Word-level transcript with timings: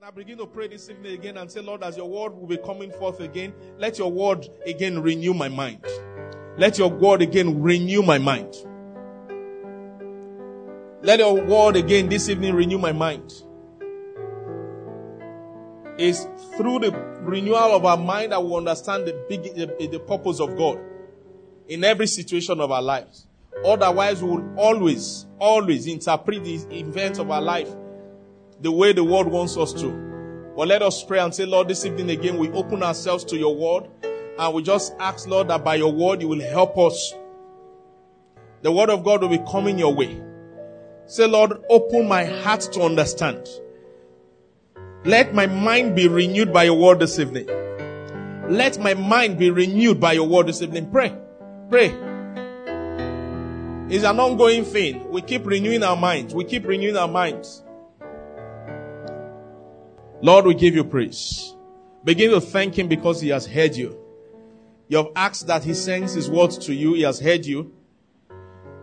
Now 0.00 0.12
begin 0.12 0.38
to 0.38 0.46
pray 0.46 0.68
this 0.68 0.88
evening 0.88 1.14
again 1.14 1.36
and 1.38 1.50
say, 1.50 1.60
Lord, 1.60 1.82
as 1.82 1.96
your 1.96 2.08
word 2.08 2.32
will 2.32 2.46
be 2.46 2.56
coming 2.56 2.92
forth 2.92 3.18
again, 3.18 3.52
let 3.78 3.98
your 3.98 4.12
word 4.12 4.46
again 4.64 5.02
renew 5.02 5.34
my 5.34 5.48
mind. 5.48 5.84
Let 6.56 6.78
your 6.78 6.88
word 6.88 7.20
again 7.20 7.60
renew 7.60 8.02
my 8.02 8.16
mind. 8.16 8.54
Let 11.02 11.18
your 11.18 11.34
word 11.34 11.74
again 11.74 12.08
this 12.08 12.28
evening 12.28 12.54
renew 12.54 12.78
my 12.78 12.92
mind. 12.92 13.42
It's 15.98 16.28
through 16.56 16.78
the 16.78 16.92
renewal 17.22 17.74
of 17.74 17.84
our 17.84 17.96
mind 17.96 18.30
that 18.30 18.44
we 18.44 18.54
understand 18.54 19.04
the 19.04 19.24
big, 19.28 19.42
the, 19.56 19.88
the 19.90 19.98
purpose 19.98 20.38
of 20.38 20.56
God 20.56 20.78
in 21.66 21.82
every 21.82 22.06
situation 22.06 22.60
of 22.60 22.70
our 22.70 22.82
lives. 22.82 23.26
Otherwise, 23.64 24.22
we 24.22 24.30
will 24.30 24.54
always, 24.56 25.26
always 25.40 25.88
interpret 25.88 26.44
the 26.44 26.54
events 26.70 27.18
of 27.18 27.32
our 27.32 27.42
life 27.42 27.74
the 28.60 28.72
way 28.72 28.92
the 28.92 29.04
world 29.04 29.28
wants 29.28 29.56
us 29.56 29.72
to. 29.74 30.08
But 30.56 30.68
let 30.68 30.82
us 30.82 31.04
pray 31.04 31.20
and 31.20 31.34
say, 31.34 31.46
Lord, 31.46 31.68
this 31.68 31.84
evening 31.84 32.10
again, 32.10 32.36
we 32.36 32.50
open 32.50 32.82
ourselves 32.82 33.24
to 33.26 33.36
your 33.36 33.54
word 33.54 33.88
and 34.38 34.54
we 34.54 34.62
just 34.62 34.94
ask, 34.98 35.28
Lord, 35.28 35.48
that 35.48 35.64
by 35.64 35.76
your 35.76 35.92
word 35.92 36.20
you 36.20 36.28
will 36.28 36.40
help 36.40 36.76
us. 36.78 37.14
The 38.62 38.72
word 38.72 38.90
of 38.90 39.04
God 39.04 39.22
will 39.22 39.28
be 39.28 39.38
coming 39.50 39.78
your 39.78 39.94
way. 39.94 40.20
Say, 41.06 41.26
Lord, 41.26 41.62
open 41.70 42.08
my 42.08 42.24
heart 42.24 42.60
to 42.72 42.82
understand. 42.82 43.48
Let 45.04 45.32
my 45.32 45.46
mind 45.46 45.94
be 45.94 46.08
renewed 46.08 46.52
by 46.52 46.64
your 46.64 46.76
word 46.76 46.98
this 46.98 47.18
evening. 47.18 47.46
Let 48.48 48.78
my 48.78 48.94
mind 48.94 49.38
be 49.38 49.50
renewed 49.50 50.00
by 50.00 50.12
your 50.12 50.26
word 50.26 50.48
this 50.48 50.60
evening. 50.60 50.90
Pray. 50.90 51.16
Pray. 51.70 51.94
It's 53.90 54.04
an 54.04 54.18
ongoing 54.18 54.64
thing. 54.64 55.08
We 55.08 55.22
keep 55.22 55.46
renewing 55.46 55.82
our 55.82 55.96
minds. 55.96 56.34
We 56.34 56.44
keep 56.44 56.66
renewing 56.66 56.96
our 56.96 57.08
minds. 57.08 57.62
Lord, 60.20 60.46
we 60.46 60.54
give 60.54 60.74
you 60.74 60.84
praise. 60.84 61.54
Begin 62.04 62.30
to 62.30 62.40
thank 62.40 62.78
him 62.78 62.88
because 62.88 63.20
he 63.20 63.28
has 63.28 63.46
heard 63.46 63.76
you. 63.76 63.98
You 64.88 64.98
have 64.98 65.08
asked 65.14 65.46
that 65.46 65.64
he 65.64 65.74
sends 65.74 66.14
his 66.14 66.30
words 66.30 66.58
to 66.58 66.74
you. 66.74 66.94
He 66.94 67.02
has 67.02 67.20
heard 67.20 67.44
you. 67.44 67.74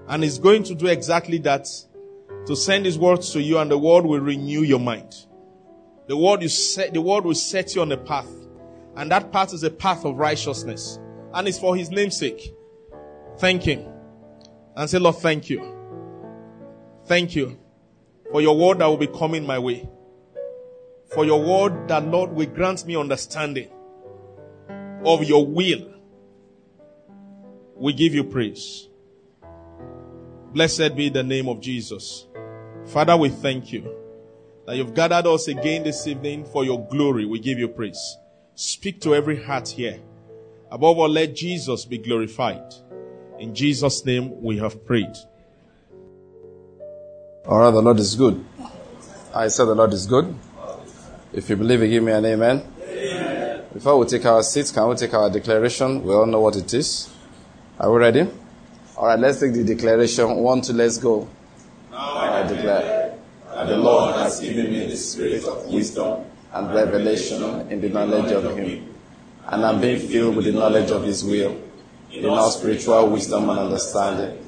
And 0.07 0.23
he's 0.23 0.37
going 0.37 0.63
to 0.63 0.75
do 0.75 0.87
exactly 0.87 1.39
that 1.39 1.67
to 2.45 2.55
send 2.55 2.85
his 2.85 2.97
words 2.97 3.31
to 3.31 3.41
you 3.41 3.57
and 3.57 3.71
the 3.71 3.77
word 3.77 4.05
will 4.05 4.19
renew 4.19 4.61
your 4.61 4.79
mind. 4.79 5.15
The 6.07 6.15
word 6.15 6.43
you 6.43 6.49
set, 6.49 6.93
the 6.93 7.01
word 7.01 7.25
will 7.25 7.33
set 7.33 7.73
you 7.75 7.81
on 7.81 7.91
a 7.91 7.97
path. 7.97 8.29
And 8.95 9.11
that 9.11 9.31
path 9.31 9.53
is 9.53 9.63
a 9.63 9.71
path 9.71 10.05
of 10.05 10.17
righteousness. 10.17 10.99
And 11.33 11.47
it's 11.47 11.59
for 11.59 11.75
his 11.75 11.89
name's 11.89 12.17
sake. 12.17 12.53
Thank 13.39 13.63
him. 13.63 13.91
And 14.75 14.89
say, 14.89 14.99
Lord, 14.99 15.15
thank 15.15 15.49
you. 15.49 15.73
Thank 17.05 17.35
you 17.35 17.59
for 18.31 18.41
your 18.41 18.57
word 18.57 18.79
that 18.79 18.85
will 18.85 18.97
be 18.97 19.07
coming 19.07 19.45
my 19.45 19.59
way. 19.59 19.89
For 21.13 21.25
your 21.25 21.41
word 21.41 21.87
that, 21.87 22.05
Lord, 22.05 22.31
will 22.31 22.47
grant 22.47 22.85
me 22.85 22.95
understanding 22.95 23.69
of 25.03 25.23
your 25.23 25.45
will. 25.45 25.93
We 27.75 27.93
give 27.93 28.13
you 28.13 28.23
praise. 28.23 28.87
Blessed 30.53 30.95
be 30.95 31.09
the 31.09 31.23
name 31.23 31.47
of 31.49 31.61
Jesus. 31.61 32.25
Father, 32.85 33.17
we 33.17 33.29
thank 33.29 33.71
you 33.71 33.93
that 34.65 34.77
you've 34.77 34.93
gathered 34.93 35.27
us 35.27 35.47
again 35.47 35.83
this 35.83 36.07
evening 36.07 36.45
for 36.45 36.63
your 36.63 36.87
glory. 36.87 37.25
We 37.25 37.39
give 37.39 37.59
you 37.59 37.67
praise. 37.67 38.17
Speak 38.55 39.01
to 39.01 39.13
every 39.13 39.43
heart 39.43 39.67
here. 39.67 39.99
Above 40.71 40.97
all, 40.97 41.09
let 41.09 41.35
Jesus 41.35 41.85
be 41.85 41.97
glorified. 41.97 42.73
In 43.39 43.53
Jesus' 43.53 44.05
name 44.05 44.41
we 44.41 44.57
have 44.57 44.85
prayed. 44.85 45.13
All 47.45 47.59
right, 47.59 47.71
the 47.71 47.81
Lord 47.81 47.99
is 47.99 48.15
good. 48.15 48.43
I 49.33 49.49
said 49.49 49.65
the 49.65 49.75
Lord 49.75 49.93
is 49.93 50.07
good. 50.07 50.33
If 51.35 51.49
you 51.49 51.57
believe 51.57 51.81
it, 51.81 51.89
give 51.89 52.01
me 52.01 52.13
an 52.13 52.25
amen. 52.25 52.63
amen. 52.79 53.63
Before 53.73 53.97
we 53.97 54.05
take 54.05 54.23
our 54.25 54.41
seats, 54.41 54.71
can 54.71 54.87
we 54.87 54.95
take 54.95 55.13
our 55.13 55.29
declaration? 55.29 56.01
We 56.01 56.13
all 56.13 56.25
know 56.25 56.39
what 56.39 56.55
it 56.55 56.73
is. 56.73 57.09
Are 57.77 57.91
we 57.91 57.97
ready? 57.99 58.25
All 58.95 59.07
right, 59.07 59.19
let's 59.19 59.41
take 59.41 59.51
the 59.51 59.65
declaration. 59.65 60.33
One, 60.37 60.61
two, 60.61 60.71
let's 60.71 60.97
go. 60.97 61.27
Now 61.91 62.15
I 62.15 62.47
declare 62.47 63.17
that 63.53 63.67
the 63.67 63.75
Lord 63.75 64.15
has 64.15 64.39
given 64.39 64.71
me 64.71 64.87
the 64.87 64.95
spirit 64.95 65.43
of 65.43 65.67
wisdom 65.67 66.23
and 66.53 66.73
revelation 66.73 67.43
in 67.69 67.81
the 67.81 67.89
knowledge 67.89 68.31
of 68.31 68.55
Him. 68.55 68.95
And 69.47 69.65
I'm 69.65 69.81
being 69.81 70.07
filled 70.07 70.37
with 70.37 70.45
the 70.45 70.53
knowledge 70.53 70.89
of 70.91 71.03
His 71.03 71.21
will, 71.25 71.61
in 72.13 72.25
all 72.27 72.49
spiritual 72.49 73.09
wisdom 73.09 73.49
and 73.49 73.59
understanding. 73.59 74.47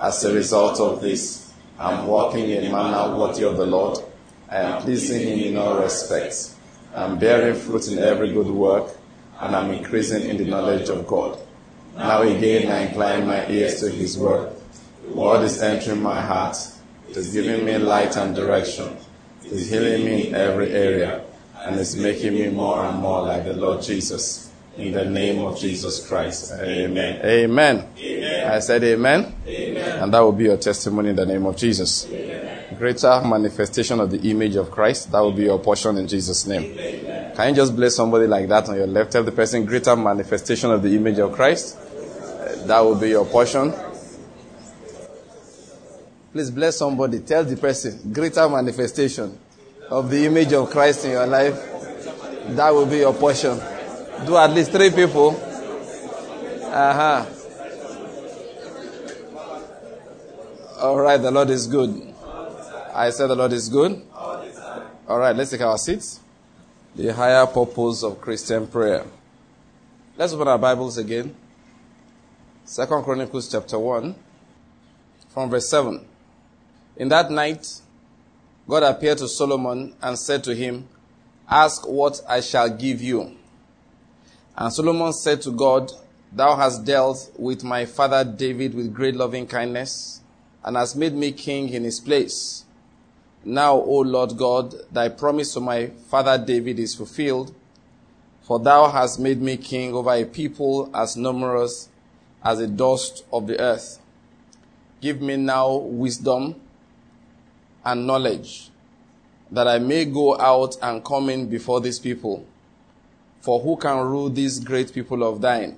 As 0.00 0.24
a 0.24 0.32
result 0.32 0.78
of 0.78 1.00
this, 1.00 1.52
I'm 1.80 2.06
walking 2.06 2.48
in 2.48 2.64
a 2.64 2.70
manner 2.70 3.18
worthy 3.18 3.42
of 3.42 3.56
the 3.56 3.66
Lord. 3.66 4.04
I 4.50 4.56
am 4.58 4.82
pleasing 4.82 5.28
Him 5.28 5.38
in 5.40 5.56
all 5.56 5.80
respects. 5.80 6.56
I'm 6.94 7.18
bearing 7.18 7.54
fruit 7.54 7.88
in 7.88 7.98
every 7.98 8.32
good 8.32 8.46
work, 8.46 8.90
and 9.40 9.54
I'm 9.54 9.70
increasing 9.70 10.28
in 10.28 10.38
the 10.38 10.46
knowledge 10.46 10.88
of 10.88 11.06
God. 11.06 11.38
Now 11.96 12.22
again, 12.22 12.70
I 12.70 12.88
incline 12.88 13.26
my 13.26 13.46
ears 13.48 13.80
to 13.80 13.90
His 13.90 14.16
word. 14.16 14.52
The 15.02 15.14
word 15.14 15.44
is 15.44 15.60
entering 15.60 16.02
my 16.02 16.20
heart. 16.20 16.56
It 17.10 17.16
is 17.16 17.32
giving 17.32 17.64
me 17.64 17.78
light 17.78 18.16
and 18.16 18.34
direction. 18.34 18.96
It 19.44 19.52
is 19.52 19.70
healing 19.70 20.04
me 20.04 20.28
in 20.28 20.34
every 20.34 20.70
area 20.70 21.24
and 21.56 21.78
is 21.78 21.96
making 21.96 22.34
me 22.34 22.48
more 22.48 22.84
and 22.84 22.98
more 22.98 23.22
like 23.22 23.44
the 23.44 23.54
Lord 23.54 23.82
Jesus. 23.82 24.50
In 24.76 24.92
the 24.92 25.04
name 25.04 25.40
of 25.40 25.58
Jesus 25.58 26.06
Christ. 26.06 26.52
Amen. 26.52 27.20
Amen. 27.24 27.88
amen. 27.98 28.52
I 28.52 28.60
said 28.60 28.84
amen. 28.84 29.34
amen. 29.44 30.02
And 30.02 30.14
that 30.14 30.20
will 30.20 30.30
be 30.30 30.44
your 30.44 30.56
testimony 30.56 31.10
in 31.10 31.16
the 31.16 31.26
name 31.26 31.44
of 31.46 31.56
Jesus. 31.56 32.06
Amen. 32.06 32.27
Greater 32.78 33.20
manifestation 33.24 33.98
of 33.98 34.10
the 34.10 34.30
image 34.30 34.54
of 34.54 34.70
Christ. 34.70 35.10
That 35.10 35.20
will 35.20 35.32
be 35.32 35.44
your 35.44 35.58
portion 35.58 35.98
in 35.98 36.06
Jesus' 36.06 36.46
name. 36.46 36.74
Can 37.34 37.50
you 37.50 37.56
just 37.56 37.74
bless 37.74 37.96
somebody 37.96 38.26
like 38.26 38.48
that 38.48 38.68
on 38.68 38.76
your 38.76 38.86
left? 38.86 39.12
Tell 39.12 39.24
the 39.24 39.32
person 39.32 39.64
greater 39.64 39.96
manifestation 39.96 40.70
of 40.70 40.82
the 40.82 40.94
image 40.94 41.18
of 41.18 41.32
Christ. 41.32 41.76
That 42.66 42.80
will 42.80 42.94
be 42.94 43.08
your 43.08 43.24
portion. 43.24 43.74
Please 46.32 46.50
bless 46.50 46.76
somebody. 46.76 47.18
Tell 47.20 47.42
the 47.42 47.56
person 47.56 48.12
greater 48.12 48.48
manifestation 48.48 49.36
of 49.90 50.10
the 50.10 50.26
image 50.26 50.52
of 50.52 50.70
Christ 50.70 51.04
in 51.04 51.12
your 51.12 51.26
life. 51.26 51.54
That 52.50 52.70
will 52.70 52.86
be 52.86 52.98
your 52.98 53.14
portion. 53.14 53.58
Do 54.24 54.36
at 54.36 54.50
least 54.50 54.70
three 54.70 54.90
people. 54.90 55.30
Uh 56.64 56.94
huh. 56.94 57.26
All 60.80 61.00
right, 61.00 61.16
the 61.16 61.30
Lord 61.30 61.50
is 61.50 61.66
good. 61.66 62.07
I 62.98 63.10
said 63.10 63.28
the 63.28 63.36
Lord 63.36 63.52
is 63.52 63.68
good. 63.68 64.02
All 64.12 65.20
right, 65.20 65.34
let's 65.36 65.52
take 65.52 65.60
our 65.60 65.78
seats. 65.78 66.18
The 66.96 67.14
higher 67.14 67.46
purpose 67.46 68.02
of 68.02 68.20
Christian 68.20 68.66
prayer. 68.66 69.04
Let's 70.16 70.32
open 70.32 70.48
our 70.48 70.58
Bibles 70.58 70.98
again. 70.98 71.32
Second 72.64 73.04
Chronicles 73.04 73.52
chapter 73.52 73.78
1, 73.78 74.16
from 75.28 75.48
verse 75.48 75.70
7. 75.70 76.04
In 76.96 77.08
that 77.10 77.30
night, 77.30 77.68
God 78.66 78.82
appeared 78.82 79.18
to 79.18 79.28
Solomon 79.28 79.94
and 80.02 80.18
said 80.18 80.42
to 80.42 80.54
him, 80.56 80.88
Ask 81.48 81.86
what 81.88 82.20
I 82.28 82.40
shall 82.40 82.68
give 82.68 83.00
you. 83.00 83.36
And 84.56 84.72
Solomon 84.72 85.12
said 85.12 85.40
to 85.42 85.52
God, 85.52 85.92
Thou 86.32 86.56
hast 86.56 86.84
dealt 86.84 87.30
with 87.36 87.62
my 87.62 87.86
father 87.86 88.24
David 88.24 88.74
with 88.74 88.92
great 88.92 89.14
loving 89.14 89.46
kindness, 89.46 90.20
and 90.64 90.76
hast 90.76 90.96
made 90.96 91.14
me 91.14 91.30
king 91.30 91.68
in 91.68 91.84
his 91.84 92.00
place. 92.00 92.64
Now, 93.44 93.74
O 93.76 94.00
Lord 94.00 94.36
God, 94.36 94.74
thy 94.92 95.08
promise 95.08 95.54
to 95.54 95.60
my 95.60 95.86
father 96.08 96.36
David 96.38 96.78
is 96.78 96.94
fulfilled, 96.94 97.54
for 98.42 98.58
thou 98.58 98.88
hast 98.88 99.18
made 99.20 99.40
me 99.40 99.56
king 99.56 99.94
over 99.94 100.12
a 100.12 100.24
people 100.24 100.90
as 100.94 101.16
numerous 101.16 101.88
as 102.42 102.58
the 102.58 102.66
dust 102.66 103.24
of 103.32 103.46
the 103.46 103.58
earth. 103.60 104.00
Give 105.00 105.20
me 105.20 105.36
now 105.36 105.76
wisdom 105.76 106.60
and 107.84 108.06
knowledge, 108.06 108.70
that 109.50 109.68
I 109.68 109.78
may 109.78 110.04
go 110.04 110.38
out 110.38 110.76
and 110.82 111.04
come 111.04 111.30
in 111.30 111.48
before 111.48 111.80
these 111.80 111.98
people. 111.98 112.46
For 113.40 113.60
who 113.60 113.76
can 113.76 113.98
rule 113.98 114.28
these 114.28 114.58
great 114.58 114.92
people 114.92 115.22
of 115.22 115.40
thine? 115.40 115.76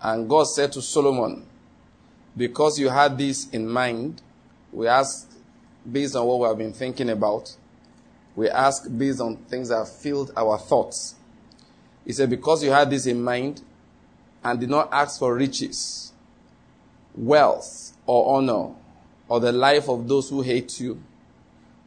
And 0.00 0.28
God 0.28 0.44
said 0.44 0.72
to 0.72 0.82
Solomon, 0.82 1.44
Because 2.36 2.78
you 2.78 2.88
had 2.88 3.18
this 3.18 3.50
in 3.50 3.68
mind, 3.68 4.22
we 4.72 4.86
ask 4.86 5.29
based 5.90 6.16
on 6.16 6.26
what 6.26 6.40
we 6.40 6.46
have 6.46 6.58
been 6.58 6.72
thinking 6.72 7.10
about. 7.10 7.56
We 8.36 8.48
ask 8.48 8.84
based 8.96 9.20
on 9.20 9.36
things 9.36 9.68
that 9.68 9.76
have 9.78 9.92
filled 9.92 10.32
our 10.36 10.58
thoughts. 10.58 11.16
He 12.04 12.12
said, 12.12 12.30
Because 12.30 12.62
you 12.64 12.70
had 12.70 12.90
this 12.90 13.06
in 13.06 13.22
mind 13.22 13.62
and 14.42 14.58
did 14.60 14.70
not 14.70 14.88
ask 14.92 15.18
for 15.18 15.34
riches, 15.34 16.12
wealth, 17.14 17.96
or 18.06 18.36
honor, 18.36 18.74
or 19.28 19.40
the 19.40 19.52
life 19.52 19.88
of 19.88 20.08
those 20.08 20.30
who 20.30 20.42
hate 20.42 20.80
you, 20.80 21.00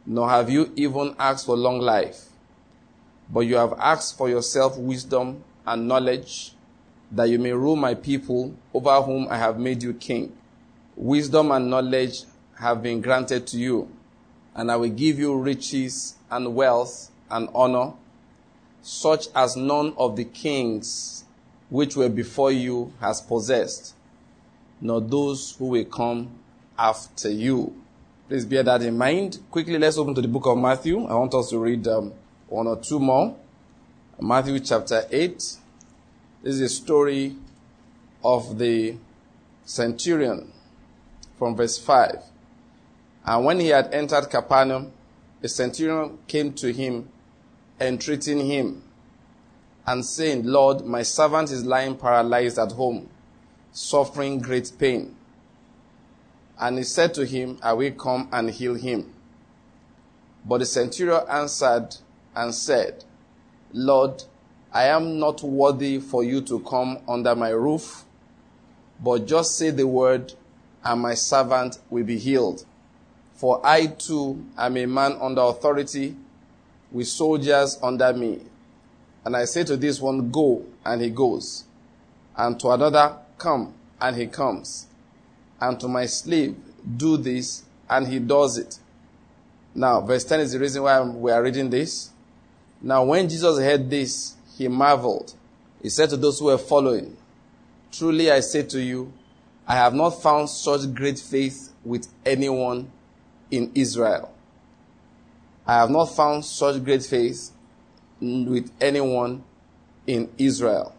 nor 0.06 0.28
have 0.28 0.50
you 0.50 0.72
even 0.76 1.14
asked 1.18 1.46
for 1.46 1.56
long 1.56 1.80
life, 1.80 2.26
but 3.30 3.40
you 3.40 3.56
have 3.56 3.74
asked 3.78 4.16
for 4.16 4.28
yourself 4.28 4.76
wisdom 4.78 5.42
and 5.66 5.88
knowledge, 5.88 6.52
that 7.10 7.28
you 7.28 7.38
may 7.38 7.52
rule 7.52 7.76
my 7.76 7.94
people 7.94 8.54
over 8.72 9.00
whom 9.02 9.28
I 9.30 9.36
have 9.36 9.58
made 9.58 9.82
you 9.82 9.94
king. 9.94 10.36
Wisdom 10.96 11.50
and 11.50 11.70
knowledge 11.70 12.24
have 12.58 12.82
been 12.82 13.00
granted 13.00 13.46
to 13.48 13.58
you, 13.58 13.88
and 14.54 14.70
I 14.70 14.76
will 14.76 14.90
give 14.90 15.18
you 15.18 15.36
riches 15.36 16.14
and 16.30 16.54
wealth 16.54 17.10
and 17.30 17.48
honor, 17.54 17.92
such 18.82 19.26
as 19.34 19.56
none 19.56 19.94
of 19.96 20.16
the 20.16 20.24
kings 20.24 21.24
which 21.70 21.96
were 21.96 22.08
before 22.08 22.52
you 22.52 22.92
has 23.00 23.20
possessed, 23.20 23.94
nor 24.80 25.00
those 25.00 25.56
who 25.56 25.66
will 25.66 25.84
come 25.84 26.30
after 26.78 27.30
you. 27.30 27.74
Please 28.28 28.44
bear 28.44 28.62
that 28.62 28.82
in 28.82 28.96
mind. 28.96 29.38
Quickly, 29.50 29.78
let's 29.78 29.98
open 29.98 30.14
to 30.14 30.22
the 30.22 30.28
book 30.28 30.46
of 30.46 30.56
Matthew. 30.58 31.04
I 31.04 31.14
want 31.14 31.34
us 31.34 31.50
to 31.50 31.58
read 31.58 31.86
um, 31.88 32.12
one 32.48 32.66
or 32.66 32.76
two 32.76 32.98
more. 32.98 33.36
Matthew 34.20 34.60
chapter 34.60 35.04
8. 35.10 35.36
This 35.36 35.58
is 36.42 36.60
a 36.60 36.68
story 36.68 37.36
of 38.24 38.58
the 38.58 38.96
centurion 39.64 40.52
from 41.38 41.56
verse 41.56 41.78
5. 41.78 42.22
And 43.26 43.44
when 43.44 43.60
he 43.60 43.68
had 43.68 43.94
entered 43.94 44.28
Capernaum, 44.28 44.92
a 45.42 45.48
centurion 45.48 46.18
came 46.26 46.52
to 46.54 46.72
him, 46.72 47.08
entreating 47.80 48.46
him, 48.46 48.82
and 49.86 50.04
saying, 50.04 50.44
Lord, 50.44 50.84
my 50.84 51.02
servant 51.02 51.50
is 51.50 51.64
lying 51.64 51.96
paralyzed 51.96 52.58
at 52.58 52.72
home, 52.72 53.08
suffering 53.72 54.40
great 54.40 54.72
pain. 54.78 55.16
And 56.58 56.78
he 56.78 56.84
said 56.84 57.14
to 57.14 57.26
him, 57.26 57.58
I 57.62 57.72
will 57.72 57.92
come 57.92 58.28
and 58.32 58.50
heal 58.50 58.74
him. 58.74 59.12
But 60.44 60.58
the 60.58 60.66
centurion 60.66 61.22
answered 61.28 61.96
and 62.36 62.54
said, 62.54 63.04
Lord, 63.72 64.22
I 64.72 64.84
am 64.86 65.18
not 65.18 65.42
worthy 65.42 65.98
for 65.98 66.24
you 66.24 66.40
to 66.42 66.60
come 66.60 66.98
under 67.08 67.34
my 67.34 67.50
roof, 67.50 68.04
but 69.00 69.26
just 69.26 69.56
say 69.56 69.70
the 69.70 69.86
word, 69.86 70.34
and 70.84 71.00
my 71.00 71.14
servant 71.14 71.78
will 71.90 72.04
be 72.04 72.18
healed. 72.18 72.64
For 73.34 73.60
I 73.66 73.86
too 73.86 74.44
am 74.56 74.76
a 74.76 74.86
man 74.86 75.18
under 75.20 75.42
authority, 75.42 76.16
with 76.92 77.08
soldiers 77.08 77.78
under 77.82 78.12
me. 78.12 78.40
And 79.24 79.36
I 79.36 79.44
say 79.44 79.64
to 79.64 79.76
this 79.76 80.00
one, 80.00 80.30
Go, 80.30 80.64
and 80.84 81.02
he 81.02 81.10
goes. 81.10 81.64
And 82.36 82.58
to 82.60 82.70
another, 82.70 83.16
Come, 83.36 83.74
and 84.00 84.16
he 84.16 84.28
comes. 84.28 84.86
And 85.60 85.78
to 85.80 85.88
my 85.88 86.06
slave, 86.06 86.56
Do 86.96 87.16
this, 87.16 87.64
and 87.90 88.06
he 88.06 88.20
does 88.20 88.58
it. 88.58 88.78
Now, 89.74 90.00
verse 90.00 90.24
10 90.24 90.40
is 90.40 90.52
the 90.52 90.60
reason 90.60 90.82
why 90.84 91.00
we 91.00 91.32
are 91.32 91.42
reading 91.42 91.68
this. 91.68 92.10
Now, 92.80 93.04
when 93.04 93.28
Jesus 93.28 93.58
heard 93.58 93.90
this, 93.90 94.34
he 94.56 94.68
marveled. 94.68 95.34
He 95.82 95.88
said 95.88 96.10
to 96.10 96.16
those 96.16 96.38
who 96.38 96.46
were 96.46 96.58
following, 96.58 97.16
Truly 97.90 98.30
I 98.30 98.40
say 98.40 98.62
to 98.62 98.80
you, 98.80 99.12
I 99.66 99.74
have 99.74 99.94
not 99.94 100.22
found 100.22 100.50
such 100.50 100.92
great 100.94 101.18
faith 101.18 101.72
with 101.84 102.06
anyone 102.24 102.90
in 103.50 103.70
Israel. 103.74 104.32
I 105.66 105.74
have 105.74 105.90
not 105.90 106.06
found 106.06 106.44
such 106.44 106.82
great 106.84 107.02
faith 107.04 107.50
with 108.20 108.70
anyone 108.80 109.44
in 110.06 110.30
Israel. 110.38 110.94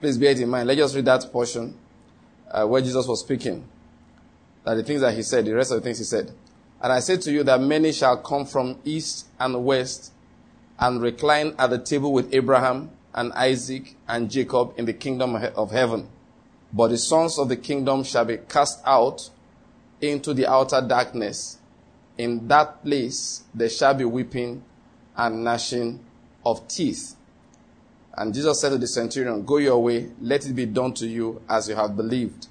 Please 0.00 0.18
bear 0.18 0.30
it 0.32 0.40
in 0.40 0.48
mind. 0.48 0.66
Let's 0.66 0.78
just 0.78 0.96
read 0.96 1.04
that 1.04 1.30
portion 1.30 1.76
uh, 2.50 2.66
where 2.66 2.80
Jesus 2.80 3.06
was 3.06 3.20
speaking. 3.20 3.64
That 4.64 4.74
the 4.74 4.82
things 4.82 5.00
that 5.02 5.14
he 5.14 5.22
said, 5.22 5.44
the 5.44 5.54
rest 5.54 5.70
of 5.70 5.78
the 5.78 5.82
things 5.82 5.98
he 5.98 6.04
said. 6.04 6.32
And 6.80 6.92
I 6.92 7.00
say 7.00 7.16
to 7.18 7.30
you 7.30 7.42
that 7.44 7.60
many 7.60 7.92
shall 7.92 8.16
come 8.16 8.46
from 8.46 8.78
east 8.84 9.26
and 9.38 9.64
west 9.64 10.12
and 10.78 11.00
recline 11.02 11.54
at 11.58 11.70
the 11.70 11.78
table 11.78 12.12
with 12.12 12.32
Abraham 12.34 12.90
and 13.14 13.32
Isaac 13.34 13.96
and 14.08 14.30
Jacob 14.30 14.72
in 14.76 14.86
the 14.86 14.92
kingdom 14.92 15.36
of 15.36 15.70
heaven. 15.70 16.08
But 16.72 16.88
the 16.88 16.98
sons 16.98 17.38
of 17.38 17.48
the 17.48 17.56
kingdom 17.56 18.04
shall 18.04 18.24
be 18.24 18.38
cast 18.38 18.80
out 18.86 19.30
into 20.00 20.34
the 20.34 20.46
outer 20.46 20.80
darkness. 20.80 21.58
In 22.18 22.48
that 22.48 22.82
place 22.84 23.44
there 23.54 23.68
shall 23.68 23.94
be 23.94 24.04
weeping 24.04 24.62
and 25.16 25.44
gnashing 25.44 26.00
of 26.44 26.66
teeth. 26.68 27.16
And 28.14 28.34
Jesus 28.34 28.60
said 28.60 28.70
to 28.70 28.78
the 28.78 28.86
centurion, 28.86 29.44
Go 29.44 29.58
your 29.58 29.82
way, 29.82 30.10
let 30.20 30.44
it 30.46 30.52
be 30.52 30.66
done 30.66 30.92
to 30.94 31.06
you 31.06 31.40
as 31.48 31.68
you 31.68 31.74
have 31.76 31.96
believed. 31.96 32.48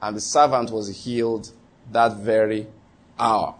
And 0.00 0.16
the 0.16 0.20
servant 0.20 0.70
was 0.70 1.04
healed 1.04 1.50
that 1.92 2.16
very 2.16 2.66
hour. 3.18 3.54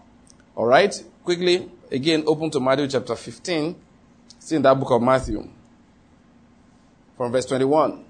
All 0.55 0.65
right, 0.65 1.03
quickly, 1.23 1.69
again, 1.91 2.23
open 2.25 2.49
to 2.51 2.59
Matthew 2.59 2.87
chapter 2.87 3.15
15. 3.15 3.75
See 4.39 4.55
in 4.55 4.61
that 4.63 4.73
book 4.73 4.91
of 4.91 5.01
Matthew, 5.01 5.47
from 7.15 7.31
verse 7.31 7.45
21. 7.45 8.03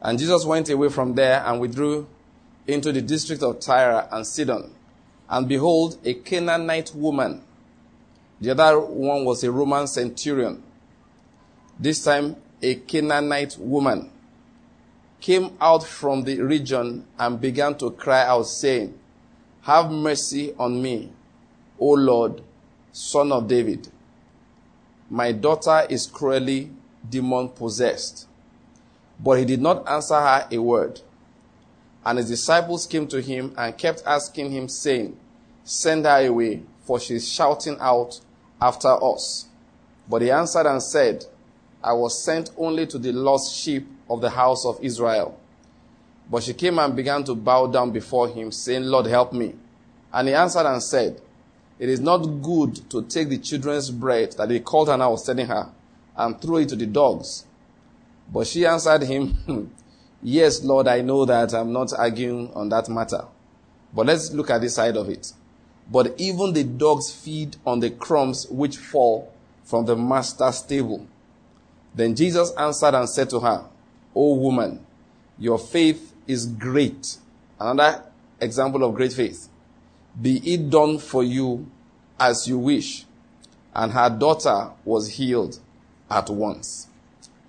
And 0.00 0.18
Jesus 0.18 0.44
went 0.46 0.70
away 0.70 0.88
from 0.88 1.14
there 1.14 1.44
and 1.44 1.60
withdrew 1.60 2.06
into 2.72 2.92
the 2.92 3.02
district 3.02 3.42
of 3.42 3.60
Tyre 3.60 4.08
and 4.10 4.26
Sidon. 4.26 4.74
And 5.28 5.48
behold, 5.48 5.98
a 6.04 6.14
Canaanite 6.14 6.94
woman. 6.94 7.42
The 8.40 8.50
other 8.50 8.80
one 8.80 9.24
was 9.24 9.44
a 9.44 9.52
Roman 9.52 9.86
centurion. 9.86 10.62
This 11.78 12.04
time, 12.04 12.36
a 12.62 12.74
Canaanite 12.74 13.56
woman 13.58 14.10
came 15.20 15.56
out 15.60 15.84
from 15.84 16.22
the 16.24 16.40
region 16.40 17.06
and 17.18 17.40
began 17.40 17.76
to 17.76 17.90
cry 17.90 18.24
out, 18.24 18.44
saying, 18.44 18.98
Have 19.62 19.90
mercy 19.90 20.54
on 20.58 20.82
me, 20.82 21.12
O 21.78 21.90
Lord, 21.90 22.42
son 22.92 23.30
of 23.30 23.46
David. 23.46 23.88
My 25.10 25.32
daughter 25.32 25.86
is 25.90 26.06
cruelly 26.06 26.70
demon 27.08 27.48
possessed. 27.48 28.26
But 29.22 29.38
he 29.38 29.44
did 29.44 29.60
not 29.60 29.88
answer 29.88 30.14
her 30.14 30.48
a 30.50 30.58
word. 30.58 31.00
And 32.04 32.18
his 32.18 32.28
disciples 32.28 32.86
came 32.86 33.06
to 33.08 33.20
him 33.20 33.54
and 33.56 33.76
kept 33.76 34.02
asking 34.06 34.50
him, 34.52 34.68
saying, 34.68 35.16
Send 35.64 36.06
her 36.06 36.26
away, 36.26 36.62
for 36.82 36.98
she 36.98 37.14
is 37.16 37.30
shouting 37.30 37.76
out 37.80 38.20
after 38.60 38.88
us. 39.04 39.46
But 40.08 40.22
he 40.22 40.30
answered 40.30 40.66
and 40.66 40.82
said, 40.82 41.24
I 41.82 41.92
was 41.92 42.22
sent 42.22 42.50
only 42.56 42.86
to 42.86 42.98
the 42.98 43.12
lost 43.12 43.54
sheep 43.54 43.86
of 44.08 44.20
the 44.20 44.30
house 44.30 44.66
of 44.66 44.82
Israel. 44.82 45.38
But 46.30 46.42
she 46.42 46.54
came 46.54 46.78
and 46.78 46.94
began 46.94 47.24
to 47.24 47.34
bow 47.34 47.66
down 47.66 47.90
before 47.90 48.28
him, 48.28 48.52
saying, 48.52 48.84
Lord, 48.84 49.06
help 49.06 49.32
me. 49.32 49.54
And 50.12 50.28
he 50.28 50.34
answered 50.34 50.66
and 50.66 50.82
said, 50.82 51.20
It 51.78 51.88
is 51.88 52.00
not 52.00 52.18
good 52.18 52.90
to 52.90 53.02
take 53.02 53.28
the 53.28 53.38
children's 53.38 53.90
bread 53.90 54.32
that 54.32 54.50
he 54.50 54.60
called 54.60 54.88
her 54.88 54.94
and 54.94 55.02
I 55.02 55.08
was 55.08 55.24
telling 55.24 55.46
her, 55.46 55.70
and 56.16 56.40
throw 56.40 56.56
it 56.56 56.68
to 56.70 56.76
the 56.76 56.86
dogs. 56.86 57.46
But 58.32 58.46
she 58.46 58.66
answered 58.66 59.02
him, 59.02 59.28
hmm, 59.46 59.64
Yes, 60.22 60.62
Lord, 60.62 60.86
I 60.86 61.00
know 61.00 61.24
that 61.24 61.54
I'm 61.54 61.72
not 61.72 61.92
arguing 61.92 62.52
on 62.54 62.68
that 62.68 62.88
matter. 62.88 63.24
But 63.94 64.06
let's 64.06 64.32
look 64.32 64.50
at 64.50 64.60
this 64.60 64.74
side 64.74 64.96
of 64.96 65.08
it. 65.08 65.32
But 65.90 66.14
even 66.18 66.52
the 66.52 66.64
dogs 66.64 67.12
feed 67.12 67.56
on 67.66 67.80
the 67.80 67.90
crumbs 67.90 68.46
which 68.48 68.76
fall 68.76 69.32
from 69.64 69.86
the 69.86 69.96
master's 69.96 70.62
table. 70.62 71.06
Then 71.94 72.14
Jesus 72.14 72.52
answered 72.56 72.94
and 72.94 73.08
said 73.08 73.30
to 73.30 73.40
her, 73.40 73.64
O 74.14 74.34
woman, 74.34 74.84
your 75.38 75.58
faith 75.58 76.14
is 76.26 76.46
great. 76.46 77.16
Another 77.58 78.04
example 78.40 78.84
of 78.84 78.94
great 78.94 79.12
faith. 79.12 79.48
Be 80.20 80.36
it 80.54 80.70
done 80.70 80.98
for 80.98 81.24
you 81.24 81.66
as 82.18 82.46
you 82.46 82.58
wish. 82.58 83.06
And 83.74 83.92
her 83.92 84.10
daughter 84.10 84.70
was 84.84 85.08
healed 85.08 85.58
at 86.10 86.28
once. 86.28 86.88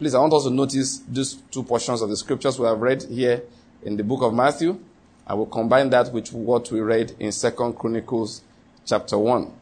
Please, 0.02 0.16
I 0.16 0.20
want 0.20 0.34
us 0.34 0.46
to 0.46 0.50
notice 0.50 0.98
these 1.08 1.36
two 1.52 1.62
portions 1.62 2.02
of 2.02 2.10
the 2.10 2.18
scriptures 2.18 2.58
we 2.58 2.66
have 2.66 2.82
read 2.82 3.04
here 3.04 3.44
in 3.84 3.98
the 3.98 4.04
book 4.04 4.24
of 4.24 4.34
Matthew. 4.34 4.80
I 5.28 5.36
will 5.36 5.46
combine 5.46 5.92
that 5.92 6.12
with 6.12 6.34
what 6.34 6.72
we 6.72 6.80
read 6.80 7.16
in 7.20 7.32
Second 7.32 7.74
Chronicles 7.74 8.42
chapter 8.84 9.16
1. 9.16 9.54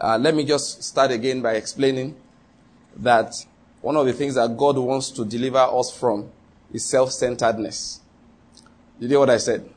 Uh, 0.00 0.16
let 0.18 0.34
me 0.34 0.46
just 0.46 0.82
start 0.82 1.10
again 1.10 1.42
by 1.42 1.56
explaining 1.56 2.16
that 2.96 3.34
one 3.82 3.96
of 3.96 4.06
the 4.06 4.14
things 4.14 4.36
that 4.36 4.56
God 4.56 4.78
wants 4.78 5.10
to 5.10 5.26
deliver 5.26 5.58
us 5.58 5.94
from 5.94 6.30
is 6.72 6.82
self-centeredness. 6.86 8.00
You 8.98 9.08
hear 9.08 9.18
what 9.18 9.28
I 9.28 9.36
said? 9.36 9.68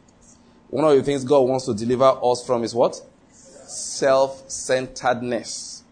One 0.70 0.86
of 0.86 0.96
the 0.96 1.04
things 1.04 1.26
God 1.26 1.42
wants 1.42 1.66
to 1.66 1.74
deliver 1.74 2.18
us 2.24 2.48
from 2.48 2.64
is 2.64 2.74
what? 2.74 3.02
Self-centeredness. 3.34 5.84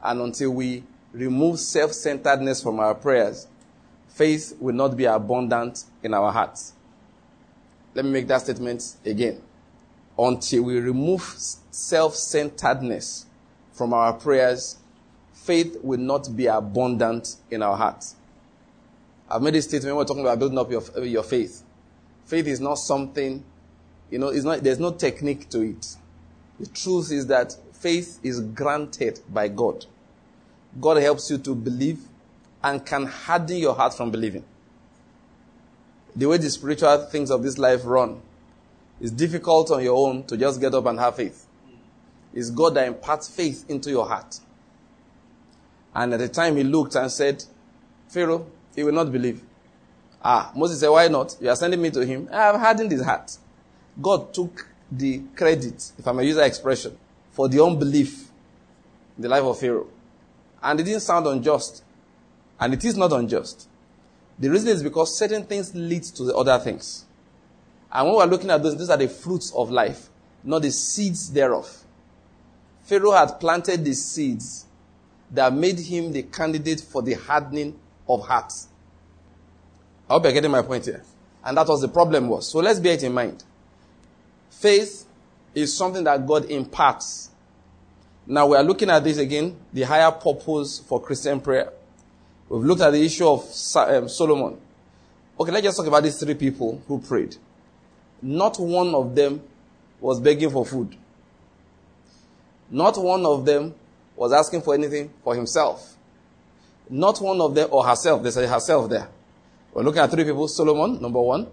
And 0.00 0.20
until 0.20 0.52
we 0.52 0.84
remove 1.12 1.58
self 1.58 1.92
centeredness 1.92 2.62
from 2.62 2.80
our 2.80 2.94
prayers, 2.94 3.46
faith 4.08 4.56
will 4.60 4.74
not 4.74 4.96
be 4.96 5.04
abundant 5.04 5.84
in 6.02 6.14
our 6.14 6.32
hearts. 6.32 6.74
Let 7.94 8.04
me 8.04 8.10
make 8.12 8.28
that 8.28 8.42
statement 8.42 8.96
again. 9.04 9.40
Until 10.18 10.62
we 10.64 10.78
remove 10.78 11.22
self 11.70 12.14
centeredness 12.14 13.26
from 13.72 13.92
our 13.92 14.12
prayers, 14.12 14.76
faith 15.32 15.78
will 15.82 15.98
not 15.98 16.36
be 16.36 16.46
abundant 16.46 17.36
in 17.50 17.62
our 17.62 17.76
hearts. 17.76 18.16
I've 19.30 19.42
made 19.42 19.54
this 19.54 19.64
statement 19.66 19.96
we're 19.96 20.04
talking 20.04 20.22
about 20.22 20.38
building 20.38 20.58
up 20.58 20.70
your, 20.70 20.82
your 21.04 21.22
faith. 21.22 21.62
Faith 22.24 22.46
is 22.46 22.60
not 22.60 22.74
something, 22.74 23.42
you 24.10 24.18
know, 24.18 24.28
it's 24.28 24.44
not, 24.44 24.62
there's 24.62 24.80
no 24.80 24.92
technique 24.92 25.48
to 25.50 25.62
it. 25.62 25.96
The 26.58 26.66
truth 26.66 27.10
is 27.10 27.26
that 27.28 27.56
faith 27.72 28.20
is 28.22 28.40
granted 28.40 29.20
by 29.28 29.48
God. 29.48 29.86
God 30.78 30.98
helps 30.98 31.30
you 31.30 31.38
to 31.38 31.54
believe 31.54 32.00
and 32.62 32.84
can 32.84 33.06
harden 33.06 33.56
your 33.56 33.74
heart 33.74 33.94
from 33.94 34.10
believing. 34.10 34.44
The 36.14 36.26
way 36.26 36.36
the 36.36 36.50
spiritual 36.50 37.06
things 37.06 37.30
of 37.30 37.42
this 37.42 37.58
life 37.58 37.82
run, 37.84 38.20
it's 39.00 39.10
difficult 39.10 39.70
on 39.70 39.82
your 39.82 39.96
own 39.96 40.24
to 40.24 40.36
just 40.36 40.60
get 40.60 40.74
up 40.74 40.86
and 40.86 40.98
have 40.98 41.16
faith. 41.16 41.46
It's 42.34 42.50
God 42.50 42.74
that 42.74 42.86
imparts 42.86 43.28
faith 43.28 43.64
into 43.68 43.90
your 43.90 44.06
heart. 44.06 44.38
And 45.94 46.12
at 46.14 46.20
the 46.20 46.28
time 46.28 46.56
he 46.56 46.62
looked 46.62 46.94
and 46.94 47.10
said, 47.10 47.44
Pharaoh, 48.08 48.46
he 48.76 48.84
will 48.84 48.92
not 48.92 49.10
believe. 49.10 49.42
Ah, 50.22 50.52
Moses 50.54 50.80
said, 50.80 50.88
why 50.88 51.08
not? 51.08 51.36
You 51.40 51.48
are 51.48 51.56
sending 51.56 51.80
me 51.80 51.90
to 51.90 52.04
him. 52.04 52.28
I 52.30 52.42
have 52.42 52.60
hardened 52.60 52.92
his 52.92 53.02
heart. 53.02 53.36
God 54.00 54.32
took 54.32 54.68
the 54.92 55.22
credit, 55.34 55.92
if 55.98 56.06
I 56.06 56.12
may 56.12 56.26
use 56.26 56.36
that 56.36 56.46
expression, 56.46 56.96
for 57.30 57.48
the 57.48 57.64
unbelief 57.64 58.30
in 59.16 59.22
the 59.22 59.28
life 59.28 59.42
of 59.42 59.58
Pharaoh. 59.58 59.88
And 60.62 60.80
it 60.80 60.84
didn't 60.84 61.00
sound 61.00 61.26
unjust. 61.26 61.84
And 62.58 62.74
it 62.74 62.84
is 62.84 62.96
not 62.96 63.12
unjust. 63.12 63.68
The 64.38 64.48
reason 64.48 64.68
is 64.68 64.82
because 64.82 65.16
certain 65.16 65.44
things 65.44 65.74
lead 65.74 66.02
to 66.02 66.24
the 66.24 66.36
other 66.36 66.58
things. 66.58 67.04
And 67.92 68.06
when 68.06 68.16
we're 68.16 68.26
looking 68.26 68.50
at 68.50 68.62
those, 68.62 68.76
these 68.76 68.90
are 68.90 68.96
the 68.96 69.08
fruits 69.08 69.52
of 69.54 69.70
life, 69.70 70.08
not 70.44 70.62
the 70.62 70.70
seeds 70.70 71.30
thereof. 71.30 71.84
Pharaoh 72.82 73.12
had 73.12 73.38
planted 73.38 73.84
the 73.84 73.94
seeds 73.94 74.66
that 75.30 75.52
made 75.52 75.78
him 75.78 76.12
the 76.12 76.22
candidate 76.24 76.80
for 76.80 77.02
the 77.02 77.14
hardening 77.14 77.78
of 78.08 78.26
hearts. 78.26 78.68
I 80.08 80.14
hope 80.14 80.24
you're 80.24 80.32
getting 80.32 80.50
my 80.50 80.62
point 80.62 80.86
here. 80.86 81.02
And 81.44 81.56
that 81.56 81.68
was 81.68 81.80
the 81.80 81.88
problem 81.88 82.28
was. 82.28 82.48
So 82.48 82.58
let's 82.58 82.80
bear 82.80 82.94
it 82.94 83.02
in 83.02 83.12
mind. 83.12 83.44
Faith 84.50 85.06
is 85.54 85.76
something 85.76 86.04
that 86.04 86.26
God 86.26 86.50
imparts. 86.50 87.29
Now 88.30 88.46
we 88.46 88.56
are 88.56 88.62
looking 88.62 88.88
at 88.90 89.02
this 89.02 89.18
again, 89.18 89.56
the 89.72 89.82
higher 89.82 90.12
purpose 90.12 90.78
for 90.78 91.02
Christian 91.02 91.40
prayer. 91.40 91.72
We've 92.48 92.62
looked 92.62 92.80
at 92.80 92.92
the 92.92 93.04
issue 93.04 93.26
of 93.26 93.40
um, 93.74 94.08
Solomon. 94.08 94.56
Okay, 95.40 95.50
let's 95.50 95.64
just 95.64 95.76
talk 95.76 95.88
about 95.88 96.04
these 96.04 96.16
three 96.16 96.34
people 96.34 96.80
who 96.86 97.00
prayed. 97.00 97.34
Not 98.22 98.60
one 98.60 98.94
of 98.94 99.16
them 99.16 99.42
was 99.98 100.20
begging 100.20 100.48
for 100.48 100.64
food. 100.64 100.94
Not 102.70 102.96
one 103.02 103.26
of 103.26 103.44
them 103.44 103.74
was 104.14 104.32
asking 104.32 104.62
for 104.62 104.74
anything 104.74 105.10
for 105.24 105.34
himself. 105.34 105.96
Not 106.88 107.20
one 107.20 107.40
of 107.40 107.56
them, 107.56 107.68
or 107.72 107.84
herself, 107.84 108.22
they 108.22 108.30
say 108.30 108.46
herself 108.46 108.88
there. 108.90 109.08
We're 109.74 109.82
looking 109.82 110.02
at 110.02 110.10
three 110.12 110.22
people 110.22 110.46
Solomon, 110.46 111.02
number 111.02 111.20
one, 111.20 111.48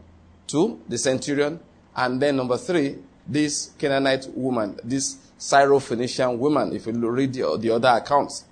two, 0.45 0.79
the 0.87 0.99
centurion, 0.99 1.59
and 1.95 2.21
then 2.21 2.35
number 2.35 2.57
three, 2.57 2.97
this 3.25 3.71
Canaanite 3.79 4.27
woman, 4.35 4.79
this 4.83 5.17
Syrophoenician 5.39 6.37
women, 6.37 6.73
if 6.73 6.87
you 6.87 6.93
read 6.93 7.33
the, 7.33 7.57
the 7.57 7.69
other 7.71 7.89
accounts. 7.89 8.45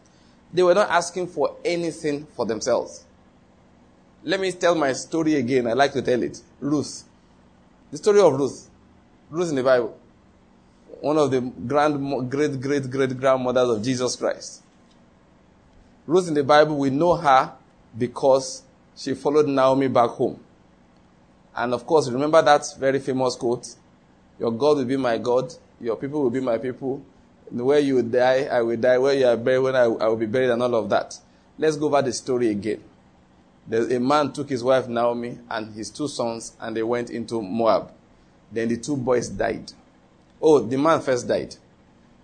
They 0.54 0.64
were 0.64 0.74
not 0.74 0.90
asking 0.90 1.28
for 1.28 1.58
anything 1.66 2.26
for 2.36 2.46
themselves. 2.46 3.04
Let 4.24 4.40
me 4.40 4.52
tell 4.52 4.76
my 4.76 4.94
story 4.94 5.36
again. 5.36 5.68
I 5.68 5.74
like 5.74 5.94
to 5.94 6.02
tell 6.02 6.22
it. 6.24 6.42
Ruth. 6.60 7.04
The 7.92 7.98
story 7.98 8.22
of 8.22 8.34
Ruth. 8.34 8.70
Ruth 9.30 9.50
in 9.50 9.56
the 9.56 9.64
Bible. 9.64 9.98
One 11.02 11.18
of 11.18 11.30
the 11.30 11.42
grand, 11.42 12.32
great, 12.32 12.60
great, 12.60 12.90
great 12.90 13.18
grandmothers 13.20 13.70
of 13.70 13.84
Jesus 13.84 14.16
Christ. 14.16 14.64
Ruth 16.08 16.28
in 16.28 16.34
the 16.34 16.44
Bible, 16.44 16.78
we 16.78 16.90
know 16.90 17.16
her 17.16 17.54
because 17.98 18.64
she 18.96 19.14
followed 19.14 19.48
Naomi 19.48 19.88
back 19.88 20.12
home. 20.12 20.40
And 21.56 21.74
of 21.74 21.86
course, 21.86 22.10
remember 22.10 22.42
that 22.42 22.66
very 22.80 23.00
famous 23.00 23.36
quote 23.36 23.76
Your 24.40 24.52
God 24.52 24.78
will 24.78 24.86
be 24.86 24.98
my 24.98 25.18
God, 25.18 25.54
your 25.80 25.96
people 25.96 26.22
will 26.22 26.30
be 26.30 26.40
my 26.40 26.58
people. 26.58 27.04
Where 27.52 27.80
you 27.80 28.02
die, 28.02 28.48
I 28.52 28.62
will 28.62 28.78
die. 28.78 28.98
Where 28.98 29.14
you 29.14 29.28
are 29.28 29.38
buried, 29.38 29.60
when 29.60 29.76
I, 29.76 29.84
I 29.84 30.08
will 30.08 30.16
be 30.16 30.26
buried, 30.26 30.50
and 30.50 30.62
all 30.62 30.76
of 30.76 30.90
that. 30.90 31.18
Let's 31.58 31.78
go 31.78 31.86
over 31.88 32.02
the 32.02 32.12
story 32.12 32.50
again. 32.50 32.82
There's 33.68 33.92
a 33.92 34.00
man 34.00 34.32
took 34.32 34.50
his 34.50 34.64
wife 34.64 34.88
Naomi 34.88 35.38
and 35.50 35.74
his 35.74 35.90
two 35.90 36.08
sons, 36.08 36.54
and 36.60 36.76
they 36.76 36.84
went 36.84 37.10
into 37.10 37.42
Moab. 37.42 37.92
Then 38.52 38.70
the 38.70 38.78
two 38.78 38.96
boys 38.98 39.30
died. 39.30 39.72
Oh, 40.42 40.60
the 40.60 40.78
man 40.78 41.02
first 41.02 41.28
died. 41.28 41.56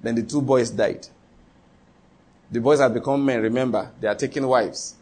Then 0.02 0.16
the 0.16 0.24
two 0.24 0.42
boys 0.42 0.70
died. 0.70 1.08
The 2.52 2.60
boys 2.60 2.80
had 2.80 2.94
become 2.94 3.24
men, 3.26 3.42
remember, 3.42 3.92
they 4.00 4.08
are 4.08 4.16
taking 4.16 4.46
wives. 4.46 4.96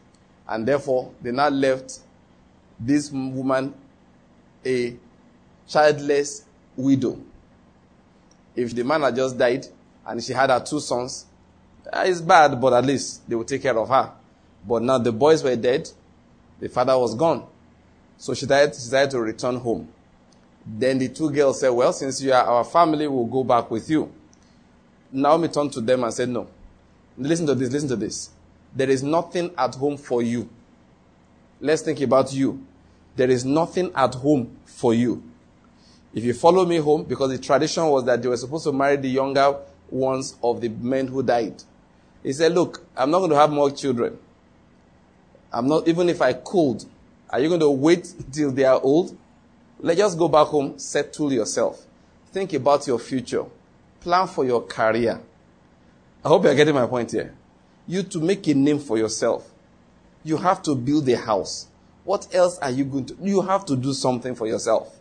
And 0.47 0.67
therefore, 0.67 1.11
they 1.21 1.31
now 1.31 1.49
left 1.49 1.99
this 2.79 3.11
woman 3.11 3.73
a 4.65 4.95
childless 5.67 6.45
widow. 6.75 7.19
If 8.55 8.73
the 8.75 8.83
man 8.83 9.01
had 9.01 9.15
just 9.15 9.37
died 9.37 9.65
and 10.05 10.23
she 10.23 10.33
had 10.33 10.49
her 10.49 10.59
two 10.59 10.79
sons, 10.79 11.25
uh, 11.91 12.03
it's 12.05 12.21
bad, 12.21 12.59
but 12.59 12.73
at 12.73 12.85
least 12.85 13.27
they 13.27 13.35
will 13.35 13.45
take 13.45 13.61
care 13.61 13.77
of 13.77 13.89
her. 13.89 14.11
But 14.67 14.83
now 14.83 14.97
the 14.97 15.11
boys 15.11 15.43
were 15.43 15.55
dead, 15.55 15.89
the 16.59 16.69
father 16.69 16.97
was 16.97 17.15
gone. 17.15 17.45
So 18.17 18.33
she 18.33 18.45
decided, 18.45 18.75
she 18.75 18.81
decided 18.81 19.11
to 19.11 19.21
return 19.21 19.55
home. 19.55 19.87
Then 20.65 20.99
the 20.99 21.09
two 21.09 21.31
girls 21.31 21.61
said, 21.61 21.69
Well, 21.69 21.93
since 21.93 22.21
you 22.21 22.33
are 22.33 22.43
our 22.43 22.63
family, 22.63 23.07
we'll 23.07 23.25
go 23.25 23.43
back 23.43 23.71
with 23.71 23.89
you. 23.89 24.11
Naomi 25.11 25.47
turned 25.47 25.71
to 25.73 25.81
them 25.81 26.03
and 26.03 26.13
said, 26.13 26.29
No. 26.29 26.47
Listen 27.17 27.47
to 27.47 27.55
this, 27.55 27.71
listen 27.71 27.89
to 27.89 27.95
this. 27.95 28.29
There 28.75 28.89
is 28.89 29.01
nothing 29.01 29.51
at 29.57 29.75
home 29.75 29.97
for 29.97 30.21
you. 30.21 30.49
Let's 31.59 31.81
think 31.81 31.99
about 32.01 32.31
you. 32.33 32.65
There 33.15 33.29
is 33.29 33.43
nothing 33.43 33.91
at 33.95 34.15
home 34.15 34.57
for 34.65 34.93
you. 34.93 35.23
If 36.13 36.23
you 36.23 36.33
follow 36.33 36.65
me 36.65 36.77
home, 36.77 37.03
because 37.03 37.29
the 37.31 37.37
tradition 37.37 37.85
was 37.85 38.03
that 38.05 38.21
they 38.21 38.27
were 38.27 38.37
supposed 38.37 38.63
to 38.65 38.71
marry 38.71 38.95
the 38.95 39.09
younger 39.09 39.55
ones 39.89 40.35
of 40.43 40.61
the 40.61 40.69
men 40.69 41.07
who 41.07 41.21
died. 41.21 41.63
He 42.23 42.33
said, 42.33 42.53
Look, 42.53 42.83
I'm 42.95 43.11
not 43.11 43.19
going 43.19 43.31
to 43.31 43.37
have 43.37 43.51
more 43.51 43.71
children. 43.71 44.17
I'm 45.51 45.67
not, 45.67 45.87
even 45.87 46.09
if 46.09 46.21
I 46.21 46.33
could, 46.33 46.85
are 47.29 47.39
you 47.39 47.47
going 47.47 47.59
to 47.59 47.69
wait 47.69 48.13
till 48.31 48.51
they 48.51 48.65
are 48.65 48.79
old? 48.81 49.15
Let's 49.79 49.99
just 49.99 50.17
go 50.17 50.27
back 50.27 50.47
home, 50.47 50.77
settle 50.77 51.31
yourself. 51.31 51.85
Think 52.31 52.53
about 52.53 52.85
your 52.87 52.99
future. 52.99 53.45
Plan 54.01 54.27
for 54.27 54.45
your 54.45 54.61
career. 54.61 55.19
I 56.23 56.27
hope 56.27 56.43
you're 56.43 56.55
getting 56.55 56.75
my 56.75 56.85
point 56.85 57.11
here. 57.11 57.33
You 57.87 58.03
to 58.03 58.19
make 58.19 58.47
a 58.47 58.53
name 58.53 58.79
for 58.79 58.97
yourself. 58.97 59.49
You 60.23 60.37
have 60.37 60.61
to 60.63 60.75
build 60.75 61.07
a 61.09 61.17
house. 61.17 61.67
What 62.03 62.27
else 62.33 62.57
are 62.59 62.69
you 62.69 62.83
going 62.85 63.05
to? 63.05 63.17
You 63.21 63.41
have 63.41 63.65
to 63.65 63.75
do 63.75 63.93
something 63.93 64.35
for 64.35 64.47
yourself. 64.47 64.98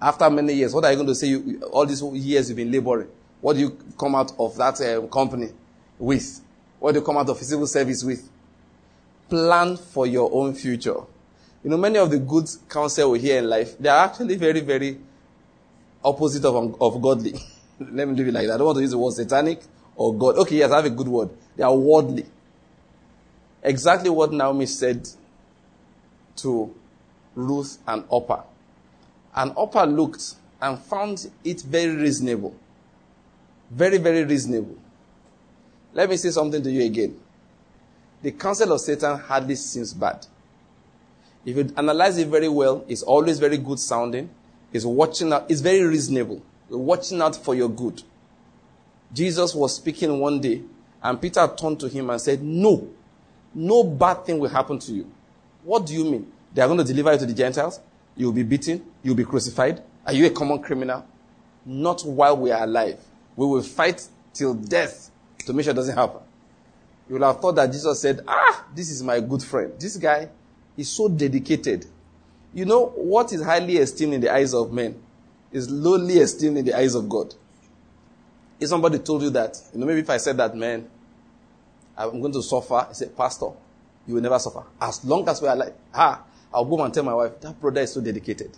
After 0.00 0.30
many 0.30 0.54
years, 0.54 0.72
what 0.74 0.84
are 0.84 0.90
you 0.90 0.96
going 0.96 1.08
to 1.08 1.14
say? 1.14 1.28
You, 1.28 1.62
all 1.72 1.84
these 1.84 2.02
years 2.02 2.48
you've 2.48 2.56
been 2.56 2.70
laboring. 2.72 3.08
What 3.40 3.54
do 3.54 3.60
you 3.60 3.78
come 3.98 4.14
out 4.14 4.32
of 4.38 4.56
that 4.56 4.80
uh, 4.80 5.06
company 5.08 5.48
with? 5.98 6.40
What 6.78 6.92
do 6.92 7.00
you 7.00 7.04
come 7.04 7.18
out 7.18 7.28
of 7.28 7.36
civil 7.38 7.66
service 7.66 8.02
with? 8.02 8.28
Plan 9.28 9.76
for 9.76 10.06
your 10.06 10.30
own 10.32 10.54
future. 10.54 10.96
You 11.62 11.70
know, 11.70 11.76
many 11.76 11.98
of 11.98 12.10
the 12.10 12.18
good 12.18 12.48
counsel 12.68 13.10
we 13.10 13.20
hear 13.20 13.38
in 13.38 13.48
life, 13.48 13.76
they 13.78 13.88
are 13.88 14.06
actually 14.06 14.36
very, 14.36 14.60
very 14.60 14.98
opposite 16.02 16.44
of, 16.44 16.80
of 16.80 17.02
godly. 17.02 17.34
Let 17.80 18.08
me 18.08 18.14
leave 18.14 18.28
it 18.28 18.34
like 18.34 18.46
that. 18.46 18.54
I 18.54 18.56
don't 18.58 18.66
want 18.66 18.76
to 18.76 18.82
use 18.82 18.90
the 18.92 18.98
word 18.98 19.12
satanic 19.12 19.60
or 19.94 20.14
God. 20.14 20.36
Okay, 20.38 20.56
yes, 20.56 20.70
I 20.70 20.76
have 20.76 20.86
a 20.86 20.90
good 20.90 21.08
word. 21.08 21.30
They 21.56 21.62
are 21.62 21.76
worldly. 21.76 22.24
Exactly 23.62 24.08
what 24.08 24.32
Naomi 24.32 24.64
said 24.66 25.06
to 26.36 26.74
Ruth 27.34 27.78
and 27.86 28.04
Orpah. 28.08 28.42
And 29.34 29.52
Orpah 29.56 29.84
looked 29.84 30.34
and 30.60 30.78
found 30.78 31.30
it 31.44 31.62
very 31.62 31.94
reasonable. 31.94 32.54
Very, 33.70 33.98
very 33.98 34.24
reasonable. 34.24 34.76
Let 35.92 36.10
me 36.10 36.16
say 36.16 36.30
something 36.30 36.62
to 36.62 36.70
you 36.70 36.84
again. 36.84 37.18
The 38.22 38.32
counsel 38.32 38.72
of 38.72 38.80
Satan 38.80 39.18
hardly 39.18 39.56
seems 39.56 39.94
bad. 39.94 40.26
If 41.44 41.56
you 41.56 41.72
analyze 41.76 42.18
it 42.18 42.28
very 42.28 42.48
well, 42.48 42.84
it's 42.86 43.02
always 43.02 43.38
very 43.38 43.56
good 43.56 43.78
sounding. 43.78 44.28
It's 44.72 44.84
watching 44.84 45.32
out. 45.32 45.50
It's 45.50 45.60
very 45.60 45.82
reasonable. 45.82 46.42
Watching 46.68 47.20
out 47.22 47.34
for 47.34 47.54
your 47.54 47.68
good. 47.70 48.02
Jesus 49.12 49.54
was 49.54 49.74
speaking 49.74 50.20
one 50.20 50.40
day, 50.40 50.62
and 51.02 51.20
Peter 51.20 51.48
turned 51.58 51.80
to 51.80 51.88
him 51.88 52.10
and 52.10 52.20
said, 52.20 52.42
No, 52.42 52.88
no 53.54 53.82
bad 53.82 54.24
thing 54.24 54.38
will 54.38 54.50
happen 54.50 54.78
to 54.80 54.92
you. 54.92 55.10
What 55.64 55.86
do 55.86 55.94
you 55.94 56.04
mean? 56.04 56.30
They 56.54 56.62
are 56.62 56.68
going 56.68 56.78
to 56.78 56.84
deliver 56.84 57.12
you 57.12 57.18
to 57.18 57.26
the 57.26 57.34
Gentiles? 57.34 57.80
You 58.20 58.26
will 58.26 58.34
be 58.34 58.42
beaten? 58.42 58.84
You 59.02 59.12
will 59.12 59.16
be 59.16 59.24
crucified? 59.24 59.82
Are 60.06 60.12
you 60.12 60.26
a 60.26 60.30
common 60.30 60.60
criminal? 60.60 61.06
Not 61.64 62.02
while 62.04 62.36
we 62.36 62.50
are 62.50 62.64
alive. 62.64 63.00
We 63.34 63.46
will 63.46 63.62
fight 63.62 64.06
till 64.34 64.52
death 64.52 65.10
to 65.46 65.54
make 65.54 65.64
sure 65.64 65.70
it 65.72 65.76
doesn't 65.76 65.96
happen. 65.96 66.20
You 67.08 67.14
will 67.14 67.26
have 67.26 67.40
thought 67.40 67.54
that 67.54 67.72
Jesus 67.72 67.98
said, 67.98 68.20
Ah, 68.28 68.66
this 68.74 68.90
is 68.90 69.02
my 69.02 69.20
good 69.20 69.42
friend. 69.42 69.72
This 69.78 69.96
guy 69.96 70.28
is 70.76 70.90
so 70.90 71.08
dedicated. 71.08 71.86
You 72.52 72.66
know, 72.66 72.88
what 72.88 73.32
is 73.32 73.42
highly 73.42 73.78
esteemed 73.78 74.12
in 74.12 74.20
the 74.20 74.30
eyes 74.30 74.52
of 74.52 74.70
men 74.70 75.00
is 75.50 75.70
lowly 75.70 76.18
esteemed 76.18 76.58
in 76.58 76.66
the 76.66 76.74
eyes 76.76 76.94
of 76.94 77.08
God. 77.08 77.34
If 78.60 78.68
somebody 78.68 78.98
told 78.98 79.22
you 79.22 79.30
that, 79.30 79.56
you 79.72 79.80
know, 79.80 79.86
maybe 79.86 80.00
if 80.00 80.10
I 80.10 80.18
said 80.18 80.36
that, 80.36 80.54
man, 80.54 80.86
I'm 81.96 82.20
going 82.20 82.34
to 82.34 82.42
suffer, 82.42 82.86
I 82.86 82.92
said, 82.92 83.16
Pastor, 83.16 83.48
you 84.06 84.12
will 84.12 84.20
never 84.20 84.38
suffer. 84.38 84.62
As 84.78 85.02
long 85.06 85.26
as 85.26 85.40
we 85.40 85.48
are 85.48 85.54
alive, 85.54 85.72
ah, 85.94 86.24
I'll 86.52 86.64
go 86.64 86.82
and 86.82 86.92
tell 86.92 87.04
my 87.04 87.14
wife, 87.14 87.40
that 87.40 87.60
brother 87.60 87.80
is 87.80 87.92
so 87.92 88.00
dedicated. 88.00 88.56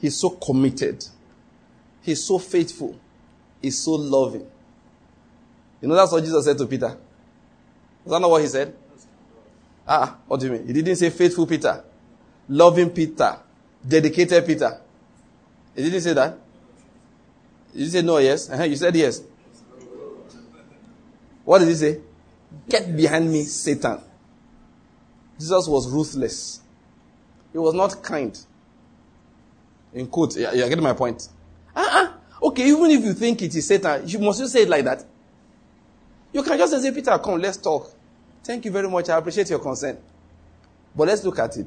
He's 0.00 0.16
so 0.16 0.30
committed. 0.30 1.04
He's 2.02 2.22
so 2.22 2.38
faithful. 2.38 2.98
He's 3.60 3.78
so 3.78 3.92
loving. 3.92 4.46
You 5.80 5.88
know, 5.88 5.94
that's 5.94 6.12
what 6.12 6.22
Jesus 6.22 6.44
said 6.44 6.58
to 6.58 6.66
Peter. 6.66 6.96
Is 8.04 8.12
that 8.12 8.20
not 8.20 8.30
what 8.30 8.42
he 8.42 8.48
said? 8.48 8.74
Ah, 9.86 10.18
what 10.26 10.40
do 10.40 10.46
you 10.46 10.52
mean? 10.52 10.66
He 10.66 10.72
didn't 10.72 10.96
say 10.96 11.10
faithful 11.10 11.46
Peter, 11.46 11.82
loving 12.48 12.90
Peter, 12.90 13.38
dedicated 13.86 14.44
Peter. 14.46 14.80
He 15.74 15.84
didn't 15.84 16.02
say 16.02 16.12
that. 16.12 16.38
You 17.74 17.86
said 17.86 18.04
no, 18.04 18.18
yes. 18.18 18.50
Uh-huh. 18.50 18.64
You 18.64 18.76
said 18.76 18.94
yes. 18.96 19.22
What 21.44 21.60
did 21.60 21.68
he 21.68 21.74
say? 21.74 22.00
Get 22.68 22.94
behind 22.94 23.30
me, 23.30 23.44
Satan. 23.44 24.00
Jesus 25.38 25.68
was 25.68 25.88
ruthless. 25.90 26.60
He 27.52 27.58
was 27.58 27.74
not 27.74 28.02
kind. 28.02 28.38
In 29.94 30.06
quotes, 30.08 30.36
you're 30.36 30.52
getting 30.52 30.82
my 30.82 30.92
point. 30.92 31.28
Uh-uh. 31.74 32.12
Okay, 32.42 32.68
even 32.68 32.90
if 32.90 33.04
you 33.04 33.14
think 33.14 33.42
it 33.42 33.54
is 33.54 33.66
Satan, 33.66 34.06
you 34.06 34.18
must 34.18 34.40
just 34.40 34.52
say 34.52 34.62
it 34.62 34.68
like 34.68 34.84
that. 34.84 35.04
You 36.32 36.42
can 36.42 36.58
just 36.58 36.80
say, 36.80 36.92
Peter, 36.92 37.16
come, 37.18 37.40
let's 37.40 37.56
talk. 37.56 37.90
Thank 38.44 38.64
you 38.64 38.70
very 38.70 38.88
much. 38.88 39.08
I 39.08 39.18
appreciate 39.18 39.50
your 39.50 39.58
concern. 39.58 39.98
But 40.94 41.08
let's 41.08 41.24
look 41.24 41.38
at 41.38 41.56
it. 41.56 41.66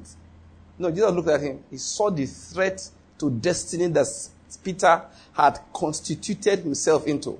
No, 0.77 0.89
Jesus 0.91 1.11
looked 1.11 1.29
at 1.29 1.41
him. 1.41 1.63
He 1.69 1.77
saw 1.77 2.09
the 2.09 2.25
threat 2.25 2.89
to 3.19 3.29
destiny 3.29 3.87
that 3.87 4.07
Peter 4.63 5.03
had 5.33 5.59
constituted 5.73 6.59
himself 6.59 7.05
into. 7.07 7.39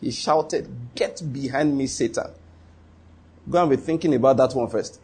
He 0.00 0.10
shouted, 0.10 0.68
Get 0.94 1.22
behind 1.32 1.76
me, 1.76 1.86
Satan. 1.86 2.30
Go 3.48 3.60
and 3.60 3.70
be 3.70 3.76
thinking 3.76 4.14
about 4.14 4.36
that 4.36 4.54
one 4.54 4.68
first. 4.68 5.00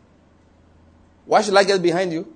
Why 1.28 1.42
should 1.42 1.54
I 1.56 1.62
get 1.62 1.82
behind 1.82 2.10
you? 2.10 2.34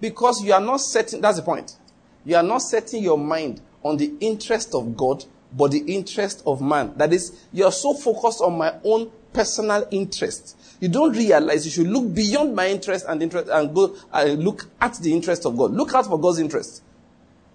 Because 0.00 0.42
you 0.44 0.52
are 0.52 0.60
not 0.60 0.78
setting, 0.78 1.20
that's 1.20 1.36
the 1.36 1.44
point. 1.44 1.76
You 2.24 2.34
are 2.34 2.42
not 2.42 2.58
setting 2.58 3.00
your 3.02 3.16
mind 3.16 3.60
on 3.84 3.96
the 3.96 4.12
interest 4.18 4.74
of 4.74 4.96
God, 4.96 5.24
but 5.56 5.70
the 5.70 5.78
interest 5.78 6.42
of 6.44 6.60
man. 6.60 6.92
That 6.96 7.12
is, 7.12 7.46
you 7.52 7.64
are 7.64 7.72
so 7.72 7.94
focused 7.94 8.40
on 8.40 8.58
my 8.58 8.74
own 8.82 9.12
personal 9.32 9.86
interest. 9.92 10.56
You 10.80 10.88
don't 10.88 11.16
realize 11.16 11.64
you 11.64 11.70
should 11.70 11.86
look 11.86 12.12
beyond 12.12 12.56
my 12.56 12.66
interest 12.66 13.06
and 13.08 13.22
interest 13.22 13.48
and 13.48 13.72
go 13.72 13.96
and 14.12 14.42
look 14.42 14.66
at 14.80 14.94
the 14.94 15.12
interest 15.12 15.46
of 15.46 15.56
God. 15.56 15.70
Look 15.70 15.94
out 15.94 16.06
for 16.06 16.18
God's 16.18 16.40
interest. 16.40 16.82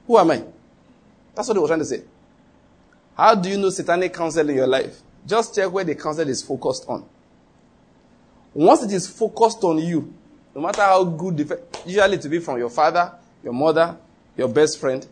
Who 0.07 0.17
am 0.17 0.31
I? 0.31 0.41
That's 1.35 1.49
what 1.49 1.57
he 1.57 1.59
was 1.59 1.69
trying 1.69 1.79
to 1.81 1.85
say. 1.85 2.03
How 3.17 3.35
do 3.35 3.49
you 3.49 3.57
know 3.57 3.71
satanic 3.71 4.13
counsel 4.13 4.49
in 4.49 4.55
your 4.55 4.67
life? 4.67 5.01
Just 5.27 5.53
check 5.53 5.69
where 5.69 5.83
the 5.83 5.95
counsel 5.95 6.29
is 6.29 6.41
focused 6.41 6.85
on. 6.87 7.05
Once 8.53 8.83
it 8.83 8.93
is 8.93 9.07
focused 9.09 9.63
on 9.63 9.77
you, 9.79 10.13
no 10.53 10.61
matter 10.61 10.81
how 10.81 11.03
good, 11.03 11.37
the, 11.37 11.61
usually 11.85 12.17
to 12.17 12.29
be 12.29 12.39
from 12.39 12.57
your 12.57 12.69
father, 12.69 13.13
your 13.43 13.53
mother, 13.53 13.97
your 14.35 14.49
best 14.49 14.79
friend, 14.79 15.05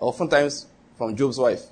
oftentimes 0.00 0.66
from 0.96 1.16
Job's 1.16 1.38
wife. 1.38 1.62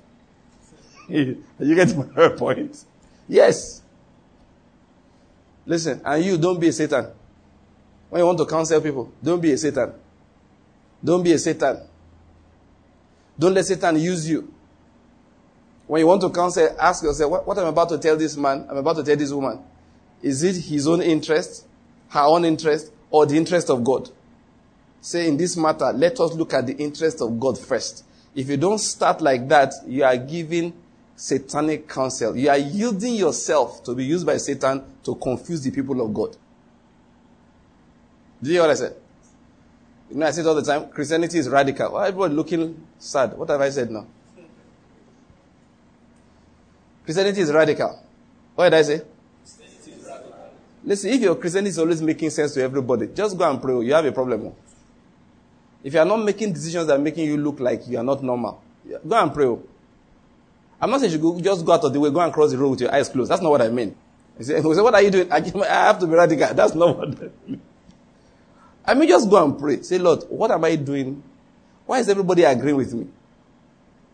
you 1.08 1.44
get 1.60 1.96
my 1.96 2.28
point? 2.36 2.84
Yes. 3.28 3.82
Listen, 5.64 6.00
and 6.04 6.24
you 6.24 6.36
don't 6.38 6.58
be 6.58 6.68
a 6.68 6.72
Satan. 6.72 7.06
When 8.10 8.20
you 8.20 8.26
want 8.26 8.38
to 8.38 8.46
counsel 8.46 8.80
people, 8.80 9.12
don't 9.22 9.40
be 9.40 9.52
a 9.52 9.58
Satan. 9.58 9.92
Don't 11.02 11.22
be 11.22 11.32
a 11.32 11.38
Satan. 11.38 11.80
Don't 13.38 13.54
let 13.54 13.64
Satan 13.64 13.98
use 13.98 14.28
you. 14.28 14.52
When 15.86 16.00
you 16.00 16.06
want 16.06 16.20
to 16.22 16.30
counsel, 16.30 16.76
ask 16.78 17.02
yourself, 17.02 17.30
what, 17.30 17.46
what 17.46 17.58
I'm 17.58 17.66
about 17.66 17.88
to 17.90 17.98
tell 17.98 18.16
this 18.16 18.36
man, 18.36 18.66
I'm 18.68 18.76
about 18.76 18.96
to 18.96 19.04
tell 19.04 19.16
this 19.16 19.32
woman, 19.32 19.62
is 20.22 20.42
it 20.42 20.56
his 20.56 20.86
own 20.86 21.02
interest, 21.02 21.66
her 22.08 22.20
own 22.20 22.44
interest, 22.44 22.92
or 23.12 23.26
the 23.26 23.36
interest 23.36 23.70
of 23.70 23.84
God? 23.84 24.10
Say, 25.00 25.28
in 25.28 25.36
this 25.36 25.56
matter, 25.56 25.92
let 25.92 26.18
us 26.18 26.32
look 26.32 26.54
at 26.54 26.66
the 26.66 26.74
interest 26.74 27.20
of 27.20 27.38
God 27.38 27.58
first. 27.58 28.04
If 28.34 28.48
you 28.48 28.56
don't 28.56 28.78
start 28.78 29.20
like 29.20 29.46
that, 29.48 29.72
you 29.86 30.02
are 30.02 30.16
giving 30.16 30.72
satanic 31.14 31.88
counsel. 31.88 32.36
You 32.36 32.48
are 32.48 32.58
yielding 32.58 33.14
yourself 33.14 33.84
to 33.84 33.94
be 33.94 34.04
used 34.04 34.26
by 34.26 34.38
Satan 34.38 34.82
to 35.04 35.14
confuse 35.16 35.62
the 35.62 35.70
people 35.70 36.00
of 36.00 36.12
God. 36.14 36.36
Do 38.42 38.50
you 38.50 38.54
hear 38.54 38.62
what 38.62 38.70
I 38.70 38.74
said? 38.74 38.96
You 40.10 40.16
know, 40.16 40.26
I 40.26 40.30
say 40.30 40.40
it 40.40 40.46
all 40.46 40.54
the 40.54 40.62
time 40.62 40.88
Christianity 40.88 41.38
is 41.38 41.48
radical. 41.48 41.92
Why 41.92 42.08
everybody 42.08 42.34
looking 42.34 42.86
sad? 42.98 43.36
What 43.36 43.48
have 43.50 43.60
I 43.60 43.70
said 43.70 43.90
now? 43.90 44.06
Christianity 47.04 47.40
is 47.40 47.52
radical. 47.52 48.02
What 48.54 48.70
did 48.70 48.74
I 48.74 48.82
say? 48.82 49.02
Listen, 50.84 51.10
if 51.10 51.20
your 51.20 51.36
Christianity 51.36 51.70
is 51.70 51.78
always 51.78 52.02
making 52.02 52.30
sense 52.30 52.54
to 52.54 52.62
everybody, 52.62 53.08
just 53.08 53.38
go 53.38 53.48
and 53.48 53.62
pray. 53.62 53.74
You 53.84 53.94
have 53.94 54.04
a 54.04 54.12
problem. 54.12 54.46
Oh. 54.46 54.56
If 55.84 55.94
you 55.94 56.00
are 56.00 56.04
not 56.04 56.18
making 56.18 56.52
decisions 56.52 56.86
that 56.86 56.98
are 56.98 57.02
making 57.02 57.26
you 57.26 57.36
look 57.36 57.60
like 57.60 57.86
you 57.86 57.98
are 57.98 58.04
not 58.04 58.22
normal, 58.22 58.62
go 59.06 59.16
and 59.22 59.32
pray. 59.32 59.46
Oh. 59.46 59.62
I'm 60.80 60.90
not 60.90 61.00
saying 61.00 61.12
you 61.12 61.18
go, 61.18 61.40
just 61.40 61.64
go 61.64 61.72
out 61.72 61.84
of 61.84 61.92
the 61.92 62.00
way, 62.00 62.10
go 62.10 62.20
and 62.20 62.32
cross 62.32 62.50
the 62.50 62.58
road 62.58 62.70
with 62.70 62.80
your 62.80 62.94
eyes 62.94 63.08
closed. 63.08 63.30
That's 63.30 63.40
not 63.42 63.50
what 63.50 63.62
I 63.62 63.68
mean. 63.68 63.94
You 64.38 64.44
say, 64.44 64.60
what 64.62 64.94
are 64.94 65.02
you 65.02 65.10
doing? 65.10 65.30
I, 65.30 65.40
have 65.68 66.00
to 66.00 66.06
be 66.06 66.14
radical. 66.14 66.48
That's 66.54 66.74
not 66.74 66.96
what 66.96 67.08
I 67.08 67.28
mean. 67.46 67.60
I 68.84 68.94
mean, 68.94 69.08
just 69.08 69.30
go 69.30 69.44
and 69.44 69.56
pray. 69.56 69.82
Say, 69.82 69.98
Lord, 69.98 70.24
what 70.28 70.50
am 70.50 70.64
I 70.64 70.74
doing? 70.74 71.22
Why 71.86 72.00
is 72.00 72.08
everybody 72.08 72.42
agreeing 72.42 72.76
with 72.76 72.92
me? 72.92 73.06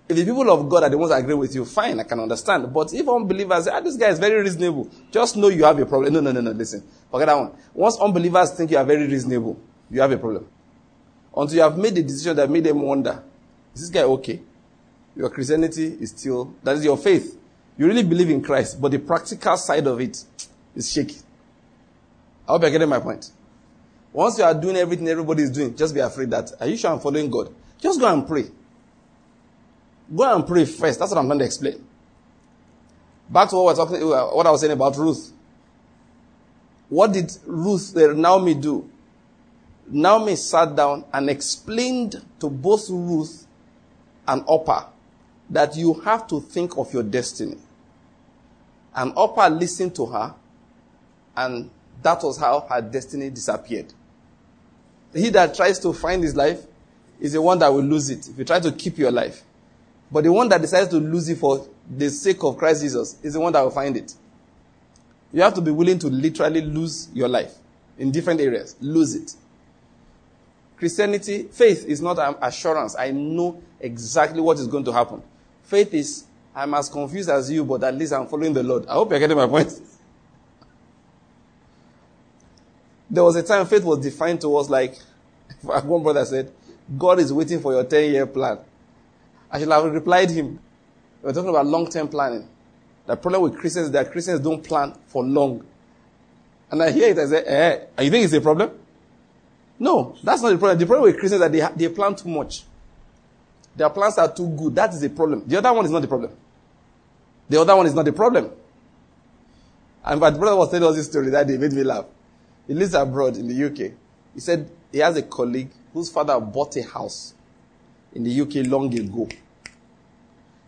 If 0.08 0.16
the 0.16 0.24
people 0.24 0.50
of 0.50 0.66
God 0.70 0.84
are 0.84 0.88
the 0.88 0.96
ones 0.96 1.12
agree 1.12 1.34
with 1.34 1.54
you, 1.54 1.66
fine, 1.66 2.00
I 2.00 2.04
can 2.04 2.18
understand. 2.18 2.72
But 2.72 2.94
if 2.94 3.06
unbelievers 3.06 3.64
say, 3.64 3.70
ah, 3.74 3.80
this 3.80 3.96
guy 3.96 4.08
is 4.08 4.18
very 4.18 4.40
reasonable, 4.40 4.88
just 5.10 5.36
know 5.36 5.48
you 5.48 5.64
have 5.64 5.78
a 5.78 5.84
problem. 5.84 6.14
No, 6.14 6.20
no, 6.20 6.32
no, 6.32 6.40
no, 6.40 6.50
listen. 6.52 6.82
Forget 7.10 7.26
that 7.26 7.34
one. 7.34 7.52
Once 7.74 7.98
unbelievers 7.98 8.52
think 8.52 8.70
you 8.70 8.78
are 8.78 8.84
very 8.84 9.06
reasonable, 9.06 9.60
you 9.90 10.00
have 10.00 10.10
a 10.10 10.16
problem. 10.16 10.46
Until 11.36 11.56
you 11.56 11.62
have 11.62 11.76
made 11.76 11.94
the 11.94 12.02
decision 12.02 12.36
that 12.36 12.48
made 12.48 12.64
them 12.64 12.80
wonder, 12.80 13.22
is 13.74 13.82
this 13.82 13.90
guy 13.90 14.02
okay? 14.02 14.40
Your 15.14 15.28
Christianity 15.28 15.98
is 16.00 16.10
still, 16.10 16.54
that 16.62 16.76
is 16.76 16.84
your 16.84 16.96
faith. 16.96 17.38
You 17.76 17.86
really 17.86 18.02
believe 18.02 18.30
in 18.30 18.42
Christ, 18.42 18.80
but 18.80 18.92
the 18.92 18.98
practical 18.98 19.56
side 19.58 19.86
of 19.86 20.00
it 20.00 20.24
is 20.74 20.90
shaky. 20.90 21.18
I 22.48 22.52
hope 22.52 22.62
you're 22.62 22.70
getting 22.70 22.88
my 22.88 22.98
point. 22.98 23.30
Once 24.10 24.38
you 24.38 24.44
are 24.44 24.54
doing 24.54 24.76
everything 24.76 25.06
everybody 25.06 25.42
is 25.42 25.50
doing, 25.50 25.76
just 25.76 25.94
be 25.94 26.00
afraid 26.00 26.30
that, 26.30 26.50
are 26.60 26.66
you 26.66 26.78
sure 26.78 26.90
I'm 26.90 26.98
following 26.98 27.30
God? 27.30 27.54
Just 27.78 28.00
go 28.00 28.10
and 28.10 28.26
pray. 28.26 28.46
Go 30.14 30.34
and 30.34 30.46
pray 30.46 30.64
first. 30.64 30.98
That's 30.98 31.10
what 31.10 31.18
I'm 31.18 31.26
trying 31.26 31.40
to 31.40 31.44
explain. 31.44 31.84
Back 33.28 33.50
to 33.50 33.56
what, 33.56 33.76
we're 33.76 33.84
talking, 33.84 34.06
what 34.08 34.46
I 34.46 34.50
was 34.50 34.60
saying 34.60 34.72
about 34.72 34.96
Ruth. 34.96 35.32
What 36.88 37.12
did 37.12 37.30
Ruth, 37.44 37.94
uh, 37.96 38.12
Naomi 38.14 38.54
do? 38.54 38.88
Naomi 39.86 40.36
sat 40.36 40.74
down 40.74 41.04
and 41.12 41.28
explained 41.28 42.22
to 42.40 42.48
both 42.48 42.88
Ruth 42.88 43.46
and 44.26 44.42
Orpah 44.46 44.86
that 45.50 45.76
you 45.76 45.94
have 45.94 46.26
to 46.28 46.40
think 46.40 46.76
of 46.76 46.92
your 46.92 47.02
destiny. 47.02 47.58
And 48.94 49.12
Orpah 49.16 49.48
listened 49.48 49.94
to 49.96 50.06
her, 50.06 50.34
and 51.36 51.70
that 52.02 52.22
was 52.22 52.38
how 52.38 52.60
her 52.60 52.80
destiny 52.80 53.30
disappeared. 53.30 53.92
He 55.14 55.30
that 55.30 55.54
tries 55.54 55.78
to 55.80 55.92
find 55.92 56.22
his 56.22 56.36
life 56.36 56.66
is 57.20 57.32
the 57.32 57.42
one 57.42 57.58
that 57.58 57.68
will 57.72 57.82
lose 57.82 58.10
it 58.10 58.28
if 58.28 58.38
you 58.38 58.44
try 58.44 58.60
to 58.60 58.72
keep 58.72 58.98
your 58.98 59.10
life. 59.10 59.42
But 60.10 60.24
the 60.24 60.32
one 60.32 60.48
that 60.48 60.60
decides 60.60 60.88
to 60.90 60.96
lose 60.96 61.28
it 61.28 61.38
for 61.38 61.66
the 61.90 62.08
sake 62.10 62.42
of 62.42 62.56
Christ 62.56 62.82
Jesus 62.82 63.16
is 63.22 63.34
the 63.34 63.40
one 63.40 63.52
that 63.52 63.62
will 63.62 63.70
find 63.70 63.96
it. 63.96 64.14
You 65.32 65.42
have 65.42 65.54
to 65.54 65.60
be 65.60 65.70
willing 65.70 65.98
to 65.98 66.08
literally 66.08 66.62
lose 66.62 67.08
your 67.12 67.28
life 67.28 67.54
in 67.98 68.10
different 68.10 68.40
areas. 68.40 68.76
Lose 68.80 69.14
it. 69.14 69.34
Christianity, 70.78 71.44
faith 71.44 71.84
is 71.86 72.00
not 72.00 72.18
an 72.18 72.36
assurance. 72.40 72.96
I 72.96 73.10
know 73.10 73.60
exactly 73.80 74.40
what 74.40 74.58
is 74.58 74.66
going 74.66 74.84
to 74.84 74.92
happen. 74.92 75.22
Faith 75.64 75.92
is, 75.92 76.24
I'm 76.54 76.72
as 76.74 76.88
confused 76.88 77.28
as 77.28 77.50
you, 77.50 77.64
but 77.64 77.82
at 77.84 77.94
least 77.94 78.12
I'm 78.12 78.26
following 78.26 78.54
the 78.54 78.62
Lord. 78.62 78.86
I 78.86 78.94
hope 78.94 79.10
you're 79.10 79.18
getting 79.18 79.36
my 79.36 79.46
point. 79.46 79.72
There 83.10 83.24
was 83.24 83.36
a 83.36 83.42
time 83.42 83.64
faith 83.64 83.84
was 83.84 84.00
defined 84.00 84.42
to 84.42 84.54
us 84.58 84.68
like, 84.68 84.94
one 85.62 86.02
brother 86.02 86.26
said, 86.26 86.52
God 86.98 87.18
is 87.20 87.32
waiting 87.32 87.58
for 87.58 87.72
your 87.72 87.84
10 87.84 88.12
year 88.12 88.26
plan. 88.26 88.58
I 89.50 89.58
should 89.58 89.68
have 89.68 89.84
replied 89.92 90.30
him. 90.30 90.58
We're 91.22 91.32
talking 91.32 91.50
about 91.50 91.66
long 91.66 91.88
term 91.88 92.08
planning. 92.08 92.48
The 93.06 93.16
problem 93.16 93.42
with 93.42 93.56
Christians 93.56 93.86
is 93.86 93.92
that 93.92 94.12
Christians 94.12 94.40
don't 94.40 94.62
plan 94.62 94.94
for 95.06 95.24
long. 95.24 95.64
And 96.70 96.82
I 96.82 96.90
hear 96.90 97.08
it, 97.08 97.18
I 97.18 97.26
say, 97.26 97.42
eh, 97.44 98.02
you 98.02 98.10
think 98.10 98.24
it's 98.24 98.34
a 98.34 98.40
problem? 98.40 98.70
No, 99.78 100.16
that's 100.22 100.42
not 100.42 100.50
the 100.50 100.58
problem. 100.58 100.78
The 100.78 100.86
problem 100.86 101.10
with 101.10 101.18
Christians 101.18 101.40
is 101.40 101.50
that 101.50 101.52
they, 101.76 101.86
they 101.86 101.94
plan 101.94 102.14
too 102.14 102.28
much. 102.28 102.64
Their 103.74 103.88
plans 103.90 104.18
are 104.18 104.32
too 104.34 104.48
good. 104.48 104.74
That 104.74 104.92
is 104.92 105.00
the 105.00 105.08
problem. 105.08 105.44
The 105.46 105.56
other 105.56 105.72
one 105.72 105.84
is 105.86 105.90
not 105.90 106.02
the 106.02 106.08
problem. 106.08 106.32
The 107.48 107.60
other 107.60 107.74
one 107.76 107.86
is 107.86 107.94
not 107.94 108.04
the 108.04 108.12
problem. 108.12 108.50
And 110.04 110.20
my 110.20 110.30
brother 110.30 110.56
was 110.56 110.70
telling 110.70 110.88
us 110.88 110.96
this 110.96 111.06
story 111.06 111.30
that 111.30 111.46
day, 111.46 111.56
made 111.56 111.72
me 111.72 111.82
laugh. 111.84 112.04
He 112.66 112.74
lives 112.74 112.92
abroad 112.94 113.36
in 113.36 113.48
the 113.48 113.64
UK. 113.66 113.92
He 114.34 114.40
said 114.40 114.70
he 114.92 114.98
has 114.98 115.16
a 115.16 115.22
colleague 115.22 115.70
whose 115.94 116.10
father 116.10 116.38
bought 116.38 116.76
a 116.76 116.82
house 116.82 117.34
in 118.12 118.24
the 118.24 118.40
UK 118.40 118.66
long 118.66 118.92
ago. 118.98 119.28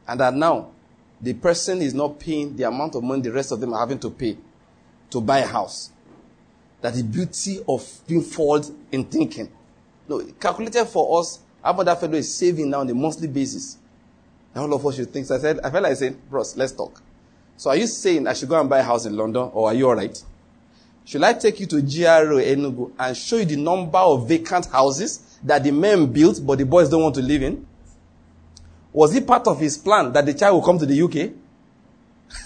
And 0.07 0.21
that 0.21 0.35
now 0.35 0.71
the 1.21 1.35
person 1.35 1.83
is 1.83 1.95
not 1.95 2.19
paying 2.19 2.57
the 2.57 2.65
amount 2.65 2.95
of 2.95 3.03
money 3.03 3.23
the 3.23 3.33
rest 3.33 3.53
of 3.53 3.61
them 3.61 3.73
are 3.75 3.81
having 3.81 3.99
to 4.01 4.11
pay 4.11 4.37
to 5.11 5.21
buy 5.21 5.39
a 5.39 5.47
house. 5.47 5.91
That 6.81 6.95
the 6.95 7.03
beauty 7.03 7.61
of 7.69 7.87
being 8.07 8.23
forward 8.23 8.67
in 8.91 9.05
thinking. 9.05 9.51
No, 10.09 10.21
calculated 10.41 10.87
for 10.87 11.21
us, 11.21 11.41
how 11.63 11.73
much 11.75 11.87
that 11.87 12.01
fellow 12.01 12.15
is 12.15 12.35
saving 12.35 12.71
now 12.71 12.81
on 12.81 12.89
a 12.89 12.95
monthly 12.95 13.29
basis. 13.29 13.77
And 14.55 14.63
all 14.65 14.75
of 14.75 14.87
us 14.87 14.97
should 14.97 15.13
think. 15.13 15.27
So 15.27 15.37
I 15.37 15.39
said, 15.39 15.61
I 15.61 15.71
felt 15.71 15.85
like 15.85 15.97
saying, 15.97 16.21
bros, 16.29 16.57
let's 16.57 16.73
talk. 16.73 17.03
So 17.57 17.71
are 17.71 17.77
you 17.77 17.87
saying 17.87 18.27
I 18.27 18.33
should 18.33 18.49
go 18.49 18.59
and 18.59 18.71
buy 18.71 18.79
a 18.79 18.83
house 18.83 19.05
in 19.05 19.15
London 19.17 19.51
or 19.53 19.69
are 19.69 19.75
you 19.75 19.87
alright? 19.89 20.23
Should 21.05 21.23
I 21.23 21.35
take 21.35 21.61
you 21.61 21.67
to 21.67 21.83
GRA 21.83 22.43
Enugu 22.43 22.93
and 22.99 23.17
show 23.17 23.37
you 23.37 23.45
the 23.45 23.57
number 23.57 23.99
of 23.99 24.27
vacant 24.29 24.67
houses 24.67 25.30
that 25.43 25.65
the 25.65 25.71
men 25.71 26.07
built, 26.07 26.41
but 26.45 26.59
the 26.59 26.65
boys 26.65 26.89
don't 26.89 27.03
want 27.03 27.15
to 27.15 27.23
live 27.23 27.43
in? 27.43 27.67
Was 28.93 29.15
it 29.15 29.27
part 29.27 29.47
of 29.47 29.61
his 29.61 29.79
plan 29.79 30.13
that 30.13 30.27
the 30.27 30.35
child 30.35 30.55
will 30.55 30.63
come 30.65 30.79
to 30.79 30.87
the 30.87 31.03
UK? 31.03 31.33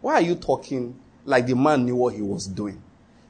Why 0.00 0.14
are 0.14 0.20
you 0.20 0.34
talking 0.34 0.98
like 1.24 1.46
the 1.46 1.54
man 1.54 1.84
knew 1.84 1.96
what 1.96 2.14
he 2.14 2.22
was 2.22 2.46
doing? 2.46 2.82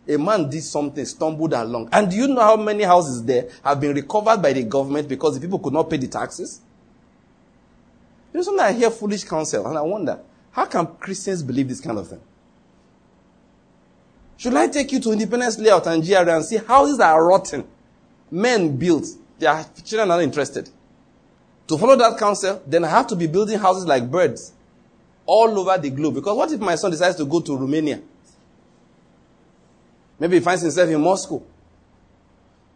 A 0.08 0.16
man 0.16 0.48
did 0.48 0.62
something, 0.62 1.04
stumbled 1.04 1.52
along. 1.52 1.88
And 1.92 2.10
do 2.10 2.16
you 2.16 2.26
know 2.26 2.40
how 2.40 2.56
many 2.56 2.82
houses 2.82 3.22
there 3.24 3.48
have 3.62 3.80
been 3.80 3.94
recovered 3.94 4.38
by 4.42 4.52
the 4.52 4.64
government 4.64 5.08
because 5.08 5.34
the 5.34 5.40
people 5.40 5.58
could 5.58 5.72
not 5.72 5.88
pay 5.88 5.98
the 5.98 6.08
taxes? 6.08 6.60
You 8.32 8.38
know, 8.38 8.42
sometimes 8.42 8.76
I 8.76 8.78
hear 8.78 8.90
foolish 8.90 9.24
counsel 9.24 9.66
and 9.66 9.76
I 9.76 9.82
wonder, 9.82 10.18
how 10.52 10.64
can 10.64 10.86
Christians 10.86 11.42
believe 11.42 11.68
this 11.68 11.80
kind 11.80 11.98
of 11.98 12.08
thing? 12.08 12.20
Should 14.36 14.54
I 14.54 14.68
take 14.68 14.90
you 14.92 15.00
to 15.00 15.12
Independence 15.12 15.58
Layout 15.58 15.86
and 15.86 16.02
GRA 16.02 16.36
and 16.36 16.44
see 16.44 16.56
houses 16.56 16.98
that 16.98 17.10
are 17.10 17.24
rotten? 17.24 17.64
Men 18.30 18.76
build. 18.76 19.06
Their 19.38 19.64
children 19.84 20.10
are 20.10 20.16
not 20.16 20.22
interested. 20.22 20.68
To 21.68 21.78
follow 21.78 21.96
that 21.96 22.18
counsel, 22.18 22.62
then 22.66 22.84
I 22.84 22.88
have 22.88 23.06
to 23.08 23.16
be 23.16 23.26
building 23.26 23.58
houses 23.58 23.86
like 23.86 24.10
birds 24.10 24.52
all 25.24 25.58
over 25.58 25.78
the 25.78 25.90
globe. 25.90 26.14
Because 26.14 26.36
what 26.36 26.50
if 26.50 26.60
my 26.60 26.74
son 26.74 26.90
decides 26.90 27.16
to 27.16 27.24
go 27.24 27.40
to 27.40 27.56
Romania? 27.56 28.00
Maybe 30.18 30.36
he 30.36 30.40
finds 30.42 30.62
himself 30.62 30.90
in 30.90 31.00
Moscow. 31.00 31.42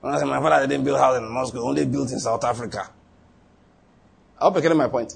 And 0.03 0.15
I 0.15 0.19
say, 0.19 0.25
my 0.25 0.41
father 0.41 0.67
didn't 0.67 0.85
build 0.85 0.99
house 0.99 1.19
in 1.19 1.29
Moscow, 1.29 1.61
only 1.61 1.85
built 1.85 2.13
in 2.13 2.21
South 2.21 2.45
Africa. 2.45 2.91
I 4.41 4.45
hope 4.45 4.55
you're 4.55 4.63
getting 4.63 4.79
my 4.79 4.89
point. 4.89 5.15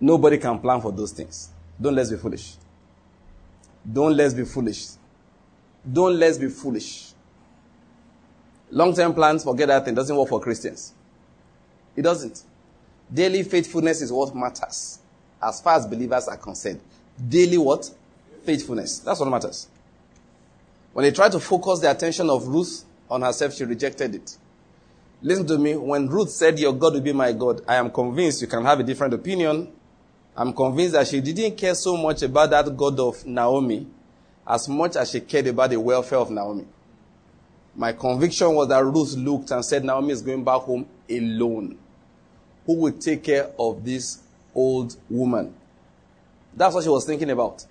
Nobody 0.00 0.38
can 0.38 0.58
plan 0.58 0.80
for 0.80 0.92
those 0.92 1.12
things. 1.12 1.50
Don't 1.80 1.94
let's 1.94 2.10
be 2.10 2.16
foolish. 2.16 2.54
Don't 3.90 4.16
let's 4.16 4.34
be 4.34 4.44
foolish. 4.44 4.88
Don't 5.90 6.18
let's 6.18 6.38
be 6.38 6.48
foolish. 6.48 7.09
Long 8.70 8.94
term 8.94 9.14
plans, 9.14 9.44
forget 9.44 9.68
that 9.68 9.84
thing. 9.84 9.94
Doesn't 9.94 10.14
work 10.16 10.28
for 10.28 10.40
Christians. 10.40 10.94
It 11.96 12.02
doesn't. 12.02 12.42
Daily 13.12 13.42
faithfulness 13.42 14.00
is 14.02 14.12
what 14.12 14.34
matters 14.34 15.00
as 15.42 15.60
far 15.60 15.74
as 15.76 15.86
believers 15.86 16.28
are 16.28 16.36
concerned. 16.36 16.80
Daily 17.28 17.58
what? 17.58 17.90
Faithfulness. 18.44 19.00
That's 19.00 19.20
what 19.20 19.28
matters. 19.28 19.68
When 20.92 21.04
they 21.04 21.10
tried 21.10 21.32
to 21.32 21.40
focus 21.40 21.80
the 21.80 21.90
attention 21.90 22.30
of 22.30 22.46
Ruth 22.46 22.84
on 23.10 23.22
herself, 23.22 23.54
she 23.54 23.64
rejected 23.64 24.14
it. 24.14 24.36
Listen 25.22 25.46
to 25.46 25.58
me. 25.58 25.76
When 25.76 26.08
Ruth 26.08 26.30
said, 26.30 26.58
Your 26.58 26.72
God 26.72 26.94
will 26.94 27.00
be 27.00 27.12
my 27.12 27.32
God, 27.32 27.62
I 27.68 27.76
am 27.76 27.90
convinced 27.90 28.40
you 28.40 28.48
can 28.48 28.64
have 28.64 28.80
a 28.80 28.82
different 28.82 29.14
opinion. 29.14 29.72
I'm 30.36 30.52
convinced 30.52 30.92
that 30.94 31.06
she 31.08 31.20
didn't 31.20 31.56
care 31.56 31.74
so 31.74 31.96
much 31.96 32.22
about 32.22 32.50
that 32.50 32.76
God 32.76 32.98
of 33.00 33.26
Naomi 33.26 33.86
as 34.46 34.68
much 34.68 34.96
as 34.96 35.10
she 35.10 35.20
cared 35.20 35.46
about 35.48 35.70
the 35.70 35.78
welfare 35.78 36.18
of 36.18 36.30
Naomi. 36.30 36.66
My 37.74 37.92
conviction 37.92 38.54
was 38.54 38.68
that 38.68 38.84
Ruth 38.84 39.14
looked 39.16 39.50
and 39.50 39.64
said, 39.64 39.84
Naomi 39.84 40.12
is 40.12 40.22
going 40.22 40.44
back 40.44 40.62
home 40.62 40.86
alone. 41.08 41.78
Who 42.66 42.74
will 42.74 42.92
take 42.92 43.24
care 43.24 43.50
of 43.58 43.84
this 43.84 44.22
old 44.54 44.96
woman? 45.08 45.54
That's 46.54 46.74
what 46.74 46.84
she 46.84 46.90
was 46.90 47.06
thinking 47.06 47.30
about. 47.30 47.64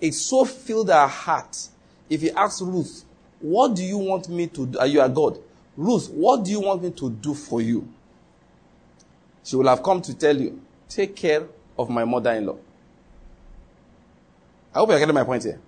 It 0.00 0.14
so 0.14 0.44
filled 0.44 0.88
her 0.88 1.06
heart 1.06 1.68
if 2.08 2.22
you 2.22 2.30
ask 2.36 2.60
Ruth, 2.60 3.04
what 3.40 3.74
do 3.74 3.82
you 3.82 3.96
want 3.98 4.28
me 4.28 4.46
to 4.48 4.66
do? 4.66 4.78
Are 4.78 4.86
you 4.86 5.00
a 5.00 5.08
God? 5.08 5.38
Ruth, 5.76 6.10
what 6.10 6.44
do 6.44 6.50
you 6.50 6.60
want 6.60 6.82
me 6.82 6.90
to 6.90 7.10
do 7.10 7.32
for 7.34 7.62
you? 7.62 7.88
She 9.42 9.56
will 9.56 9.68
have 9.68 9.82
come 9.82 10.02
to 10.02 10.14
tell 10.14 10.36
you, 10.36 10.60
take 10.88 11.16
care 11.16 11.46
of 11.78 11.88
my 11.88 12.04
mother-in-law. 12.04 12.56
I 14.74 14.78
hope 14.78 14.90
you're 14.90 14.98
getting 14.98 15.14
my 15.14 15.24
point 15.24 15.42
here. 15.42 15.58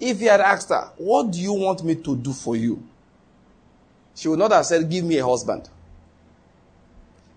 If 0.00 0.20
you 0.20 0.28
had 0.28 0.40
asked 0.40 0.68
her, 0.68 0.90
what 0.96 1.30
do 1.30 1.40
you 1.40 1.52
want 1.52 1.84
me 1.84 1.94
to 1.94 2.16
do 2.16 2.32
for 2.32 2.56
you? 2.56 2.82
She 4.18 4.26
would 4.26 4.40
not 4.40 4.50
have 4.50 4.66
said, 4.66 4.90
give 4.90 5.04
me 5.04 5.16
a 5.18 5.24
husband. 5.24 5.68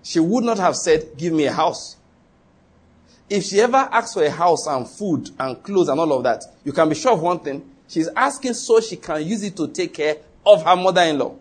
She 0.01 0.19
would 0.19 0.43
not 0.43 0.57
have 0.57 0.75
said, 0.75 1.15
give 1.15 1.31
me 1.31 1.45
a 1.45 1.53
house. 1.53 1.95
If 3.29 3.43
she 3.43 3.61
ever 3.61 3.77
asks 3.77 4.15
for 4.15 4.23
a 4.23 4.31
house 4.31 4.65
and 4.65 4.89
food 4.89 5.29
and 5.39 5.61
clothes 5.61 5.89
and 5.89 5.99
all 5.99 6.11
of 6.11 6.23
that, 6.23 6.43
you 6.63 6.71
can 6.73 6.89
be 6.89 6.95
sure 6.95 7.11
of 7.11 7.21
one 7.21 7.37
thing. 7.37 7.69
She's 7.87 8.07
asking 8.15 8.55
so 8.55 8.81
she 8.81 8.95
can 8.95 9.23
use 9.23 9.43
it 9.43 9.55
to 9.57 9.67
take 9.67 9.93
care 9.93 10.17
of 10.43 10.63
her 10.63 10.75
mother-in-law. 10.75 11.35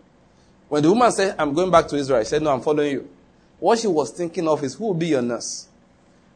When 0.69 0.83
the 0.83 0.89
woman 0.89 1.11
said, 1.11 1.33
I'm 1.39 1.55
going 1.55 1.71
back 1.71 1.87
to 1.87 1.95
Israel, 1.95 2.21
she 2.21 2.29
said, 2.29 2.43
no, 2.43 2.53
I'm 2.53 2.61
following 2.61 2.91
you. 2.91 3.09
What 3.59 3.79
she 3.79 3.87
was 3.87 4.11
thinking 4.11 4.47
of 4.47 4.63
is, 4.63 4.75
who 4.75 4.85
will 4.85 4.93
be 4.93 5.07
your 5.07 5.23
nurse? 5.23 5.67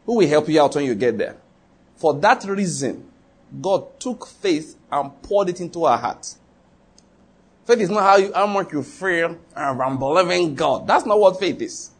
Who 0.08 0.16
will 0.16 0.28
help 0.28 0.50
you 0.50 0.60
out 0.60 0.74
when 0.74 0.86
you 0.86 0.96
get 0.96 1.16
there? 1.16 1.38
For 1.98 2.16
that 2.16 2.44
reason, 2.46 3.08
God 3.62 4.00
took 4.00 4.26
faith 4.26 4.76
and 4.92 5.22
poured 5.22 5.50
it 5.50 5.62
into 5.62 5.86
her 5.86 5.96
heart. 5.96 6.26
Faith 7.66 7.80
is 7.80 7.90
not 7.90 8.04
how, 8.04 8.18
you, 8.18 8.32
how 8.34 8.46
much 8.46 8.72
you 8.72 8.84
feel 8.84 9.38
I'm 9.56 9.98
believing 9.98 10.54
God. 10.54 10.86
That's 10.86 11.06
not 11.06 11.20
what 11.20 11.40
faith 11.40 11.60
is. 11.62 11.92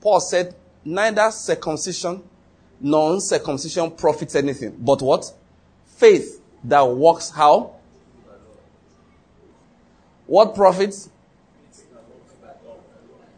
Paul 0.00 0.20
said, 0.20 0.54
neither 0.84 1.30
circumcision 1.30 2.22
nor 2.80 3.14
uncircumcision 3.14 3.90
profits 3.90 4.34
anything. 4.34 4.74
But 4.78 5.02
what? 5.02 5.30
Faith 5.84 6.40
that 6.64 6.82
works 6.82 7.30
how? 7.30 7.74
What 10.26 10.54
profits? 10.54 11.10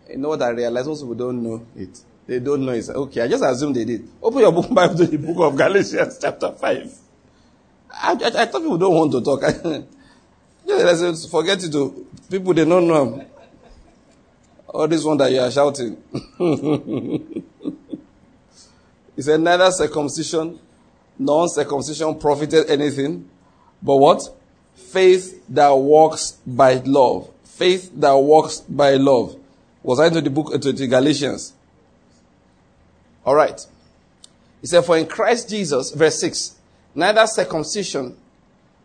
You 0.08 0.18
know 0.18 0.28
what 0.30 0.42
I 0.42 0.50
realize? 0.50 0.86
Most 0.86 1.00
people 1.02 1.14
don't 1.14 1.42
know 1.42 1.66
it. 1.76 2.00
They 2.26 2.38
don't 2.38 2.64
know 2.64 2.72
it. 2.72 2.88
Okay, 2.88 3.22
I 3.22 3.28
just 3.28 3.42
assume 3.42 3.72
they 3.72 3.84
did. 3.84 4.08
Open 4.22 4.40
your 4.40 4.52
book 4.52 4.68
Bible 4.74 4.94
to 4.96 5.06
the 5.06 5.18
book 5.18 5.52
of 5.52 5.56
Galatians 5.56 6.18
chapter 6.20 6.52
5. 6.52 6.98
I, 7.90 8.12
I, 8.12 8.12
I 8.12 8.46
thought 8.46 8.62
people 8.62 8.78
don't 8.78 8.94
want 8.94 9.12
to 9.12 9.22
talk. 9.22 9.42
just 10.68 11.30
forget 11.30 11.62
it 11.64 11.72
to 11.72 12.06
people 12.30 12.54
they 12.54 12.64
don't 12.64 12.86
know. 12.86 13.24
All 14.68 14.86
this 14.86 15.04
one 15.04 15.16
that 15.16 15.32
you 15.32 15.40
are 15.40 15.50
shouting. 15.50 15.96
he 19.16 19.22
said, 19.22 19.40
neither 19.40 19.70
circumcision 19.70 20.58
non-circumcision 21.18 22.18
profited 22.18 22.70
anything, 22.70 23.28
but 23.82 23.96
what? 23.96 24.34
Faith 24.74 25.42
that 25.48 25.72
works 25.72 26.38
by 26.46 26.74
love. 26.74 27.28
Faith 27.44 27.90
that 27.94 28.16
works 28.16 28.60
by 28.60 28.94
love. 28.94 29.36
Was 29.82 30.00
I 30.00 30.06
into 30.06 30.20
the 30.20 30.30
book, 30.30 30.54
into 30.54 30.72
the 30.72 30.86
Galatians? 30.86 31.52
Alright. 33.26 33.66
He 34.60 34.66
said, 34.66 34.84
for 34.84 34.96
in 34.96 35.06
Christ 35.06 35.48
Jesus, 35.48 35.90
verse 35.90 36.20
6, 36.20 36.56
neither 36.94 37.26
circumcision 37.26 38.16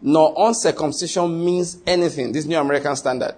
nor 0.06 0.34
uncircumcision 0.38 1.44
means 1.44 1.78
anything. 1.88 2.34
This 2.34 2.46
New 2.46 2.58
American 2.58 2.94
Standard. 2.98 3.36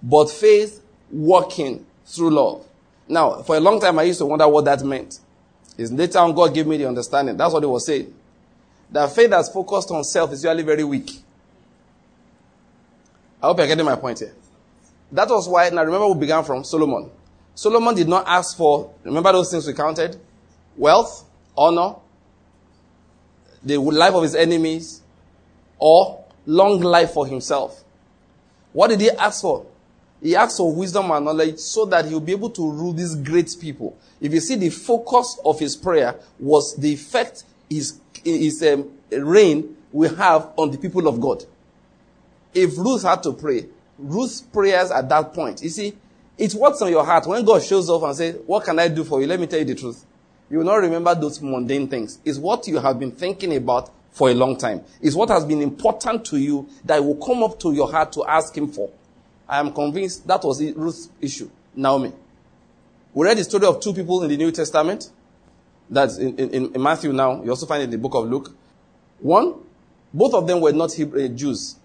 But 0.00 0.30
faith 0.30 0.80
working 1.10 1.84
through 2.06 2.30
love. 2.30 2.64
Now, 3.08 3.42
for 3.42 3.56
a 3.56 3.60
long 3.60 3.80
time 3.80 3.98
I 3.98 4.04
used 4.04 4.20
to 4.20 4.26
wonder 4.26 4.46
what 4.46 4.64
that 4.66 4.84
meant. 4.84 5.18
It's 5.76 5.90
later 5.90 6.20
on 6.20 6.32
God 6.32 6.54
gave 6.54 6.66
me 6.68 6.76
the 6.76 6.86
understanding. 6.86 7.36
That's 7.36 7.52
what 7.52 7.64
he 7.64 7.66
was 7.66 7.84
saying. 7.84 8.14
That 8.92 9.10
faith 9.10 9.30
that's 9.30 9.48
focused 9.48 9.90
on 9.90 10.04
self 10.04 10.32
is 10.32 10.44
usually 10.44 10.62
very 10.62 10.84
weak. 10.84 11.10
I 13.42 13.46
hope 13.46 13.58
you're 13.58 13.66
getting 13.66 13.84
my 13.84 13.96
point 13.96 14.20
here. 14.20 14.34
That 15.10 15.28
was 15.28 15.48
why, 15.48 15.70
now 15.70 15.82
remember 15.82 16.06
we 16.06 16.20
began 16.20 16.44
from 16.44 16.62
Solomon. 16.62 17.10
Solomon 17.56 17.96
did 17.96 18.08
not 18.08 18.28
ask 18.28 18.56
for, 18.56 18.94
remember 19.02 19.32
those 19.32 19.50
things 19.50 19.66
we 19.66 19.72
counted? 19.72 20.20
Wealth, 20.76 21.24
honor, 21.56 21.96
the 23.64 23.76
life 23.78 24.14
of 24.14 24.22
his 24.22 24.36
enemies, 24.36 25.02
or 25.80 26.24
long 26.46 26.80
life 26.80 27.12
for 27.12 27.26
himself. 27.26 27.82
What 28.72 28.88
did 28.88 29.00
he 29.00 29.10
ask 29.10 29.42
for? 29.42 29.66
He 30.22 30.36
asked 30.36 30.58
for 30.58 30.72
wisdom 30.72 31.10
and 31.10 31.24
knowledge 31.24 31.58
so 31.58 31.86
that 31.86 32.04
he 32.04 32.12
will 32.12 32.20
be 32.20 32.32
able 32.32 32.50
to 32.50 32.70
rule 32.70 32.92
these 32.92 33.14
great 33.14 33.54
people. 33.58 33.98
If 34.20 34.32
you 34.32 34.40
see 34.40 34.54
the 34.54 34.68
focus 34.68 35.40
of 35.44 35.58
his 35.58 35.74
prayer 35.76 36.14
was 36.38 36.76
the 36.76 36.92
effect 36.92 37.44
his, 37.68 37.98
his 38.22 38.62
um, 38.62 38.90
reign 39.10 39.76
will 39.92 40.14
have 40.14 40.50
on 40.56 40.70
the 40.70 40.78
people 40.78 41.08
of 41.08 41.20
God. 41.20 41.44
If 42.52 42.76
Ruth 42.76 43.02
had 43.02 43.22
to 43.22 43.32
pray, 43.32 43.66
Ruth's 43.98 44.42
prayers 44.42 44.90
at 44.90 45.08
that 45.08 45.32
point, 45.32 45.62
you 45.62 45.70
see, 45.70 45.96
it's 46.36 46.54
what's 46.54 46.82
on 46.82 46.90
your 46.90 47.04
heart. 47.04 47.26
When 47.26 47.44
God 47.44 47.62
shows 47.62 47.88
up 47.88 48.02
and 48.02 48.14
says, 48.14 48.36
what 48.46 48.64
can 48.64 48.78
I 48.78 48.88
do 48.88 49.04
for 49.04 49.20
you? 49.20 49.26
Let 49.26 49.40
me 49.40 49.46
tell 49.46 49.58
you 49.58 49.64
the 49.64 49.74
truth. 49.74 50.04
You 50.50 50.58
will 50.58 50.64
not 50.64 50.76
remember 50.76 51.14
those 51.14 51.40
mundane 51.40 51.88
things. 51.88 52.18
It's 52.24 52.38
what 52.38 52.66
you 52.66 52.78
have 52.78 52.98
been 52.98 53.12
thinking 53.12 53.54
about 53.56 53.90
for 54.10 54.30
a 54.30 54.34
long 54.34 54.56
time. 54.56 54.82
It's 55.00 55.16
what 55.16 55.28
has 55.28 55.44
been 55.44 55.62
important 55.62 56.24
to 56.26 56.36
you 56.36 56.68
that 56.84 57.02
will 57.02 57.16
come 57.16 57.42
up 57.42 57.58
to 57.60 57.72
your 57.72 57.90
heart 57.90 58.12
to 58.12 58.24
ask 58.24 58.56
him 58.56 58.68
for. 58.68 58.90
I 59.48 59.58
am 59.60 59.72
convinced 59.72 60.26
that 60.26 60.42
was 60.44 60.62
Ruth's 60.62 61.08
issue. 61.20 61.50
Naomi. 61.74 62.12
We 63.14 63.26
read 63.26 63.38
the 63.38 63.44
story 63.44 63.66
of 63.66 63.80
two 63.80 63.92
people 63.92 64.22
in 64.22 64.30
the 64.30 64.36
New 64.36 64.50
Testament. 64.52 65.10
That's 65.88 66.18
in, 66.18 66.36
in, 66.36 66.74
in 66.74 66.82
Matthew 66.82 67.12
now. 67.12 67.42
You 67.42 67.50
also 67.50 67.66
find 67.66 67.82
it 67.82 67.86
in 67.86 67.90
the 67.90 67.98
book 67.98 68.14
of 68.14 68.28
Luke. 68.28 68.54
One, 69.18 69.54
both 70.12 70.34
of 70.34 70.46
them 70.46 70.60
were 70.60 70.72
not 70.72 70.92
Hebrew, 70.92 71.24
uh, 71.24 71.28
Jews. 71.28 71.76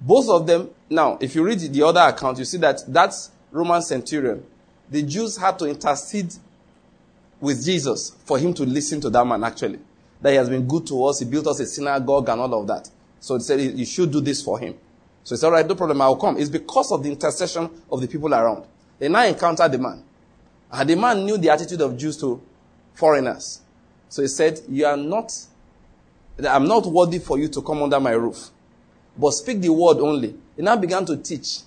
Both 0.00 0.28
of 0.30 0.46
them, 0.46 0.70
now, 0.88 1.18
if 1.20 1.34
you 1.34 1.44
read 1.44 1.60
the 1.60 1.82
other 1.82 2.00
account, 2.00 2.38
you 2.38 2.44
see 2.44 2.56
that 2.58 2.80
that's 2.88 3.30
Roman 3.50 3.82
centurion. 3.82 4.44
The 4.88 5.02
Jews 5.02 5.36
had 5.36 5.58
to 5.58 5.66
intercede 5.66 6.34
with 7.40 7.64
Jesus 7.64 8.10
for 8.24 8.38
him 8.38 8.54
to 8.54 8.64
listen 8.64 9.00
to 9.02 9.10
that 9.10 9.26
man, 9.26 9.44
actually. 9.44 9.78
That 10.22 10.30
he 10.30 10.36
has 10.36 10.48
been 10.48 10.66
good 10.66 10.86
to 10.88 11.04
us. 11.06 11.20
He 11.20 11.24
built 11.24 11.46
us 11.46 11.60
a 11.60 11.66
synagogue 11.66 12.28
and 12.28 12.40
all 12.40 12.60
of 12.60 12.66
that. 12.66 12.88
So 13.20 13.36
he 13.36 13.42
said, 13.42 13.60
you 13.60 13.84
should 13.84 14.10
do 14.10 14.20
this 14.20 14.42
for 14.42 14.58
him. 14.58 14.74
So 15.24 15.34
it's 15.34 15.44
all 15.44 15.52
right, 15.52 15.66
no 15.66 15.74
problem, 15.74 16.00
I'll 16.00 16.16
come. 16.16 16.38
It's 16.38 16.50
because 16.50 16.90
of 16.92 17.02
the 17.02 17.10
intercession 17.10 17.68
of 17.90 18.00
the 18.00 18.08
people 18.08 18.32
around. 18.34 18.64
They 18.98 19.08
now 19.08 19.24
encountered 19.24 19.72
the 19.72 19.78
man. 19.78 20.02
And 20.72 20.88
the 20.88 20.96
man 20.96 21.24
knew 21.24 21.36
the 21.36 21.50
attitude 21.50 21.80
of 21.80 21.96
Jews 21.96 22.16
to 22.18 22.40
foreigners. 22.94 23.60
So 24.08 24.22
he 24.22 24.28
said, 24.28 24.60
You 24.68 24.86
are 24.86 24.96
not 24.96 25.32
I'm 26.46 26.66
not 26.66 26.86
worthy 26.86 27.18
for 27.18 27.38
you 27.38 27.48
to 27.48 27.62
come 27.62 27.82
under 27.82 28.00
my 28.00 28.12
roof. 28.12 28.50
But 29.16 29.32
speak 29.32 29.60
the 29.60 29.70
word 29.70 29.98
only. 29.98 30.34
He 30.56 30.62
now 30.62 30.76
began 30.76 31.04
to 31.06 31.16
teach. 31.16 31.60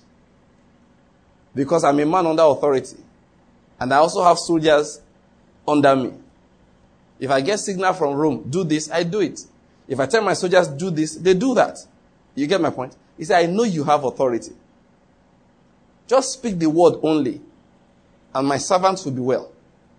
Because 1.54 1.84
I'm 1.84 2.00
a 2.00 2.06
man 2.06 2.26
under 2.26 2.42
authority. 2.42 2.96
And 3.78 3.92
I 3.92 3.98
also 3.98 4.24
have 4.24 4.38
soldiers 4.38 5.00
under 5.66 5.94
me. 5.94 6.12
If 7.24 7.30
I 7.30 7.40
get 7.40 7.58
signal 7.58 7.94
from 7.94 8.12
Rome, 8.16 8.44
do 8.50 8.64
this, 8.64 8.90
I 8.90 9.02
do 9.02 9.22
it. 9.22 9.40
If 9.88 9.98
I 9.98 10.04
tell 10.04 10.20
my 10.20 10.34
soldiers 10.34 10.68
do 10.68 10.90
this, 10.90 11.14
they 11.14 11.32
do 11.32 11.54
that. 11.54 11.78
You 12.34 12.46
get 12.46 12.60
my 12.60 12.68
point? 12.68 12.94
He 13.16 13.24
said, 13.24 13.38
I 13.38 13.46
know 13.50 13.62
you 13.62 13.82
have 13.82 14.04
authority. 14.04 14.52
Just 16.06 16.34
speak 16.34 16.58
the 16.58 16.68
word 16.68 16.96
only, 17.02 17.40
and 18.34 18.46
my 18.46 18.58
servants 18.58 19.06
will 19.06 19.12
be 19.12 19.22
well. 19.22 19.50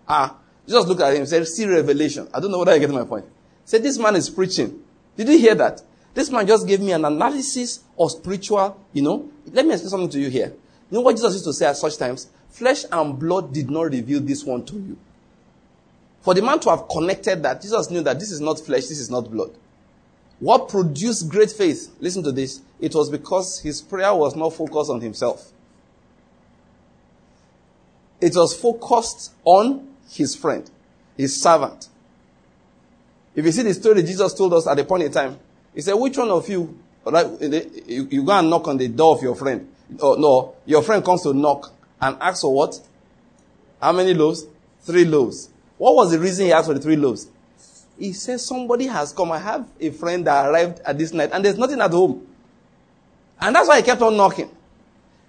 Ah, 0.06 0.36
just 0.68 0.86
look 0.86 1.00
at 1.00 1.16
him 1.16 1.26
said, 1.26 1.44
see 1.48 1.66
revelation. 1.66 2.28
I 2.32 2.38
don't 2.38 2.52
know 2.52 2.60
whether 2.60 2.74
you 2.74 2.78
get 2.78 2.90
my 2.90 3.02
point. 3.02 3.24
Say, 3.64 3.78
this 3.78 3.98
man 3.98 4.14
is 4.14 4.30
preaching. 4.30 4.78
Did 5.16 5.28
you 5.28 5.36
hear 5.36 5.56
that? 5.56 5.82
This 6.14 6.30
man 6.30 6.46
just 6.46 6.64
gave 6.64 6.78
me 6.78 6.92
an 6.92 7.04
analysis 7.04 7.80
of 7.98 8.12
spiritual, 8.12 8.80
you 8.92 9.02
know. 9.02 9.28
Let 9.46 9.66
me 9.66 9.72
explain 9.72 9.90
something 9.90 10.10
to 10.10 10.20
you 10.20 10.30
here. 10.30 10.54
You 10.92 10.98
know 10.98 11.00
what 11.00 11.16
Jesus 11.16 11.32
used 11.32 11.44
to 11.46 11.52
say 11.52 11.66
at 11.66 11.76
such 11.76 11.98
times? 11.98 12.28
Flesh 12.50 12.84
and 12.92 13.18
blood 13.18 13.52
did 13.52 13.68
not 13.68 13.90
reveal 13.90 14.20
this 14.20 14.44
one 14.44 14.64
to 14.66 14.74
you. 14.74 14.96
For 16.26 16.34
the 16.34 16.42
man 16.42 16.58
to 16.58 16.70
have 16.70 16.88
connected 16.88 17.40
that, 17.44 17.62
Jesus 17.62 17.88
knew 17.88 18.02
that 18.02 18.18
this 18.18 18.32
is 18.32 18.40
not 18.40 18.58
flesh, 18.58 18.86
this 18.86 18.98
is 18.98 19.08
not 19.08 19.30
blood. 19.30 19.52
What 20.40 20.68
produced 20.68 21.28
great 21.28 21.52
faith? 21.52 21.94
Listen 22.00 22.20
to 22.24 22.32
this. 22.32 22.62
It 22.80 22.96
was 22.96 23.08
because 23.08 23.60
his 23.60 23.80
prayer 23.80 24.12
was 24.12 24.34
not 24.34 24.52
focused 24.52 24.90
on 24.90 25.00
himself. 25.00 25.52
It 28.20 28.34
was 28.34 28.60
focused 28.60 29.34
on 29.44 29.86
his 30.10 30.34
friend, 30.34 30.68
his 31.16 31.40
servant. 31.40 31.90
If 33.36 33.44
you 33.44 33.52
see 33.52 33.62
the 33.62 33.74
story 33.74 34.02
Jesus 34.02 34.34
told 34.34 34.52
us 34.54 34.66
at 34.66 34.76
a 34.80 34.84
point 34.84 35.04
in 35.04 35.12
time, 35.12 35.38
he 35.76 35.80
said, 35.80 35.94
which 35.94 36.18
one 36.18 36.30
of 36.30 36.48
you, 36.48 36.76
right, 37.04 37.40
you, 37.40 38.08
you 38.10 38.24
go 38.24 38.32
and 38.32 38.50
knock 38.50 38.66
on 38.66 38.78
the 38.78 38.88
door 38.88 39.14
of 39.14 39.22
your 39.22 39.36
friend. 39.36 39.72
Oh, 40.00 40.14
no, 40.14 40.56
your 40.64 40.82
friend 40.82 41.04
comes 41.04 41.22
to 41.22 41.32
knock 41.32 41.72
and 42.00 42.16
asks 42.20 42.40
for 42.40 42.52
what? 42.52 42.80
How 43.80 43.92
many 43.92 44.12
loaves? 44.12 44.44
Three 44.80 45.04
loaves. 45.04 45.50
What 45.78 45.94
was 45.94 46.10
the 46.12 46.18
reason 46.18 46.46
he 46.46 46.52
asked 46.52 46.68
for 46.68 46.74
the 46.74 46.80
three 46.80 46.96
loaves? 46.96 47.28
He 47.98 48.12
says, 48.12 48.44
somebody 48.44 48.86
has 48.86 49.12
come. 49.12 49.32
I 49.32 49.38
have 49.38 49.68
a 49.80 49.90
friend 49.90 50.26
that 50.26 50.48
arrived 50.48 50.80
at 50.80 50.98
this 50.98 51.12
night 51.12 51.30
and 51.32 51.44
there's 51.44 51.58
nothing 51.58 51.80
at 51.80 51.90
home. 51.90 52.26
And 53.40 53.54
that's 53.54 53.68
why 53.68 53.76
I 53.76 53.82
kept 53.82 54.02
on 54.02 54.16
knocking. 54.16 54.50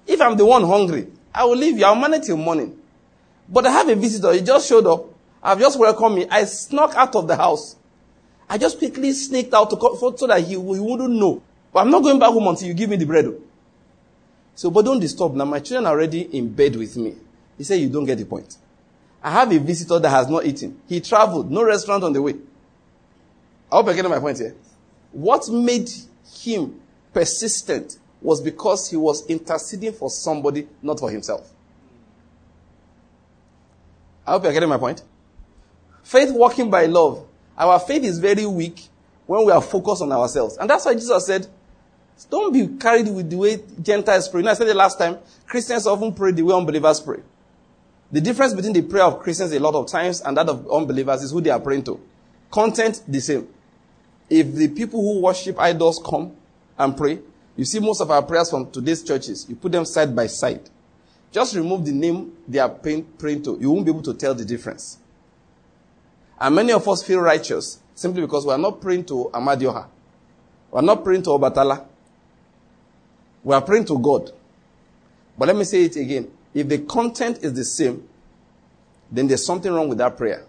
If 0.05 0.21
I'm 0.21 0.37
the 0.37 0.45
one 0.45 0.63
hungry, 0.63 1.07
I 1.33 1.43
will 1.45 1.57
leave 1.57 1.77
you. 1.77 1.85
I'll 1.85 1.95
manage 1.95 2.25
till 2.25 2.37
morning. 2.37 2.77
But 3.49 3.65
I 3.65 3.71
have 3.71 3.89
a 3.89 3.95
visitor. 3.95 4.33
He 4.33 4.41
just 4.41 4.67
showed 4.67 4.87
up. 4.87 5.05
I've 5.41 5.59
just 5.59 5.79
welcomed 5.79 6.15
me. 6.15 6.27
I 6.29 6.45
snuck 6.45 6.95
out 6.95 7.15
of 7.15 7.27
the 7.27 7.35
house. 7.35 7.75
I 8.49 8.57
just 8.57 8.77
quickly 8.77 9.11
sneaked 9.11 9.53
out 9.53 9.69
to, 9.69 9.77
so 10.17 10.27
that 10.27 10.41
he, 10.41 10.51
he 10.51 10.57
wouldn't 10.57 11.13
know. 11.13 11.43
But 11.71 11.81
I'm 11.81 11.91
not 11.91 12.03
going 12.03 12.19
back 12.19 12.29
home 12.29 12.47
until 12.47 12.67
you 12.67 12.73
give 12.73 12.89
me 12.89 12.95
the 12.95 13.05
bread. 13.05 13.25
Oh. 13.25 13.41
So, 14.55 14.71
but 14.71 14.85
don't 14.85 14.99
disturb. 14.99 15.35
Now 15.35 15.45
my 15.45 15.59
children 15.59 15.85
are 15.85 15.93
already 15.93 16.21
in 16.21 16.53
bed 16.53 16.75
with 16.75 16.95
me. 16.97 17.15
He 17.57 17.63
said, 17.63 17.75
you 17.75 17.89
don't 17.89 18.05
get 18.05 18.17
the 18.17 18.25
point. 18.25 18.57
I 19.27 19.31
have 19.31 19.51
a 19.51 19.59
visitor 19.59 19.99
that 19.99 20.09
has 20.09 20.29
not 20.29 20.45
eaten. 20.45 20.79
He 20.87 21.01
traveled. 21.01 21.51
No 21.51 21.61
restaurant 21.61 22.01
on 22.01 22.13
the 22.13 22.21
way. 22.21 22.35
I 23.69 23.75
hope 23.75 23.89
I 23.89 23.93
get 23.93 24.09
my 24.09 24.19
point 24.19 24.37
here. 24.37 24.55
What 25.11 25.49
made 25.49 25.89
him 26.43 26.79
persistent 27.11 27.97
was 28.21 28.39
because 28.39 28.89
he 28.89 28.95
was 28.95 29.27
interceding 29.27 29.91
for 29.91 30.09
somebody, 30.09 30.65
not 30.81 31.01
for 31.01 31.11
himself. 31.11 31.51
I 34.25 34.31
hope 34.31 34.45
you're 34.45 34.53
getting 34.53 34.69
my 34.69 34.77
point. 34.77 35.03
Faith 36.03 36.31
walking 36.31 36.69
by 36.69 36.85
love. 36.85 37.27
Our 37.57 37.81
faith 37.81 38.05
is 38.05 38.19
very 38.19 38.45
weak 38.45 38.81
when 39.25 39.45
we 39.45 39.51
are 39.51 39.61
focused 39.61 40.03
on 40.03 40.11
ourselves. 40.13 40.55
And 40.55 40.69
that's 40.69 40.85
why 40.85 40.93
Jesus 40.93 41.25
said, 41.25 41.47
don't 42.29 42.53
be 42.53 42.77
carried 42.77 43.09
with 43.09 43.29
the 43.29 43.35
way 43.35 43.61
Gentiles 43.81 44.29
pray. 44.29 44.39
You 44.39 44.45
know, 44.45 44.51
I 44.51 44.53
said 44.53 44.69
it 44.69 44.75
last 44.77 44.97
time, 44.97 45.17
Christians 45.45 45.85
often 45.85 46.13
pray 46.13 46.31
the 46.31 46.43
way 46.43 46.55
unbelievers 46.55 47.01
pray. 47.01 47.19
The 48.11 48.21
difference 48.21 48.53
between 48.53 48.73
the 48.73 48.81
prayer 48.83 49.03
of 49.03 49.19
Christians 49.19 49.51
a 49.51 49.59
lot 49.59 49.75
of 49.75 49.87
times 49.87 50.21
and 50.21 50.37
that 50.37 50.47
of 50.47 50.69
unbelievers 50.71 51.23
is 51.23 51.31
who 51.31 51.41
they 51.41 51.49
are 51.49 51.59
praying 51.59 51.83
to. 51.85 51.99
Content, 52.49 53.03
the 53.07 53.19
same. 53.19 53.47
If 54.29 54.53
the 54.53 54.69
people 54.69 55.01
who 55.01 55.21
worship 55.21 55.59
idols 55.59 56.01
come 56.05 56.33
and 56.77 56.95
pray, 56.95 57.19
you 57.55 57.65
see 57.65 57.79
most 57.79 58.01
of 58.01 58.11
our 58.11 58.21
prayers 58.21 58.49
from 58.49 58.71
today's 58.71 59.03
churches, 59.03 59.45
you 59.49 59.55
put 59.55 59.71
them 59.71 59.83
side 59.83 60.15
by 60.15 60.27
side. 60.27 60.69
Just 61.31 61.55
remove 61.55 61.85
the 61.85 61.91
name 61.91 62.31
they 62.47 62.59
are 62.59 62.69
praying 62.69 63.43
to. 63.43 63.57
You 63.59 63.71
won't 63.71 63.85
be 63.85 63.91
able 63.91 64.03
to 64.03 64.13
tell 64.13 64.33
the 64.33 64.45
difference. 64.45 64.97
And 66.39 66.55
many 66.55 66.71
of 66.71 66.87
us 66.87 67.03
feel 67.03 67.19
righteous 67.19 67.79
simply 67.95 68.21
because 68.21 68.45
we 68.45 68.53
are 68.53 68.57
not 68.57 68.79
praying 68.79 69.05
to 69.05 69.29
Amadioha. 69.33 69.87
We 70.71 70.79
are 70.79 70.83
not 70.83 71.03
praying 71.03 71.23
to 71.23 71.31
Obatala. 71.31 71.85
We 73.43 73.55
are 73.55 73.61
praying 73.61 73.85
to 73.85 73.97
God. 73.99 74.31
But 75.37 75.47
let 75.47 75.57
me 75.57 75.63
say 75.63 75.83
it 75.83 75.95
again. 75.95 76.31
If 76.57 76.69
the 76.69 76.79
content 76.79 77.43
is 77.43 77.53
the 77.53 77.63
same, 77.63 78.07
then 79.11 79.27
there's 79.27 79.45
something 79.45 79.71
wrong 79.71 79.89
with 79.89 79.99
that 79.99 80.17
prayer. 80.17 80.43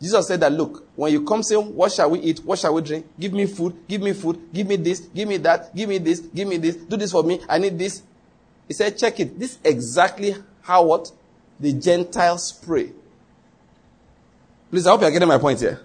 Jesus 0.00 0.26
said 0.26 0.40
that, 0.40 0.50
look, 0.52 0.88
when 0.96 1.12
you 1.12 1.26
come 1.26 1.42
saying, 1.42 1.74
what 1.76 1.92
shall 1.92 2.08
we 2.10 2.20
eat? 2.20 2.42
What 2.42 2.58
shall 2.58 2.72
we 2.72 2.80
drink? 2.80 3.04
Give 3.20 3.34
me 3.34 3.44
food. 3.44 3.76
Give 3.86 4.00
me 4.00 4.14
food. 4.14 4.40
Give 4.50 4.66
me 4.66 4.76
this. 4.76 5.00
Give 5.00 5.28
me 5.28 5.36
that. 5.36 5.76
Give 5.76 5.90
me 5.90 5.98
this. 5.98 6.20
Give 6.20 6.48
me 6.48 6.56
this. 6.56 6.76
Do 6.76 6.96
this 6.96 7.12
for 7.12 7.22
me. 7.22 7.38
I 7.50 7.58
need 7.58 7.78
this. 7.78 8.02
He 8.66 8.72
said, 8.72 8.96
check 8.96 9.20
it. 9.20 9.38
This 9.38 9.52
is 9.52 9.58
exactly 9.62 10.36
how 10.62 10.84
what? 10.86 11.12
The 11.60 11.74
Gentiles 11.74 12.52
pray. 12.52 12.90
Please, 14.70 14.86
I 14.86 14.90
hope 14.90 15.02
you're 15.02 15.10
getting 15.10 15.28
my 15.28 15.36
point 15.36 15.60
here. 15.60 15.80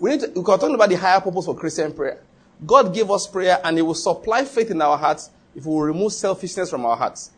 We 0.00 0.10
need 0.10 0.20
to, 0.22 0.32
we 0.34 0.40
are 0.40 0.58
talking 0.58 0.74
about 0.74 0.88
the 0.88 0.96
higher 0.96 1.20
purpose 1.20 1.44
for 1.44 1.54
Christian 1.54 1.92
prayer. 1.92 2.20
God 2.66 2.92
gave 2.92 3.08
us 3.12 3.28
prayer 3.28 3.60
and 3.62 3.76
He 3.78 3.82
will 3.82 3.94
supply 3.94 4.44
faith 4.44 4.72
in 4.72 4.82
our 4.82 4.98
hearts 4.98 5.30
if 5.54 5.64
we 5.64 5.72
will 5.72 5.82
remove 5.82 6.12
selfishness 6.12 6.68
from 6.68 6.84
our 6.84 6.96
hearts. 6.96 7.30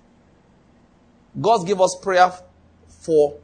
God 1.40 1.66
gave 1.66 1.80
us 1.80 1.96
prayer 2.00 2.32
for 2.88 3.36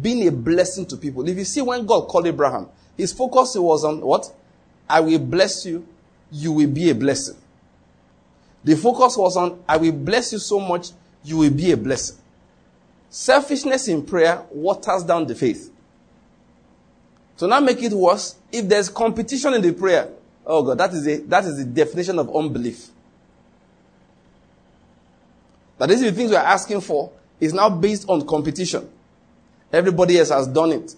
being 0.00 0.26
a 0.26 0.32
blessing 0.32 0.86
to 0.86 0.96
people. 0.96 1.28
If 1.28 1.36
you 1.36 1.44
see 1.44 1.62
when 1.62 1.86
God 1.86 2.08
called 2.08 2.26
Abraham, 2.26 2.68
his 2.96 3.12
focus 3.12 3.54
was 3.56 3.84
on 3.84 4.00
what? 4.00 4.32
I 4.88 5.00
will 5.00 5.18
bless 5.18 5.64
you, 5.64 5.86
you 6.30 6.52
will 6.52 6.68
be 6.68 6.90
a 6.90 6.94
blessing. 6.94 7.36
The 8.64 8.76
focus 8.76 9.16
was 9.16 9.36
on, 9.36 9.62
I 9.68 9.76
will 9.76 9.92
bless 9.92 10.32
you 10.32 10.38
so 10.38 10.60
much, 10.60 10.90
you 11.24 11.38
will 11.38 11.50
be 11.50 11.72
a 11.72 11.76
blessing. 11.76 12.16
Selfishness 13.10 13.88
in 13.88 14.04
prayer 14.04 14.44
waters 14.50 15.02
down 15.04 15.26
the 15.26 15.34
faith. 15.34 15.70
To 17.38 17.46
not 17.46 17.62
make 17.62 17.82
it 17.82 17.92
worse, 17.92 18.36
if 18.50 18.68
there's 18.68 18.88
competition 18.88 19.54
in 19.54 19.62
the 19.62 19.72
prayer, 19.72 20.08
oh 20.46 20.62
God, 20.62 20.78
that 20.78 20.92
is, 20.92 21.06
a, 21.06 21.16
that 21.22 21.44
is 21.44 21.58
the 21.58 21.64
definition 21.64 22.18
of 22.18 22.34
unbelief. 22.34 22.88
That 25.78 25.90
is 25.90 26.00
the 26.02 26.12
things 26.12 26.30
we're 26.30 26.36
asking 26.38 26.82
for 26.82 27.10
is 27.42 27.52
now 27.52 27.68
based 27.68 28.08
on 28.08 28.24
competition. 28.24 28.88
Everybody 29.72 30.16
else 30.16 30.30
has 30.30 30.46
done 30.46 30.70
it. 30.70 30.94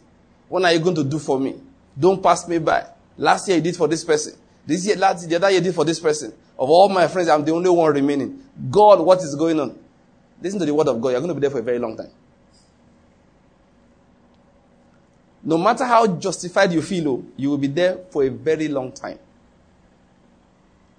What 0.46 0.62
are 0.62 0.72
you 0.72 0.78
going 0.78 0.94
to 0.96 1.04
do 1.04 1.18
for 1.18 1.40
me? 1.40 1.54
Don't 1.98 2.22
pass 2.22 2.46
me 2.46 2.58
by. 2.58 2.86
Last 3.16 3.48
year 3.48 3.56
you 3.56 3.62
did 3.62 3.74
for 3.74 3.88
this 3.88 4.04
person. 4.04 4.34
This 4.66 4.86
year, 4.86 4.96
last 4.96 5.26
the 5.26 5.36
other 5.36 5.50
year 5.50 5.62
did 5.62 5.74
for 5.74 5.86
this 5.86 5.98
person. 5.98 6.34
Of 6.58 6.68
all 6.68 6.90
my 6.90 7.08
friends, 7.08 7.30
I'm 7.30 7.46
the 7.46 7.52
only 7.52 7.70
one 7.70 7.90
remaining. 7.94 8.42
God, 8.70 9.00
what 9.00 9.20
is 9.20 9.34
going 9.34 9.58
on? 9.58 9.78
Listen 10.42 10.60
to 10.60 10.66
the 10.66 10.74
word 10.74 10.88
of 10.88 11.00
God. 11.00 11.10
You're 11.10 11.20
going 11.20 11.28
to 11.28 11.34
be 11.34 11.40
there 11.40 11.50
for 11.50 11.60
a 11.60 11.62
very 11.62 11.78
long 11.78 11.96
time. 11.96 12.10
No 15.42 15.56
matter 15.56 15.86
how 15.86 16.06
justified 16.06 16.72
you 16.72 16.82
feel, 16.82 17.08
oh, 17.08 17.24
you 17.36 17.48
will 17.50 17.58
be 17.58 17.68
there 17.68 17.98
for 18.10 18.22
a 18.22 18.28
very 18.28 18.68
long 18.68 18.92
time. 18.92 19.18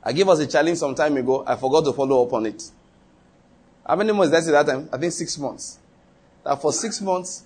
I 0.03 0.11
gave 0.11 0.27
us 0.27 0.39
a 0.39 0.47
challenge 0.47 0.79
some 0.79 0.95
time 0.95 1.17
ago. 1.17 1.43
I 1.45 1.55
forgot 1.55 1.85
to 1.85 1.93
follow 1.93 2.25
up 2.25 2.33
on 2.33 2.47
it. 2.47 2.63
How 3.85 3.95
many 3.95 4.11
months 4.13 4.31
did 4.31 4.37
I 4.37 4.41
say 4.41 4.51
that 4.51 4.65
time? 4.65 4.89
I 4.91 4.97
think 4.97 5.13
six 5.13 5.37
months. 5.37 5.79
That 6.43 6.61
for 6.61 6.73
six 6.73 7.01
months, 7.01 7.43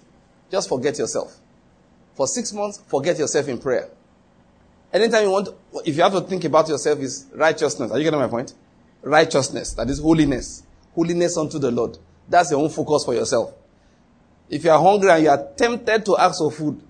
just 0.49 0.69
forget 0.69 0.97
yourself. 0.97 1.37
For 2.15 2.27
six 2.27 2.53
months, 2.53 2.81
forget 2.87 3.17
yourself 3.17 3.47
in 3.47 3.57
prayer. 3.59 3.89
Anytime 4.91 5.23
you 5.23 5.31
want, 5.31 5.49
if 5.85 5.95
you 5.95 6.03
have 6.03 6.13
to 6.13 6.21
think 6.21 6.43
about 6.45 6.67
yourself, 6.67 6.99
is 6.99 7.27
righteousness. 7.33 7.91
Are 7.91 7.97
you 7.97 8.03
getting 8.03 8.19
my 8.19 8.27
point? 8.27 8.53
Righteousness. 9.01 9.73
That 9.73 9.89
is 9.89 9.99
holiness. 9.99 10.63
Holiness 10.95 11.37
unto 11.37 11.59
the 11.59 11.71
Lord. 11.71 11.97
That's 12.27 12.51
your 12.51 12.61
own 12.61 12.69
focus 12.69 13.05
for 13.05 13.13
yourself. 13.13 13.53
If 14.49 14.63
you 14.63 14.71
are 14.71 14.81
hungry 14.81 15.11
and 15.11 15.23
you 15.23 15.29
are 15.29 15.47
tempted 15.55 16.05
to 16.05 16.17
ask 16.17 16.39
for 16.39 16.51
food, 16.51 16.81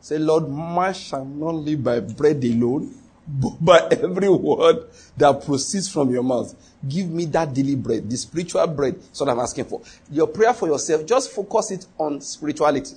say, 0.00 0.18
Lord, 0.18 0.48
man 0.50 0.92
shall 0.92 1.24
not 1.24 1.54
live 1.54 1.82
by 1.82 2.00
bread 2.00 2.44
alone, 2.44 2.94
but 3.26 3.56
by 3.64 3.78
every 3.90 4.28
word 4.28 4.88
that 5.16 5.44
proceeds 5.44 5.90
from 5.90 6.10
your 6.10 6.22
mouth. 6.22 6.54
Give 6.86 7.08
me 7.08 7.26
that 7.26 7.54
daily 7.54 7.76
bread, 7.76 8.10
the 8.10 8.16
spiritual 8.16 8.66
bread. 8.66 9.00
That's 9.00 9.20
what 9.20 9.28
I'm 9.28 9.38
asking 9.38 9.66
for. 9.66 9.82
Your 10.10 10.26
prayer 10.26 10.52
for 10.52 10.66
yourself, 10.66 11.06
just 11.06 11.30
focus 11.30 11.70
it 11.70 11.86
on 11.98 12.20
spirituality. 12.20 12.96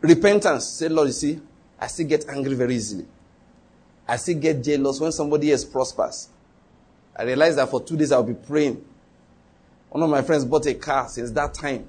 Repentance. 0.00 0.66
Say, 0.66 0.88
Lord, 0.88 1.08
you 1.08 1.12
see, 1.12 1.40
I 1.78 1.86
still 1.86 2.08
get 2.08 2.28
angry 2.28 2.54
very 2.54 2.74
easily. 2.74 3.06
I 4.08 4.16
still 4.16 4.38
get 4.38 4.62
jealous 4.64 4.98
when 4.98 5.12
somebody 5.12 5.52
else 5.52 5.64
prospers. 5.64 6.28
I 7.16 7.22
realize 7.24 7.56
that 7.56 7.68
for 7.68 7.82
two 7.82 7.96
days 7.96 8.10
I'll 8.12 8.22
be 8.22 8.34
praying. 8.34 8.84
One 9.90 10.02
of 10.02 10.10
my 10.10 10.22
friends 10.22 10.44
bought 10.44 10.66
a 10.66 10.74
car 10.74 11.08
since 11.08 11.30
that 11.32 11.54
time. 11.54 11.86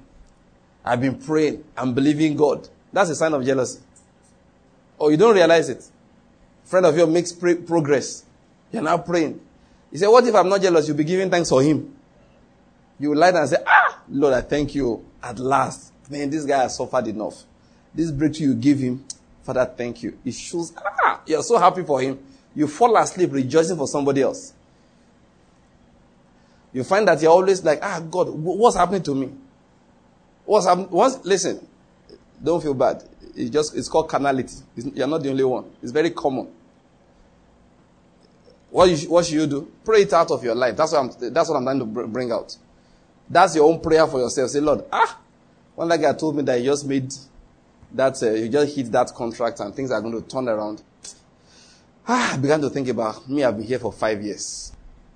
I've 0.84 1.00
been 1.00 1.18
praying 1.18 1.64
and 1.76 1.94
believing 1.94 2.36
God. 2.36 2.68
That's 2.92 3.10
a 3.10 3.14
sign 3.14 3.32
of 3.32 3.44
jealousy. 3.44 3.80
Or 4.98 5.10
you 5.10 5.16
don't 5.16 5.34
realize 5.34 5.68
it. 5.68 5.88
Friend 6.64 6.86
of 6.86 6.96
yours 6.96 7.08
makes 7.08 7.32
pray- 7.32 7.56
progress. 7.56 8.24
You're 8.70 8.82
now 8.82 8.98
praying. 8.98 9.40
He 9.90 9.98
said, 9.98 10.08
What 10.08 10.26
if 10.26 10.34
I'm 10.34 10.48
not 10.48 10.62
jealous? 10.62 10.88
You'll 10.88 10.96
be 10.96 11.04
giving 11.04 11.30
thanks 11.30 11.48
for 11.48 11.62
him. 11.62 11.94
You 12.98 13.10
will 13.10 13.18
lie 13.18 13.30
down 13.30 13.42
and 13.42 13.50
say, 13.50 13.56
Ah, 13.66 14.00
Lord, 14.08 14.34
I 14.34 14.40
thank 14.40 14.74
you. 14.74 15.04
At 15.22 15.38
last, 15.38 15.92
man, 16.10 16.30
this 16.30 16.44
guy 16.44 16.62
has 16.62 16.76
suffered 16.76 17.06
enough. 17.06 17.44
This 17.94 18.10
breakthrough 18.10 18.48
you 18.48 18.54
give 18.54 18.78
him, 18.78 19.04
Father, 19.42 19.64
thank 19.76 20.02
you. 20.02 20.18
It 20.24 20.34
shows, 20.34 20.72
ah, 21.04 21.20
you're 21.26 21.42
so 21.42 21.58
happy 21.58 21.82
for 21.82 22.00
him. 22.00 22.18
You 22.54 22.66
fall 22.66 22.96
asleep 22.96 23.32
rejoicing 23.32 23.76
for 23.76 23.86
somebody 23.86 24.22
else. 24.22 24.52
You 26.72 26.84
find 26.84 27.06
that 27.06 27.20
you're 27.20 27.30
always 27.30 27.62
like, 27.62 27.80
ah, 27.82 28.00
God, 28.00 28.30
what's 28.30 28.76
happening 28.76 29.02
to 29.02 29.14
me? 29.14 29.30
What's 30.44 30.66
happening? 30.66 30.88
Listen, 31.24 31.66
don't 32.42 32.62
feel 32.62 32.74
bad. 32.74 33.04
It's 33.34 33.50
just, 33.50 33.76
it's 33.76 33.88
called 33.88 34.08
carnality. 34.08 34.54
It's, 34.76 34.86
you're 34.94 35.06
not 35.06 35.22
the 35.22 35.30
only 35.30 35.44
one. 35.44 35.64
It's 35.82 35.92
very 35.92 36.10
common. 36.10 36.48
What, 38.70 38.88
you, 38.88 39.10
what 39.10 39.26
should 39.26 39.34
you 39.34 39.46
do? 39.46 39.72
Pray 39.84 40.02
it 40.02 40.12
out 40.12 40.30
of 40.30 40.42
your 40.42 40.54
life. 40.54 40.76
That's 40.76 40.92
what 40.92 41.00
I'm, 41.00 41.32
that's 41.32 41.48
what 41.48 41.56
I'm 41.56 41.64
trying 41.64 41.78
to 41.78 41.84
bring 41.84 42.32
out. 42.32 42.56
That's 43.28 43.54
your 43.54 43.64
own 43.70 43.80
prayer 43.80 44.06
for 44.06 44.18
yourself. 44.18 44.50
Say, 44.50 44.60
Lord, 44.60 44.84
ah, 44.92 45.18
one 45.74 45.88
that 45.88 46.00
guy 46.00 46.12
told 46.14 46.36
me 46.36 46.42
that 46.42 46.58
he 46.58 46.64
just 46.64 46.86
made 46.86 47.12
that, 47.92 48.22
uh, 48.22 48.30
you 48.30 48.48
just 48.48 48.74
hit 48.74 48.90
that 48.92 49.12
contract 49.14 49.60
and 49.60 49.74
things 49.74 49.90
are 49.90 50.00
going 50.00 50.20
to 50.20 50.28
turn 50.28 50.48
around. 50.48 50.82
Ah, 52.04 52.34
I 52.34 52.36
began 52.36 52.60
to 52.62 52.68
think 52.68 52.88
about 52.88 53.28
me. 53.28 53.44
I've 53.44 53.56
been 53.56 53.64
here 53.64 53.78
for 53.78 53.92
five 53.92 54.20
years. 54.20 54.72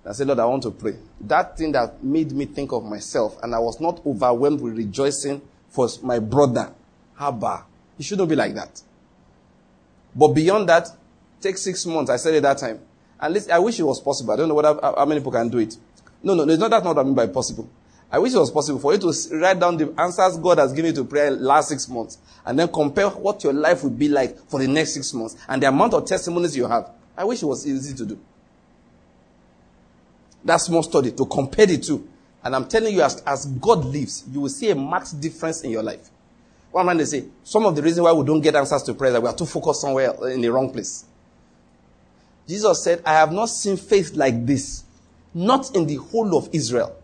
I 0.08 0.12
said, 0.12 0.28
Lord, 0.28 0.38
I 0.38 0.44
want 0.44 0.62
to 0.62 0.70
pray. 0.70 0.94
That 1.20 1.58
thing 1.58 1.72
that 1.72 2.04
made 2.04 2.30
me 2.30 2.44
think 2.44 2.70
of 2.70 2.84
myself 2.84 3.42
and 3.42 3.52
I 3.52 3.58
was 3.58 3.80
not 3.80 4.06
overwhelmed 4.06 4.60
with 4.60 4.76
rejoicing 4.76 5.42
for 5.68 5.88
my 6.02 6.20
brother. 6.20 6.72
Haba. 7.18 7.64
It 7.98 8.04
shouldn't 8.04 8.28
be 8.28 8.36
like 8.36 8.54
that. 8.54 8.80
But 10.14 10.28
beyond 10.28 10.68
that, 10.68 10.88
take 11.40 11.58
six 11.58 11.84
months. 11.86 12.10
I 12.10 12.16
said 12.16 12.34
it 12.34 12.42
that 12.42 12.58
time. 12.58 12.80
And 13.20 13.34
listen, 13.34 13.52
I 13.52 13.58
wish 13.58 13.78
it 13.78 13.84
was 13.84 14.00
possible. 14.00 14.32
I 14.32 14.36
don't 14.36 14.48
know 14.48 14.54
what, 14.54 14.80
how 14.82 15.04
many 15.04 15.20
people 15.20 15.32
can 15.32 15.48
do 15.48 15.58
it. 15.58 15.76
No, 16.22 16.34
no, 16.34 16.42
it's 16.44 16.58
not 16.58 16.70
that's 16.70 16.84
not 16.84 16.96
what 16.96 17.02
I 17.02 17.04
mean 17.04 17.14
by 17.14 17.26
possible. 17.26 17.68
I 18.10 18.18
wish 18.18 18.34
it 18.34 18.38
was 18.38 18.50
possible 18.50 18.78
for 18.78 18.92
you 18.94 18.98
to 19.00 19.36
write 19.36 19.58
down 19.58 19.76
the 19.76 19.92
answers 19.98 20.38
God 20.38 20.58
has 20.58 20.72
given 20.72 20.94
you 20.94 21.02
to 21.02 21.04
prayer 21.04 21.30
last 21.30 21.68
six 21.68 21.88
months 21.88 22.18
and 22.44 22.58
then 22.58 22.68
compare 22.68 23.08
what 23.08 23.42
your 23.42 23.52
life 23.52 23.82
would 23.82 23.98
be 23.98 24.08
like 24.08 24.38
for 24.48 24.60
the 24.60 24.68
next 24.68 24.94
six 24.94 25.12
months 25.12 25.36
and 25.48 25.62
the 25.62 25.68
amount 25.68 25.92
of 25.94 26.06
testimonies 26.06 26.56
you 26.56 26.66
have. 26.68 26.90
I 27.16 27.24
wish 27.24 27.42
it 27.42 27.46
was 27.46 27.66
easy 27.66 27.94
to 27.94 28.06
do. 28.06 28.18
That 30.44 30.58
small 30.58 30.84
study 30.84 31.10
to 31.12 31.26
compare 31.26 31.66
the 31.66 31.78
two. 31.78 32.08
And 32.44 32.54
I'm 32.54 32.68
telling 32.68 32.94
you, 32.94 33.02
as, 33.02 33.20
as 33.22 33.46
God 33.46 33.84
lives, 33.84 34.24
you 34.30 34.40
will 34.40 34.48
see 34.48 34.70
a 34.70 34.74
marked 34.76 35.20
difference 35.20 35.62
in 35.62 35.70
your 35.70 35.82
life. 35.82 36.08
One 36.76 36.84
man 36.84 36.98
they 36.98 37.06
say, 37.06 37.24
some 37.42 37.64
of 37.64 37.74
the 37.74 37.80
reason 37.80 38.04
why 38.04 38.12
we 38.12 38.22
don't 38.22 38.42
get 38.42 38.54
answers 38.54 38.82
to 38.82 38.92
prayer 38.92 39.10
that 39.12 39.22
we 39.22 39.26
are 39.26 39.34
too 39.34 39.46
focused 39.46 39.80
somewhere 39.80 40.12
in 40.28 40.42
the 40.42 40.52
wrong 40.52 40.70
place. 40.70 41.06
Jesus 42.46 42.84
said, 42.84 43.00
I 43.06 43.14
have 43.14 43.32
not 43.32 43.46
seen 43.46 43.78
faith 43.78 44.14
like 44.14 44.44
this, 44.44 44.84
not 45.32 45.74
in 45.74 45.86
the 45.86 45.94
whole 45.94 46.36
of 46.36 46.50
Israel. 46.52 46.94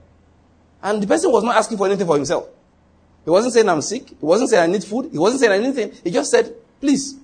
And 0.83 1.03
the 1.03 1.07
person 1.07 1.33
was 1.33 1.43
not 1.43 1.57
asking 1.57 1.79
for 1.79 1.87
anything 1.87 2.07
for 2.07 2.17
himself. 2.17 2.49
He 3.25 3.31
wasn't 3.31 3.55
saying 3.55 3.67
I'm 3.67 3.81
sick. 3.81 4.11
He 4.11 4.17
wasn't 4.21 4.51
saying 4.51 4.63
I 4.63 4.67
need 4.71 4.85
food. 4.85 5.09
He 5.11 5.17
wasn't 5.17 5.41
saying 5.41 5.65
anything. 5.65 5.99
He 6.05 6.11
just 6.11 6.31
said, 6.31 6.55
please, 6.79 7.17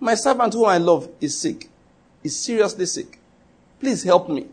my 0.00 0.14
servant 0.14 0.54
whom 0.54 0.64
I 0.64 0.78
love 0.78 1.10
is 1.20 1.38
sick. 1.38 1.68
Is 2.24 2.42
seriously 2.42 2.86
sick. 2.86 3.18
Please 3.80 4.02
help 4.02 4.30
me. 4.30 4.46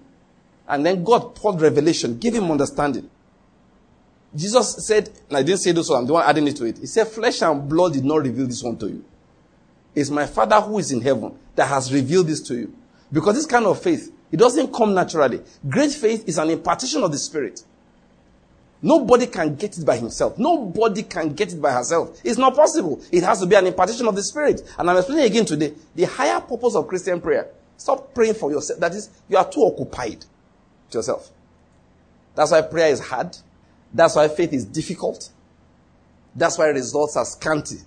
And 0.68 0.86
then 0.86 1.06
God 1.06 1.36
poured 1.36 1.62
revelation, 1.62 2.20
give 2.20 2.34
him 2.34 2.52
understanding. 2.52 3.10
Jesus 4.36 4.86
said, 4.86 5.10
and 5.28 5.38
I 5.38 5.44
didn't 5.44 5.62
say 5.62 5.72
this, 5.72 5.88
so 5.88 5.96
I'm 5.96 6.06
the 6.06 6.14
one 6.14 6.24
adding 6.24 6.48
it 6.48 6.56
to 6.58 6.66
it. 6.66 6.78
He 6.78 6.86
said, 6.86 7.08
flesh 7.08 7.42
and 7.42 7.68
blood 7.68 7.94
did 7.94 8.06
not 8.06 8.18
reveal 8.18 8.46
this 8.46 8.64
one 8.64 8.78
to 8.78 8.88
you. 8.88 9.04
It's 9.96 10.10
my 10.10 10.28
Father 10.28 10.62
who 10.62 10.78
is 10.78 10.92
in 10.92 11.02
heaven 11.02 11.38
that 11.56 11.68
has 11.68 11.92
revealed 11.92 12.28
this 12.28 12.42
to 12.42 12.56
you. 12.56 12.74
Because 13.12 13.36
this 13.36 13.48
kind 13.48 13.66
of 13.66 13.82
faith, 13.82 14.14
it 14.32 14.38
doesn't 14.38 14.72
come 14.72 14.94
naturally. 14.94 15.42
Great 15.68 15.92
faith 15.92 16.28
is 16.28 16.38
an 16.38 16.50
impartation 16.52 17.04
of 17.04 17.12
the 17.12 17.18
Spirit. 17.18 17.64
Nobody 18.82 19.28
can 19.28 19.56
get 19.56 19.78
it 19.78 19.86
by 19.86 19.98
himself. 19.98 20.38
Nobody 20.38 21.04
can 21.04 21.34
get 21.34 21.52
it 21.52 21.62
by 21.62 21.72
herself. 21.72 22.22
It's 22.24 22.38
not 22.38 22.56
possible. 22.56 23.02
It 23.12 23.24
has 23.24 23.42
to 23.42 23.46
be 23.46 23.56
an 23.56 23.68
impartation 23.68 24.08
of 24.08 24.16
the 24.16 24.24
Spirit. 24.24 24.62
And 24.78 24.90
I'm 24.90 24.96
explaining 24.96 25.26
again 25.26 25.46
today 25.46 25.74
the 25.96 26.04
higher 26.04 26.40
purpose 26.40 26.76
of 26.76 26.88
Christian 26.88 27.20
prayer. 27.20 27.50
Stop 27.78 28.14
praying 28.14 28.36
for 28.36 28.52
yourself. 28.52 28.80
That 28.80 28.94
is, 28.94 29.10
you 29.28 29.38
are 29.38 29.50
too 29.50 29.62
occupied 29.62 30.24
with 30.86 30.94
yourself. 30.94 31.30
That's 32.36 32.52
why 32.52 32.62
prayer 32.62 32.90
is 32.90 33.00
hard. 33.00 33.36
That's 33.94 34.16
why 34.16 34.28
faith 34.28 34.54
is 34.54 34.66
difficult. 34.66 35.30
That's 36.36 36.58
why 36.58 36.68
results 36.68 37.18
are 37.18 37.26
scanty. 37.26 37.78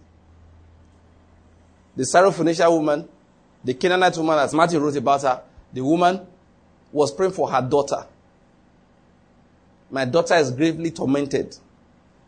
The 1.97 2.05
Syrophoenician 2.05 2.71
woman, 2.71 3.09
the 3.63 3.75
Canaanite 3.75 4.17
woman, 4.17 4.39
as 4.39 4.55
Matthew 4.55 4.81
wrote 4.81 4.97
about 4.97 5.23
her, 5.23 5.43
the 5.73 5.83
woman 5.83 6.27
was 6.91 7.13
praying 7.13 7.33
for 7.33 7.51
her 7.51 7.63
daughter. 7.63 8.07
My 9.91 10.05
daughter 10.05 10.35
is 10.35 10.51
gravely 10.51 10.91
tormented. 10.91 11.57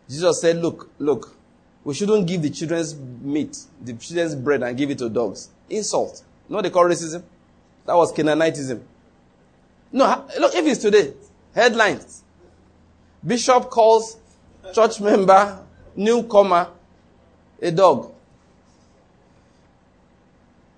Jesus 0.09 0.41
said, 0.41 0.57
Look, 0.59 0.91
look, 0.99 1.35
we 1.83 1.95
shouldn't 1.95 2.27
give 2.27 2.43
the 2.43 2.51
children's 2.51 2.95
meat, 2.95 3.57
the 3.83 3.95
children's 3.95 4.35
bread, 4.35 4.63
and 4.63 4.77
give 4.77 4.91
it 4.91 4.99
to 4.99 5.09
dogs. 5.09 5.51
Insult. 5.69 6.23
You 6.49 6.57
know 6.57 6.63
they 6.63 6.71
call 6.71 6.85
racism? 6.85 7.23
That 7.87 7.95
was 7.95 8.13
Canaanitism. 8.13 8.81
No, 9.93 10.27
look, 10.41 10.55
if 10.55 10.67
it's 10.67 10.83
today, 10.83 11.13
headlines. 11.55 12.24
Bishop 13.27 13.71
calls 13.71 14.19
church 14.75 15.01
member, 15.01 15.65
newcomer, 15.97 16.69
a 17.61 17.71
dog. 17.71 18.13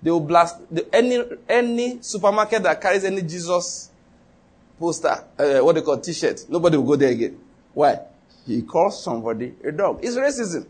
They 0.01 0.11
will 0.11 0.21
blast 0.21 0.57
the, 0.73 0.87
any 0.95 1.23
any 1.49 2.01
supermarket 2.01 2.63
that 2.63 2.79
carries 2.79 3.03
any 3.03 3.21
Jesus 3.23 3.89
poster, 4.79 5.23
uh, 5.37 5.59
what 5.59 5.75
they 5.75 5.81
call 5.81 5.99
T-shirt. 5.99 6.45
Nobody 6.49 6.77
will 6.77 6.85
go 6.85 6.95
there 6.95 7.11
again. 7.11 7.37
Why? 7.73 7.99
He 8.45 8.61
calls 8.61 9.03
somebody 9.03 9.53
a 9.63 9.71
dog. 9.71 9.99
It's 10.03 10.15
racism. 10.15 10.65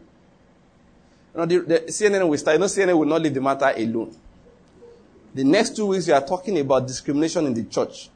You 1.35 1.39
know, 1.41 1.45
the, 1.45 1.59
the 1.59 1.79
CNN 1.87 2.27
will 2.27 2.37
start. 2.37 2.55
You 2.55 2.59
know, 2.59 2.65
CNN 2.65 2.97
will 2.97 3.05
not 3.05 3.21
leave 3.21 3.33
the 3.33 3.41
matter 3.41 3.71
alone. 3.75 4.15
The 5.35 5.43
next 5.43 5.75
two 5.75 5.85
weeks, 5.85 6.07
we 6.07 6.13
are 6.13 6.25
talking 6.25 6.57
about 6.59 6.87
discrimination 6.87 7.45
in 7.45 7.53
the 7.53 7.65
church. 7.65 8.09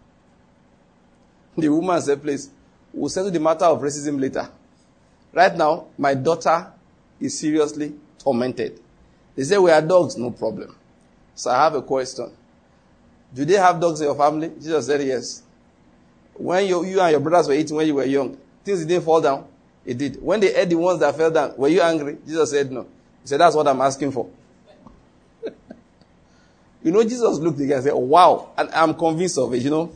The 1.56 1.70
woman 1.70 2.02
said, 2.02 2.22
please, 2.24 2.50
we'll 2.94 3.10
settle 3.10 3.32
the 3.32 3.40
matter 3.40 3.66
of 3.66 3.82
racism 3.82 4.20
later. 4.20 4.50
Right 5.34 5.56
now, 5.56 5.88
my 5.98 6.14
daughter 6.14 6.68
is 7.20 7.38
seriously 7.40 7.94
tormented. 8.20 8.80
They 9.36 9.44
say 9.44 9.58
we 9.58 9.72
are 9.72 9.82
dogs, 9.82 10.18
no 10.18 10.32
problem. 10.32 10.76
So 11.36 11.52
I 11.52 11.64
have 11.64 11.76
a 11.76 11.82
question. 11.82 12.32
Do 13.34 13.46
they 13.46 13.54
have 13.54 13.80
dogs 13.80 14.02
in 14.02 14.08
your 14.08 14.16
family? 14.16 14.52
Jesus 14.60 14.86
said 14.86 15.02
yes. 15.02 15.44
When 16.34 16.66
you, 16.66 16.86
you 16.86 17.00
and 17.00 17.12
your 17.12 17.20
brothers 17.20 17.48
were 17.48 17.54
eating 17.54 17.78
when 17.78 17.88
you 17.88 17.96
were 17.96 18.06
young, 18.06 18.38
things 18.64 18.86
didn't 18.86 19.06
fall 19.06 19.22
down. 19.22 19.48
It 19.86 19.98
did. 19.98 20.22
When 20.22 20.40
they 20.40 20.54
ate 20.54 20.70
the 20.70 20.76
ones 20.76 21.00
that 21.00 21.16
fell 21.16 21.32
down, 21.32 21.56
were 21.58 21.68
you 21.68 21.82
angry? 21.82 22.18
Jesus 22.26 22.52
said 22.52 22.72
no. 22.72 22.84
He 23.22 23.28
said, 23.28 23.40
that's 23.40 23.56
what 23.56 23.68
I'm 23.68 23.82
asking 23.82 24.12
for. 24.12 24.30
you 26.84 26.92
know, 26.92 27.04
Jesus 27.04 27.40
looked 27.40 27.60
at 27.60 27.66
again 27.66 27.78
and 27.78 27.84
said, 27.86 27.94
wow. 27.94 28.52
And 28.58 28.70
I'm 28.72 28.94
convinced 28.94 29.38
of 29.38 29.54
it, 29.54 29.62
you 29.62 29.70
know. 29.70 29.92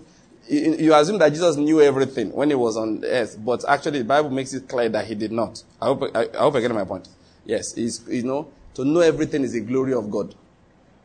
You, 0.47 0.93
assume 0.93 1.17
that 1.19 1.29
Jesus 1.29 1.55
knew 1.55 1.81
everything 1.81 2.31
when 2.31 2.49
he 2.49 2.55
was 2.55 2.77
on 2.77 3.03
earth, 3.03 3.37
but 3.43 3.67
actually 3.67 3.99
the 3.99 4.05
Bible 4.05 4.29
makes 4.29 4.53
it 4.53 4.67
clear 4.67 4.89
that 4.89 5.05
he 5.05 5.15
did 5.15 5.31
not. 5.31 5.63
I 5.81 5.85
hope 5.85 6.03
I, 6.13 6.27
I 6.33 6.37
hope 6.37 6.55
I 6.55 6.61
get 6.61 6.71
my 6.71 6.83
point. 6.83 7.07
Yes, 7.45 7.73
he's, 7.73 8.05
you 8.07 8.23
know, 8.23 8.47
to 8.75 8.85
know 8.85 8.99
everything 8.99 9.43
is 9.43 9.53
the 9.53 9.61
glory 9.61 9.93
of 9.93 10.11
God. 10.11 10.35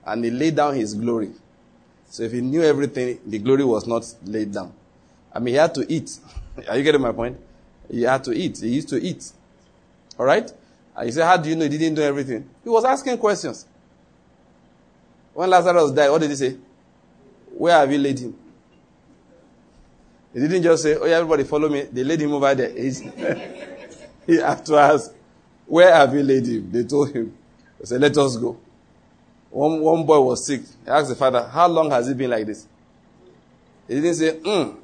And 0.05 0.25
he 0.25 0.31
laid 0.31 0.57
down 0.57 0.75
his 0.75 0.95
glory. 0.95 1.31
So 2.11 2.23
if 2.25 2.33
he 2.33 2.41
knew 2.41 2.63
everything, 2.63 3.19
the 3.25 3.39
glory 3.39 3.65
was 3.65 3.87
not 3.87 4.05
laid 4.25 4.53
down. 4.53 4.73
I 5.33 5.39
mean, 5.39 5.55
he 5.55 5.59
had 5.59 5.75
to 5.75 5.91
eat. 5.91 6.19
Are 6.69 6.77
you 6.77 6.83
getting 6.83 7.01
my 7.01 7.13
point? 7.13 7.39
He 7.91 8.03
had 8.03 8.25
to 8.25 8.33
eat. 8.33 8.59
He 8.59 8.69
used 8.69 8.89
to 8.91 9.03
eat. 9.03 9.31
All 10.19 10.27
right? 10.27 10.53
And 10.97 11.07
you 11.07 11.13
say, 11.13 11.23
how 11.23 11.37
do 11.37 11.49
you 11.49 11.57
know 11.57 11.63
he 11.63 11.79
didn't 11.79 11.95
do 11.95 12.03
everything? 12.03 12.49
He 12.63 12.69
was 12.69 12.85
asking 12.85 13.17
questions. 13.19 13.67
When 15.33 15.49
Lazarus 15.49 15.93
died, 15.93 16.11
what 16.11 16.21
did 16.21 16.31
he 16.31 16.37
say? 16.37 16.57
Where 17.57 17.75
have 17.75 17.91
you 17.91 17.99
laid 17.99 18.19
him? 18.19 18.37
He 20.33 20.41
didn't 20.41 20.63
just 20.63 20.83
say, 20.83 20.97
oh 20.97 21.05
yeah, 21.07 21.17
everybody 21.17 21.45
follow 21.45 21.69
me. 21.69 21.83
They 21.83 22.05
laid 22.05 22.21
him 22.21 22.33
over 22.33 22.55
there. 22.55 22.71
he 24.27 24.37
had 24.37 24.65
to 24.67 24.77
ask, 24.77 25.13
where 25.67 25.93
have 25.93 26.15
you 26.15 26.23
laid 26.23 26.47
him? 26.47 26.71
They 26.71 26.85
told 26.85 27.13
him. 27.13 27.37
They 27.79 27.87
said, 27.87 28.01
let 28.01 28.17
us 28.17 28.37
go. 28.37 28.59
One, 29.51 29.81
one 29.81 30.07
boy 30.07 30.21
was 30.21 30.47
sick. 30.47 30.63
He 30.85 30.91
asked 30.91 31.09
the 31.09 31.17
father, 31.17 31.49
how 31.49 31.67
long 31.67 31.91
has 31.91 32.07
he 32.07 32.15
been 32.15 32.31
like 32.31 32.47
this? 32.47 32.67
He 33.89 33.95
didn't 33.95 34.15
say, 34.15 34.39
hmm. 34.39 34.77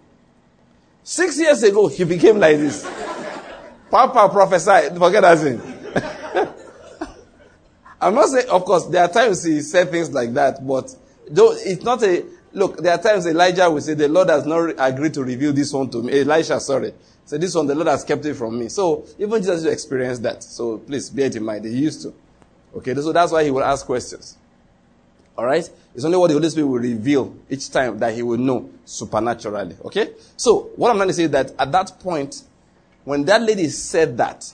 Six 1.04 1.38
years 1.38 1.62
ago, 1.62 1.86
he 1.86 2.02
became 2.02 2.38
like 2.38 2.56
this. 2.56 2.82
Papa 3.90 4.28
prophesied. 4.32 4.96
Forget 4.98 5.22
that 5.22 5.38
thing. 5.38 5.60
I'm 8.00 8.14
not 8.14 8.28
saying, 8.28 8.48
of 8.48 8.64
course, 8.64 8.86
there 8.86 9.02
are 9.02 9.08
times 9.08 9.44
he 9.44 9.60
said 9.60 9.90
things 9.90 10.12
like 10.12 10.34
that, 10.34 10.66
but 10.66 10.94
though 11.30 11.52
it's 11.52 11.82
not 11.82 12.02
a, 12.02 12.24
look, 12.56 12.78
there 12.78 12.92
are 12.92 12.98
times 12.98 13.26
Elijah 13.26 13.70
will 13.70 13.82
say, 13.82 13.92
the 13.92 14.08
Lord 14.08 14.30
has 14.30 14.46
not 14.46 14.74
agreed 14.78 15.12
to 15.14 15.22
reveal 15.22 15.52
this 15.52 15.72
one 15.72 15.90
to 15.90 16.02
me. 16.02 16.20
Elisha, 16.20 16.58
sorry. 16.58 16.94
So 17.26 17.36
this 17.36 17.54
one, 17.54 17.66
the 17.66 17.74
Lord 17.74 17.88
has 17.88 18.02
kept 18.02 18.24
it 18.24 18.34
from 18.34 18.58
me. 18.58 18.70
So 18.70 19.04
even 19.18 19.42
Jesus 19.42 19.64
experienced 19.66 20.22
that. 20.22 20.42
So 20.42 20.78
please 20.78 21.10
bear 21.10 21.26
it 21.26 21.36
in 21.36 21.44
mind. 21.44 21.66
He 21.66 21.72
used 21.72 22.02
to. 22.02 22.14
Okay, 22.74 22.94
so 22.94 23.12
that's 23.12 23.30
why 23.30 23.44
he 23.44 23.50
will 23.50 23.62
ask 23.62 23.84
questions. 23.84 24.38
Alright? 25.36 25.68
It's 25.94 26.04
only 26.04 26.16
what 26.16 26.28
the 26.28 26.34
Holy 26.34 26.48
Spirit 26.48 26.66
will 26.66 26.78
reveal 26.78 27.36
each 27.50 27.70
time 27.70 27.98
that 27.98 28.14
he 28.14 28.22
will 28.22 28.38
know 28.38 28.70
supernaturally. 28.86 29.76
Okay? 29.84 30.12
So, 30.36 30.70
what 30.76 30.90
I'm 30.90 30.96
trying 30.96 31.08
to 31.08 31.14
say 31.14 31.24
is 31.24 31.30
that 31.32 31.52
at 31.58 31.70
that 31.72 32.00
point, 32.00 32.42
when 33.04 33.24
that 33.26 33.42
lady 33.42 33.68
said 33.68 34.16
that, 34.16 34.50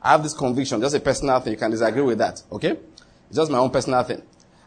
I 0.00 0.12
have 0.12 0.22
this 0.22 0.32
conviction, 0.32 0.80
just 0.80 0.94
a 0.94 1.00
personal 1.00 1.38
thing, 1.40 1.52
you 1.52 1.58
can 1.58 1.70
disagree 1.70 2.02
with 2.02 2.18
that. 2.18 2.42
Okay? 2.50 2.78
It's 3.28 3.36
just 3.36 3.50
my 3.50 3.58
own 3.58 3.70
personal 3.70 4.02
thing. 4.02 4.22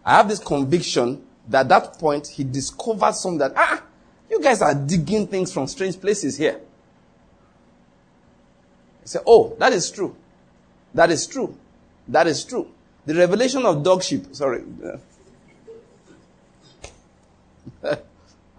I 0.06 0.18
have 0.18 0.30
this 0.30 0.40
conviction 0.40 1.26
that 1.50 1.62
at 1.62 1.70
that 1.70 2.00
point 2.00 2.28
he 2.28 2.44
discovered 2.44 3.14
something 3.14 3.40
that, 3.40 3.54
ah, 3.56 3.84
you 4.30 4.42
guys 4.42 4.62
are 4.62 4.74
digging 4.74 5.28
things 5.28 5.54
from 5.54 5.68
strange 5.68 6.00
places 6.00 6.38
here. 6.38 6.60
He 9.02 9.08
said, 9.08 9.22
oh, 9.28 9.56
that 9.60 9.74
is 9.74 9.92
true. 9.92 10.16
That 10.94 11.12
is 11.12 11.28
true. 11.28 11.56
That 12.08 12.28
is 12.28 12.44
true. 12.44 12.72
The 13.06 13.14
revelation 13.14 13.66
of 13.66 13.84
dog 13.84 14.02
sheep, 14.02 14.36
sorry. 14.36 14.64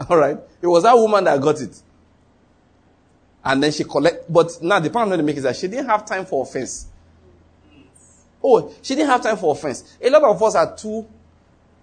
All 0.08 0.16
right. 0.16 0.38
It 0.60 0.66
was 0.66 0.84
that 0.84 0.94
woman 0.94 1.24
that 1.24 1.40
got 1.40 1.60
it. 1.60 1.82
And 3.44 3.62
then 3.62 3.72
she 3.72 3.84
collect, 3.84 4.32
but 4.32 4.60
now 4.60 4.78
the 4.80 4.90
point 4.90 5.02
I'm 5.02 5.08
going 5.08 5.18
to 5.18 5.24
make 5.24 5.36
is 5.36 5.44
that 5.44 5.56
she 5.56 5.68
didn't 5.68 5.86
have 5.86 6.04
time 6.04 6.26
for 6.26 6.42
offense. 6.42 6.86
Oh, 8.42 8.72
she 8.82 8.94
didn't 8.94 9.10
have 9.10 9.22
time 9.22 9.36
for 9.36 9.52
offense. 9.52 9.96
A 10.00 10.10
lot 10.10 10.22
of 10.22 10.42
us 10.42 10.54
are 10.54 10.76
too 10.76 11.06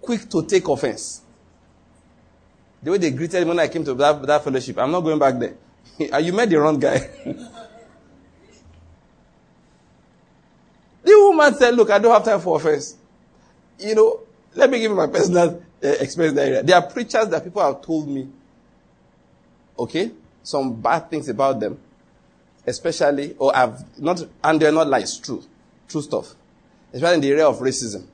quick 0.04 0.28
to 0.30 0.44
take 0.44 0.68
offense. 0.68 1.22
The 2.82 2.90
way 2.90 2.98
they 2.98 3.10
greeted 3.10 3.42
me 3.42 3.48
when 3.48 3.58
I 3.60 3.68
came 3.68 3.84
to 3.84 3.94
that, 3.94 4.22
that 4.26 4.44
fellowship, 4.44 4.78
I'm 4.78 4.90
not 4.90 5.00
going 5.00 5.18
back 5.18 5.38
there. 5.38 5.54
you 6.20 6.32
met 6.32 6.50
the 6.50 6.56
wrong 6.60 6.78
guy. 6.78 6.98
the 11.02 11.12
woman 11.12 11.54
said, 11.54 11.74
Look, 11.74 11.90
I 11.90 11.98
don't 11.98 12.12
have 12.12 12.24
time 12.24 12.40
for 12.40 12.56
offense. 12.56 12.96
You 13.78 13.94
know, 13.94 14.20
let 14.54 14.70
me 14.70 14.78
give 14.80 14.90
you 14.90 14.96
my 14.96 15.06
personal 15.06 15.62
uh, 15.82 15.88
experience 15.88 16.38
area. 16.38 16.62
There 16.62 16.76
are 16.76 16.82
preachers 16.82 17.28
that 17.28 17.42
people 17.42 17.62
have 17.62 17.80
told 17.82 18.08
me, 18.08 18.28
okay, 19.78 20.10
some 20.42 20.80
bad 20.80 21.10
things 21.10 21.28
about 21.28 21.58
them, 21.60 21.78
especially, 22.66 23.34
or 23.38 23.56
I've 23.56 23.98
not, 23.98 24.22
and 24.42 24.60
they're 24.60 24.72
not 24.72 24.88
lies, 24.88 25.18
true, 25.18 25.42
true 25.88 26.02
stuff, 26.02 26.34
especially 26.92 27.14
in 27.14 27.20
the 27.22 27.30
area 27.30 27.48
of 27.48 27.58
racism. 27.60 28.06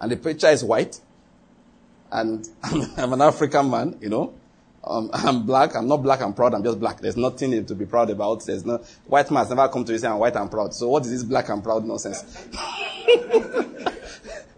And 0.00 0.10
the 0.10 0.16
preacher 0.16 0.48
is 0.48 0.64
white, 0.64 1.00
and 2.10 2.48
I'm, 2.62 2.90
I'm 2.96 3.12
an 3.12 3.20
African 3.20 3.70
man, 3.70 3.98
you 4.00 4.08
know. 4.08 4.34
Um, 4.82 5.10
I'm 5.14 5.44
black. 5.44 5.74
I'm 5.76 5.88
not 5.88 5.98
black. 5.98 6.22
I'm 6.22 6.32
proud. 6.32 6.54
I'm 6.54 6.64
just 6.64 6.80
black. 6.80 7.00
There's 7.00 7.16
nothing 7.16 7.64
to 7.66 7.74
be 7.74 7.86
proud 7.86 8.10
about. 8.10 8.44
There's 8.44 8.64
no 8.64 8.78
white 9.06 9.30
man 9.30 9.44
has 9.44 9.50
never 9.50 9.68
come 9.68 9.84
to 9.84 9.92
you 9.92 9.98
say 9.98 10.08
I'm 10.08 10.18
white 10.18 10.36
and 10.36 10.50
proud. 10.50 10.74
So 10.74 10.88
what 10.88 11.04
is 11.04 11.10
this 11.10 11.24
black 11.24 11.48
and 11.48 11.62
proud 11.62 11.84
nonsense? 11.84 12.22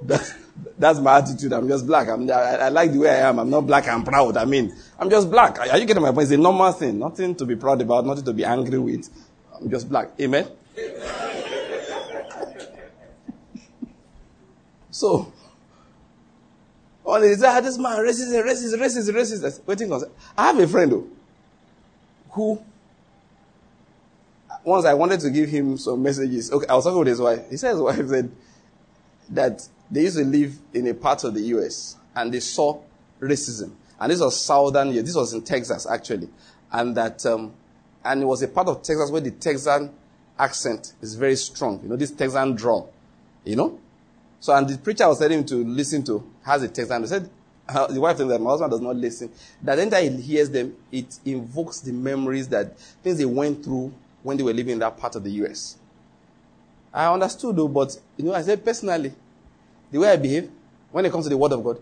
that's, 0.02 0.34
that's 0.78 0.98
my 1.00 1.18
attitude. 1.18 1.52
I'm 1.52 1.68
just 1.68 1.86
black. 1.86 2.08
I'm, 2.08 2.30
I, 2.30 2.34
I, 2.34 2.68
like 2.68 2.92
the 2.92 2.98
way 3.00 3.10
I 3.10 3.28
am. 3.28 3.38
I'm 3.40 3.50
not 3.50 3.66
black 3.66 3.88
and 3.88 4.04
proud. 4.04 4.36
I 4.36 4.44
mean, 4.44 4.74
I'm 4.98 5.10
just 5.10 5.30
black. 5.30 5.58
Are 5.58 5.78
you 5.78 5.86
getting 5.86 6.02
my 6.02 6.12
point? 6.12 6.24
It's 6.24 6.32
a 6.32 6.36
normal 6.36 6.72
thing. 6.72 6.98
Nothing 6.98 7.34
to 7.36 7.44
be 7.44 7.56
proud 7.56 7.80
about. 7.80 8.06
Nothing 8.06 8.24
to 8.24 8.32
be 8.32 8.44
angry 8.44 8.78
with. 8.78 9.08
I'm 9.54 9.70
just 9.70 9.88
black. 9.88 10.10
Amen. 10.20 10.46
So 14.92 15.32
Oh, 17.04 17.20
they 17.20 17.34
say, 17.34 17.46
ah, 17.46 17.60
this 17.60 17.78
man 17.78 17.98
racist, 17.98 18.32
racist, 18.44 18.78
racist, 18.78 19.10
racist. 19.10 19.66
Waiting 19.66 19.92
on. 19.92 20.04
I 20.38 20.46
have 20.46 20.58
a 20.58 20.68
friend 20.68 20.92
though, 20.92 21.06
who 22.30 22.62
once 24.64 24.84
I 24.84 24.94
wanted 24.94 25.20
to 25.20 25.30
give 25.30 25.48
him 25.48 25.76
some 25.78 26.02
messages. 26.02 26.52
Okay, 26.52 26.66
I 26.68 26.74
was 26.74 26.84
talking 26.84 27.00
with 27.00 27.08
his 27.08 27.20
wife. 27.20 27.50
He 27.50 27.56
said 27.56 27.72
his 27.72 27.80
wife 27.80 28.06
said 28.06 28.30
that 29.30 29.68
they 29.90 30.02
used 30.02 30.16
to 30.16 30.24
live 30.24 30.56
in 30.72 30.86
a 30.86 30.94
part 30.94 31.24
of 31.24 31.34
the 31.34 31.40
US 31.40 31.96
and 32.14 32.32
they 32.32 32.40
saw 32.40 32.80
racism. 33.20 33.72
And 33.98 34.12
this 34.12 34.20
was 34.20 34.40
southern, 34.40 34.94
this 34.94 35.14
was 35.14 35.32
in 35.32 35.42
Texas 35.42 35.86
actually. 35.90 36.28
And 36.70 36.96
that, 36.96 37.26
um, 37.26 37.52
and 38.04 38.22
it 38.22 38.26
was 38.26 38.42
a 38.42 38.48
part 38.48 38.68
of 38.68 38.82
Texas 38.82 39.10
where 39.10 39.20
the 39.20 39.32
Texan 39.32 39.92
accent 40.38 40.94
is 41.02 41.14
very 41.14 41.36
strong. 41.36 41.80
You 41.82 41.88
know, 41.88 41.96
this 41.96 42.12
Texan 42.12 42.54
drawl. 42.54 42.92
You 43.44 43.56
know? 43.56 43.80
So, 44.42 44.52
and 44.52 44.68
the 44.68 44.76
preacher 44.76 45.06
was 45.06 45.20
telling 45.20 45.38
him 45.38 45.44
to 45.46 45.54
listen 45.54 46.02
to, 46.02 46.28
has 46.44 46.64
a 46.64 46.68
text, 46.68 46.90
and 46.90 47.04
he 47.04 47.08
said, 47.08 47.30
uh, 47.68 47.86
the 47.86 48.00
wife 48.00 48.16
said 48.16 48.26
that 48.26 48.40
my 48.40 48.50
husband 48.50 48.72
does 48.72 48.80
not 48.80 48.96
listen. 48.96 49.30
That 49.62 49.78
anytime 49.78 50.16
he 50.16 50.20
hears 50.20 50.50
them, 50.50 50.74
it 50.90 51.20
invokes 51.24 51.78
the 51.78 51.92
memories 51.92 52.48
that 52.48 52.76
things 52.76 53.18
they 53.18 53.24
went 53.24 53.62
through 53.62 53.94
when 54.24 54.36
they 54.36 54.42
were 54.42 54.52
living 54.52 54.72
in 54.72 54.78
that 54.80 54.98
part 54.98 55.14
of 55.14 55.22
the 55.22 55.30
US. 55.30 55.76
I 56.92 57.06
understood 57.12 57.54
though, 57.54 57.68
but 57.68 57.96
you 58.16 58.24
know, 58.24 58.34
I 58.34 58.42
said 58.42 58.64
personally, 58.64 59.12
the 59.92 59.98
way 59.98 60.10
I 60.10 60.16
behave 60.16 60.50
when 60.90 61.06
it 61.06 61.12
comes 61.12 61.26
to 61.26 61.30
the 61.30 61.36
word 61.36 61.52
of 61.52 61.62
God, 61.62 61.80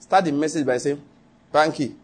start 0.00 0.24
the 0.24 0.32
message 0.32 0.64
by 0.64 0.78
saying, 0.78 1.02
Banky, 1.52 1.94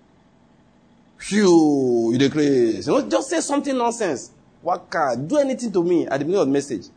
phew, 1.16 2.12
you 2.12 2.18
declare, 2.18 2.44
you 2.44 2.82
know, 2.88 3.08
just 3.08 3.30
say 3.30 3.40
something 3.40 3.76
nonsense. 3.76 4.32
What 4.60 4.90
can 4.90 5.26
do 5.26 5.38
anything 5.38 5.72
to 5.72 5.82
me 5.82 6.06
at 6.06 6.18
the 6.18 6.26
beginning 6.26 6.42
of 6.42 6.46
the 6.48 6.52
message. 6.52 6.88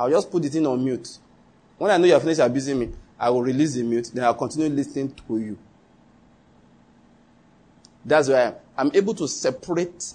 I'll 0.00 0.08
just 0.08 0.30
put 0.30 0.42
the 0.42 0.48
thing 0.48 0.66
on 0.66 0.82
mute. 0.82 1.18
When 1.76 1.90
I 1.90 1.98
know 1.98 2.06
you're 2.06 2.20
finished 2.20 2.40
abusing 2.40 2.78
me, 2.78 2.88
I 3.18 3.28
will 3.28 3.42
release 3.42 3.74
the 3.74 3.82
mute, 3.82 4.10
then 4.14 4.24
I'll 4.24 4.32
continue 4.32 4.70
listening 4.70 5.12
to 5.28 5.38
you. 5.38 5.58
That's 8.02 8.30
why 8.30 8.54
I'm 8.78 8.90
able 8.94 9.12
to 9.16 9.28
separate 9.28 10.14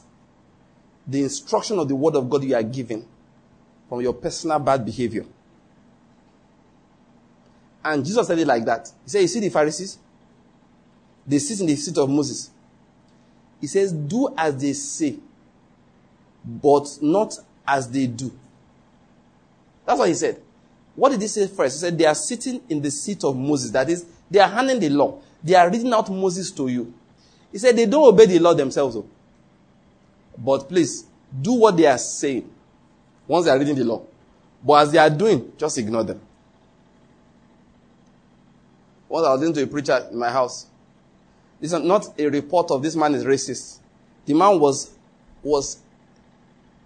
the 1.05 1.21
instruction 1.21 1.77
of 1.77 1.87
the 1.87 1.95
word 1.95 2.15
of 2.15 2.27
God 2.27 2.43
you 2.43 2.55
are 2.55 2.63
giving 2.63 3.05
from 3.87 4.01
your 4.01 4.13
personal 4.13 4.57
bad 4.57 4.83
behavior. 4.83 5.23
And 7.83 8.03
Jesus 8.03 8.25
said 8.25 8.39
it 8.39 8.47
like 8.47 8.65
that. 8.65 8.91
He 9.03 9.09
said, 9.11 9.21
You 9.21 9.27
see 9.27 9.39
the 9.39 9.49
Pharisees? 9.49 9.99
They 11.27 11.37
sit 11.37 11.59
in 11.59 11.67
the 11.67 11.75
seat 11.75 11.99
of 11.99 12.09
Moses. 12.09 12.49
He 13.61 13.67
says, 13.67 13.93
Do 13.93 14.33
as 14.35 14.57
they 14.59 14.73
say, 14.73 15.17
but 16.43 16.97
not 17.03 17.37
as 17.67 17.87
they 17.87 18.07
do. 18.07 18.31
That's 19.85 19.99
what 19.99 20.07
he 20.07 20.15
said. 20.15 20.41
What 20.95 21.09
did 21.11 21.21
he 21.21 21.27
say 21.27 21.47
first? 21.47 21.75
He 21.75 21.79
said, 21.81 21.97
They 21.97 22.05
are 22.05 22.15
sitting 22.15 22.61
in 22.69 22.81
the 22.81 22.89
seat 22.89 23.23
of 23.23 23.35
Moses. 23.35 23.71
That 23.71 23.89
is, 23.89 24.05
they 24.31 24.39
are 24.39 24.49
handing 24.49 24.79
the 24.79 24.89
law. 24.89 25.19
They 25.43 25.53
are 25.55 25.69
reading 25.69 25.93
out 25.93 26.09
Moses 26.09 26.51
to 26.51 26.67
you. 26.67 26.93
He 27.51 27.57
said, 27.57 27.75
They 27.75 27.85
don't 27.85 28.05
obey 28.13 28.25
the 28.25 28.39
law 28.39 28.53
themselves. 28.53 28.95
Though. 28.95 29.07
But 30.37 30.67
please, 30.69 31.05
do 31.41 31.53
what 31.53 31.77
they 31.77 31.85
are 31.85 31.97
saying 31.97 32.49
once 33.27 33.45
they 33.45 33.51
are 33.51 33.59
reading 33.59 33.75
the 33.75 33.83
law. 33.83 34.03
But 34.63 34.73
as 34.83 34.91
they 34.91 34.97
are 34.97 35.09
doing, 35.09 35.53
just 35.57 35.77
ignore 35.77 36.03
them. 36.03 36.21
Once 39.07 39.27
I 39.27 39.31
was 39.31 39.39
listening 39.41 39.55
to 39.55 39.63
a 39.63 39.67
preacher 39.67 40.07
in 40.11 40.17
my 40.17 40.29
house. 40.31 40.67
This 41.59 41.71
is 41.71 41.81
not 41.81 42.19
a 42.19 42.27
report 42.27 42.71
of 42.71 42.81
this 42.81 42.95
man 42.95 43.13
is 43.15 43.23
racist. 43.23 43.79
The 44.25 44.33
man 44.33 44.59
was, 44.59 44.91
was 45.43 45.79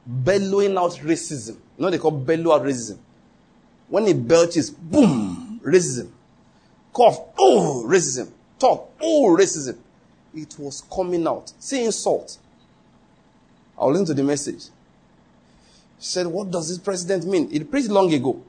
bellowing 0.05 0.77
out 0.77 0.91
racism. 1.03 1.57
You 1.79 1.85
know 1.85 1.91
they 1.91 1.97
call 1.97 2.11
bellow 2.11 2.59
racism. 2.59 2.97
When 3.87 4.05
he 4.05 4.13
belches, 4.13 4.69
boom, 4.69 5.61
racism. 5.63 6.09
Cough, 6.91 7.21
oh, 7.39 7.85
racism. 7.87 8.29
Talk, 8.59 8.91
oh, 9.01 9.37
racism. 9.39 9.77
It 10.35 10.57
was 10.59 10.83
coming 10.93 11.25
out. 11.25 11.53
See 11.57 11.85
insult. 11.85 12.37
I 13.79 13.85
will 13.85 13.91
listen 13.91 14.07
to 14.07 14.13
the 14.13 14.23
message. 14.23 14.65
He 14.65 16.03
said, 16.03 16.27
what 16.27 16.51
does 16.51 16.67
this 16.67 16.77
president 16.77 17.25
mean? 17.25 17.47
It 17.49 17.71
preached 17.71 17.89
long 17.89 18.13
ago. 18.13 18.43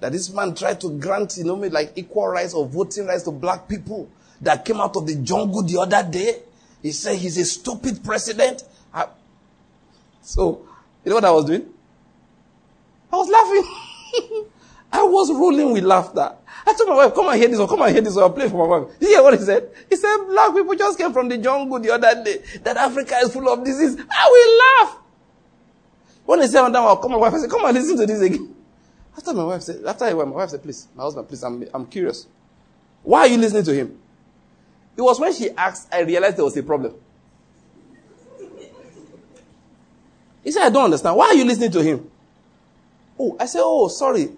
That 0.00 0.12
this 0.12 0.32
man 0.32 0.54
tried 0.54 0.80
to 0.80 0.98
grant, 0.98 1.36
you 1.36 1.44
know, 1.44 1.56
me 1.56 1.68
like 1.68 1.92
equal 1.94 2.28
rights 2.28 2.54
or 2.54 2.64
voting 2.64 3.06
rights 3.06 3.24
to 3.24 3.32
black 3.32 3.68
people 3.68 4.08
that 4.40 4.64
came 4.64 4.80
out 4.80 4.96
of 4.96 5.06
the 5.06 5.16
jungle 5.16 5.62
the 5.62 5.78
other 5.78 6.08
day. 6.10 6.40
He 6.80 6.92
said 6.92 7.18
he's 7.18 7.36
a 7.36 7.44
stupid 7.44 8.02
president. 8.02 8.64
I, 8.94 9.08
so, 10.22 10.66
you 11.04 11.10
know 11.10 11.16
what 11.16 11.24
I 11.26 11.30
was 11.32 11.44
doing? 11.44 11.68
I 13.12 13.16
was 13.16 13.28
laughing. 13.28 14.46
I 14.92 15.02
was 15.02 15.30
rolling 15.30 15.72
with 15.72 15.84
laughter. 15.84 16.34
I 16.66 16.74
told 16.74 16.90
my 16.90 16.96
wife, 16.96 17.14
come 17.14 17.28
and 17.28 17.38
hear 17.38 17.48
this 17.48 17.58
one, 17.58 17.68
come 17.68 17.82
and 17.82 17.92
hear 17.92 18.02
this 18.02 18.14
one, 18.14 18.24
I'll 18.24 18.30
play 18.30 18.48
for 18.48 18.66
my 18.68 18.78
wife. 18.78 18.94
You 19.00 19.08
hear 19.08 19.22
what 19.22 19.34
he 19.34 19.40
said? 19.44 19.70
He 19.88 19.96
said, 19.96 20.16
black 20.28 20.54
people 20.54 20.74
just 20.74 20.98
came 20.98 21.12
from 21.12 21.28
the 21.28 21.38
jungle 21.38 21.78
the 21.80 21.90
other 21.90 22.22
day, 22.22 22.42
that 22.62 22.76
Africa 22.76 23.16
is 23.22 23.32
full 23.32 23.48
of 23.48 23.64
disease. 23.64 23.96
I 24.10 24.28
will 24.30 24.86
laugh. 24.86 24.98
When 26.24 26.40
he 26.40 26.46
said 26.46 26.60
I'll 26.60 26.96
call 26.98 27.10
my 27.10 27.16
wife, 27.16 27.34
I 27.34 27.38
said, 27.38 27.50
come 27.50 27.64
and 27.64 27.74
listen 27.74 27.96
to 27.96 28.06
this 28.06 28.20
again. 28.20 28.54
After 29.16 29.32
my 29.34 29.44
wife 29.44 29.62
said, 29.62 29.84
after 29.84 30.14
my 30.14 30.24
wife 30.24 30.50
said, 30.50 30.62
please, 30.62 30.88
my 30.94 31.02
husband, 31.02 31.26
please, 31.28 31.42
I'm, 31.42 31.66
I'm 31.74 31.86
curious. 31.86 32.26
Why 33.02 33.20
are 33.20 33.26
you 33.28 33.38
listening 33.38 33.64
to 33.64 33.74
him? 33.74 33.98
It 34.96 35.02
was 35.02 35.18
when 35.18 35.32
she 35.32 35.50
asked, 35.50 35.92
I 35.92 36.00
realized 36.00 36.36
there 36.36 36.44
was 36.44 36.56
a 36.56 36.62
problem. 36.62 36.94
He 40.44 40.50
said, 40.52 40.62
I 40.62 40.70
don't 40.70 40.84
understand. 40.84 41.16
Why 41.16 41.26
are 41.28 41.34
you 41.34 41.44
listening 41.44 41.72
to 41.72 41.82
him? 41.82 42.10
Oh, 43.22 43.36
I 43.38 43.46
said, 43.46 43.60
oh, 43.62 43.86
sorry. 43.86 44.30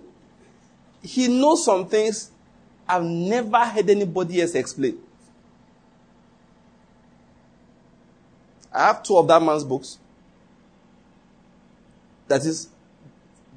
He 1.02 1.28
knows 1.28 1.64
some 1.64 1.88
things 1.88 2.30
I've 2.86 3.02
never 3.02 3.58
heard 3.60 3.88
anybody 3.88 4.42
else 4.42 4.54
explain. 4.54 4.98
I 8.70 8.86
have 8.88 9.02
two 9.02 9.16
of 9.16 9.26
that 9.28 9.42
man's 9.42 9.64
books. 9.64 9.98
That 12.28 12.44
is, 12.44 12.68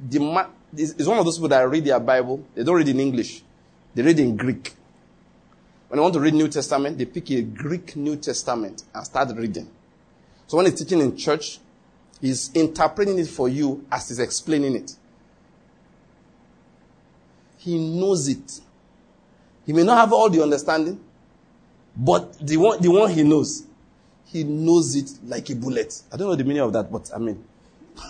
the 0.09 0.19
man, 0.19 0.47
is 0.73 1.07
one 1.07 1.17
of 1.17 1.25
those 1.25 1.37
people 1.37 1.49
that 1.49 1.67
read 1.69 1.83
their 1.83 1.99
Bible. 1.99 2.45
They 2.55 2.63
don't 2.63 2.75
read 2.75 2.87
in 2.87 2.99
English. 2.99 3.43
They 3.95 4.03
read 4.03 4.19
in 4.19 4.37
Greek. 4.37 4.75
When 5.89 5.97
they 5.97 6.01
want 6.01 6.13
to 6.13 6.21
read 6.21 6.35
New 6.35 6.47
Testament, 6.47 6.97
they 6.97 7.05
pick 7.05 7.31
a 7.31 7.41
Greek 7.41 7.97
New 7.97 8.15
Testament 8.15 8.83
and 8.93 9.05
start 9.05 9.35
reading. 9.35 9.69
So 10.45 10.55
when 10.55 10.67
he's 10.67 10.79
teaching 10.79 11.01
in 11.01 11.17
church, 11.17 11.59
he's 12.21 12.49
interpreting 12.53 13.19
it 13.19 13.27
for 13.27 13.49
you 13.49 13.85
as 13.91 14.07
he's 14.07 14.19
explaining 14.19 14.75
it. 14.75 14.95
He 17.57 17.77
knows 17.77 18.27
it. 18.27 18.61
He 19.65 19.73
may 19.73 19.83
not 19.83 19.97
have 19.97 20.13
all 20.13 20.29
the 20.29 20.41
understanding, 20.41 20.99
but 21.95 22.37
the 22.39 22.57
one, 22.57 22.81
the 22.81 22.89
one 22.89 23.11
he 23.11 23.23
knows, 23.23 23.65
he 24.25 24.43
knows 24.43 24.95
it 24.95 25.09
like 25.25 25.49
a 25.49 25.55
bullet. 25.55 26.01
I 26.11 26.17
don't 26.17 26.27
know 26.29 26.35
the 26.35 26.43
meaning 26.43 26.61
of 26.61 26.73
that, 26.73 26.91
but 26.91 27.09
I 27.13 27.17
mean, 27.17 27.43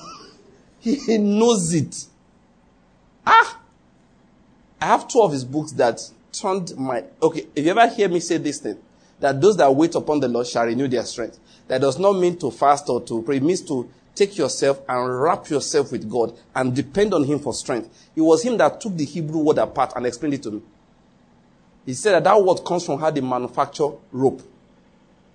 he 0.80 1.18
knows 1.18 1.74
it. 1.74 2.06
Ah! 3.26 3.60
I 4.80 4.86
have 4.86 5.08
two 5.08 5.22
of 5.22 5.32
his 5.32 5.44
books 5.44 5.72
that 5.74 6.00
turned 6.32 6.76
my, 6.78 7.04
okay, 7.22 7.48
if 7.56 7.66
you 7.66 7.72
ever 7.72 7.88
hear 7.88 8.10
me 8.10 8.20
say 8.20 8.38
this 8.38 8.60
thing, 8.60 8.78
that 9.20 9.42
those 9.42 9.58
that 9.58 9.74
wait 9.74 9.96
upon 9.96 10.20
the 10.20 10.28
Lord 10.28 10.46
shall 10.48 10.66
renew 10.66 10.88
their 10.88 11.04
strength. 11.04 11.40
That 11.68 11.82
does 11.82 11.98
not 11.98 12.14
mean 12.14 12.38
to 12.40 12.52
fast 12.52 12.88
or 12.90 13.02
to 13.02 13.22
pray. 13.24 13.38
It 13.38 13.44
means 13.44 13.62
to 13.64 13.90
take 14.18 14.38
yourself 14.38 14.82
and 14.90 15.22
wrap 15.22 15.50
yourself 15.50 15.92
with 15.92 16.10
God 16.10 16.38
and 16.56 16.76
depend 16.76 17.14
on 17.14 17.24
Him 17.24 17.40
for 17.40 17.54
strength. 17.54 18.10
It 18.16 18.22
was 18.22 18.44
Him 18.44 18.58
that 18.58 18.82
took 18.82 18.96
the 18.98 19.06
Hebrew 19.06 19.40
word 19.40 19.60
apart 19.60 19.94
and 19.96 20.06
explained 20.06 20.34
it 20.36 20.44
to 20.44 20.52
me. 20.52 20.62
He 21.86 21.94
said 21.94 22.14
that 22.14 22.24
that 22.26 22.44
word 22.44 22.66
comes 22.66 22.86
from 22.86 23.00
how 23.00 23.12
they 23.12 23.22
manufacture 23.22 23.90
rope. 24.12 24.42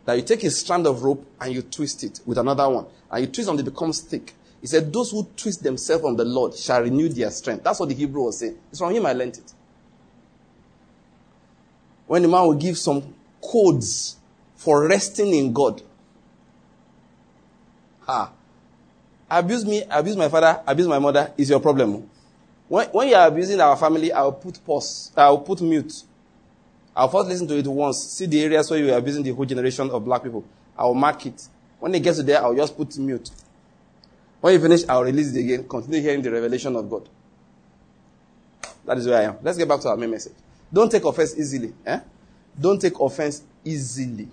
That 0.04 0.14
you 0.14 0.22
take 0.22 0.44
a 0.44 0.50
strand 0.50 0.86
of 0.86 1.02
rope 1.02 1.24
and 1.40 1.54
you 1.54 1.62
twist 1.62 2.04
it 2.04 2.20
with 2.26 2.36
another 2.38 2.68
one. 2.68 2.86
And 3.10 3.20
you 3.22 3.26
twist 3.28 3.48
until 3.48 3.66
it 3.66 3.70
becomes 3.70 4.00
thick. 4.00 4.34
He 4.60 4.66
said, 4.66 4.92
Those 4.92 5.12
who 5.12 5.26
twist 5.36 5.62
themselves 5.62 6.04
on 6.04 6.16
the 6.16 6.24
Lord 6.24 6.54
shall 6.54 6.82
renew 6.82 7.08
their 7.08 7.30
strength. 7.30 7.64
That's 7.64 7.80
what 7.80 7.88
the 7.88 7.94
Hebrew 7.94 8.24
was 8.24 8.38
saying. 8.38 8.58
It's 8.70 8.80
from 8.80 8.92
him 8.94 9.06
I 9.06 9.12
learned 9.12 9.38
it. 9.38 9.52
When 12.06 12.22
the 12.22 12.28
man 12.28 12.42
will 12.42 12.54
give 12.54 12.76
some 12.76 13.14
codes 13.40 14.16
for 14.56 14.86
resting 14.86 15.32
in 15.34 15.52
God. 15.52 15.82
Ah. 18.06 18.32
Abuse 19.34 19.64
me, 19.64 19.82
abuse 19.88 20.14
my 20.14 20.28
father, 20.28 20.60
abuse 20.66 20.86
my 20.86 20.98
mother 20.98 21.32
is 21.38 21.48
your 21.48 21.58
problem. 21.58 22.06
When, 22.68 22.86
when 22.88 23.08
you 23.08 23.14
are 23.14 23.28
abusing 23.28 23.58
our 23.62 23.74
family, 23.78 24.12
I'll 24.12 24.32
put 24.32 24.62
pause, 24.62 25.10
I'll 25.16 25.38
put 25.38 25.62
mute. 25.62 26.02
I'll 26.94 27.08
first 27.08 27.30
listen 27.30 27.48
to 27.48 27.56
it 27.56 27.66
once, 27.66 28.02
see 28.04 28.26
the 28.26 28.42
areas 28.42 28.70
where 28.70 28.78
you 28.78 28.92
are 28.92 28.98
abusing 28.98 29.22
the 29.22 29.30
whole 29.30 29.46
generation 29.46 29.88
of 29.88 30.04
black 30.04 30.22
people. 30.22 30.44
I'll 30.76 30.92
mark 30.92 31.24
it. 31.24 31.48
When 31.80 31.94
it 31.94 32.00
gets 32.00 32.18
to 32.18 32.22
there, 32.22 32.42
I'll 32.42 32.54
just 32.54 32.76
put 32.76 32.94
mute. 32.98 33.30
When 34.42 34.52
you 34.52 34.60
finish, 34.60 34.86
I'll 34.86 35.02
release 35.02 35.34
it 35.34 35.40
again. 35.40 35.66
Continue 35.66 36.02
hearing 36.02 36.20
the 36.20 36.30
revelation 36.30 36.76
of 36.76 36.90
God. 36.90 37.08
That 38.84 38.98
is 38.98 39.06
where 39.06 39.18
I 39.18 39.22
am. 39.22 39.36
Let's 39.42 39.56
get 39.56 39.66
back 39.66 39.80
to 39.80 39.88
our 39.88 39.96
main 39.96 40.10
message. 40.10 40.34
Don't 40.70 40.92
take 40.92 41.04
offense 41.04 41.38
easily. 41.38 41.72
Eh? 41.86 42.00
Don't 42.60 42.78
take 42.78 43.00
offense 43.00 43.44
easily. 43.64 44.28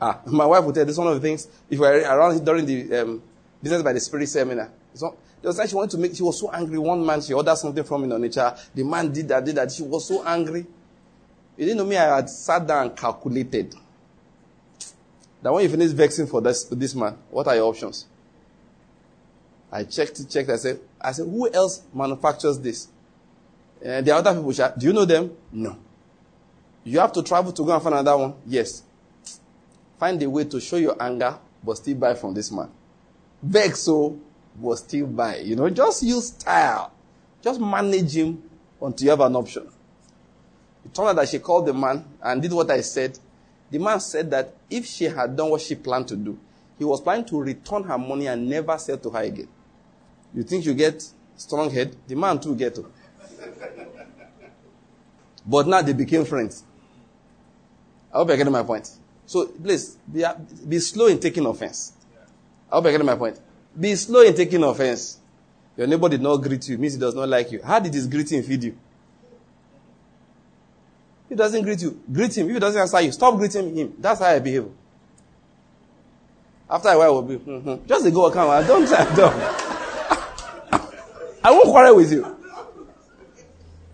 Ah, 0.00 0.20
my 0.26 0.46
wife 0.46 0.64
would 0.64 0.74
tell 0.74 0.84
this 0.84 0.96
one 0.96 1.08
of 1.08 1.14
the 1.14 1.20
things, 1.20 1.46
if 1.68 1.78
we 1.78 1.86
were 1.86 2.00
around 2.00 2.44
during 2.44 2.66
the 2.66 2.96
um, 2.96 3.22
Business 3.62 3.82
by 3.82 3.92
the 3.92 4.00
Spirit 4.00 4.28
seminar, 4.28 4.70
so, 4.94 5.16
there 5.40 5.48
was 5.48 5.58
like 5.58 5.68
she 5.68 5.74
wanted 5.74 5.90
to 5.92 5.98
make, 5.98 6.14
she 6.14 6.22
was 6.22 6.38
so 6.38 6.50
angry. 6.50 6.78
One 6.78 7.04
man, 7.04 7.22
she 7.22 7.32
ordered 7.32 7.56
something 7.56 7.84
from 7.84 8.06
me 8.06 8.14
on. 8.14 8.20
The 8.20 8.82
man 8.84 9.10
did 9.12 9.28
that, 9.28 9.44
did 9.44 9.54
that. 9.54 9.70
She 9.72 9.82
was 9.82 10.06
so 10.06 10.26
angry. 10.26 10.66
You 11.56 11.66
didn't 11.66 11.78
know 11.78 11.84
me, 11.84 11.96
I 11.96 12.16
had 12.16 12.28
sat 12.28 12.66
down 12.66 12.88
and 12.88 12.96
calculated. 12.96 13.74
That 15.42 15.52
when 15.52 15.62
you 15.62 15.68
finish 15.70 15.90
vexing 15.92 16.26
for 16.26 16.40
this, 16.40 16.64
this 16.64 16.94
man, 16.94 17.16
what 17.30 17.46
are 17.46 17.54
your 17.54 17.68
options? 17.68 18.06
I 19.72 19.84
checked, 19.84 20.28
checked. 20.30 20.50
I 20.50 20.56
said, 20.56 20.80
I 21.00 21.12
said, 21.12 21.24
who 21.24 21.50
else 21.50 21.82
manufactures 21.94 22.58
this? 22.58 22.88
And 23.82 24.06
the 24.06 24.14
other 24.14 24.34
people, 24.34 24.52
do 24.52 24.86
you 24.86 24.92
know 24.92 25.04
them? 25.04 25.30
No. 25.52 25.78
You 26.84 26.98
have 26.98 27.12
to 27.12 27.22
travel 27.22 27.52
to 27.52 27.64
go 27.64 27.72
and 27.72 27.82
find 27.82 27.94
another 27.94 28.18
one? 28.18 28.34
Yes. 28.46 28.82
Find 30.00 30.20
a 30.22 30.30
way 30.30 30.44
to 30.44 30.58
show 30.60 30.76
your 30.78 30.96
anger, 31.00 31.38
but 31.62 31.76
still 31.76 31.94
buy 31.94 32.14
from 32.14 32.32
this 32.32 32.50
man. 32.50 32.70
Vex 33.42 33.80
so, 33.80 34.18
but 34.56 34.76
still 34.76 35.06
buy. 35.06 35.36
You 35.36 35.56
know, 35.56 35.68
just 35.68 36.02
use 36.02 36.28
style. 36.28 36.90
Just 37.42 37.60
manage 37.60 38.16
him 38.16 38.42
until 38.80 39.04
you 39.04 39.10
have 39.10 39.20
an 39.20 39.36
option. 39.36 39.68
It 40.86 40.94
turned 40.94 41.10
out 41.10 41.16
that 41.16 41.28
she 41.28 41.38
called 41.38 41.66
the 41.66 41.74
man 41.74 42.02
and 42.22 42.40
did 42.40 42.50
what 42.50 42.70
I 42.70 42.80
said. 42.80 43.18
The 43.70 43.78
man 43.78 44.00
said 44.00 44.30
that 44.30 44.54
if 44.70 44.86
she 44.86 45.04
had 45.04 45.36
done 45.36 45.50
what 45.50 45.60
she 45.60 45.74
planned 45.74 46.08
to 46.08 46.16
do, 46.16 46.38
he 46.78 46.84
was 46.84 47.02
planning 47.02 47.26
to 47.26 47.38
return 47.38 47.84
her 47.84 47.98
money 47.98 48.26
and 48.26 48.48
never 48.48 48.78
sell 48.78 48.96
to 48.96 49.10
her 49.10 49.20
again. 49.20 49.48
You 50.34 50.44
think 50.44 50.64
you 50.64 50.72
get 50.72 51.04
strong 51.36 51.70
head? 51.70 51.94
The 52.06 52.16
man 52.16 52.40
too 52.40 52.56
get. 52.56 52.78
But 55.44 55.66
now 55.66 55.82
they 55.82 55.92
became 55.92 56.24
friends. 56.24 56.64
I 58.12 58.16
hope 58.16 58.28
you're 58.28 58.38
getting 58.38 58.52
my 58.52 58.62
point. 58.62 58.90
So 59.30 59.46
please, 59.46 59.96
be, 60.12 60.24
be 60.68 60.80
slow 60.80 61.06
in 61.06 61.20
taking 61.20 61.46
offense. 61.46 61.92
I 62.68 62.74
hope 62.74 62.82
you're 62.82 62.90
getting 62.90 63.06
my 63.06 63.14
point. 63.14 63.38
Be 63.78 63.94
slow 63.94 64.22
in 64.22 64.34
taking 64.34 64.60
offense. 64.64 65.20
Your 65.76 65.86
neighbor 65.86 66.08
did 66.08 66.20
not 66.20 66.38
greet 66.38 66.68
you, 66.68 66.76
means 66.76 66.94
he 66.94 66.98
does 66.98 67.14
not 67.14 67.28
like 67.28 67.52
you. 67.52 67.62
How 67.62 67.78
did 67.78 67.94
his 67.94 68.08
greeting 68.08 68.42
feed 68.42 68.64
you? 68.64 68.76
He 71.28 71.36
doesn't 71.36 71.62
greet 71.62 71.80
you. 71.80 72.00
Greet 72.12 72.36
him. 72.36 72.48
If 72.48 72.54
he 72.54 72.58
doesn't 72.58 72.80
answer 72.80 73.00
you, 73.02 73.12
stop 73.12 73.36
greeting 73.36 73.72
him. 73.76 73.94
That's 74.00 74.18
how 74.18 74.26
I 74.26 74.40
behave. 74.40 74.66
After 76.68 76.88
a 76.88 76.98
while, 76.98 77.14
will 77.14 77.22
be, 77.22 77.36
mm-hmm. 77.36 77.86
just 77.86 78.04
a 78.06 78.10
go 78.10 78.32
come. 78.32 78.50
I 78.50 78.66
don't, 78.66 78.92
I 78.92 79.14
don't. 79.14 79.42
I 81.44 81.50
won't 81.52 81.68
quarrel 81.68 81.94
with 81.94 82.10
you. 82.10 82.36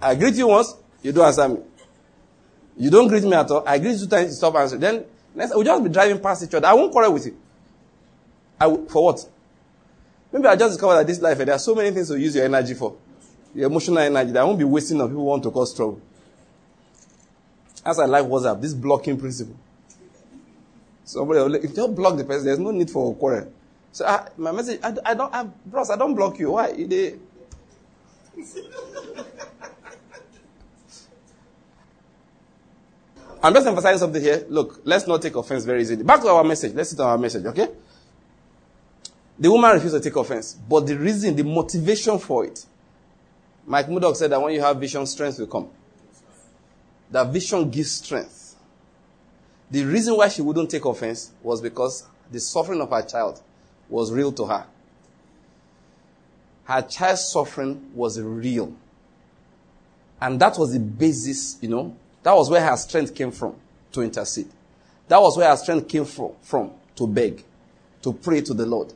I 0.00 0.14
greet 0.14 0.34
you 0.36 0.48
once, 0.48 0.74
you 1.02 1.12
don't 1.12 1.26
answer 1.26 1.46
me. 1.46 1.60
You 2.78 2.88
don't 2.88 3.08
greet 3.08 3.24
me 3.24 3.34
at 3.34 3.50
all. 3.50 3.68
I 3.68 3.78
greet 3.78 3.92
you 3.92 3.98
two 3.98 4.06
times, 4.06 4.28
you 4.28 4.34
stop 4.36 4.54
answering. 4.54 4.80
Then 4.80 5.04
we'll 5.36 5.62
just 5.62 5.84
be 5.84 5.90
driving 5.90 6.20
past 6.20 6.42
each 6.42 6.54
other. 6.54 6.66
I 6.66 6.74
won't 6.74 6.92
quarrel 6.92 7.12
with 7.12 7.26
you. 7.26 7.36
I 8.58 8.66
will, 8.66 8.86
for 8.86 9.04
what? 9.04 9.28
Maybe 10.32 10.46
I 10.46 10.56
just 10.56 10.72
discovered 10.72 10.96
that 10.96 11.06
this 11.06 11.20
life, 11.20 11.38
there 11.38 11.54
are 11.54 11.58
so 11.58 11.74
many 11.74 11.90
things 11.90 12.08
to 12.08 12.18
use 12.18 12.34
your 12.34 12.44
energy 12.44 12.74
for. 12.74 12.96
Your 13.54 13.70
emotional 13.70 13.98
energy 13.98 14.32
that 14.32 14.40
I 14.40 14.44
won't 14.44 14.58
be 14.58 14.64
wasting 14.64 15.00
on 15.00 15.08
people 15.08 15.22
who 15.22 15.28
want 15.28 15.42
to 15.44 15.50
cause 15.50 15.74
trouble. 15.74 16.00
As 17.84 17.98
I 17.98 18.06
like 18.06 18.24
WhatsApp, 18.24 18.60
this 18.60 18.74
blocking 18.74 19.18
principle. 19.18 19.56
Somebody 21.04 21.58
if 21.58 21.70
you 21.70 21.76
don't 21.76 21.94
block 21.94 22.16
the 22.16 22.24
person. 22.24 22.46
There's 22.46 22.58
no 22.58 22.72
need 22.72 22.90
for 22.90 23.12
a 23.12 23.14
quarrel. 23.14 23.52
So 23.92 24.04
I, 24.04 24.28
my 24.36 24.50
message, 24.52 24.80
I, 24.82 24.94
I 25.04 25.14
don't, 25.14 25.32
I, 25.32 25.44
bros, 25.64 25.88
I 25.88 25.96
don't 25.96 26.14
block 26.14 26.38
you. 26.38 26.50
Why? 26.50 26.72
They, 26.72 27.14
I'm 33.42 33.54
just 33.54 33.66
emphasizing 33.66 33.98
something 33.98 34.22
here. 34.22 34.44
Look, 34.48 34.80
let's 34.84 35.06
not 35.06 35.22
take 35.22 35.36
offense 35.36 35.64
very 35.64 35.82
easily. 35.82 36.02
Back 36.02 36.22
to 36.22 36.28
our 36.28 36.44
message. 36.44 36.74
Let's 36.74 36.90
sit 36.90 37.00
on 37.00 37.08
our 37.08 37.18
message, 37.18 37.44
okay? 37.46 37.68
The 39.38 39.50
woman 39.50 39.72
refused 39.72 39.94
to 39.94 40.00
take 40.00 40.16
offense, 40.16 40.54
but 40.54 40.86
the 40.86 40.96
reason, 40.96 41.36
the 41.36 41.44
motivation 41.44 42.18
for 42.18 42.46
it, 42.46 42.64
Mike 43.66 43.88
Murdock 43.88 44.16
said 44.16 44.30
that 44.30 44.40
when 44.40 44.54
you 44.54 44.60
have 44.62 44.78
vision, 44.78 45.04
strength 45.06 45.38
will 45.38 45.46
come. 45.46 45.68
That 47.10 47.32
vision 47.32 47.68
gives 47.68 47.92
strength. 47.92 48.56
The 49.70 49.84
reason 49.84 50.16
why 50.16 50.28
she 50.28 50.42
wouldn't 50.42 50.70
take 50.70 50.84
offense 50.84 51.32
was 51.42 51.60
because 51.60 52.06
the 52.30 52.40
suffering 52.40 52.80
of 52.80 52.90
her 52.90 53.02
child 53.02 53.42
was 53.88 54.12
real 54.12 54.32
to 54.32 54.46
her 54.46 54.66
her 56.66 56.82
child's 56.82 57.24
suffering 57.24 57.90
was 57.94 58.20
real. 58.20 58.74
And 60.20 60.40
that 60.40 60.58
was 60.58 60.72
the 60.72 60.80
basis, 60.80 61.58
you 61.60 61.68
know, 61.68 61.96
that 62.26 62.34
was 62.34 62.50
where 62.50 62.60
her 62.60 62.76
strength 62.76 63.14
came 63.14 63.30
from 63.30 63.54
to 63.92 64.02
intercede. 64.02 64.48
That 65.06 65.22
was 65.22 65.36
where 65.36 65.48
her 65.48 65.56
strength 65.56 65.86
came 65.86 66.04
from, 66.04 66.32
from 66.42 66.72
to 66.96 67.06
beg, 67.06 67.44
to 68.02 68.12
pray 68.12 68.40
to 68.40 68.52
the 68.52 68.66
Lord. 68.66 68.92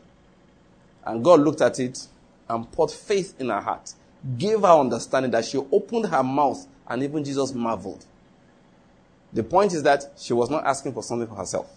And 1.04 1.22
God 1.22 1.38
looked 1.38 1.60
at 1.60 1.78
it 1.78 2.08
and 2.48 2.72
put 2.72 2.90
faith 2.90 3.40
in 3.40 3.50
her 3.50 3.60
heart, 3.60 3.94
gave 4.36 4.62
her 4.62 4.80
understanding 4.80 5.30
that 5.30 5.44
she 5.44 5.58
opened 5.58 6.06
her 6.06 6.24
mouth 6.24 6.66
and 6.88 7.04
even 7.04 7.22
Jesus 7.22 7.54
marveled. 7.54 8.04
The 9.32 9.44
point 9.44 9.74
is 9.74 9.84
that 9.84 10.10
she 10.18 10.32
was 10.32 10.50
not 10.50 10.64
asking 10.64 10.92
for 10.92 11.04
something 11.04 11.28
for 11.28 11.36
herself. 11.36 11.70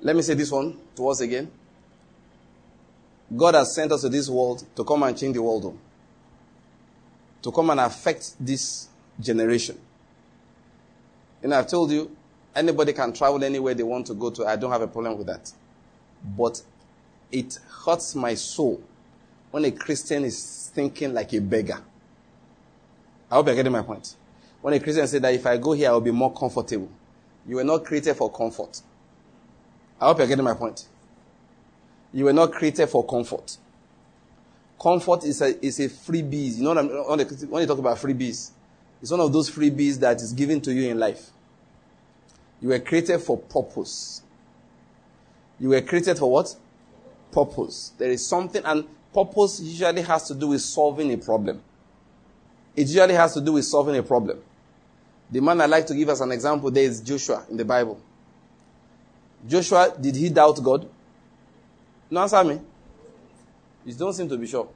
Let 0.00 0.16
me 0.16 0.22
say 0.22 0.32
this 0.32 0.50
one 0.50 0.78
to 0.96 1.06
us 1.10 1.20
again. 1.20 1.50
God 3.36 3.54
has 3.54 3.74
sent 3.74 3.92
us 3.92 4.00
to 4.00 4.08
this 4.08 4.30
world 4.30 4.64
to 4.76 4.82
come 4.82 5.02
and 5.02 5.14
change 5.14 5.34
the 5.34 5.42
world, 5.42 5.78
to 7.46 7.52
come 7.52 7.70
and 7.70 7.78
affect 7.78 8.34
this 8.40 8.88
generation. 9.20 9.78
And 11.44 11.54
I've 11.54 11.68
told 11.68 11.92
you, 11.92 12.10
anybody 12.56 12.92
can 12.92 13.12
travel 13.12 13.44
anywhere 13.44 13.72
they 13.72 13.84
want 13.84 14.08
to 14.08 14.14
go 14.14 14.30
to. 14.30 14.44
I 14.44 14.56
don't 14.56 14.72
have 14.72 14.82
a 14.82 14.88
problem 14.88 15.16
with 15.16 15.28
that. 15.28 15.52
But 16.36 16.60
it 17.30 17.56
hurts 17.84 18.16
my 18.16 18.34
soul 18.34 18.82
when 19.52 19.64
a 19.64 19.70
Christian 19.70 20.24
is 20.24 20.72
thinking 20.74 21.14
like 21.14 21.32
a 21.34 21.40
beggar. 21.40 21.78
I 23.30 23.36
hope 23.36 23.46
you're 23.46 23.54
getting 23.54 23.70
my 23.70 23.82
point. 23.82 24.16
When 24.60 24.74
a 24.74 24.80
Christian 24.80 25.06
says 25.06 25.20
that 25.20 25.32
if 25.32 25.46
I 25.46 25.56
go 25.56 25.70
here, 25.70 25.90
I'll 25.90 26.00
be 26.00 26.10
more 26.10 26.34
comfortable. 26.34 26.88
You 27.46 27.56
were 27.56 27.64
not 27.64 27.84
created 27.84 28.16
for 28.16 28.28
comfort. 28.28 28.82
I 30.00 30.06
hope 30.06 30.18
you're 30.18 30.26
getting 30.26 30.44
my 30.44 30.54
point. 30.54 30.84
You 32.12 32.24
were 32.24 32.32
not 32.32 32.50
created 32.50 32.88
for 32.88 33.06
comfort. 33.06 33.56
Comfort 34.80 35.24
is 35.24 35.40
a, 35.40 35.64
is 35.64 35.80
a 35.80 35.88
freebies. 35.88 36.58
You 36.58 36.64
know 36.64 36.74
when, 36.74 37.50
when 37.50 37.60
you 37.62 37.66
talk 37.66 37.78
about 37.78 37.96
freebies, 37.98 38.50
it's 39.00 39.10
one 39.10 39.20
of 39.20 39.32
those 39.32 39.50
freebies 39.50 39.98
that 40.00 40.20
is 40.20 40.32
given 40.32 40.60
to 40.62 40.72
you 40.72 40.90
in 40.90 40.98
life. 40.98 41.30
You 42.60 42.70
were 42.70 42.78
created 42.78 43.20
for 43.20 43.38
purpose. 43.38 44.22
You 45.58 45.70
were 45.70 45.80
created 45.80 46.18
for 46.18 46.30
what? 46.30 46.54
Purpose. 47.32 47.92
There 47.98 48.10
is 48.10 48.26
something, 48.26 48.62
and 48.64 48.84
purpose 49.12 49.60
usually 49.60 50.02
has 50.02 50.28
to 50.28 50.34
do 50.34 50.48
with 50.48 50.62
solving 50.62 51.12
a 51.12 51.18
problem. 51.18 51.62
It 52.74 52.88
usually 52.88 53.14
has 53.14 53.34
to 53.34 53.40
do 53.40 53.52
with 53.52 53.64
solving 53.64 53.96
a 53.96 54.02
problem. 54.02 54.38
The 55.30 55.40
man 55.40 55.60
I'd 55.60 55.70
like 55.70 55.86
to 55.86 55.94
give 55.94 56.08
us 56.08 56.20
an 56.20 56.30
example 56.32 56.70
there 56.70 56.84
is 56.84 57.00
Joshua 57.00 57.44
in 57.50 57.56
the 57.56 57.64
Bible. 57.64 58.00
Joshua, 59.46 59.94
did 59.98 60.14
he 60.14 60.28
doubt 60.28 60.62
God? 60.62 60.88
No, 62.10 62.22
answer 62.22 62.44
me. 62.44 62.60
You 63.86 63.94
don't 63.94 64.12
seem 64.12 64.28
to 64.28 64.36
be 64.36 64.48
sure. 64.48 64.68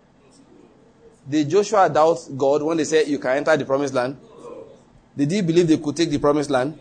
Did 1.29 1.51
Joshua 1.51 1.91
doubt 1.91 2.19
God 2.37 2.63
when 2.63 2.77
they 2.77 2.85
said 2.85 3.09
you 3.09 3.19
can 3.19 3.39
enter 3.39 3.57
the 3.57 3.65
promised 3.65 3.93
land? 3.93 4.17
Did 5.17 5.31
he 5.33 5.43
believe 5.43 5.67
they 5.67 5.77
could 5.79 5.97
take 5.97 6.11
the 6.11 6.19
promised 6.19 6.49
land? 6.49 6.79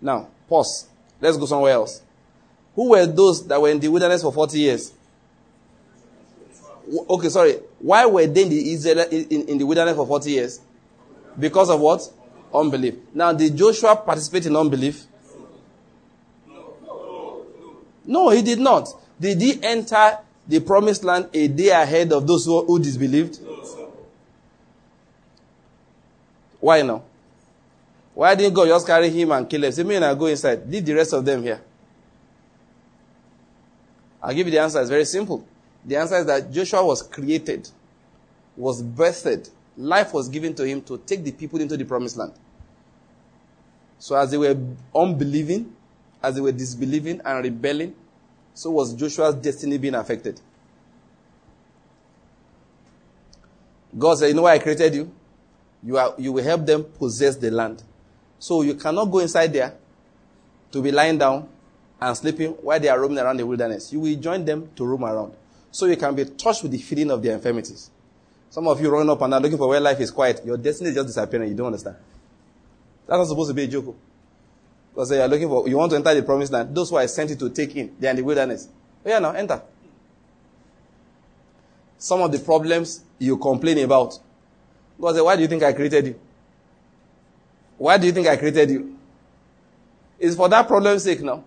Now, 0.00 0.28
pause. 0.48 0.88
Let's 1.20 1.36
go 1.36 1.44
somewhere 1.44 1.74
else. 1.74 2.02
Who 2.74 2.90
were 2.90 3.06
those 3.06 3.46
that 3.46 3.60
were 3.60 3.68
in 3.68 3.78
the 3.78 3.88
wilderness 3.88 4.22
for 4.22 4.32
40 4.32 4.58
years? 4.58 4.92
Okay, 7.08 7.28
sorry. 7.28 7.60
Why 7.78 8.06
were 8.06 8.26
they 8.26 8.42
in 8.42 8.48
the, 8.48 8.72
Israel, 8.72 9.06
in, 9.10 9.48
in 9.48 9.58
the 9.58 9.66
wilderness 9.66 9.94
for 9.94 10.06
40 10.06 10.30
years? 10.30 10.60
Because 11.38 11.68
of 11.68 11.78
what? 11.78 12.10
Unbelief. 12.52 12.94
Now, 13.14 13.32
did 13.34 13.54
Joshua 13.54 13.96
participate 13.96 14.46
in 14.46 14.56
unbelief? 14.56 15.04
No, 18.04 18.30
he 18.30 18.42
did 18.42 18.58
not. 18.58 18.88
Did 19.20 19.40
he 19.40 19.62
enter 19.62 20.18
the 20.52 20.60
promised 20.60 21.02
land 21.02 21.30
a 21.32 21.48
day 21.48 21.70
ahead 21.70 22.12
of 22.12 22.26
those 22.26 22.44
who, 22.44 22.62
who 22.66 22.78
disbelieved? 22.78 23.38
Why 26.60 26.82
not? 26.82 27.02
Why 28.12 28.34
didn't 28.34 28.52
God 28.52 28.68
just 28.68 28.86
carry 28.86 29.08
him 29.08 29.32
and 29.32 29.48
kill 29.48 29.64
him? 29.64 29.72
Say, 29.72 29.82
me 29.82 29.94
and 29.94 30.04
I 30.04 30.14
go 30.14 30.26
inside. 30.26 30.70
Leave 30.70 30.84
the 30.84 30.92
rest 30.92 31.14
of 31.14 31.24
them 31.24 31.42
here. 31.42 31.58
I'll 34.22 34.34
give 34.34 34.46
you 34.46 34.50
the 34.50 34.58
answer. 34.58 34.78
It's 34.82 34.90
very 34.90 35.06
simple. 35.06 35.42
The 35.86 35.96
answer 35.96 36.16
is 36.16 36.26
that 36.26 36.52
Joshua 36.52 36.84
was 36.84 37.00
created, 37.00 37.70
was 38.54 38.82
birthed, 38.82 39.48
life 39.78 40.12
was 40.12 40.28
given 40.28 40.54
to 40.56 40.64
him 40.66 40.82
to 40.82 40.98
take 40.98 41.24
the 41.24 41.32
people 41.32 41.62
into 41.62 41.78
the 41.78 41.86
promised 41.86 42.18
land. 42.18 42.34
So 43.98 44.16
as 44.16 44.30
they 44.30 44.36
were 44.36 44.54
unbelieving, 44.94 45.74
as 46.22 46.34
they 46.34 46.42
were 46.42 46.52
disbelieving 46.52 47.22
and 47.24 47.42
rebelling, 47.42 47.94
so 48.54 48.70
was 48.70 48.94
Joshua's 48.94 49.34
destiny 49.36 49.78
being 49.78 49.94
affected. 49.94 50.40
God 53.96 54.18
said, 54.18 54.28
You 54.28 54.34
know 54.34 54.42
why 54.42 54.54
I 54.54 54.58
created 54.58 54.94
you? 54.94 55.12
You, 55.82 55.98
are, 55.98 56.14
you 56.18 56.32
will 56.32 56.44
help 56.44 56.64
them 56.64 56.84
possess 56.84 57.36
the 57.36 57.50
land. 57.50 57.82
So 58.38 58.62
you 58.62 58.74
cannot 58.74 59.06
go 59.06 59.18
inside 59.18 59.52
there 59.52 59.74
to 60.70 60.82
be 60.82 60.90
lying 60.90 61.18
down 61.18 61.48
and 62.00 62.16
sleeping 62.16 62.50
while 62.52 62.80
they 62.80 62.88
are 62.88 63.00
roaming 63.00 63.18
around 63.18 63.36
the 63.38 63.46
wilderness. 63.46 63.92
You 63.92 64.00
will 64.00 64.16
join 64.16 64.44
them 64.44 64.70
to 64.76 64.84
roam 64.84 65.04
around. 65.04 65.34
So 65.70 65.86
you 65.86 65.96
can 65.96 66.14
be 66.14 66.24
touched 66.24 66.62
with 66.62 66.72
the 66.72 66.78
feeling 66.78 67.10
of 67.10 67.22
their 67.22 67.34
infirmities. 67.34 67.90
Some 68.50 68.68
of 68.68 68.80
you 68.80 68.90
running 68.90 69.08
up 69.08 69.20
and 69.22 69.30
down 69.30 69.42
looking 69.42 69.58
for 69.58 69.68
where 69.68 69.80
life 69.80 70.00
is 70.00 70.10
quiet. 70.10 70.44
Your 70.44 70.56
destiny 70.56 70.90
is 70.90 70.96
just 70.96 71.06
disappearing. 71.06 71.48
You 71.48 71.54
don't 71.54 71.66
understand. 71.66 71.96
That's 73.06 73.18
not 73.18 73.26
supposed 73.26 73.50
to 73.50 73.54
be 73.54 73.64
a 73.64 73.66
joke. 73.66 73.96
Because 74.92 75.10
you 75.10 75.20
are 75.20 75.28
looking 75.28 75.48
for, 75.48 75.66
you 75.68 75.76
want 75.78 75.90
to 75.90 75.96
enter 75.96 76.14
the 76.14 76.22
promised 76.22 76.52
land. 76.52 76.74
Those 76.74 76.90
who 76.90 76.96
I 76.96 77.06
sent 77.06 77.30
you 77.30 77.36
to 77.36 77.50
take 77.50 77.74
in, 77.76 77.96
they 77.98 78.08
are 78.08 78.10
in 78.10 78.16
the 78.16 78.22
wilderness. 78.22 78.68
Oh 79.04 79.08
yeah, 79.08 79.18
now 79.18 79.32
enter. 79.32 79.62
Some 81.96 82.20
of 82.20 82.30
the 82.30 82.38
problems 82.38 83.02
you 83.18 83.36
complain 83.38 83.78
about. 83.78 84.18
God 85.00 85.12
said, 85.12 85.20
eh, 85.20 85.22
why 85.22 85.36
do 85.36 85.42
you 85.42 85.48
think 85.48 85.62
I 85.62 85.72
created 85.72 86.06
you? 86.06 86.20
Why 87.78 87.96
do 87.96 88.06
you 88.06 88.12
think 88.12 88.26
I 88.26 88.36
created 88.36 88.70
you? 88.70 88.98
It's 90.18 90.36
for 90.36 90.48
that 90.48 90.68
problem's 90.68 91.04
sake 91.04 91.22
now. 91.22 91.42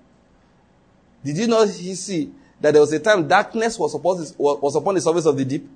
Did 1.23 1.37
you 1.37 1.47
not 1.47 1.67
see 1.69 2.31
that 2.59 2.71
there 2.71 2.81
was 2.81 2.91
a 2.93 2.99
time 2.99 3.27
darkness 3.27 3.77
was, 3.77 3.91
supposed, 3.91 4.35
was 4.37 4.75
upon 4.75 4.95
the 4.95 5.01
surface 5.01 5.25
of 5.25 5.37
the 5.37 5.45
deep? 5.45 5.67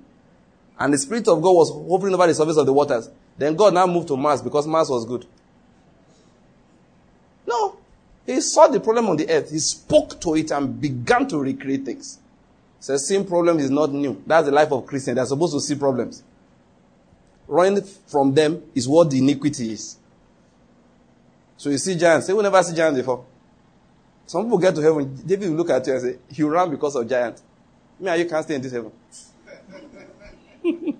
And 0.78 0.92
the 0.94 0.98
Spirit 0.98 1.28
of 1.28 1.40
God 1.40 1.52
was 1.52 1.70
hovering 1.70 2.14
over 2.14 2.26
the 2.26 2.34
surface 2.34 2.56
of 2.56 2.66
the 2.66 2.72
waters. 2.72 3.08
Then 3.36 3.54
God 3.54 3.74
now 3.74 3.86
moved 3.86 4.08
to 4.08 4.16
Mars 4.16 4.42
because 4.42 4.66
Mars 4.66 4.88
was 4.88 5.04
good. 5.04 5.26
No. 7.46 7.76
He 8.26 8.40
saw 8.40 8.68
the 8.68 8.80
problem 8.80 9.08
on 9.08 9.16
the 9.16 9.28
earth. 9.28 9.50
He 9.50 9.58
spoke 9.58 10.20
to 10.20 10.34
it 10.36 10.50
and 10.50 10.80
began 10.80 11.26
to 11.28 11.38
recreate 11.38 11.84
things. 11.84 12.18
So 12.78 12.96
seeing 12.96 13.26
problems 13.26 13.64
is 13.64 13.70
not 13.70 13.92
new. 13.92 14.22
That's 14.26 14.46
the 14.46 14.52
life 14.52 14.72
of 14.72 14.86
Christians. 14.86 15.16
They're 15.16 15.26
supposed 15.26 15.52
to 15.52 15.60
see 15.60 15.74
problems. 15.74 16.22
Running 17.46 17.82
from 17.82 18.32
them 18.34 18.62
is 18.74 18.88
what 18.88 19.10
the 19.10 19.18
iniquity 19.18 19.72
is. 19.72 19.96
So 21.56 21.68
you 21.68 21.78
see 21.78 21.96
giants. 21.96 22.26
Say, 22.26 22.32
we 22.32 22.42
never 22.42 22.62
see 22.62 22.74
giants 22.74 22.98
before. 22.98 23.24
Some 24.26 24.44
people 24.44 24.58
get 24.58 24.74
to 24.76 24.80
heaven. 24.80 25.14
David 25.26 25.50
will 25.50 25.56
look 25.56 25.70
at 25.70 25.86
you 25.86 25.92
and 25.92 26.02
say, 26.02 26.18
you 26.30 26.48
ran 26.48 26.70
because 26.70 26.94
of 26.96 27.08
giants. 27.08 27.42
Me 27.98 28.08
and 28.08 28.20
you 28.20 28.28
can't 28.28 28.44
stay 28.44 28.54
in 28.54 28.62
this 28.62 28.72
heaven. 28.72 28.92
he 30.62 30.94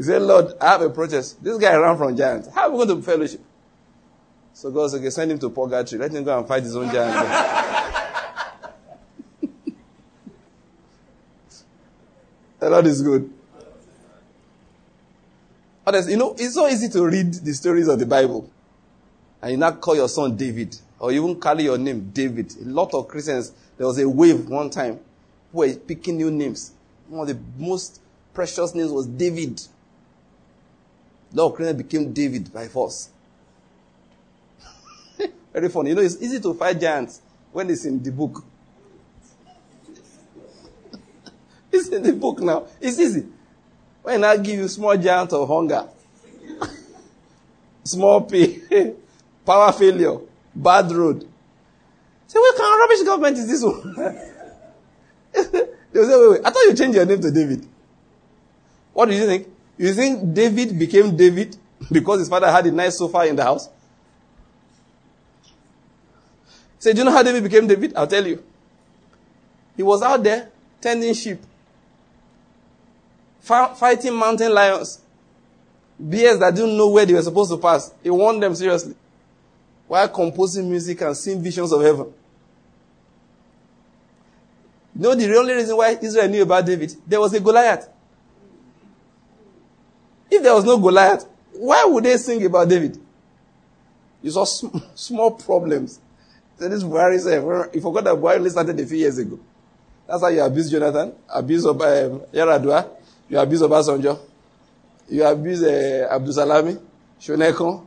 said, 0.00 0.20
Lord, 0.20 0.52
I 0.60 0.72
have 0.72 0.82
a 0.82 0.90
protest. 0.90 1.42
This 1.42 1.56
guy 1.56 1.74
ran 1.76 1.96
from 1.96 2.14
giants. 2.16 2.48
How 2.52 2.62
are 2.62 2.70
we 2.70 2.84
going 2.84 3.00
to 3.00 3.02
fellowship? 3.02 3.40
So 4.62 4.70
God 4.70 4.92
said, 4.92 5.00
okay, 5.00 5.10
send 5.10 5.32
him 5.32 5.40
to 5.40 5.50
purgatory. 5.50 6.00
Let 6.00 6.12
him 6.12 6.22
go 6.22 6.38
and 6.38 6.46
fight 6.46 6.62
his 6.62 6.76
own 6.76 6.88
giant. 6.92 7.28
the 12.60 12.70
Lord 12.70 12.86
is 12.86 13.02
good. 13.02 13.28
Others, 15.84 16.10
you 16.10 16.16
know, 16.16 16.36
it's 16.38 16.54
so 16.54 16.68
easy 16.68 16.88
to 16.90 17.04
read 17.04 17.34
the 17.34 17.52
stories 17.54 17.88
of 17.88 17.98
the 17.98 18.06
Bible. 18.06 18.48
And 19.42 19.50
you 19.50 19.56
now 19.56 19.72
call 19.72 19.96
your 19.96 20.08
son 20.08 20.36
David. 20.36 20.76
Or 21.00 21.10
you 21.10 21.24
even 21.24 21.40
carry 21.40 21.64
your 21.64 21.76
name 21.76 22.12
David. 22.14 22.54
A 22.64 22.64
lot 22.64 22.94
of 22.94 23.08
Christians, 23.08 23.50
there 23.76 23.88
was 23.88 23.98
a 23.98 24.08
wave 24.08 24.48
one 24.48 24.70
time 24.70 25.00
who 25.50 25.58
were 25.58 25.74
picking 25.74 26.18
new 26.18 26.30
names. 26.30 26.70
One 27.08 27.28
of 27.28 27.36
the 27.36 27.42
most 27.58 28.00
precious 28.32 28.76
names 28.76 28.92
was 28.92 29.08
David. 29.08 29.60
Lord 31.32 31.56
Christians 31.56 31.82
became 31.82 32.12
David 32.12 32.52
by 32.52 32.68
force. 32.68 33.08
Very 35.52 35.68
funny. 35.68 35.90
You 35.90 35.96
know, 35.96 36.02
it's 36.02 36.20
easy 36.20 36.40
to 36.40 36.54
fight 36.54 36.80
giants 36.80 37.20
when 37.52 37.68
it's 37.70 37.84
in 37.84 38.02
the 38.02 38.10
book. 38.10 38.42
it's 41.72 41.88
in 41.88 42.02
the 42.02 42.12
book 42.14 42.40
now. 42.40 42.66
It's 42.80 42.98
easy. 42.98 43.26
When 44.02 44.24
I 44.24 44.36
give 44.38 44.58
you 44.58 44.68
small 44.68 44.96
giant 44.96 45.32
of 45.32 45.46
hunger, 45.46 45.86
small 47.84 48.22
pay, 48.22 48.94
power 49.46 49.72
failure, 49.72 50.18
bad 50.54 50.90
road. 50.90 51.28
Say, 52.26 52.38
what 52.38 52.56
kind 52.56 52.72
of 52.72 52.80
rubbish 52.80 53.02
government 53.02 53.38
is 53.38 53.46
this 53.46 53.62
one? 53.62 53.94
They'll 55.92 56.06
say, 56.06 56.18
wait, 56.18 56.30
wait, 56.30 56.40
I 56.44 56.50
thought 56.50 56.64
you 56.64 56.74
changed 56.74 56.96
your 56.96 57.04
name 57.04 57.20
to 57.20 57.30
David. 57.30 57.66
What 58.94 59.06
do 59.10 59.14
you 59.14 59.26
think? 59.26 59.48
You 59.76 59.92
think 59.92 60.32
David 60.34 60.78
became 60.78 61.16
David 61.16 61.56
because 61.90 62.20
his 62.20 62.28
father 62.28 62.50
had 62.50 62.66
a 62.66 62.72
nice 62.72 62.98
sofa 62.98 63.24
in 63.24 63.36
the 63.36 63.44
house? 63.44 63.68
Say, 66.82 66.92
do 66.94 66.98
you 66.98 67.04
know 67.04 67.12
how 67.12 67.22
David 67.22 67.44
became 67.44 67.68
David? 67.68 67.92
I'll 67.94 68.08
tell 68.08 68.26
you. 68.26 68.42
He 69.76 69.84
was 69.84 70.02
out 70.02 70.20
there 70.20 70.50
tending 70.80 71.14
sheep, 71.14 71.38
fighting 73.40 74.16
mountain 74.16 74.52
lions, 74.52 75.00
bears 75.96 76.40
that 76.40 76.52
didn't 76.52 76.76
know 76.76 76.88
where 76.88 77.06
they 77.06 77.14
were 77.14 77.22
supposed 77.22 77.52
to 77.52 77.56
pass. 77.56 77.94
He 78.02 78.10
warned 78.10 78.42
them 78.42 78.56
seriously 78.56 78.96
while 79.86 80.08
composing 80.08 80.68
music 80.68 81.00
and 81.02 81.16
seeing 81.16 81.40
visions 81.40 81.72
of 81.72 81.82
heaven. 81.82 82.12
You 84.96 85.02
know 85.02 85.14
the 85.14 85.38
only 85.38 85.54
reason 85.54 85.76
why 85.76 85.96
Israel 86.02 86.28
knew 86.28 86.42
about 86.42 86.66
David? 86.66 86.96
There 87.06 87.20
was 87.20 87.32
a 87.32 87.38
Goliath. 87.38 87.88
If 90.28 90.42
there 90.42 90.52
was 90.52 90.64
no 90.64 90.78
Goliath, 90.78 91.28
why 91.52 91.84
would 91.84 92.02
they 92.02 92.16
sing 92.16 92.44
about 92.44 92.68
David? 92.68 92.98
You 94.20 94.32
saw 94.32 94.42
sm- 94.42 94.78
small 94.96 95.30
problems 95.30 96.00
so 96.62 96.68
this 96.68 96.84
Buhari 96.84 97.18
said, 97.18 97.42
you 97.74 97.80
forgot 97.80 98.04
that 98.04 98.14
Buhari 98.14 98.48
started 98.48 98.78
a 98.78 98.86
few 98.86 98.98
years 98.98 99.18
ago. 99.18 99.36
That's 100.06 100.22
how 100.22 100.28
you 100.28 100.42
abuse 100.42 100.70
Jonathan, 100.70 101.12
abuse 101.28 101.66
of 101.66 101.80
um, 101.80 102.20
Yaradua, 102.32 102.88
you 103.28 103.36
abuse 103.36 103.62
Obasanjo, 103.62 104.16
you 105.08 105.24
abuse 105.24 105.60
uh, 105.64 106.06
Abdul 106.08 106.32
Salami, 106.32 106.76
Shonekan, 107.20 107.84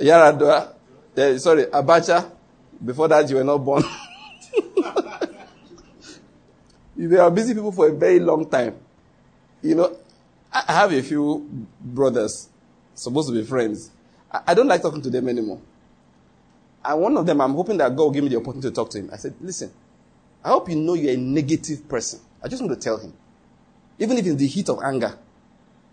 Yaradua, 0.00 0.72
uh, 1.16 1.38
sorry, 1.38 1.66
Abacha. 1.66 2.28
Before 2.84 3.06
that, 3.06 3.30
you 3.30 3.36
were 3.36 3.44
not 3.44 3.58
born. 3.58 3.84
you 6.96 7.08
were 7.10 7.18
abusing 7.18 7.54
people 7.54 7.70
for 7.70 7.88
a 7.90 7.92
very 7.94 8.18
long 8.18 8.50
time. 8.50 8.74
You 9.62 9.76
know, 9.76 9.96
I 10.52 10.72
have 10.72 10.92
a 10.92 11.00
few 11.00 11.46
brothers, 11.80 12.48
supposed 12.96 13.28
to 13.28 13.34
be 13.34 13.44
friends. 13.44 13.92
I 14.32 14.52
don't 14.52 14.66
like 14.66 14.82
talking 14.82 15.00
to 15.02 15.10
them 15.10 15.28
anymore. 15.28 15.60
And 16.84 17.00
one 17.00 17.16
of 17.16 17.24
them, 17.24 17.40
I'm 17.40 17.54
hoping 17.54 17.78
that 17.78 17.96
God 17.96 18.04
will 18.04 18.10
give 18.10 18.24
me 18.24 18.30
the 18.30 18.36
opportunity 18.36 18.68
to 18.68 18.74
talk 18.74 18.90
to 18.90 18.98
him. 18.98 19.10
I 19.12 19.16
said, 19.16 19.34
listen, 19.40 19.70
I 20.44 20.50
hope 20.50 20.68
you 20.68 20.76
know 20.76 20.94
you're 20.94 21.14
a 21.14 21.16
negative 21.16 21.88
person. 21.88 22.20
I 22.42 22.48
just 22.48 22.62
want 22.62 22.74
to 22.74 22.80
tell 22.80 22.98
him. 22.98 23.14
Even 23.98 24.18
if 24.18 24.26
it's 24.26 24.36
the 24.36 24.46
heat 24.46 24.68
of 24.68 24.80
anger. 24.82 25.16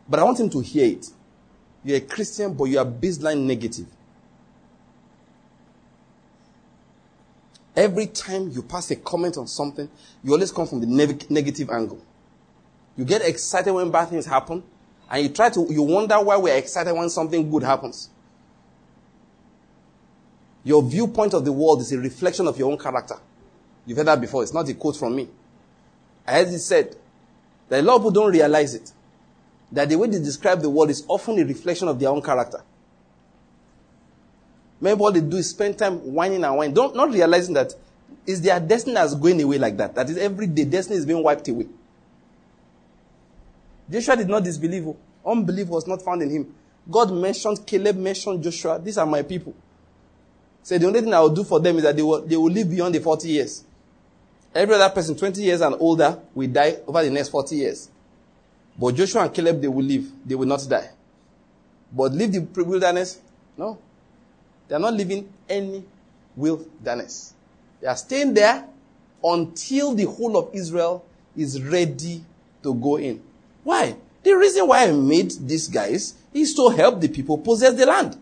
But 0.09 0.19
I 0.19 0.23
want 0.23 0.39
him 0.39 0.49
to 0.49 0.59
hear 0.59 0.85
it. 0.85 1.07
You're 1.83 1.97
a 1.97 2.01
Christian, 2.01 2.53
but 2.53 2.65
you 2.65 2.77
are 2.79 2.85
baseline 2.85 3.45
negative. 3.45 3.87
Every 7.73 8.07
time 8.07 8.49
you 8.49 8.61
pass 8.61 8.91
a 8.91 8.97
comment 8.97 9.37
on 9.37 9.47
something, 9.47 9.89
you 10.23 10.33
always 10.33 10.51
come 10.51 10.67
from 10.67 10.81
the 10.81 10.87
negative 11.29 11.69
angle. 11.69 12.01
You 12.97 13.05
get 13.05 13.21
excited 13.21 13.71
when 13.71 13.89
bad 13.89 14.09
things 14.09 14.25
happen, 14.25 14.61
and 15.09 15.23
you 15.23 15.29
try 15.29 15.49
to, 15.49 15.65
you 15.69 15.81
wonder 15.81 16.19
why 16.19 16.35
we're 16.37 16.55
excited 16.55 16.93
when 16.93 17.09
something 17.09 17.49
good 17.49 17.63
happens. 17.63 18.09
Your 20.63 20.83
viewpoint 20.83 21.33
of 21.33 21.43
the 21.43 21.51
world 21.51 21.81
is 21.81 21.91
a 21.91 21.97
reflection 21.97 22.47
of 22.47 22.57
your 22.57 22.71
own 22.71 22.77
character. 22.77 23.15
You've 23.85 23.97
heard 23.97 24.07
that 24.07 24.21
before. 24.21 24.43
It's 24.43 24.53
not 24.53 24.69
a 24.69 24.73
quote 24.73 24.95
from 24.95 25.15
me. 25.15 25.27
I 26.27 26.33
heard 26.33 26.49
it 26.49 26.59
said 26.59 26.95
that 27.69 27.79
a 27.79 27.83
lot 27.83 27.95
of 27.95 28.01
people 28.01 28.11
don't 28.11 28.31
realize 28.31 28.75
it. 28.75 28.91
That 29.71 29.89
the 29.89 29.97
way 29.97 30.07
they 30.07 30.19
describe 30.19 30.61
the 30.61 30.69
world 30.69 30.89
is 30.89 31.03
often 31.07 31.39
a 31.39 31.43
reflection 31.43 31.87
of 31.87 31.99
their 31.99 32.09
own 32.09 32.21
character. 32.21 32.61
Maybe 34.79 34.99
what 34.99 35.13
they 35.13 35.21
do 35.21 35.37
is 35.37 35.49
spend 35.49 35.77
time 35.77 35.97
whining 36.13 36.43
and 36.43 36.57
whining, 36.57 36.73
don't, 36.73 36.95
not 36.95 37.11
realizing 37.11 37.53
that 37.53 37.73
is 38.25 38.41
their 38.41 38.59
destiny 38.59 38.95
that's 38.95 39.15
going 39.15 39.41
away 39.41 39.57
like 39.57 39.77
that. 39.77 39.95
That 39.95 40.09
is 40.09 40.17
every 40.17 40.47
day 40.47 40.65
destiny 40.65 40.97
is 40.97 41.05
being 41.05 41.23
wiped 41.23 41.47
away. 41.47 41.67
Joshua 43.89 44.15
did 44.15 44.27
not 44.27 44.43
disbelieve. 44.43 44.87
Unbelief 45.25 45.67
was 45.67 45.87
not 45.87 46.01
found 46.01 46.21
in 46.21 46.29
him. 46.29 46.55
God 46.89 47.11
mentioned, 47.11 47.65
Caleb 47.65 47.97
mentioned 47.97 48.43
Joshua. 48.43 48.79
These 48.79 48.97
are 48.97 49.05
my 49.05 49.21
people. 49.21 49.53
Say 50.63 50.77
the 50.77 50.87
only 50.87 51.01
thing 51.01 51.13
I 51.13 51.19
will 51.19 51.29
do 51.33 51.43
for 51.43 51.59
them 51.59 51.77
is 51.77 51.83
that 51.83 51.95
they 51.95 52.03
will, 52.03 52.21
they 52.21 52.37
will 52.37 52.51
live 52.51 52.69
beyond 52.69 52.95
the 52.95 52.99
40 52.99 53.27
years. 53.27 53.63
Every 54.53 54.75
other 54.75 54.93
person, 54.93 55.15
20 55.15 55.41
years 55.41 55.61
and 55.61 55.75
older, 55.79 56.19
will 56.35 56.47
die 56.49 56.77
over 56.85 57.03
the 57.03 57.09
next 57.09 57.29
40 57.29 57.55
years. 57.55 57.89
But 58.77 58.95
Joshua 58.95 59.23
and 59.23 59.33
Caleb, 59.33 59.61
they 59.61 59.67
will 59.67 59.83
live. 59.83 60.11
They 60.25 60.35
will 60.35 60.47
not 60.47 60.65
die. 60.69 60.89
But 61.91 62.13
leave 62.13 62.31
the 62.31 62.63
wilderness? 62.63 63.19
No. 63.57 63.77
They 64.67 64.75
are 64.75 64.79
not 64.79 64.93
living 64.93 65.31
any 65.49 65.83
wilderness. 66.35 67.33
They 67.81 67.87
are 67.87 67.97
staying 67.97 68.33
there 68.33 68.65
until 69.23 69.93
the 69.93 70.05
whole 70.05 70.37
of 70.37 70.53
Israel 70.53 71.05
is 71.35 71.61
ready 71.61 72.23
to 72.63 72.73
go 72.73 72.97
in. 72.97 73.21
Why? 73.63 73.95
The 74.23 74.33
reason 74.33 74.67
why 74.67 74.87
I 74.87 74.91
made 74.91 75.31
these 75.41 75.67
guys 75.67 76.15
is 76.33 76.53
to 76.55 76.69
help 76.69 77.01
the 77.01 77.07
people 77.07 77.37
possess 77.37 77.73
the 77.73 77.85
land. 77.85 78.17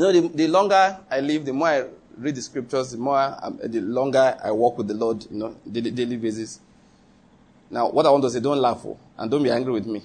You 0.00 0.06
know, 0.06 0.12
the, 0.18 0.28
the 0.28 0.48
longer 0.48 0.98
I 1.10 1.20
live, 1.20 1.44
the 1.44 1.52
more 1.52 1.68
I 1.68 1.84
read 2.16 2.34
the 2.34 2.40
scriptures, 2.40 2.92
the 2.92 2.96
more, 2.96 3.18
I, 3.18 3.50
the 3.64 3.82
longer 3.82 4.34
I 4.42 4.50
walk 4.50 4.78
with 4.78 4.88
the 4.88 4.94
Lord, 4.94 5.26
you 5.30 5.36
know, 5.36 5.54
daily, 5.70 5.90
daily 5.90 6.16
basis. 6.16 6.58
Now, 7.68 7.90
what 7.90 8.06
I 8.06 8.10
want 8.10 8.22
to 8.24 8.30
say, 8.30 8.40
don't 8.40 8.56
laugh, 8.56 8.80
oh, 8.86 8.98
and 9.18 9.30
don't 9.30 9.42
be 9.42 9.50
angry 9.50 9.74
with 9.74 9.84
me. 9.84 10.02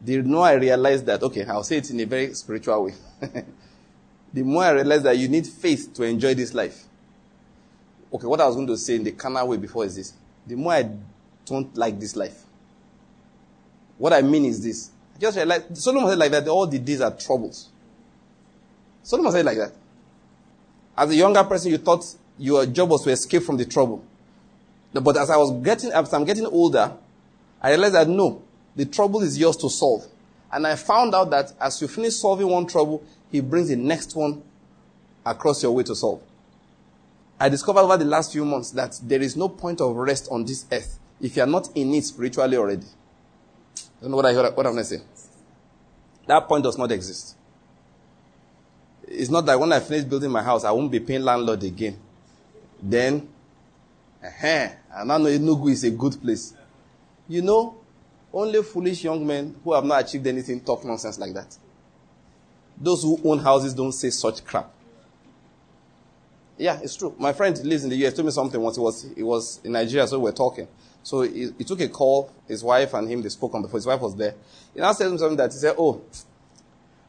The 0.00 0.22
more 0.22 0.46
I 0.46 0.52
realize 0.52 1.02
that, 1.02 1.20
okay, 1.20 1.46
I'll 1.46 1.64
say 1.64 1.78
it 1.78 1.90
in 1.90 1.98
a 1.98 2.04
very 2.04 2.32
spiritual 2.34 2.84
way. 2.84 2.94
the 4.32 4.42
more 4.44 4.62
I 4.62 4.70
realize 4.70 5.02
that 5.02 5.18
you 5.18 5.26
need 5.26 5.44
faith 5.44 5.92
to 5.94 6.04
enjoy 6.04 6.34
this 6.34 6.54
life. 6.54 6.84
Okay, 8.14 8.26
what 8.28 8.40
I 8.40 8.46
was 8.46 8.54
going 8.54 8.68
to 8.68 8.76
say 8.76 8.94
in 8.94 9.02
the 9.02 9.10
carnal 9.10 9.48
way 9.48 9.56
before 9.56 9.84
is 9.84 9.96
this. 9.96 10.12
The 10.46 10.54
more 10.54 10.74
I 10.74 10.88
don't 11.44 11.76
like 11.76 11.98
this 11.98 12.14
life. 12.14 12.44
What 13.96 14.12
I 14.12 14.22
mean 14.22 14.44
is 14.44 14.62
this. 14.62 14.90
I 15.16 15.18
just 15.18 15.36
realized, 15.36 15.76
Solomon 15.76 16.10
said 16.10 16.18
like 16.18 16.30
that, 16.30 16.46
all 16.46 16.68
the 16.68 16.78
days 16.78 17.00
are 17.00 17.10
troubles. 17.10 17.70
Solomon 19.08 19.32
said 19.32 19.46
like 19.46 19.56
that. 19.56 19.72
As 20.94 21.08
a 21.08 21.14
younger 21.14 21.42
person, 21.42 21.70
you 21.70 21.78
thought 21.78 22.04
your 22.36 22.66
job 22.66 22.90
was 22.90 23.04
to 23.04 23.10
escape 23.10 23.42
from 23.42 23.56
the 23.56 23.64
trouble. 23.64 24.04
But 24.92 25.16
as 25.16 25.30
I 25.30 25.38
was 25.38 25.50
getting, 25.62 25.90
as 25.92 26.12
I'm 26.12 26.26
getting 26.26 26.44
older, 26.44 26.92
I 27.62 27.70
realized 27.70 27.94
that 27.94 28.06
no, 28.06 28.42
the 28.76 28.84
trouble 28.84 29.22
is 29.22 29.38
yours 29.38 29.56
to 29.56 29.70
solve. 29.70 30.06
And 30.52 30.66
I 30.66 30.76
found 30.76 31.14
out 31.14 31.30
that 31.30 31.54
as 31.58 31.80
you 31.80 31.88
finish 31.88 32.16
solving 32.16 32.48
one 32.48 32.66
trouble, 32.66 33.02
he 33.32 33.40
brings 33.40 33.68
the 33.68 33.76
next 33.76 34.14
one 34.14 34.42
across 35.24 35.62
your 35.62 35.72
way 35.72 35.84
to 35.84 35.96
solve. 35.96 36.22
I 37.40 37.48
discovered 37.48 37.80
over 37.80 37.96
the 37.96 38.04
last 38.04 38.32
few 38.32 38.44
months 38.44 38.72
that 38.72 39.00
there 39.02 39.22
is 39.22 39.38
no 39.38 39.48
point 39.48 39.80
of 39.80 39.96
rest 39.96 40.28
on 40.30 40.44
this 40.44 40.66
earth 40.70 40.98
if 41.18 41.34
you 41.34 41.42
are 41.42 41.46
not 41.46 41.70
in 41.74 41.94
it 41.94 42.04
spiritually 42.04 42.58
already. 42.58 42.84
I 43.74 44.02
don't 44.02 44.10
know 44.10 44.18
what 44.18 44.26
I 44.26 44.34
heard, 44.34 44.54
what 44.54 44.66
I'm 44.66 44.72
going 44.74 44.84
to 44.84 44.98
say. 44.98 45.00
That 46.26 46.46
point 46.46 46.62
does 46.62 46.76
not 46.76 46.92
exist. 46.92 47.37
It's 49.10 49.30
not 49.30 49.46
that 49.46 49.58
when 49.58 49.72
I 49.72 49.80
finish 49.80 50.04
building 50.04 50.30
my 50.30 50.42
house, 50.42 50.64
I 50.64 50.70
won't 50.70 50.90
be 50.90 51.00
paying 51.00 51.22
landlord 51.22 51.62
again. 51.62 51.98
Then, 52.82 53.28
uh-huh, 54.22 54.68
and 54.94 55.12
I 55.12 55.18
know 55.18 55.24
Enugu 55.24 55.70
is 55.70 55.84
a 55.84 55.90
good 55.90 56.20
place. 56.20 56.54
You 57.26 57.42
know, 57.42 57.76
only 58.32 58.62
foolish 58.62 59.04
young 59.04 59.26
men 59.26 59.56
who 59.64 59.72
have 59.72 59.84
not 59.84 60.04
achieved 60.04 60.26
anything 60.26 60.60
talk 60.60 60.84
nonsense 60.84 61.18
like 61.18 61.32
that. 61.34 61.56
Those 62.80 63.02
who 63.02 63.18
own 63.24 63.38
houses 63.38 63.74
don't 63.74 63.92
say 63.92 64.10
such 64.10 64.44
crap. 64.44 64.70
Yeah, 66.56 66.78
it's 66.82 66.96
true. 66.96 67.14
My 67.18 67.32
friend 67.32 67.56
lives 67.64 67.84
in 67.84 67.90
the 67.90 68.06
US. 68.06 68.14
Told 68.14 68.26
me 68.26 68.32
something 68.32 68.60
once. 68.60 68.76
He 68.76 68.82
was 68.82 69.06
he 69.16 69.22
was 69.22 69.60
in 69.64 69.72
Nigeria, 69.72 70.06
so 70.06 70.18
we 70.18 70.24
were 70.24 70.32
talking. 70.32 70.66
So 71.02 71.22
he, 71.22 71.50
he 71.56 71.64
took 71.64 71.80
a 71.80 71.88
call. 71.88 72.32
His 72.46 72.62
wife 72.62 72.94
and 72.94 73.08
him 73.08 73.22
they 73.22 73.28
spoke 73.28 73.54
on 73.54 73.62
phone. 73.62 73.72
His 73.72 73.86
wife 73.86 74.00
was 74.00 74.16
there. 74.16 74.34
He 74.74 74.80
now 74.80 74.92
said 74.92 75.16
something 75.18 75.36
that 75.36 75.52
he 75.52 75.58
said, 75.58 75.74
"Oh, 75.78 76.02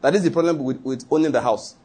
that 0.01 0.13
is 0.15 0.23
the 0.23 0.31
problem 0.31 0.59
with, 0.59 0.81
with 0.81 1.05
owning 1.11 1.31
the 1.31 1.41
house." 1.41 1.75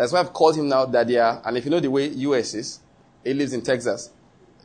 That's 0.00 0.14
why 0.14 0.20
I've 0.20 0.32
called 0.32 0.56
him 0.56 0.66
now 0.66 0.86
that 0.86 1.14
are, 1.14 1.42
and 1.44 1.58
if 1.58 1.66
you 1.66 1.70
know 1.70 1.78
the 1.78 1.90
way 1.90 2.06
US 2.08 2.54
is, 2.54 2.80
he 3.22 3.34
lives 3.34 3.52
in 3.52 3.60
Texas. 3.60 4.08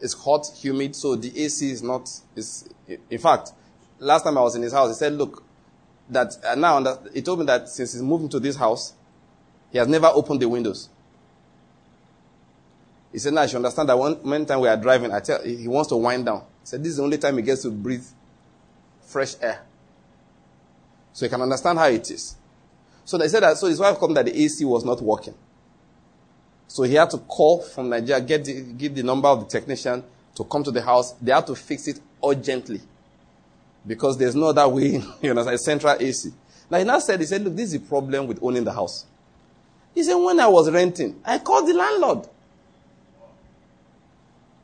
It's 0.02 0.14
hot, 0.14 0.48
humid, 0.56 0.96
so 0.96 1.18
the 1.18 1.44
AC 1.44 1.72
is 1.72 1.84
not, 1.84 2.10
is, 2.38 2.70
in 3.10 3.20
fact, 3.20 3.52
last 4.00 4.24
time 4.24 4.38
I 4.38 4.42
was 4.42 4.56
in 4.56 4.62
his 4.62 4.72
house, 4.72 4.92
he 4.92 4.94
said, 4.94 5.12
look, 5.12 5.44
that 6.10 6.38
uh, 6.42 6.56
now, 6.56 6.82
he 7.14 7.22
told 7.22 7.40
me 7.40 7.46
that 7.48 7.68
since 7.68 7.92
he's 7.92 8.02
moving 8.02 8.30
to 8.30 8.40
this 8.40 8.56
house, 8.56 8.94
he 9.74 9.78
has 9.78 9.90
never 9.90 10.08
opened 10.08 10.42
the 10.42 10.48
windows. 10.48 10.88
He 13.12 13.20
said, 13.20 13.34
now 13.34 13.44
you 13.44 13.58
understand 13.58 13.90
that 13.90 13.98
one, 14.00 14.14
one 14.24 14.46
time 14.46 14.62
we 14.62 14.70
are 14.70 14.78
driving, 14.78 15.12
I 15.12 15.20
tell, 15.20 15.44
he 15.44 15.68
wants 15.68 15.90
to 15.90 15.98
wind 15.98 16.28
down. 16.28 16.44
He 16.62 16.68
said, 16.68 16.82
this 16.82 16.92
is 16.92 16.96
the 16.98 17.04
only 17.04 17.18
time 17.18 17.36
he 17.36 17.44
gets 17.44 17.64
to 17.64 17.72
breathe 17.72 18.06
fresh 19.02 19.36
air. 19.42 19.66
So 21.12 21.26
you 21.26 21.30
can 21.30 21.42
understand 21.42 21.78
how 21.78 21.88
it 21.88 22.10
is. 22.10 22.38
So 23.06 23.20
they 23.20 23.28
said 23.28 23.44
that, 23.44 23.58
so 23.58 23.68
his 23.68 23.80
wife 23.80 23.98
called 23.98 24.18
that 24.18 24.26
the 24.26 24.36
AC 24.44 24.66
was 24.66 24.84
not 24.84 25.00
working. 25.02 25.36
So 26.68 26.84
he 26.84 26.96
had 26.96 27.12
to 27.12 27.20
call 27.20 27.62
from 27.62 27.90
Nigeria, 27.90 28.20
get 28.20 28.44
the, 28.44 28.62
the 28.90 29.04
number 29.04 29.28
of 29.28 29.42
the 29.42 29.46
technician 29.46 30.04
to 30.34 30.44
come 30.44 30.64
to 30.64 30.72
the 30.72 30.82
house. 30.82 31.12
They 31.22 31.32
had 31.32 31.46
to 31.48 31.56
fix 31.56 31.88
it 31.88 32.00
urgently. 32.24 32.82
Because 33.86 34.18
there's 34.18 34.36
no 34.36 34.48
other 34.48 34.68
way, 34.68 35.02
you 35.22 35.34
know, 35.34 35.48
a 35.48 35.58
central 35.60 35.96
AC. 36.00 36.34
Now 36.70 36.80
he 36.80 36.84
now 36.84 36.98
said, 36.98 37.20
he 37.20 37.28
said, 37.28 37.44
look, 37.44 37.56
this 37.56 37.74
is 37.74 37.80
the 37.80 37.88
problem 37.88 38.26
with 38.26 38.40
owning 38.42 38.64
the 38.64 38.74
house. 38.74 39.06
He 39.94 40.04
said, 40.04 40.16
when 40.16 40.40
I 40.40 40.48
was 40.48 40.70
renting, 40.72 41.22
I 41.24 41.38
called 41.38 41.70
the 41.70 41.74
landlord. 41.76 42.28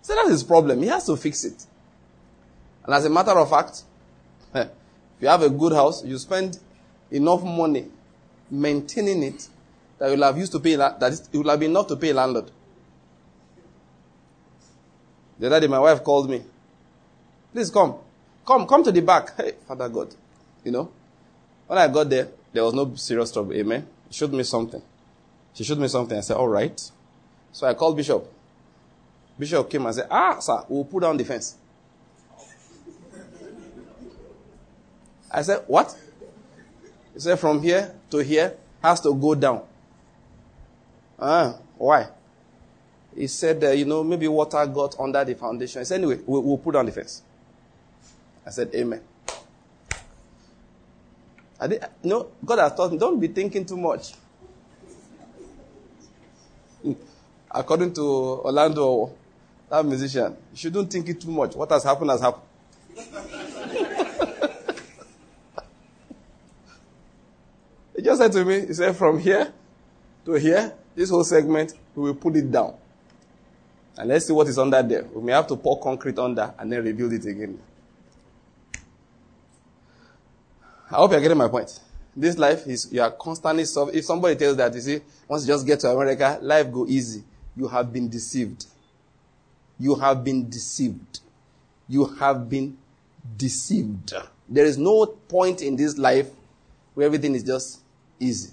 So 0.02 0.16
that's 0.16 0.30
his 0.30 0.44
problem. 0.44 0.82
He 0.82 0.88
has 0.88 1.06
to 1.06 1.16
fix 1.16 1.46
it. 1.46 1.64
And 2.84 2.96
as 2.96 3.06
a 3.06 3.10
matter 3.10 3.38
of 3.38 3.48
fact, 3.50 3.84
if 4.56 4.68
you 5.20 5.28
have 5.28 5.44
a 5.44 5.50
good 5.50 5.74
house, 5.74 6.04
you 6.04 6.18
spend 6.18 6.58
enough 7.12 7.44
money 7.44 7.86
maintaining 8.52 9.24
it 9.24 9.47
that 9.97 10.12
you'll 10.12 10.24
have 10.24 10.38
used 10.38 10.52
to 10.52 10.60
pay, 10.60 10.76
that 10.76 11.28
it 11.32 11.38
will 11.38 11.49
have 11.49 11.60
been 11.60 11.72
enough 11.72 11.88
to 11.88 11.95
pay 11.95 12.10
a 12.10 12.14
landlord. 12.14 12.52
The 15.39 15.47
other 15.47 15.62
day, 15.62 15.68
my 15.68 15.80
wife 15.80 16.04
called 16.04 16.30
me. 16.30 16.43
Please 17.52 17.72
come. 17.72 17.95
Come, 18.45 18.68
come 18.68 18.84
to 18.84 18.91
the 18.91 19.02
back. 19.02 19.36
Hey, 19.36 19.54
Father 19.68 19.89
God. 19.89 20.14
You 20.64 20.72
know? 20.72 20.91
When 21.68 21.80
I 21.80 21.88
got 21.88 22.10
there, 22.10 22.28
there 22.54 22.64
was 22.64 22.74
no 22.74 22.93
serious 22.95 23.32
trouble. 23.32 23.54
Amen. 23.54 23.88
She 24.10 24.20
showed 24.20 24.34
me 24.34 24.43
something. 24.43 24.82
She 25.54 25.64
showed 25.64 25.80
me 25.80 25.88
something. 25.88 26.18
I 26.18 26.22
said, 26.22 26.38
all 26.38 26.47
right. 26.47 26.91
So 27.52 27.68
I 27.68 27.74
called 27.74 27.97
Bishop. 27.97 28.32
Bishop 29.39 29.70
came 29.70 29.86
and 29.86 29.95
said, 29.95 30.08
ah, 30.12 30.39
sir, 30.39 30.64
we'll 30.70 30.86
put 30.86 31.02
down 31.02 31.18
the 31.18 31.26
fence. 31.26 31.56
I 35.32 35.41
said, 35.41 35.64
what? 35.68 35.95
Said, 37.22 37.38
from 37.39 37.61
here 37.61 37.93
to 38.09 38.17
here 38.17 38.57
has 38.82 38.99
to 39.01 39.13
go 39.13 39.36
down. 39.36 39.61
Ah, 41.19 41.55
why? 41.78 42.07
He 43.15 43.28
said, 43.28 43.63
uh, 43.63 43.69
you 43.69 43.86
know, 43.86 44.03
maybe 44.03 44.28
water 44.28 44.65
got 44.65 44.99
under 44.99 45.24
the 45.24 45.36
foundation. 45.36 45.82
He 45.82 45.86
said, 45.86 45.99
anyway, 45.99 46.19
we'll, 46.26 46.41
we'll 46.41 46.57
put 46.57 46.76
on 46.76 46.88
the 46.88 46.91
fence. 46.91 47.22
I 48.43 48.49
said, 48.49 48.74
amen. 48.74 49.01
I 51.59 51.67
did, 51.67 51.86
no, 52.03 52.32
God 52.43 52.57
has 52.57 52.74
taught 52.74 52.91
me, 52.91 52.97
don't 52.97 53.19
be 53.19 53.28
thinking 53.28 53.65
too 53.67 53.78
much. 53.78 54.15
According 57.51 57.93
to 57.93 58.01
Orlando, 58.01 59.13
that 59.69 59.86
musician, 59.86 60.36
you 60.53 60.57
shouldn't 60.57 60.91
think 60.91 61.07
it 61.07 61.22
too 61.22 61.30
much. 61.30 61.55
What 61.55 61.69
has 61.69 61.84
happened 61.84 62.09
has 62.09 62.22
happened. 62.22 62.47
He 67.96 68.02
just 68.02 68.22
said 68.22 68.32
to 68.34 68.46
me, 68.46 68.66
he 68.68 68.74
said, 68.74 68.96
from 68.96 69.20
here 69.20 69.52
to 70.26 70.34
here, 70.34 70.74
this 70.96 71.10
whole 71.10 71.24
segment, 71.24 71.74
we 71.96 72.04
will 72.04 72.16
put 72.16 72.36
it 72.36 72.52
down. 72.52 72.76
And 73.98 74.10
let's 74.10 74.26
see 74.26 74.34
what 74.34 74.48
is 74.48 74.58
under 74.58 74.82
there. 74.82 75.04
We 75.04 75.22
may 75.22 75.34
have 75.34 75.48
to 75.48 75.56
pour 75.56 75.80
concrete 75.80 76.18
under 76.18 76.54
and 76.58 76.72
then 76.72 76.84
rebuild 76.84 77.14
it 77.14 77.26
again. 77.26 77.60
I 80.89 80.96
hope 80.96 81.12
you're 81.12 81.22
getting 81.22 81.38
my 81.38 81.48
point. 81.48 81.80
This 82.16 82.38
life 82.38 82.68
is, 82.68 82.92
you 82.92 83.02
are 83.02 83.12
constantly 83.12 83.64
solving. 83.66 83.96
If 83.96 84.06
somebody 84.06 84.36
tells 84.36 84.58
that, 84.58 84.74
you 84.74 84.82
see, 84.82 85.00
once 85.28 85.44
you 85.44 85.54
just 85.54 85.66
get 85.66 85.80
to 85.82 85.89
America, 85.89 86.38
life 86.42 86.72
go 86.72 86.86
easy. 86.88 87.24
You 87.56 87.68
have 87.68 87.92
been 87.92 88.10
deceived. 88.10 88.66
You 89.80 89.96
have 89.96 90.24
been 90.24 90.50
deceived. 90.50 91.20
You 91.88 92.06
have 92.06 92.50
been 92.50 92.78
deceived. 93.38 94.14
There 94.50 94.66
is 94.66 94.78
no 94.78 95.06
point 95.06 95.62
in 95.62 95.76
this 95.76 95.98
life 95.98 96.30
where 96.94 97.06
everything 97.06 97.36
is 97.36 97.44
just 97.44 97.82
easy. 98.20 98.52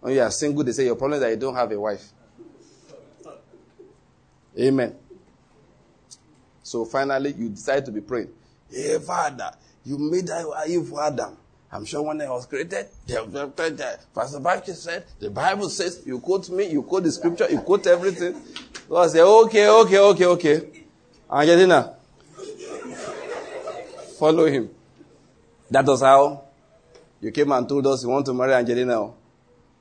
When 0.00 0.14
you 0.14 0.20
are 0.20 0.30
single, 0.30 0.62
they 0.64 0.72
say 0.72 0.84
your 0.84 0.96
problem 0.96 1.16
is 1.16 1.20
that 1.22 1.30
you 1.30 1.36
don't 1.36 1.54
have 1.54 1.70
a 1.72 1.80
wife. 1.80 2.04
Amen. 4.58 4.94
So 6.62 6.84
finally, 6.84 7.32
you 7.32 7.48
decide 7.48 7.84
to 7.86 7.92
be 7.92 8.00
praying. 8.00 8.30
Hey, 8.70 8.98
Father, 8.98 9.52
you 9.84 9.98
made 9.98 10.28
for 10.28 11.02
Adam. 11.02 11.36
I'm 11.70 11.84
sure 11.84 12.02
when 12.02 12.20
I 12.20 12.30
was 12.30 12.46
created, 12.46 12.86
Pastor 14.14 14.40
Bible 14.40 14.74
said, 14.74 15.04
the 15.18 15.30
Bible 15.30 15.68
says, 15.68 16.02
you 16.06 16.18
quote 16.18 16.48
me, 16.48 16.66
you 16.70 16.82
quote 16.82 17.04
the 17.04 17.12
scripture, 17.12 17.46
you 17.50 17.58
quote 17.58 17.86
everything. 17.86 18.40
So 18.88 18.96
I 18.96 19.06
say, 19.08 19.20
okay, 19.20 19.68
okay, 19.68 19.98
okay, 19.98 20.24
okay. 20.24 20.84
Angelina, 21.30 21.94
follow 24.18 24.46
him. 24.46 24.70
That 25.70 25.84
was 25.84 26.00
how 26.00 26.47
you 27.20 27.30
came 27.32 27.50
and 27.52 27.68
told 27.68 27.86
us 27.86 28.02
you 28.02 28.08
want 28.08 28.26
to 28.26 28.34
marry 28.34 28.54
Angelina. 28.54 29.10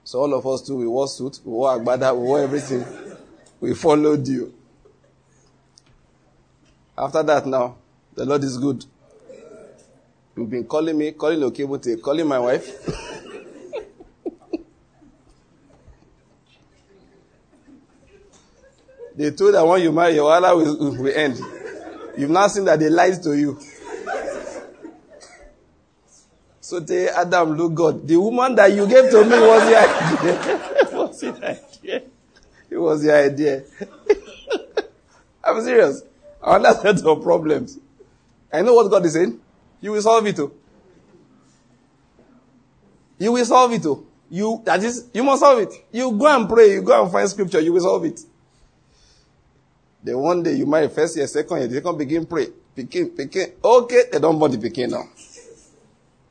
So 0.03 0.19
all 0.19 0.33
of 0.33 0.45
us 0.47 0.61
too, 0.61 0.77
we 0.77 0.87
wore 0.87 1.07
suit, 1.07 1.39
we 1.43 1.51
wore 1.51 1.77
agbada, 1.77 2.15
we 2.15 2.23
wore 2.23 2.39
everything. 2.39 2.85
We 3.59 3.73
followed 3.73 4.27
you. 4.27 4.53
After 6.97 7.21
that 7.23 7.45
now, 7.45 7.75
the 8.15 8.25
Lord 8.25 8.43
is 8.43 8.57
good. 8.57 8.85
You've 10.35 10.49
been 10.49 10.65
calling 10.65 10.97
me, 10.97 11.11
calling 11.11 11.39
Okebute, 11.39 12.01
calling 12.01 12.27
my 12.27 12.39
wife. 12.39 12.85
they 19.15 19.31
told 19.31 19.53
that 19.55 19.65
when 19.65 19.81
you 19.81 19.91
marry, 19.91 20.15
your 20.15 20.31
Allah 20.31 20.55
will, 20.55 20.95
will 20.95 21.13
end. 21.15 21.39
You've 22.17 22.29
now 22.31 22.47
seen 22.47 22.65
that 22.65 22.79
they 22.79 22.89
lied 22.89 23.21
to 23.23 23.37
you. 23.37 23.59
So 26.67 26.81
they 26.81 27.07
Adam, 27.07 27.55
look 27.55 27.73
God. 27.75 28.05
The 28.05 28.17
woman 28.19 28.53
that 28.55 28.73
you 28.73 28.85
gave 28.89 29.09
to 29.11 29.23
me 29.23 29.39
was 29.39 29.63
the 29.69 29.77
idea. 29.77 30.89
was 30.97 31.23
your 31.23 31.35
idea. 31.35 32.01
It 32.69 32.77
was 32.77 33.05
your 33.05 33.15
idea. 33.15 33.63
I'm 35.45 35.61
serious. 35.61 36.03
Another 36.43 36.77
set 36.93 37.05
of 37.05 37.23
problems. 37.23 37.79
I 38.51 38.63
know 38.63 38.73
what 38.73 38.91
God 38.91 39.05
is 39.05 39.13
saying. 39.13 39.39
You 39.79 39.93
will 39.93 40.01
solve 40.01 40.27
it 40.27 40.35
too. 40.35 40.51
You 43.17 43.31
will 43.31 43.45
solve 43.45 43.71
it 43.71 43.83
too. 43.83 44.05
You, 44.29 44.61
that 44.65 44.83
is, 44.83 45.07
you 45.13 45.23
must 45.23 45.39
solve 45.39 45.59
it. 45.59 45.71
You 45.93 46.11
go 46.11 46.27
and 46.27 46.49
pray, 46.49 46.73
you 46.73 46.81
go 46.81 47.01
and 47.01 47.09
find 47.09 47.29
scripture, 47.29 47.61
you 47.61 47.71
will 47.71 47.79
solve 47.79 48.03
it. 48.03 48.19
Then 50.03 50.17
one 50.17 50.43
day 50.43 50.55
you 50.55 50.65
might 50.65 50.91
first 50.91 51.15
year, 51.15 51.27
second 51.27 51.59
year, 51.59 51.67
the 51.67 51.75
second 51.75 51.97
begin 51.97 52.25
pray. 52.25 52.47
Begin, 52.75 53.15
begin. 53.15 53.53
Okay, 53.63 54.03
they 54.11 54.19
don't 54.19 54.37
want 54.37 54.51
the 54.51 54.59
begin 54.59 54.89
now. 54.89 55.03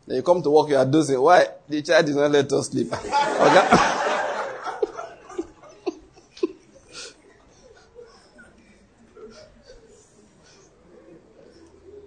Then 0.07 0.17
you 0.17 0.23
come 0.23 0.41
to 0.43 0.51
work, 0.51 0.69
you 0.69 0.77
are 0.77 0.87
dozing. 0.87 1.21
Why? 1.21 1.47
The 1.69 1.83
child 1.83 2.07
did 2.07 2.15
not 2.15 2.31
let 2.31 2.53
us 2.53 2.69
sleep. 2.69 2.93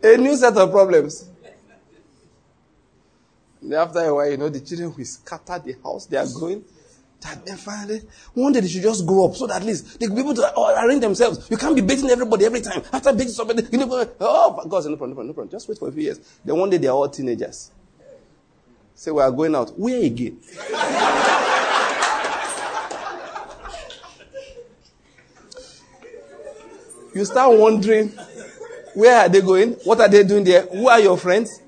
a 0.03 0.17
new 0.17 0.35
set 0.35 0.55
of 0.55 0.71
problems. 0.71 1.25
And 3.61 3.73
after 3.73 3.99
a 3.99 4.15
while, 4.15 4.29
you 4.31 4.37
know, 4.37 4.49
the 4.49 4.61
children 4.61 4.93
will 4.95 5.05
scatter 5.05 5.59
the 5.59 5.75
house 5.83 6.05
they 6.05 6.17
are 6.17 6.25
going. 6.39 6.63
That 7.21 7.45
then 7.45 7.57
finally, 7.57 8.01
one 8.33 8.53
day 8.53 8.61
they 8.61 8.69
should 8.69 8.81
just 8.81 9.05
grow 9.05 9.25
up 9.25 9.35
so 9.35 9.45
that 9.47 9.57
at 9.61 9.67
least 9.67 9.99
they 9.99 10.05
can 10.05 10.15
be 10.15 10.21
able 10.21 10.33
to 10.35 10.57
arrange 10.81 11.01
themselves. 11.01 11.49
You 11.51 11.57
can't 11.57 11.75
be 11.75 11.81
beating 11.81 12.09
everybody 12.09 12.45
every 12.45 12.61
time. 12.61 12.81
After 12.93 13.11
beating 13.11 13.33
somebody, 13.33 13.63
you 13.69 13.77
know, 13.77 14.09
oh, 14.21 14.65
God, 14.69 14.85
no 14.85 14.95
problem, 14.95 14.95
no 14.95 14.95
problem, 14.95 15.27
no 15.27 15.33
problem. 15.33 15.49
Just 15.49 15.67
wait 15.67 15.77
for 15.77 15.89
a 15.89 15.91
few 15.91 16.03
years. 16.03 16.19
Then 16.45 16.55
one 16.55 16.69
day 16.69 16.77
they 16.77 16.87
are 16.87 16.95
all 16.95 17.09
teenagers. 17.09 17.71
Say, 18.99 19.11
we 19.11 19.21
are 19.21 19.31
going 19.31 19.55
out. 19.55 19.79
Where 19.79 20.03
again? 20.03 20.37
you 27.15 27.23
start 27.23 27.57
wondering 27.57 28.09
where 28.95 29.19
are 29.21 29.29
they 29.29 29.39
going? 29.39 29.71
What 29.85 30.01
are 30.01 30.09
they 30.09 30.25
doing 30.25 30.43
there? 30.43 30.63
Who 30.63 30.89
are 30.89 30.99
your 30.99 31.17
friends? 31.17 31.61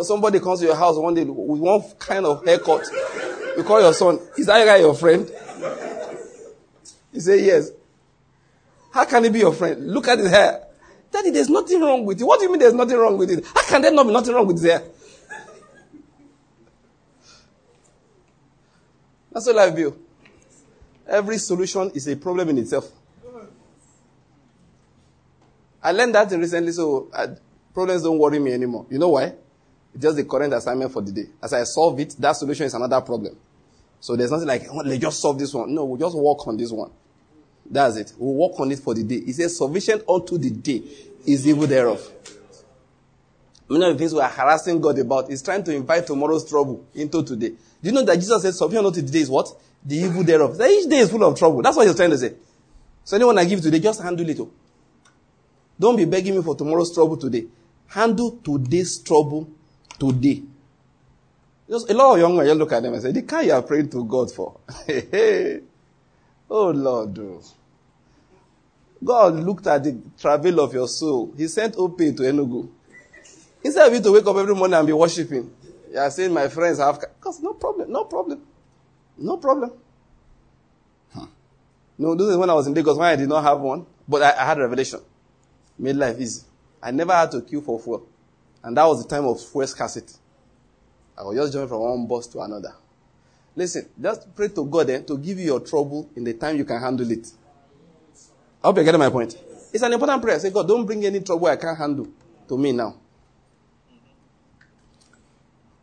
Somebody 0.00 0.40
comes 0.40 0.60
to 0.60 0.64
your 0.66 0.76
house 0.76 0.96
one 0.96 1.12
day 1.12 1.24
with 1.24 1.60
one 1.60 1.82
kind 1.98 2.24
of 2.24 2.42
haircut. 2.46 2.86
You 3.58 3.62
call 3.62 3.82
your 3.82 3.92
son, 3.92 4.18
is 4.38 4.46
that 4.46 4.64
guy 4.64 4.78
your 4.78 4.94
friend? 4.94 5.30
He 7.12 7.20
say, 7.20 7.44
yes. 7.44 7.70
How 8.94 9.04
can 9.04 9.24
he 9.24 9.28
be 9.28 9.40
your 9.40 9.52
friend? 9.52 9.92
Look 9.92 10.08
at 10.08 10.20
his 10.20 10.30
hair. 10.30 10.68
Daddy, 11.12 11.28
there's 11.28 11.50
nothing 11.50 11.82
wrong 11.82 12.06
with 12.06 12.18
it. 12.18 12.24
What 12.24 12.40
do 12.40 12.46
you 12.46 12.50
mean 12.50 12.60
there's 12.60 12.72
nothing 12.72 12.96
wrong 12.96 13.18
with 13.18 13.30
it? 13.30 13.44
How 13.54 13.62
can 13.64 13.82
there 13.82 13.92
not 13.92 14.06
be 14.06 14.12
nothing 14.14 14.34
wrong 14.34 14.46
with 14.46 14.56
his 14.56 14.64
hair? 14.64 14.82
That's 19.32 19.46
all 19.48 19.58
I 19.58 19.70
view. 19.70 19.98
Every 21.06 21.38
solution 21.38 21.90
is 21.94 22.06
a 22.08 22.16
problem 22.16 22.50
in 22.50 22.58
itself. 22.58 22.90
I 25.82 25.92
learned 25.92 26.14
that 26.14 26.30
recently, 26.32 26.72
so 26.72 27.08
uh, 27.12 27.28
problems 27.72 28.02
don't 28.02 28.18
worry 28.18 28.38
me 28.38 28.52
anymore. 28.52 28.86
You 28.90 28.98
know 28.98 29.08
why? 29.10 29.32
It's 29.94 30.02
just 30.02 30.16
the 30.16 30.24
current 30.24 30.52
assignment 30.52 30.92
for 30.92 31.02
the 31.02 31.10
day. 31.10 31.24
As 31.42 31.52
I 31.52 31.64
solve 31.64 31.98
it, 32.00 32.14
that 32.18 32.32
solution 32.32 32.66
is 32.66 32.74
another 32.74 33.00
problem. 33.00 33.36
So 33.98 34.14
there's 34.14 34.30
nothing 34.30 34.46
like, 34.46 34.66
oh, 34.70 34.82
let's 34.84 34.98
just 35.00 35.20
solve 35.20 35.38
this 35.38 35.52
one. 35.52 35.74
No, 35.74 35.84
we'll 35.84 35.98
just 35.98 36.16
work 36.16 36.46
on 36.46 36.56
this 36.56 36.70
one. 36.70 36.90
That's 37.68 37.96
it. 37.96 38.12
We'll 38.18 38.48
work 38.48 38.58
on 38.60 38.70
it 38.72 38.78
for 38.78 38.94
the 38.94 39.04
day. 39.04 39.20
He 39.24 39.32
says, 39.32 39.56
sufficient 39.56 40.02
unto 40.08 40.38
the 40.38 40.50
day 40.50 40.82
is 41.26 41.46
evil 41.46 41.66
thereof. 41.66 42.10
Many 43.70 43.84
of 43.84 43.92
the 43.92 43.98
things 43.98 44.12
we 44.12 44.20
are 44.20 44.28
harassing 44.28 44.80
God 44.80 44.98
about 44.98 45.30
is 45.30 45.42
trying 45.42 45.62
to 45.62 45.72
invite 45.72 46.04
tomorrow's 46.04 46.48
trouble 46.48 46.84
into 46.92 47.22
today. 47.22 47.50
Do 47.50 47.56
you 47.82 47.92
know 47.92 48.02
that 48.02 48.16
Jesus 48.16 48.42
said, 48.42 48.52
sufficient 48.52 48.84
unto 48.84 49.00
the 49.00 49.12
day 49.12 49.20
is 49.20 49.30
what? 49.30 49.48
The 49.84 49.96
evil 49.96 50.24
thereof. 50.24 50.58
That 50.58 50.68
each 50.70 50.90
day 50.90 50.98
is 50.98 51.10
full 51.10 51.22
of 51.22 51.38
trouble. 51.38 51.62
That's 51.62 51.76
what 51.76 51.86
he's 51.86 51.94
trying 51.94 52.10
to 52.10 52.18
say. 52.18 52.34
So 53.04 53.14
anyone 53.14 53.38
I 53.38 53.44
give 53.44 53.60
today, 53.60 53.78
just 53.78 54.02
handle 54.02 54.28
it. 54.28 54.40
Oh. 54.40 54.50
Don't 55.78 55.94
be 55.94 56.04
begging 56.04 56.34
me 56.34 56.42
for 56.42 56.56
tomorrow's 56.56 56.92
trouble 56.92 57.16
today. 57.16 57.46
Handle 57.86 58.40
today's 58.42 58.98
trouble 58.98 59.48
today. 60.00 60.42
Just 61.68 61.88
a 61.88 61.94
lot 61.94 62.14
of 62.14 62.18
young 62.18 62.36
men 62.36 62.48
look 62.58 62.72
at 62.72 62.82
them 62.82 62.92
and 62.94 63.02
say, 63.02 63.12
the 63.12 63.22
kind 63.22 63.46
you 63.46 63.52
are 63.52 63.62
praying 63.62 63.88
to 63.90 64.04
God 64.04 64.32
for. 64.32 64.58
oh 66.50 66.70
Lord. 66.70 67.16
Oh. 67.20 67.40
God 69.02 69.34
looked 69.36 69.68
at 69.68 69.84
the 69.84 69.96
travel 70.18 70.58
of 70.58 70.74
your 70.74 70.88
soul. 70.88 71.32
He 71.36 71.46
sent 71.46 71.76
OP 71.76 71.98
to 71.98 72.14
Enugu. 72.14 72.68
Instead 73.62 73.88
of 73.88 73.94
you 73.94 74.02
to 74.02 74.12
wake 74.12 74.26
up 74.26 74.36
every 74.36 74.54
morning 74.54 74.74
and 74.74 74.86
be 74.86 74.92
worshiping, 74.92 75.50
you 75.90 75.98
are 75.98 76.10
saying, 76.10 76.32
my 76.32 76.48
friends 76.48 76.78
have, 76.78 77.00
because 77.00 77.40
no 77.40 77.54
problem, 77.54 77.90
no 77.90 78.04
problem. 78.04 78.42
No 79.18 79.36
problem. 79.36 79.72
Huh. 81.14 81.26
No, 81.98 82.14
this 82.14 82.28
is 82.28 82.36
when 82.36 82.48
I 82.48 82.54
was 82.54 82.66
in 82.66 82.74
Lagos, 82.74 82.96
when 82.96 83.08
I 83.08 83.16
did 83.16 83.28
not 83.28 83.42
have 83.42 83.60
one, 83.60 83.84
but 84.08 84.22
I, 84.22 84.42
I 84.42 84.46
had 84.46 84.58
a 84.58 84.62
revelation 84.62 85.00
made 85.80 85.96
life 85.96 86.20
easy. 86.20 86.42
I 86.82 86.90
never 86.90 87.12
had 87.12 87.30
to 87.32 87.42
queue 87.42 87.60
for 87.60 87.80
fuel. 87.80 88.06
And 88.62 88.76
that 88.76 88.84
was 88.84 89.02
the 89.02 89.08
time 89.08 89.24
of 89.24 89.40
fuel 89.40 89.66
scarcity. 89.66 90.14
I 91.16 91.22
was 91.22 91.36
just 91.36 91.52
jumping 91.52 91.68
from 91.68 91.80
one 91.80 92.06
bus 92.06 92.26
to 92.28 92.40
another. 92.40 92.74
Listen, 93.56 93.88
just 94.00 94.34
pray 94.34 94.48
to 94.48 94.64
God 94.64 94.86
then 94.86 95.04
to 95.04 95.18
give 95.18 95.38
you 95.38 95.46
your 95.46 95.60
trouble 95.60 96.08
in 96.14 96.24
the 96.24 96.34
time 96.34 96.56
you 96.56 96.64
can 96.64 96.80
handle 96.80 97.10
it. 97.10 97.26
I 98.62 98.68
hope 98.68 98.76
you're 98.76 98.84
getting 98.84 99.00
my 99.00 99.10
point. 99.10 99.36
It's 99.72 99.82
an 99.82 99.92
important 99.92 100.22
prayer. 100.22 100.38
Say, 100.38 100.50
God, 100.50 100.68
don't 100.68 100.84
bring 100.86 101.04
any 101.04 101.20
trouble 101.20 101.46
I 101.46 101.56
can't 101.56 101.76
handle 101.76 102.08
to 102.48 102.58
me 102.58 102.72
now. 102.72 102.94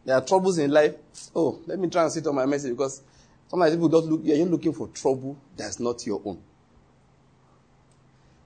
There 0.07 0.15
are 0.15 0.21
troubles 0.21 0.57
in 0.57 0.71
life. 0.71 0.95
Oh, 1.35 1.59
let 1.65 1.77
me 1.77 1.89
try 1.89 2.01
and 2.03 2.09
sit 2.09 2.25
on 2.27 2.33
my 2.33 2.45
message 2.45 2.71
because 2.71 3.01
sometimes 3.49 3.73
people 3.73 3.89
don't 3.89 4.05
look, 4.05 4.21
you're 4.23 4.45
looking 4.45 4.71
for 4.71 4.87
trouble 4.87 5.37
that's 5.53 5.81
not 5.81 6.05
your 6.07 6.21
own. 6.23 6.41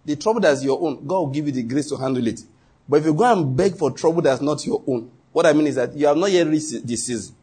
The 0.03 0.15
trouble 0.15 0.39
that's 0.39 0.63
your 0.63 0.81
own, 0.81 1.05
God 1.05 1.19
will 1.19 1.27
give 1.27 1.45
you 1.45 1.51
the 1.51 1.61
grace 1.61 1.87
to 1.89 1.97
handle 1.97 2.25
it. 2.25 2.41
But 2.89 3.01
if 3.01 3.05
you 3.05 3.13
go 3.13 3.31
and 3.31 3.55
beg 3.55 3.77
for 3.77 3.91
trouble 3.91 4.23
that's 4.23 4.41
not 4.41 4.65
your 4.65 4.81
own, 4.87 5.11
what 5.31 5.45
I 5.45 5.53
mean 5.53 5.67
is 5.67 5.75
that 5.75 5.95
you 5.95 6.07
have 6.07 6.17
not 6.17 6.31
yet 6.31 6.47
reached 6.47 6.87
this 6.87 7.05
season. 7.05 7.35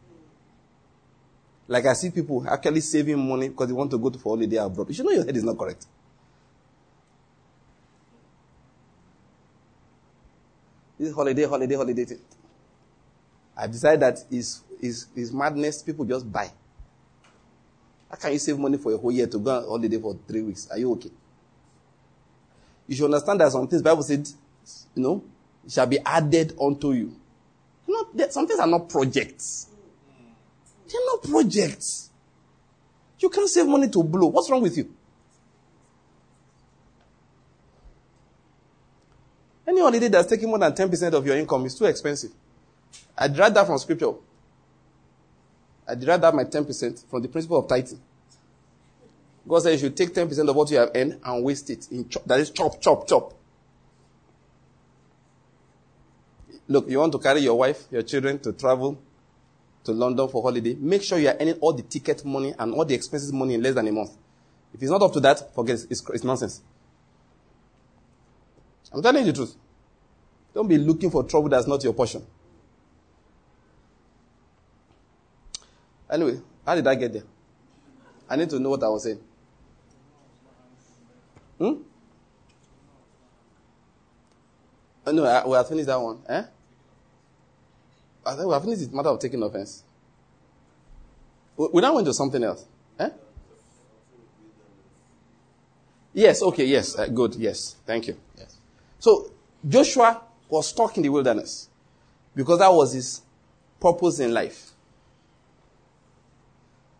Like 1.69 1.85
I 1.85 1.93
see 1.93 2.09
people 2.09 2.45
actually 2.45 2.81
saving 2.81 3.25
money 3.25 3.47
because 3.47 3.67
they 3.67 3.73
want 3.73 3.89
to 3.91 3.97
go 3.97 4.09
to 4.09 4.19
for 4.19 4.35
holiday 4.35 4.57
abroad. 4.57 4.89
You 4.89 4.95
should 4.95 5.05
know 5.05 5.13
your 5.13 5.23
head 5.23 5.37
is 5.37 5.45
not 5.45 5.57
correct. 5.57 5.85
This 10.99 11.15
holiday, 11.15 11.45
holiday, 11.45 11.75
holiday. 11.75 12.17
I 13.59 13.67
decided 13.67 13.99
that 13.99 14.23
is 14.31 14.61
is 14.79 15.07
is 15.15 15.33
madness. 15.33 15.83
People 15.83 16.05
just 16.05 16.31
buy. 16.31 16.49
How 18.09 18.15
can 18.15 18.31
you 18.31 18.39
save 18.39 18.57
money 18.57 18.77
for 18.77 18.93
a 18.93 18.97
whole 18.97 19.11
year 19.11 19.27
to 19.27 19.37
go 19.37 19.57
on 19.57 19.63
holiday 19.65 19.99
for 19.99 20.17
three 20.27 20.41
weeks? 20.41 20.69
Are 20.71 20.77
you 20.77 20.91
okay? 20.93 21.11
You 22.87 22.95
should 22.95 23.05
understand 23.05 23.41
that 23.41 23.51
some 23.51 23.67
things 23.67 23.81
Bible 23.81 24.01
said, 24.01 24.27
you 24.95 25.03
know, 25.03 25.23
shall 25.67 25.85
be 25.85 25.99
added 25.99 26.55
unto 26.59 26.93
you. 26.93 27.13
Not 27.87 28.31
some 28.31 28.47
things 28.47 28.59
are 28.61 28.67
not 28.67 28.87
projects. 28.87 29.67
They're 30.89 31.05
not 31.05 31.23
projects. 31.23 32.09
You 33.19 33.29
can't 33.29 33.49
save 33.49 33.67
money 33.67 33.89
to 33.89 34.01
blow. 34.01 34.27
What's 34.27 34.49
wrong 34.49 34.61
with 34.61 34.77
you? 34.77 34.89
Any 39.67 39.81
holiday 39.81 40.07
that's 40.07 40.27
taking 40.29 40.47
more 40.49 40.57
than 40.57 40.71
10% 40.71 41.13
of 41.13 41.25
your 41.27 41.35
income 41.35 41.65
is 41.65 41.77
too 41.77 41.85
expensive. 41.85 42.31
I 43.19 43.27
derived 43.27 43.55
that 43.57 43.67
from 43.67 43.77
scripture. 43.77 44.13
I 45.85 45.95
derived 45.95 46.23
that 46.23 46.33
my 46.33 46.45
10% 46.45 47.05
from 47.09 47.21
the 47.21 47.27
principle 47.27 47.57
of 47.57 47.67
tithing. 47.67 47.99
God 49.45 49.59
says 49.59 49.81
you 49.81 49.87
should 49.87 49.97
take 49.97 50.13
10% 50.13 50.47
of 50.49 50.55
what 50.55 50.71
you 50.71 50.77
have 50.77 50.91
earned 50.95 51.19
and 51.23 51.43
waste 51.43 51.69
it 51.69 51.91
in 51.91 52.07
chop. 52.07 52.23
That 52.25 52.39
is 52.39 52.51
chop, 52.51 52.79
chop, 52.79 53.07
chop. 53.07 53.33
Look, 56.67 56.87
you 56.89 56.99
want 56.99 57.11
to 57.13 57.19
carry 57.19 57.41
your 57.41 57.57
wife, 57.57 57.87
your 57.91 58.03
children 58.03 58.39
to 58.39 58.53
travel 58.53 59.01
to 59.83 59.91
London 59.91 60.27
for 60.29 60.41
holiday. 60.43 60.75
Make 60.75 61.01
sure 61.03 61.17
you 61.17 61.27
are 61.29 61.37
earning 61.39 61.55
all 61.55 61.73
the 61.73 61.81
ticket 61.81 62.23
money 62.23 62.53
and 62.57 62.73
all 62.73 62.85
the 62.85 62.93
expenses 62.93 63.33
money 63.33 63.55
in 63.55 63.63
less 63.63 63.73
than 63.73 63.87
a 63.87 63.91
month. 63.91 64.11
If 64.73 64.81
it's 64.81 64.91
not 64.91 65.01
up 65.01 65.11
to 65.13 65.19
that, 65.21 65.53
forget 65.55 65.79
it. 65.79 65.87
It's, 65.89 66.07
it's 66.09 66.23
nonsense. 66.23 66.61
I'm 68.93 69.01
telling 69.01 69.25
you 69.25 69.31
the 69.31 69.35
truth. 69.35 69.55
Don't 70.53 70.67
be 70.67 70.77
looking 70.77 71.09
for 71.09 71.23
trouble 71.23 71.49
that's 71.49 71.67
not 71.67 71.83
your 71.83 71.93
portion. 71.93 72.23
Anyway, 76.09 76.39
how 76.65 76.75
did 76.75 76.87
I 76.87 76.95
get 76.95 77.13
there? 77.13 77.23
I 78.29 78.35
need 78.35 78.49
to 78.49 78.59
know 78.59 78.69
what 78.69 78.83
I 78.83 78.89
was 78.89 79.03
saying. 79.03 79.19
Hmm? 81.57 81.73
Oh, 85.05 85.11
no, 85.11 85.25
I, 85.25 85.45
we 85.47 85.53
have 85.55 85.67
finished 85.67 85.87
that 85.87 85.99
one. 85.99 86.19
Eh? 86.27 86.43
I 88.25 88.35
think 88.35 88.47
we 88.47 88.53
have 88.53 88.63
finished 88.63 88.89
the 88.89 88.95
matter 88.95 89.09
of 89.09 89.19
taking 89.19 89.41
offense. 89.41 89.83
We, 91.57 91.67
we 91.73 91.81
now 91.81 91.95
went 91.95 92.05
to 92.07 92.13
something 92.13 92.43
else. 92.43 92.65
Eh? 92.99 93.09
Yes, 96.13 96.41
okay, 96.41 96.65
yes, 96.65 96.97
uh, 96.97 97.07
good, 97.07 97.35
yes, 97.35 97.75
thank 97.85 98.07
you. 98.07 98.17
Yes. 98.37 98.57
So 98.99 99.31
Joshua 99.67 100.21
was 100.49 100.67
stuck 100.67 100.97
in 100.97 101.03
the 101.03 101.09
wilderness 101.09 101.69
because 102.35 102.59
that 102.59 102.71
was 102.73 102.93
his 102.93 103.21
purpose 103.79 104.19
in 104.19 104.33
life. 104.33 104.71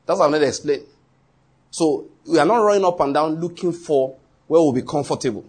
That's 0.10 0.20
what 0.20 0.30
going 0.30 0.42
to 0.42 0.48
explain. 0.48 0.82
So 1.70 2.08
we 2.26 2.40
are 2.40 2.46
not 2.46 2.58
running 2.58 2.84
up 2.84 3.00
and 3.00 3.14
down 3.14 3.36
looking 3.40 3.72
for 3.72 4.18
where 4.48 4.60
we'll 4.60 4.74
be 4.74 4.82
comfortable. 4.82 5.46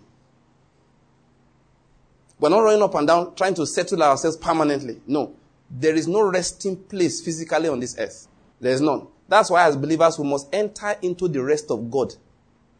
We're 2.38 2.50
not 2.50 2.58
running 2.58 2.82
up 2.82 2.94
and 2.94 3.06
down 3.06 3.34
trying 3.36 3.54
to 3.54 3.66
settle 3.66 4.02
ourselves 4.02 4.36
permanently. 4.36 5.00
No. 5.06 5.34
There 5.70 5.94
is 5.94 6.06
no 6.06 6.28
resting 6.28 6.76
place 6.76 7.22
physically 7.22 7.70
on 7.70 7.80
this 7.80 7.96
earth. 7.98 8.28
There 8.60 8.70
is 8.70 8.82
none. 8.82 9.06
That's 9.26 9.48
why 9.48 9.64
as 9.64 9.78
believers 9.78 10.18
we 10.18 10.28
must 10.28 10.46
enter 10.52 10.94
into 11.00 11.26
the 11.26 11.42
rest 11.42 11.70
of 11.70 11.90
God 11.90 12.12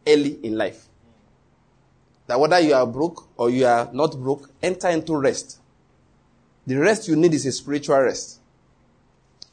early 0.05 0.33
in 0.43 0.55
life. 0.59 0.85
That 2.27 2.39
whether 2.39 2.59
you 2.59 2.75
are 2.75 2.85
broke 2.85 3.27
or 3.37 3.49
you 3.49 3.65
are 3.65 3.89
not 3.91 4.11
broke, 4.19 4.51
enter 4.61 4.89
into 4.89 5.15
rest. 5.15 5.59
The 6.67 6.75
rest 6.75 7.07
you 7.07 7.15
need 7.15 7.33
is 7.33 7.47
a 7.47 7.51
spiritual 7.51 8.01
rest. 8.01 8.40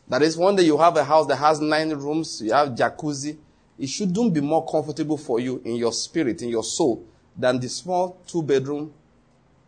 That 0.08 0.22
is, 0.22 0.36
one 0.36 0.56
day 0.56 0.62
you 0.62 0.78
have 0.78 0.96
a 0.96 1.04
house 1.04 1.26
that 1.26 1.36
has 1.36 1.60
nine 1.60 1.90
rooms, 1.90 2.40
you 2.42 2.52
have 2.52 2.70
jacuzzi. 2.70 3.36
It 3.78 3.88
shouldn't 3.88 4.34
be 4.34 4.40
more 4.40 4.66
comfortable 4.66 5.18
for 5.18 5.38
you 5.38 5.60
in 5.64 5.76
your 5.76 5.92
spirit, 5.92 6.42
in 6.42 6.48
your 6.48 6.64
soul, 6.64 7.06
than 7.36 7.60
the 7.60 7.68
small 7.68 8.18
two 8.26 8.42
bedroom 8.42 8.92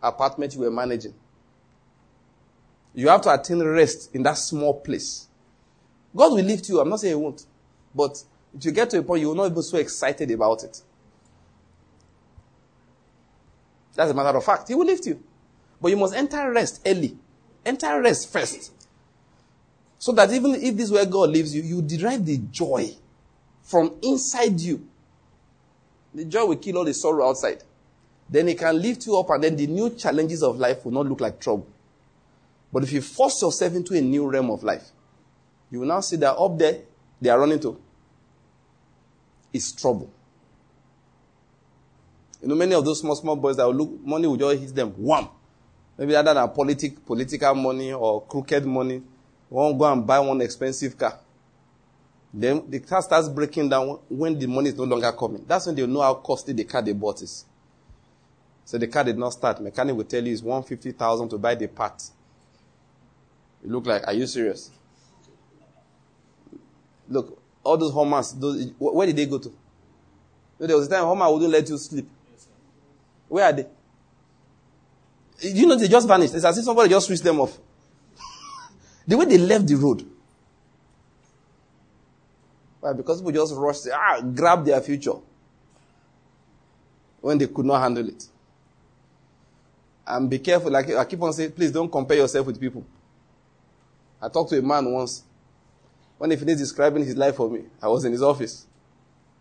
apartment 0.02 0.54
you 0.54 0.60
were 0.60 0.70
managing. 0.70 1.14
You 2.94 3.08
have 3.08 3.20
to 3.22 3.34
attain 3.34 3.62
rest 3.62 4.14
in 4.14 4.22
that 4.24 4.36
small 4.36 4.74
place. 4.74 5.28
God 6.16 6.32
will 6.32 6.44
lift 6.44 6.68
you. 6.68 6.80
I'm 6.80 6.88
not 6.88 7.00
saying 7.00 7.16
He 7.16 7.22
won't. 7.22 7.44
But 7.94 8.22
if 8.56 8.64
you 8.64 8.72
get 8.72 8.90
to 8.90 8.98
a 8.98 9.02
point, 9.02 9.20
you 9.20 9.28
will 9.28 9.36
not 9.36 9.54
be 9.54 9.62
so 9.62 9.78
excited 9.78 10.30
about 10.32 10.64
it. 10.64 10.82
That's 13.94 14.10
a 14.10 14.14
matter 14.14 14.36
of 14.36 14.44
fact. 14.44 14.68
He 14.68 14.74
will 14.74 14.86
lift 14.86 15.06
you. 15.06 15.22
But 15.80 15.88
you 15.88 15.96
must 15.96 16.14
enter 16.14 16.50
rest 16.50 16.80
early. 16.84 17.16
Enter 17.64 18.00
rest 18.00 18.32
first. 18.32 18.72
So 20.00 20.12
that 20.12 20.32
even 20.32 20.54
if 20.54 20.76
this 20.76 20.86
is 20.86 20.92
where 20.92 21.04
God 21.04 21.28
leaves 21.28 21.54
you, 21.54 21.62
you 21.62 21.82
derive 21.82 22.24
the 22.24 22.38
joy 22.38 22.90
from 23.62 23.94
inside 24.02 24.58
you. 24.58 24.88
The 26.14 26.24
joy 26.24 26.46
will 26.46 26.56
kill 26.56 26.78
all 26.78 26.84
the 26.86 26.94
sorrow 26.94 27.28
outside. 27.28 27.62
Then 28.28 28.48
it 28.48 28.58
can 28.58 28.80
lift 28.80 29.06
you 29.06 29.18
up, 29.18 29.28
and 29.28 29.44
then 29.44 29.56
the 29.56 29.66
new 29.66 29.90
challenges 29.90 30.42
of 30.42 30.58
life 30.58 30.86
will 30.86 30.92
not 30.92 31.06
look 31.06 31.20
like 31.20 31.38
trouble. 31.38 31.66
But 32.72 32.82
if 32.84 32.92
you 32.92 33.02
force 33.02 33.42
yourself 33.42 33.74
into 33.74 33.94
a 33.94 34.00
new 34.00 34.26
realm 34.30 34.50
of 34.50 34.62
life, 34.62 34.88
you 35.70 35.80
will 35.80 35.88
now 35.88 36.00
see 36.00 36.16
that 36.16 36.34
up 36.34 36.58
there, 36.58 36.78
they 37.20 37.28
are 37.28 37.38
running 37.38 37.60
to 37.60 37.78
is 39.52 39.72
trouble. 39.72 40.10
You 42.40 42.48
know, 42.48 42.54
many 42.54 42.74
of 42.74 42.84
those 42.86 43.00
small, 43.00 43.16
small 43.16 43.36
boys 43.36 43.56
that 43.58 43.66
will 43.66 43.74
look, 43.74 44.00
money 44.02 44.26
will 44.26 44.36
just 44.36 44.60
hit 44.62 44.74
them, 44.74 44.92
wham. 44.92 45.28
Maybe 45.98 46.16
other 46.16 46.32
than 46.32 46.48
politic, 46.50 47.04
political 47.04 47.54
money 47.54 47.92
or 47.92 48.22
crooked 48.22 48.64
money, 48.64 49.02
won't 49.50 49.78
go 49.78 49.92
and 49.92 50.06
buy 50.06 50.20
one 50.20 50.40
expensive 50.40 50.96
car. 50.96 51.18
Then 52.32 52.70
the 52.70 52.78
car 52.78 53.02
starts 53.02 53.28
breaking 53.28 53.68
down 53.68 53.98
when 54.08 54.38
the 54.38 54.46
money 54.46 54.68
is 54.68 54.76
no 54.76 54.84
longer 54.84 55.10
coming. 55.12 55.44
That's 55.46 55.66
when 55.66 55.74
they 55.74 55.86
know 55.86 56.00
how 56.00 56.14
costly 56.14 56.54
the 56.54 56.64
car 56.64 56.80
they 56.80 56.92
bought 56.92 57.20
is. 57.22 57.44
So 58.64 58.78
the 58.78 58.86
car 58.86 59.02
did 59.02 59.18
not 59.18 59.30
start. 59.30 59.60
Mechanic 59.60 59.96
will 59.96 60.04
tell 60.04 60.24
you 60.24 60.32
it's 60.32 60.42
150,000 60.42 61.28
to 61.30 61.38
buy 61.38 61.56
the 61.56 61.66
part. 61.66 62.00
You 63.64 63.70
look 63.70 63.86
like, 63.86 64.06
are 64.06 64.12
you 64.12 64.26
serious? 64.28 64.70
Look, 67.08 67.42
all 67.64 67.76
those 67.76 67.92
Hummers, 67.92 68.32
those, 68.32 68.70
where 68.78 69.06
did 69.08 69.16
they 69.16 69.26
go 69.26 69.38
to? 69.38 69.52
There 70.60 70.76
was 70.76 70.86
a 70.86 70.90
time 70.90 71.04
Hummer 71.04 71.32
wouldn't 71.32 71.50
let 71.50 71.68
you 71.68 71.76
sleep. 71.78 72.08
Where 73.28 73.46
are 73.46 73.52
they? 73.52 73.66
You 75.40 75.66
know, 75.66 75.74
they 75.74 75.88
just 75.88 76.06
vanished. 76.06 76.34
It's 76.34 76.44
as 76.44 76.58
if 76.58 76.64
somebody 76.64 76.90
just 76.90 77.06
switched 77.06 77.24
them 77.24 77.40
off. 77.40 77.58
The 79.06 79.16
way 79.16 79.24
they 79.24 79.38
left 79.38 79.66
the 79.66 79.74
road. 79.74 80.06
Why? 82.80 82.92
Because 82.92 83.20
people 83.20 83.32
just 83.32 83.54
rushed, 83.54 83.88
ah, 83.92 84.20
grab 84.20 84.64
their 84.64 84.80
future 84.80 85.14
when 87.20 87.38
they 87.38 87.46
could 87.46 87.66
not 87.66 87.80
handle 87.82 88.08
it. 88.08 88.26
And 90.06 90.28
be 90.28 90.38
careful. 90.38 90.70
Like 90.70 90.90
I 90.90 91.04
keep 91.04 91.20
on 91.22 91.32
saying, 91.32 91.52
please 91.52 91.70
don't 91.70 91.90
compare 91.90 92.16
yourself 92.16 92.46
with 92.46 92.60
people. 92.60 92.84
I 94.20 94.28
talked 94.28 94.50
to 94.50 94.58
a 94.58 94.62
man 94.62 94.90
once. 94.92 95.22
When 96.18 96.30
he 96.30 96.36
finished 96.36 96.58
describing 96.58 97.04
his 97.04 97.16
life 97.16 97.36
for 97.36 97.48
me, 97.48 97.62
I 97.80 97.88
was 97.88 98.04
in 98.04 98.12
his 98.12 98.22
office. 98.22 98.66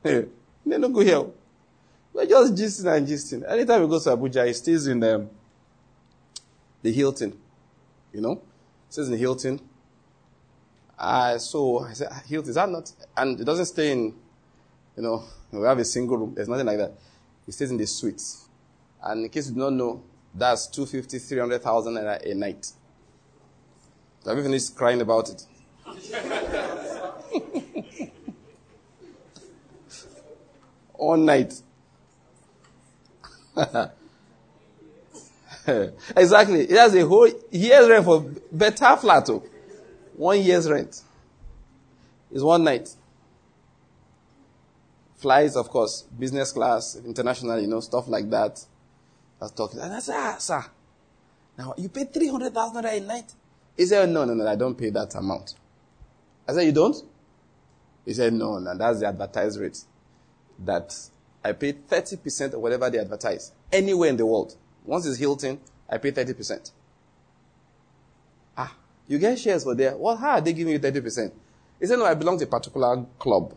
Hey, 0.01 0.25
they 0.65 0.77
don't 0.79 0.93
go 0.93 1.01
here. 1.01 1.25
We're 2.13 2.25
just 2.25 2.53
gisting 2.53 2.95
and 2.95 3.05
gisting. 3.05 3.49
Anytime 3.51 3.81
we 3.81 3.87
go 3.89 3.99
to 3.99 4.09
Abuja, 4.11 4.47
he 4.47 4.53
stays 4.53 4.87
in 4.87 5.03
um, 5.03 5.29
the 6.81 6.91
Hilton. 6.93 7.37
You 8.13 8.21
know? 8.21 8.41
He 8.89 8.93
stays 8.93 9.07
in 9.07 9.17
Hilton. 9.19 9.61
Uh, 10.97 11.37
so 11.37 11.85
I 11.85 11.93
said, 11.93 12.11
Hilton, 12.27 12.49
is 12.49 12.55
that 12.55 12.67
not? 12.67 12.91
And 13.15 13.39
it 13.39 13.43
doesn't 13.43 13.67
stay 13.67 13.91
in, 13.91 14.15
you 14.97 15.03
know, 15.03 15.23
we 15.51 15.61
have 15.61 15.77
a 15.77 15.85
single 15.85 16.17
room. 16.17 16.33
There's 16.33 16.49
nothing 16.49 16.65
like 16.65 16.79
that. 16.79 16.93
He 17.45 17.51
stays 17.51 17.69
in 17.69 17.77
the 17.77 17.85
suite. 17.85 18.23
And 19.03 19.25
in 19.25 19.29
case 19.29 19.51
you 19.51 19.55
don't 19.55 19.77
know, 19.77 20.01
that's 20.33 20.65
250, 20.67 21.19
300,000 21.19 21.97
a 21.97 22.33
night. 22.33 22.71
Have 24.25 24.37
you 24.37 24.43
finished 24.43 24.75
crying 24.75 25.01
about 25.01 25.29
it? 25.29 25.45
All 30.95 31.15
night. 31.15 31.61
exactly. 36.17 36.61
It 36.61 36.71
has 36.71 36.95
a 36.95 37.05
whole 37.05 37.29
year's 37.51 37.89
rent 37.89 38.05
for 38.05 38.21
better 38.51 38.95
flat. 38.97 39.29
Oh. 39.29 39.43
One 40.15 40.41
year's 40.41 40.69
rent. 40.69 41.01
Is 42.31 42.43
one 42.43 42.63
night. 42.63 42.93
Flights, 45.17 45.55
of 45.55 45.69
course, 45.69 46.03
business 46.17 46.51
class, 46.51 46.95
international, 47.05 47.59
you 47.59 47.67
know, 47.67 47.79
stuff 47.81 48.07
like 48.07 48.29
that. 48.29 48.63
I 49.41 49.45
was 49.45 49.51
talking. 49.51 49.79
And 49.79 49.93
I 49.93 49.99
said, 49.99 50.15
ah, 50.17 50.35
sir, 50.37 50.65
now 51.57 51.73
you 51.77 51.89
pay 51.89 52.05
300,000 52.05 52.85
a 52.85 52.99
night? 53.01 53.33
He 53.75 53.85
said, 53.85 54.09
no, 54.09 54.25
no, 54.25 54.33
no, 54.33 54.47
I 54.47 54.55
don't 54.55 54.77
pay 54.77 54.89
that 54.91 55.15
amount. 55.15 55.55
I 56.47 56.53
said, 56.53 56.61
you 56.65 56.71
don't? 56.71 56.95
He 58.05 58.13
said, 58.13 58.33
no, 58.33 58.59
no, 58.59 58.77
that's 58.77 58.99
the 58.99 59.07
advertised 59.07 59.59
rate. 59.59 59.79
That 60.59 60.95
I 61.43 61.53
pay 61.53 61.73
30% 61.73 62.53
of 62.53 62.59
whatever 62.59 62.89
they 62.89 62.99
advertise 62.99 63.51
anywhere 63.71 64.09
in 64.09 64.17
the 64.17 64.25
world. 64.25 64.55
Once 64.89 65.05
it's 65.05 65.19
Hilton, 65.19 65.59
I 65.87 65.99
pay 65.99 66.11
30%. 66.11 66.71
Ah, 68.57 68.75
you 69.07 69.19
get 69.19 69.37
shares 69.37 69.63
for 69.63 69.75
there. 69.75 69.95
Well, 69.95 70.17
how 70.17 70.31
are 70.31 70.41
they 70.41 70.51
giving 70.51 70.73
you 70.73 70.79
30%? 70.79 71.31
He 71.79 71.85
said, 71.85 71.99
no, 71.99 72.05
I 72.05 72.15
belong 72.15 72.39
to 72.39 72.45
a 72.45 72.47
particular 72.47 73.05
club. 73.19 73.53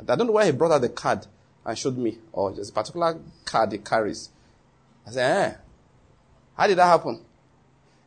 I 0.00 0.16
don't 0.16 0.26
know 0.26 0.32
why 0.32 0.46
he 0.46 0.50
brought 0.50 0.72
out 0.72 0.80
the 0.80 0.88
card 0.88 1.28
and 1.64 1.78
showed 1.78 1.96
me, 1.96 2.18
or 2.32 2.50
there's 2.50 2.70
a 2.70 2.72
particular 2.72 3.20
card 3.44 3.70
he 3.70 3.78
carries. 3.78 4.30
I 5.06 5.10
said, 5.12 5.30
eh, 5.30 5.54
how 6.56 6.66
did 6.66 6.78
that 6.78 6.86
happen? 6.86 7.20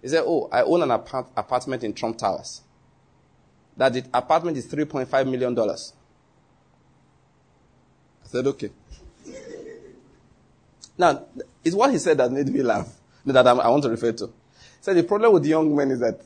He 0.02 0.10
said, 0.10 0.24
oh, 0.26 0.50
I 0.52 0.64
own 0.64 0.82
an 0.82 0.92
apart- 0.92 1.32
apartment 1.38 1.86
in 1.86 1.94
Trump 1.94 2.18
Towers. 2.18 2.64
That 3.78 3.94
the 3.94 4.04
apartment 4.14 4.58
is 4.58 4.68
$3.5 4.68 5.32
million. 5.32 5.58
I 5.58 5.76
said, 8.26 8.46
okay. 8.46 8.72
now, 10.98 11.26
it's 11.64 11.76
what 11.76 11.92
he 11.92 11.98
said 11.98 12.18
that 12.18 12.32
made 12.32 12.48
me 12.48 12.62
laugh, 12.64 12.90
that 13.26 13.46
I 13.46 13.54
want 13.54 13.84
to 13.84 13.90
refer 13.90 14.12
to. 14.14 14.30
So 14.82 14.94
the 14.94 15.04
problem 15.04 15.34
with 15.34 15.44
the 15.44 15.50
young 15.50 15.76
men 15.76 15.92
is 15.92 16.00
that 16.00 16.22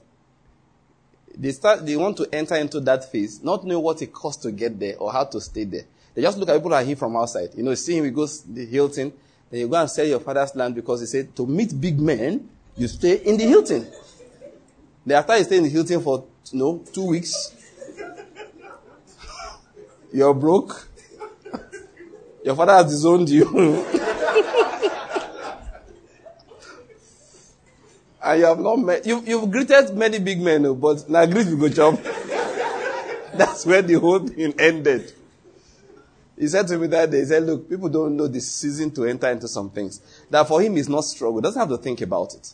they 1.37 1.51
start, 1.51 1.85
they 1.85 1.97
want 1.97 2.17
to 2.17 2.29
enter 2.33 2.55
into 2.55 2.79
that 2.81 3.11
phase, 3.11 3.43
not 3.43 3.65
knowing 3.65 3.83
what 3.83 4.01
it 4.01 4.13
costs 4.13 4.41
to 4.43 4.51
get 4.51 4.79
there 4.79 4.97
or 4.97 5.11
how 5.11 5.25
to 5.25 5.41
stay 5.41 5.65
there. 5.65 5.83
They 6.13 6.21
just 6.21 6.37
look 6.37 6.47
at 6.47 6.55
people 6.55 6.71
like 6.71 6.87
him 6.87 6.95
from 6.95 7.15
outside. 7.17 7.49
You 7.55 7.63
know, 7.63 7.75
see 7.75 7.97
him, 7.97 8.05
he 8.05 8.11
goes 8.11 8.41
the 8.43 8.65
Hilton, 8.65 9.11
then 9.49 9.59
you 9.59 9.67
go 9.67 9.75
and 9.75 9.89
sell 9.89 10.05
your 10.05 10.21
father's 10.21 10.55
land 10.55 10.75
because 10.75 11.01
he 11.01 11.07
said 11.07 11.35
to 11.35 11.45
meet 11.45 11.79
big 11.79 11.99
men, 11.99 12.49
you 12.77 12.87
stay 12.87 13.17
in 13.17 13.37
the 13.37 13.43
Hilton. 13.43 13.85
Then 15.05 15.17
after 15.17 15.37
you 15.37 15.43
stay 15.43 15.57
in 15.57 15.63
the 15.63 15.69
Hilton 15.69 16.01
for, 16.01 16.25
you 16.51 16.59
know, 16.59 16.83
two 16.93 17.07
weeks, 17.07 17.53
you're 20.13 20.33
broke. 20.33 20.87
Your 22.45 22.55
father 22.55 22.73
has 22.73 22.85
disowned 22.85 23.27
you. 23.27 23.43
And 28.25 28.39
you 28.39 28.45
have 28.47 28.59
not 28.59 28.77
met, 28.77 29.05
you, 29.05 29.21
you've 29.23 29.51
greeted 29.51 29.95
many 29.95 30.17
big 30.17 30.41
men, 30.41 30.65
oh, 30.65 30.73
but 30.73 31.07
now 31.07 31.27
greet 31.27 31.45
you 31.45 31.57
go 31.57 31.69
jump. 31.69 32.01
That's 33.35 33.67
where 33.67 33.83
the 33.83 33.99
whole 33.99 34.17
thing 34.17 34.55
ended. 34.57 35.13
He 36.35 36.47
said 36.47 36.67
to 36.69 36.77
me 36.79 36.87
that 36.87 37.11
day, 37.11 37.19
he 37.19 37.25
said, 37.25 37.43
look, 37.43 37.69
people 37.69 37.87
don't 37.87 38.17
know 38.17 38.25
the 38.25 38.41
season 38.41 38.89
to 38.95 39.05
enter 39.05 39.29
into 39.29 39.47
some 39.47 39.69
things. 39.69 40.01
That 40.31 40.47
for 40.47 40.59
him 40.59 40.75
is 40.75 40.89
not 40.89 41.01
struggle. 41.01 41.39
Doesn't 41.39 41.59
have 41.59 41.69
to 41.69 41.77
think 41.77 42.01
about 42.01 42.33
it. 42.33 42.51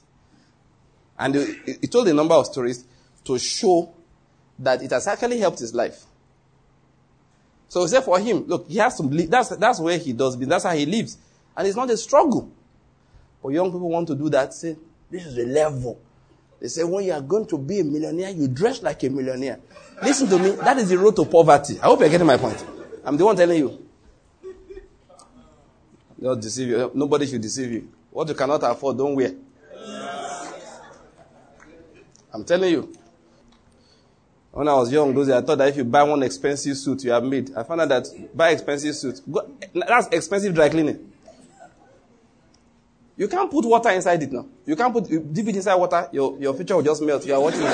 And 1.18 1.36
he, 1.36 1.56
he 1.80 1.88
told 1.88 2.06
a 2.10 2.14
number 2.14 2.36
of 2.36 2.48
stories 2.48 2.84
to 3.24 3.40
show 3.40 3.94
that 4.60 4.84
it 4.84 4.92
has 4.92 5.08
actually 5.08 5.40
helped 5.40 5.60
his 5.60 5.74
life. 5.74 6.04
So 7.70 7.84
he 7.84 7.88
said 7.88 8.02
for 8.04 8.20
him, 8.20 8.46
look, 8.46 8.68
he 8.68 8.78
has 8.80 8.98
to 8.98 9.04
that's, 9.08 9.56
that's 9.56 9.80
where 9.80 9.98
he 9.98 10.12
does, 10.12 10.36
business. 10.36 10.64
that's 10.64 10.66
how 10.66 10.78
he 10.78 10.86
lives. 10.86 11.18
And 11.56 11.66
it's 11.66 11.78
not 11.78 11.90
a 11.90 11.96
struggle. 11.96 12.52
But 13.42 13.50
young 13.50 13.72
people 13.72 13.90
want 13.90 14.10
to 14.10 14.16
do 14.16 14.30
that, 14.32 14.54
say, 14.54 14.76
this 15.12 15.26
is 15.26 15.36
the 15.36 15.46
level. 15.46 16.00
They 16.60 16.68
say 16.68 16.84
when 16.84 17.04
you 17.04 17.12
are 17.14 17.22
going 17.22 17.46
to 17.48 17.58
be 17.58 17.80
a 17.80 17.84
millionaire, 17.84 18.30
you 18.30 18.48
dress 18.48 18.82
like 18.82 19.04
a 19.04 19.10
millionaire. 19.10 19.60
Listen 20.02 20.28
to 20.30 20.40
me. 20.40 20.52
That 20.52 20.78
is 20.78 20.90
the 20.90 20.98
road 20.98 21.16
to 21.18 21.26
poverty. 21.26 21.80
I 21.80 21.86
hope 21.86 22.00
you're 22.00 22.10
getting 22.10 22.28
my 22.28 22.38
point. 22.38 22.64
I'm 23.04 23.18
the 23.18 23.26
one 23.26 23.36
telling 23.36 23.58
you. 23.58 23.88
Don't 26.22 26.40
deceive 26.40 26.68
you. 26.70 26.92
Nobody 26.94 27.26
should 27.26 27.42
deceive 27.42 27.72
you. 27.72 27.92
What 28.12 28.28
you 28.30 28.36
cannot 28.36 28.62
afford, 28.64 28.98
don't 28.98 29.16
wear. 29.16 29.34
I'm 32.34 32.46
telling 32.46 32.72
you. 32.72 32.94
When 34.52 34.68
I 34.68 34.74
was 34.74 34.92
young, 34.92 35.14
those 35.16 35.28
days, 35.28 35.38
I 35.38 35.42
thought 35.42 35.58
that 35.58 35.70
if 35.70 35.78
you 35.78 35.84
buy 35.86 36.04
one 36.04 36.22
expensive 36.24 36.78
suit, 36.78 37.06
you 37.06 37.12
have 37.12 37.24
made. 37.24 37.56
I 37.56 37.64
found 37.64 37.82
out 37.82 37.90
that 37.90 38.36
buy 38.36 38.50
expensive 38.50 38.96
suit. 38.96 39.22
That's 39.74 40.08
expensive 40.08 40.54
dry 40.54 40.70
cleaning. 40.70 41.11
You 43.18 43.28
can't 43.28 43.52
put 43.52 43.66
water 43.66 43.90
inside 43.90 44.24
it 44.24 44.32
now. 44.32 44.46
You 44.66 44.76
can't 44.76 44.94
put, 44.94 45.10
dip 45.10 45.48
it 45.48 45.56
inside 45.56 45.76
water, 45.76 46.08
your, 46.12 46.38
your 46.40 46.54
future 46.54 46.76
will 46.76 46.84
just 46.84 47.02
melt. 47.02 47.26
You 47.26 47.34
are 47.36 47.42
watching. 47.42 47.62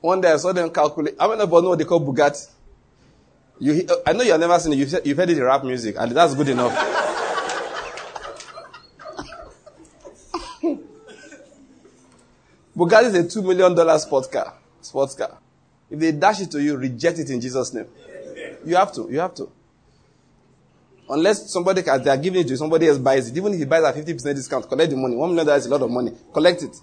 One 0.00 0.20
day 0.20 0.32
I 0.32 0.36
saw 0.36 0.52
them 0.52 0.68
calculate. 0.70 1.14
I 1.18 1.24
about 1.24 1.62
know 1.62 1.70
what 1.70 1.78
they 1.78 1.86
call 1.86 1.98
Bugatti. 1.98 2.50
You, 3.58 3.86
uh, 3.88 3.94
I 4.06 4.12
know 4.12 4.22
you 4.22 4.32
have 4.32 4.40
never 4.40 4.58
seen 4.58 4.74
it. 4.74 4.76
You've, 4.76 5.06
you've 5.06 5.16
heard 5.16 5.30
it 5.30 5.38
in 5.38 5.44
rap 5.44 5.64
music, 5.64 5.96
and 5.98 6.12
that's 6.12 6.34
good 6.34 6.50
enough. 6.50 6.72
Bugatti 12.76 13.04
is 13.04 13.14
a 13.14 13.26
two 13.26 13.40
million 13.42 13.74
dollar 13.74 13.98
sports 13.98 14.28
car. 14.28 14.52
Sports 14.82 15.14
car. 15.14 15.38
If 15.94 16.00
they 16.00 16.10
dash 16.10 16.40
it 16.40 16.50
to 16.50 16.60
you, 16.60 16.76
reject 16.76 17.20
it 17.20 17.30
in 17.30 17.40
Jesus' 17.40 17.72
name. 17.72 17.86
You 18.66 18.74
have 18.74 18.92
to. 18.94 19.06
You 19.08 19.20
have 19.20 19.32
to. 19.34 19.48
Unless 21.08 21.52
somebody, 21.52 21.82
they 21.82 22.10
are 22.10 22.16
giving 22.16 22.40
it 22.40 22.44
to 22.44 22.50
you, 22.50 22.56
somebody 22.56 22.88
else 22.88 22.98
buys 22.98 23.28
it. 23.28 23.36
Even 23.36 23.52
if 23.52 23.60
he 23.60 23.64
buys 23.64 23.84
at 23.84 23.94
50% 23.94 24.34
discount, 24.34 24.68
collect 24.68 24.90
the 24.90 24.96
money. 24.96 25.14
One 25.14 25.30
million 25.30 25.46
dollars 25.46 25.66
is 25.66 25.70
a 25.70 25.70
lot 25.70 25.82
of 25.82 25.90
money. 25.92 26.10
Collect 26.32 26.62
it. 26.64 26.76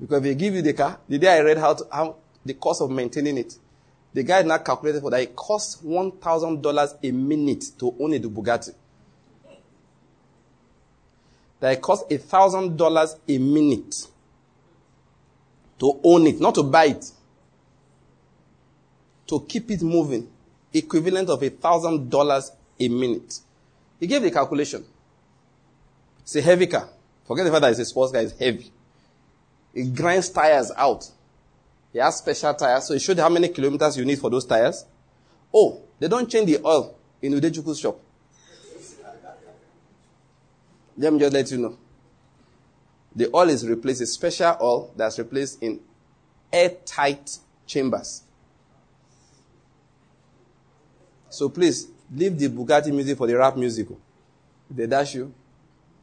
Because 0.00 0.20
they 0.22 0.34
give 0.34 0.52
you 0.52 0.62
the 0.62 0.72
car, 0.72 0.98
the 1.08 1.18
day 1.18 1.28
I 1.28 1.42
read 1.42 1.58
how, 1.58 1.74
to, 1.74 1.86
how 1.92 2.16
the 2.44 2.54
cost 2.54 2.82
of 2.82 2.90
maintaining 2.90 3.38
it, 3.38 3.54
the 4.12 4.24
guy 4.24 4.42
now 4.42 4.58
calculated 4.58 5.00
for 5.00 5.10
that 5.12 5.20
it 5.20 5.36
costs 5.36 5.80
$1,000 5.84 6.98
a 7.04 7.10
minute 7.12 7.64
to 7.78 7.94
own 8.00 8.14
a 8.14 8.18
Bugatti. 8.18 8.74
That 11.60 11.74
it 11.74 11.80
costs 11.80 12.12
$1,000 12.12 13.14
a 13.28 13.38
minute 13.38 13.94
to 15.78 16.00
own 16.02 16.26
it, 16.26 16.40
not 16.40 16.56
to 16.56 16.64
buy 16.64 16.86
it 16.86 17.12
to 19.30 19.40
keep 19.48 19.70
it 19.70 19.80
moving, 19.80 20.28
equivalent 20.74 21.30
of 21.30 21.42
a 21.42 21.48
thousand 21.48 22.10
dollars 22.10 22.50
a 22.78 22.88
minute. 22.88 23.38
He 24.00 24.06
gave 24.06 24.22
the 24.22 24.30
calculation. 24.30 24.84
It's 26.22 26.34
a 26.34 26.42
heavy 26.42 26.66
car. 26.66 26.88
Forget 27.24 27.44
the 27.44 27.52
fact 27.52 27.62
that 27.62 27.70
it's 27.70 27.80
a 27.80 27.84
sports 27.84 28.12
car, 28.12 28.22
it's 28.22 28.36
heavy. 28.36 28.72
It 29.72 29.94
grinds 29.94 30.28
tires 30.30 30.72
out. 30.76 31.08
He 31.92 32.00
has 32.00 32.16
special 32.16 32.54
tires, 32.54 32.84
so 32.84 32.94
he 32.94 33.00
showed 33.00 33.18
how 33.18 33.28
many 33.28 33.48
kilometers 33.48 33.96
you 33.96 34.04
need 34.04 34.18
for 34.18 34.30
those 34.30 34.44
tires. 34.44 34.84
Oh, 35.54 35.80
they 36.00 36.08
don't 36.08 36.28
change 36.28 36.46
the 36.46 36.64
oil 36.64 36.96
in 37.22 37.32
Udechukwu's 37.32 37.78
shop. 37.78 38.00
Let 40.96 41.12
me 41.12 41.18
just 41.20 41.32
let 41.32 41.50
you 41.52 41.58
know. 41.58 41.78
The 43.14 43.30
oil 43.34 43.48
is 43.48 43.66
replaced, 43.66 44.00
a 44.00 44.06
special 44.06 44.56
oil 44.60 44.92
that's 44.96 45.18
replaced 45.18 45.62
in 45.62 45.80
airtight 46.52 47.38
chambers. 47.66 48.22
So 51.30 51.48
please, 51.48 51.88
leave 52.14 52.38
the 52.38 52.48
Bugatti 52.48 52.92
music 52.92 53.16
for 53.16 53.26
the 53.26 53.36
rap 53.36 53.56
music. 53.56 53.88
They 54.70 54.86
dash 54.86 55.14
you, 55.14 55.32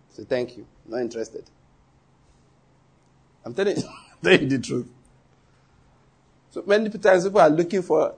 say 0.09 0.23
thank 0.23 0.57
you. 0.57 0.65
Not 0.87 1.01
interested. 1.01 1.43
I'm 3.45 3.53
telling 3.53 3.77
you, 3.77 3.83
telling 4.23 4.41
you 4.41 4.57
the 4.57 4.59
truth. 4.59 4.87
So 6.49 6.63
many 6.65 6.89
times 6.89 7.25
people 7.25 7.41
are 7.41 7.49
looking 7.49 7.81
for. 7.81 8.15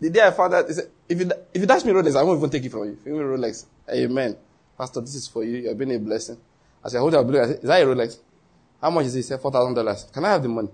The 0.00 0.08
day 0.10 0.26
I 0.26 0.30
found 0.30 0.54
out, 0.54 0.70
if 0.70 1.20
you 1.20 1.30
if 1.52 1.60
you 1.60 1.66
dash 1.66 1.84
me 1.84 1.92
Rolex, 1.92 2.16
I 2.16 2.22
won't 2.22 2.38
even 2.38 2.50
take 2.50 2.64
it 2.64 2.70
from 2.70 2.84
you. 2.84 2.98
Give 3.04 3.12
me 3.12 3.20
Rolex, 3.20 3.66
Amen. 3.90 4.36
Pastor, 4.78 5.00
this 5.00 5.14
is 5.14 5.28
for 5.28 5.44
you. 5.44 5.58
You've 5.58 5.76
been 5.76 5.90
a 5.90 5.98
blessing. 5.98 6.38
I 6.82 6.88
said, 6.88 7.00
hold 7.00 7.14
up, 7.14 7.26
is 7.28 7.60
that 7.60 7.82
a 7.82 7.84
Rolex? 7.86 8.18
How 8.80 8.90
much 8.90 9.06
is 9.06 9.14
it? 9.14 9.18
He 9.18 9.22
said, 9.22 9.40
four 9.40 9.50
thousand 9.50 9.74
dollars. 9.74 10.04
Can 10.12 10.24
I 10.24 10.30
have 10.30 10.42
the 10.42 10.48
money? 10.48 10.70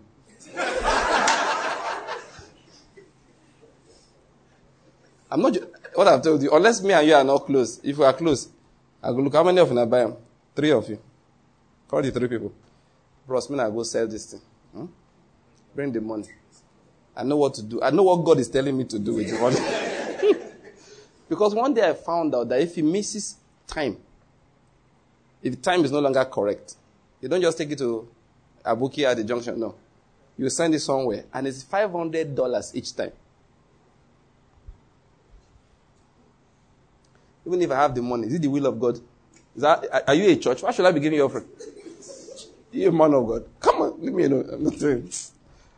I'm 5.31 5.43
not 5.43 5.57
what 5.95 6.07
I've 6.09 6.23
told 6.23 6.43
you. 6.43 6.51
Unless 6.53 6.83
me 6.83 6.93
and 6.93 7.07
you 7.07 7.15
are 7.15 7.25
not 7.25 7.47
close. 7.47 7.81
If 7.83 7.99
we 7.99 8.05
are 8.05 8.13
close, 8.13 8.49
I 9.03 9.09
go 9.09 9.17
look 9.17 9.35
how 9.35 9.43
many 9.45 9.59
of 9.59 9.71
you 9.71 9.87
buy 9.87 10.01
them. 10.01 10.17
Three 10.55 10.71
of 10.73 10.89
you. 10.89 10.99
Call 11.89 12.03
the 12.03 12.11
three 12.11 12.29
people. 12.29 12.53
Bros, 13.27 13.51
me 13.51 13.59
I 13.59 13.71
go 13.71 13.83
sell 13.83 14.07
this 14.07 14.27
thing. 14.27 14.41
Hmm? 14.73 14.87
Bring 15.75 15.93
the 15.93 16.01
money. 16.01 16.29
I 17.17 17.23
know 17.25 17.37
what 17.37 17.55
to 17.55 17.63
do. 17.63 17.83
I 17.83 17.91
know 17.91 18.03
what 18.05 18.17
God 18.25 18.39
is 18.39 18.49
telling 18.49 18.77
me 18.77 18.85
to 18.85 18.99
do 18.99 19.15
with 19.15 19.31
the 19.31 19.39
money. 19.39 20.37
because 21.29 21.55
one 21.55 21.75
day 21.75 21.89
I 21.89 21.95
found 21.95 22.35
out 22.35 22.49
that 22.49 22.61
if 22.61 22.75
he 22.75 22.83
misses 22.83 23.37
time, 23.67 23.97
if 25.43 25.61
time 25.63 25.85
is 25.85 25.91
no 25.93 26.01
longer 26.01 26.25
correct, 26.25 26.75
you 27.21 27.29
don't 27.29 27.41
just 27.41 27.57
take 27.59 27.71
it 27.71 27.79
to 27.79 28.09
Aboki 28.65 29.05
at 29.05 29.17
the 29.17 29.25
junction. 29.25 29.59
No. 29.59 29.75
You 30.37 30.51
send 30.51 30.75
it 30.75 30.81
somewhere, 30.81 31.25
and 31.33 31.47
it's 31.47 31.65
$500 31.65 32.75
each 32.75 32.95
time. 32.95 33.13
Even 37.47 37.63
if 37.63 37.71
I 37.71 37.77
have 37.77 37.95
the 37.95 38.03
money, 38.03 38.27
is 38.27 38.35
it 38.35 38.43
the 38.43 38.49
will 38.49 38.67
of 38.67 38.79
God? 38.81 38.97
Is 39.55 39.63
that, 39.63 40.09
are 40.09 40.15
you 40.15 40.31
a 40.31 40.37
church? 40.37 40.63
Why 40.63 40.73
should 40.73 40.85
I 40.85 40.93
be 40.93 41.01
giving 41.01 41.19
you 41.19 41.25
offering? 41.25 41.47
You're 42.73 42.91
a 42.91 42.93
man 42.93 43.15
of 43.15 43.27
God. 43.27 43.45
Come 43.61 43.83
on, 43.83 44.03
leave 44.03 44.13
me 44.13 44.25
alone. 44.25 44.51
I'm 44.53 44.65
not 44.65 44.79
doing 44.79 45.11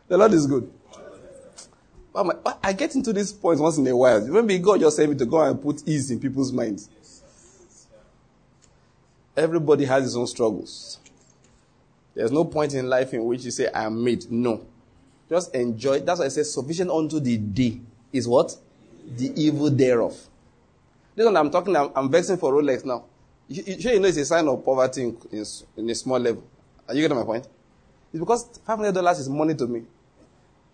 The 0.07 0.17
Lord 0.17 0.33
is 0.33 0.47
good. 0.47 0.69
I 2.63 2.73
get 2.73 2.95
into 2.95 3.13
this 3.13 3.31
point 3.31 3.59
once 3.59 3.77
in 3.77 3.87
a 3.87 3.95
while. 3.95 4.19
Maybe 4.27 4.57
God 4.57 4.79
just 4.79 4.97
said 4.97 5.07
me 5.09 5.15
to 5.15 5.25
go 5.25 5.41
and 5.41 5.61
put 5.61 5.87
ease 5.87 6.11
in 6.11 6.19
people's 6.19 6.51
minds. 6.51 6.89
Everybody 9.37 9.85
has 9.85 10.03
his 10.03 10.17
own 10.17 10.27
struggles. 10.27 10.99
There's 12.15 12.31
no 12.31 12.43
point 12.43 12.73
in 12.73 12.89
life 12.89 13.13
in 13.13 13.23
which 13.23 13.45
you 13.45 13.51
say, 13.51 13.67
I 13.71 13.85
am 13.85 14.03
made. 14.03 14.29
No. 14.29 14.65
Just 15.29 15.55
enjoy. 15.55 15.99
That's 16.01 16.19
why 16.19 16.25
I 16.25 16.29
say, 16.29 16.43
sufficient 16.43 16.89
unto 16.89 17.19
the 17.19 17.37
day 17.37 17.79
is 18.11 18.27
what? 18.27 18.57
The 19.15 19.31
evil 19.41 19.69
thereof. 19.69 20.17
This 21.19 21.25
one 21.25 21.35
I'm 21.35 21.51
talking, 21.51 21.75
I'm, 21.75 21.91
I'm 21.97 22.09
vexing 22.09 22.37
for 22.37 22.53
Rolex 22.53 22.85
now. 22.85 23.03
You, 23.49 23.61
you, 23.67 23.81
sure 23.81 23.91
you 23.91 23.99
know 23.99 24.07
it's 24.07 24.15
a 24.15 24.23
sign 24.23 24.47
of 24.47 24.63
poverty 24.63 25.03
in, 25.03 25.17
in, 25.33 25.43
in, 25.75 25.89
a 25.89 25.93
small 25.93 26.17
level. 26.17 26.41
Are 26.87 26.95
you 26.95 27.01
getting 27.01 27.17
my 27.17 27.25
point? 27.25 27.45
It's 28.13 28.21
because 28.21 28.47
$500 28.65 29.19
is 29.19 29.27
money 29.27 29.53
to 29.55 29.67
me. 29.67 29.83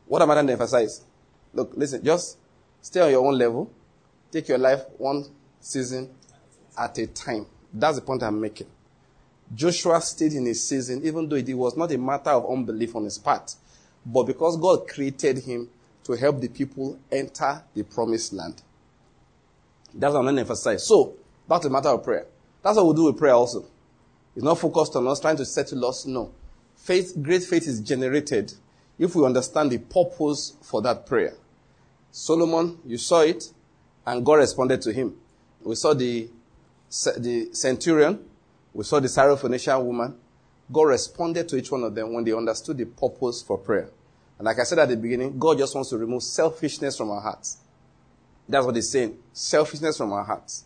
What 0.05 0.22
am 0.22 0.30
I 0.30 0.35
trying 0.35 0.45
to 0.45 0.53
emphasize? 0.53 1.01
Look, 1.51 1.72
listen, 1.76 2.05
just 2.05 2.38
stay 2.80 3.01
on 3.01 3.09
your 3.09 3.26
own 3.26 3.35
level. 3.39 3.72
Take 4.30 4.49
your 4.49 4.59
life 4.59 4.81
one 4.99 5.26
season 5.59 6.11
at 6.77 6.95
a 6.99 7.07
time. 7.07 7.47
That's 7.73 7.95
the 7.95 8.03
point 8.03 8.22
I'm 8.22 8.39
making. 8.39 8.67
Joshua 9.51 9.99
stayed 9.99 10.34
in 10.34 10.45
his 10.45 10.63
season, 10.63 11.03
even 11.03 11.27
though 11.27 11.38
it 11.38 11.51
was 11.55 11.76
not 11.76 11.91
a 11.91 11.97
matter 11.97 12.30
of 12.30 12.47
unbelief 12.47 12.95
on 12.95 13.05
his 13.05 13.17
part, 13.17 13.55
but 14.05 14.26
because 14.26 14.57
God 14.57 14.88
created 14.88 15.39
him 15.39 15.69
to 16.03 16.13
help 16.13 16.39
the 16.39 16.49
people 16.49 16.99
enter 17.11 17.63
the 17.73 17.81
promised 17.81 18.31
land. 18.31 18.61
That's 19.95 20.13
what 20.13 20.19
I'm 20.19 20.26
going 20.26 20.35
to 20.35 20.41
emphasize. 20.41 20.85
So, 20.85 21.15
back 21.47 21.61
to 21.61 21.69
the 21.69 21.73
matter 21.73 21.89
of 21.89 22.03
prayer. 22.03 22.27
That's 22.61 22.77
what 22.77 22.88
we 22.88 22.93
do 22.95 23.05
with 23.05 23.17
prayer 23.17 23.34
also. 23.34 23.65
It's 24.35 24.43
not 24.43 24.59
focused 24.59 24.95
on 24.95 25.07
us 25.07 25.19
trying 25.19 25.38
to 25.38 25.45
settle 25.45 25.85
us. 25.85 26.05
No. 26.05 26.34
Faith, 26.76 27.15
great 27.22 27.43
faith 27.43 27.67
is 27.67 27.80
generated 27.80 28.53
if 28.99 29.15
we 29.15 29.26
understand 29.26 29.72
the 29.72 29.77
purpose 29.77 30.57
for 30.61 30.81
that 30.81 31.05
prayer. 31.05 31.34
Solomon, 32.11 32.77
you 32.85 32.97
saw 32.97 33.22
it, 33.22 33.45
and 34.05 34.26
God 34.26 34.35
responded 34.35 34.81
to 34.81 34.93
him. 34.93 35.15
We 35.61 35.76
saw 35.76 35.93
the, 35.93 36.30
the 37.17 37.49
centurion, 37.53 38.23
we 38.73 38.84
saw 38.84 38.99
the 38.99 39.07
Syrophoenician 39.07 39.84
woman. 39.84 40.15
God 40.72 40.84
responded 40.84 41.47
to 41.49 41.57
each 41.57 41.72
one 41.72 41.84
of 41.84 41.95
them 41.95 42.13
when 42.13 42.23
they 42.23 42.34
understood 42.34 42.77
the 42.77 42.85
purpose 42.85 43.41
for 43.41 43.57
prayer. 43.57 43.89
And 44.38 44.45
like 44.45 44.59
I 44.59 44.63
said 44.63 44.80
at 44.80 44.89
the 44.89 44.97
beginning, 44.97 45.39
God 45.39 45.57
just 45.57 45.73
wants 45.76 45.91
to 45.91 45.97
remove 45.97 46.23
selfishness 46.23 46.97
from 46.97 47.11
our 47.11 47.22
hearts. 47.22 47.57
That's 48.47 48.65
what 48.65 48.76
he's 48.76 48.89
saying. 48.89 49.17
Selfishness 49.34 49.97
from 49.97 50.13
our 50.13 50.23
hearts. 50.23 50.65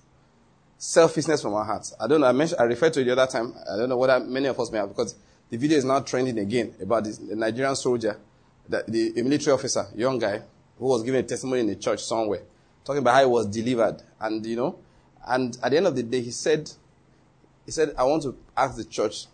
Selfishness 0.78 1.42
from 1.42 1.54
our 1.54 1.66
hearts. 1.66 1.94
I 2.00 2.08
don't 2.08 2.22
know. 2.22 2.28
I 2.28 2.32
mentioned, 2.32 2.60
I 2.60 2.64
referred 2.64 2.94
to 2.94 3.02
it 3.02 3.06
the 3.06 3.12
other 3.12 3.28
time. 3.32 3.54
I 3.72 3.78
don't 3.78 3.90
know 3.90 3.98
whether 3.98 4.20
many 4.20 4.48
of 4.48 4.60
us 4.60 4.72
may 4.72 4.78
have 4.78 4.90
because 4.90 5.16
the 5.50 5.58
video 5.58 5.78
is 5.78 5.86
now 5.86 6.00
trending 6.00 6.38
again 6.40 6.76
about 6.82 7.04
this, 7.04 7.18
the 7.18 7.36
Nigerian 7.36 7.76
soldier, 7.76 8.20
the, 8.68 8.84
the 8.88 9.22
military 9.24 9.54
officer, 9.54 9.88
young 9.96 10.20
guy, 10.20 10.42
who 10.78 10.86
was 10.86 11.04
giving 11.04 11.20
a 11.20 11.24
testimony 11.24 11.62
in 11.62 11.70
a 11.70 11.76
church 11.76 12.04
somewhere, 12.04 12.42
talking 12.86 13.02
about 13.02 13.16
how 13.16 13.22
he 13.22 13.26
was 13.26 13.48
delivered. 13.48 14.02
And, 14.20 14.46
you 14.46 14.56
know, 14.56 14.80
and 15.28 15.58
at 15.62 15.72
the 15.72 15.78
end 15.78 15.88
of 15.88 15.96
the 15.96 16.04
day, 16.04 16.22
he 16.22 16.32
said, 16.32 16.72
he 17.66 17.72
said, 17.72 17.94
I 17.98 18.04
want 18.04 18.24
to 18.24 18.38
ask 18.56 18.78
the 18.78 18.86
church 18.86 19.26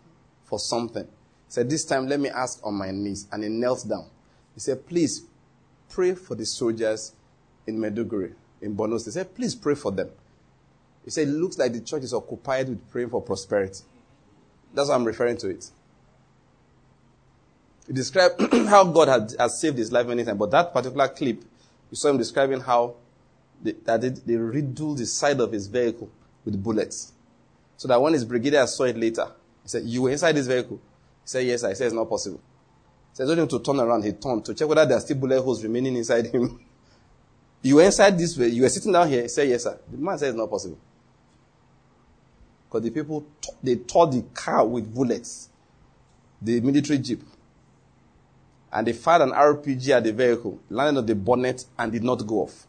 for 0.43 0.59
something. 0.59 1.03
He 1.03 1.09
said, 1.49 1.69
this 1.69 1.85
time 1.85 2.07
let 2.07 2.19
me 2.19 2.30
ask 2.30 2.59
on 2.65 2.73
my 2.73 2.91
knees. 2.91 3.27
And 3.31 3.43
he 3.43 3.49
knelt 3.49 3.88
down. 3.88 4.07
He 4.53 4.59
said, 4.59 4.88
please 4.88 5.23
pray 5.89 6.15
for 6.15 6.35
the 6.35 6.45
soldiers 6.45 7.13
in 7.67 7.77
Maiduguri, 7.77 8.33
in 8.61 8.75
Borno 8.75 8.99
State. 8.99 9.11
He 9.11 9.13
said, 9.13 9.35
please 9.35 9.55
pray 9.55 9.75
for 9.75 9.91
them. 9.91 10.09
He 11.03 11.11
said, 11.11 11.27
it 11.27 11.31
looks 11.31 11.57
like 11.57 11.73
the 11.73 11.81
church 11.81 12.03
is 12.03 12.13
occupied 12.13 12.69
with 12.69 12.89
praying 12.89 13.09
for 13.09 13.21
prosperity. 13.21 13.83
That's 14.73 14.89
what 14.89 14.95
I'm 14.95 15.05
referring 15.05 15.37
to 15.37 15.49
it. 15.49 15.69
He 17.87 17.93
described 17.93 18.41
how 18.67 18.83
God 18.85 19.07
had, 19.07 19.33
had 19.39 19.51
saved 19.51 19.77
his 19.77 19.91
life 19.91 20.07
many 20.07 20.23
times, 20.23 20.39
but 20.39 20.51
that 20.51 20.73
particular 20.73 21.07
clip, 21.07 21.43
you 21.91 21.95
saw 21.95 22.09
him 22.09 22.17
describing 22.17 22.59
how 22.59 22.95
they, 23.61 23.73
that 23.85 24.01
they, 24.01 24.09
they 24.09 24.35
riddled 24.35 24.97
the 24.97 25.05
side 25.05 25.39
of 25.39 25.51
his 25.51 25.67
vehicle 25.67 26.09
with 26.43 26.61
bullets. 26.61 27.13
So 27.77 27.87
that 27.87 28.01
when 28.01 28.13
his 28.13 28.25
brigadier 28.25 28.65
saw 28.67 28.83
it 28.85 28.97
later, 28.97 29.27
he 29.63 29.69
said, 29.69 29.83
You 29.83 30.03
were 30.03 30.11
inside 30.11 30.33
this 30.33 30.47
vehicle? 30.47 30.77
He 31.23 31.27
said, 31.27 31.45
Yes, 31.45 31.63
I 31.63 31.73
said, 31.73 31.87
It's 31.87 31.95
not 31.95 32.09
possible. 32.09 32.39
He 33.11 33.15
said, 33.17 33.23
I 33.23 33.27
told 33.27 33.39
him 33.39 33.47
to 33.47 33.59
turn 33.59 33.79
around. 33.79 34.03
He 34.03 34.13
turned 34.13 34.45
to 34.45 34.53
check 34.53 34.67
whether 34.67 34.85
there 34.85 34.97
are 34.97 35.01
still 35.01 35.17
bullet 35.17 35.41
holes 35.41 35.63
remaining 35.63 35.95
inside 35.95 36.27
him. 36.27 36.59
you 37.65 37.77
were 37.77 37.81
inside 37.81 38.15
this 38.15 38.37
way. 38.37 38.49
You 38.49 38.61
were 38.61 38.69
sitting 38.69 38.91
down 38.91 39.09
here. 39.09 39.23
He 39.23 39.27
said, 39.27 39.49
Yes, 39.49 39.63
sir. 39.63 39.79
The 39.91 39.97
man 39.97 40.19
said, 40.19 40.29
It's 40.29 40.37
not 40.37 40.51
possible. 40.51 40.77
Because 42.67 42.83
the 42.83 42.91
people, 42.91 43.25
they 43.63 43.77
tore 43.77 44.05
the 44.05 44.21
car 44.35 44.63
with 44.67 44.93
bullets, 44.93 45.49
the 46.39 46.61
military 46.61 46.99
jeep. 46.99 47.23
And 48.71 48.85
they 48.85 48.93
fired 48.93 49.23
an 49.23 49.31
RPG 49.31 49.89
at 49.89 50.03
the 50.03 50.13
vehicle, 50.13 50.59
landed 50.69 50.99
on 50.99 51.05
the 51.07 51.15
bonnet, 51.15 51.65
and 51.79 51.91
did 51.91 52.03
not 52.03 52.27
go 52.27 52.41
off. 52.41 52.67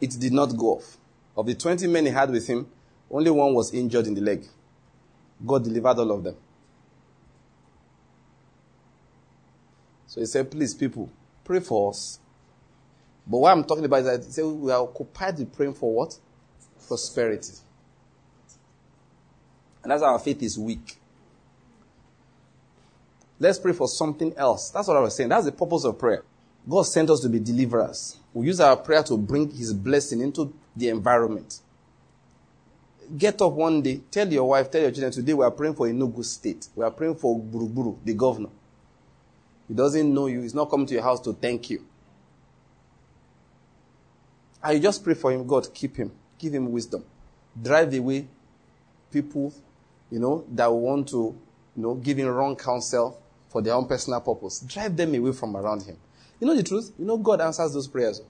It 0.00 0.18
did 0.18 0.32
not 0.32 0.56
go 0.56 0.76
off. 0.76 0.96
Of 1.36 1.44
the 1.44 1.54
20 1.54 1.86
men 1.88 2.06
he 2.06 2.10
had 2.10 2.30
with 2.30 2.46
him, 2.46 2.66
only 3.10 3.30
one 3.30 3.52
was 3.52 3.74
injured 3.74 4.06
in 4.06 4.14
the 4.14 4.22
leg. 4.22 4.46
God 5.44 5.64
delivered 5.64 5.98
all 5.98 6.12
of 6.12 6.24
them. 6.24 6.36
So 10.12 10.20
he 10.20 10.26
said, 10.26 10.50
Please, 10.50 10.74
people, 10.74 11.08
pray 11.42 11.60
for 11.60 11.88
us. 11.88 12.20
But 13.26 13.38
what 13.38 13.50
I'm 13.50 13.64
talking 13.64 13.86
about 13.86 14.00
is 14.00 14.04
that 14.04 14.24
he 14.26 14.30
said 14.30 14.44
we 14.44 14.70
are 14.70 14.82
occupied 14.82 15.38
with 15.38 15.56
praying 15.56 15.72
for 15.72 15.90
what? 15.90 16.18
Prosperity. 16.86 17.54
And 19.82 19.90
that's 19.90 20.02
our 20.02 20.18
faith 20.18 20.42
is 20.42 20.58
weak. 20.58 20.98
Let's 23.40 23.58
pray 23.58 23.72
for 23.72 23.88
something 23.88 24.34
else. 24.36 24.68
That's 24.68 24.86
what 24.86 24.98
I 24.98 25.00
was 25.00 25.16
saying. 25.16 25.30
That's 25.30 25.46
the 25.46 25.52
purpose 25.52 25.86
of 25.86 25.98
prayer. 25.98 26.24
God 26.68 26.82
sent 26.82 27.08
us 27.08 27.20
to 27.20 27.30
be 27.30 27.40
deliverers. 27.40 28.18
We 28.34 28.48
use 28.48 28.60
our 28.60 28.76
prayer 28.76 29.02
to 29.04 29.16
bring 29.16 29.50
His 29.50 29.72
blessing 29.72 30.20
into 30.20 30.52
the 30.76 30.90
environment. 30.90 31.60
Get 33.16 33.40
up 33.40 33.52
one 33.52 33.80
day, 33.80 34.02
tell 34.10 34.30
your 34.30 34.50
wife, 34.50 34.70
tell 34.70 34.82
your 34.82 34.90
children, 34.90 35.12
today 35.12 35.32
we 35.32 35.42
are 35.42 35.50
praying 35.50 35.74
for 35.74 35.86
Enugu 35.86 36.22
State. 36.22 36.68
We 36.76 36.84
are 36.84 36.90
praying 36.90 37.14
for 37.14 37.40
Gburugburu, 37.40 37.96
the 38.04 38.12
governor. 38.12 38.50
He 39.72 39.76
doesn't 39.76 40.12
know 40.12 40.26
you. 40.26 40.42
He's 40.42 40.54
not 40.54 40.68
coming 40.68 40.86
to 40.88 40.92
your 40.92 41.02
house 41.02 41.18
to 41.20 41.32
thank 41.32 41.70
you. 41.70 41.82
And 44.62 44.74
you 44.76 44.82
just 44.82 45.02
pray 45.02 45.14
for 45.14 45.32
him. 45.32 45.46
God, 45.46 45.72
keep 45.72 45.96
him. 45.96 46.12
Give 46.38 46.52
him 46.52 46.70
wisdom. 46.70 47.02
Drive 47.62 47.94
away 47.94 48.28
people, 49.10 49.50
you 50.10 50.18
know, 50.18 50.44
that 50.50 50.70
want 50.70 51.08
to, 51.08 51.34
you 51.74 51.82
know, 51.82 51.94
give 51.94 52.18
him 52.18 52.26
wrong 52.26 52.54
counsel 52.54 53.18
for 53.48 53.62
their 53.62 53.72
own 53.72 53.86
personal 53.88 54.20
purpose. 54.20 54.60
Drive 54.60 54.94
them 54.94 55.14
away 55.14 55.32
from 55.32 55.56
around 55.56 55.84
him. 55.84 55.96
You 56.38 56.48
know 56.48 56.54
the 56.54 56.62
truth? 56.62 56.92
You 56.98 57.06
know 57.06 57.16
God 57.16 57.40
answers 57.40 57.72
those 57.72 57.88
prayers. 57.88 58.20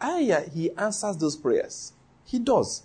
Ah, 0.00 0.18
yeah, 0.18 0.44
he 0.48 0.70
answers 0.76 1.16
those 1.16 1.34
prayers. 1.34 1.94
He 2.24 2.38
does. 2.38 2.84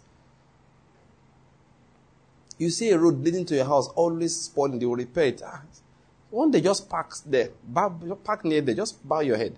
You 2.57 2.71
see 2.71 2.89
a 2.89 2.97
road 2.97 3.23
leading 3.23 3.45
to 3.45 3.55
your 3.55 3.65
house 3.65 3.89
always 3.89 4.35
spoiling, 4.35 4.79
they 4.79 4.87
will 4.87 4.95
repair 4.95 5.25
it. 5.25 5.43
Ah, 5.45 5.61
one 6.29 6.51
day 6.51 6.61
just 6.61 6.89
park 6.89 7.13
there, 7.25 7.49
park 8.23 8.45
near 8.45 8.61
there, 8.61 8.75
just 8.75 9.07
bow 9.07 9.21
your 9.21 9.37
head. 9.37 9.57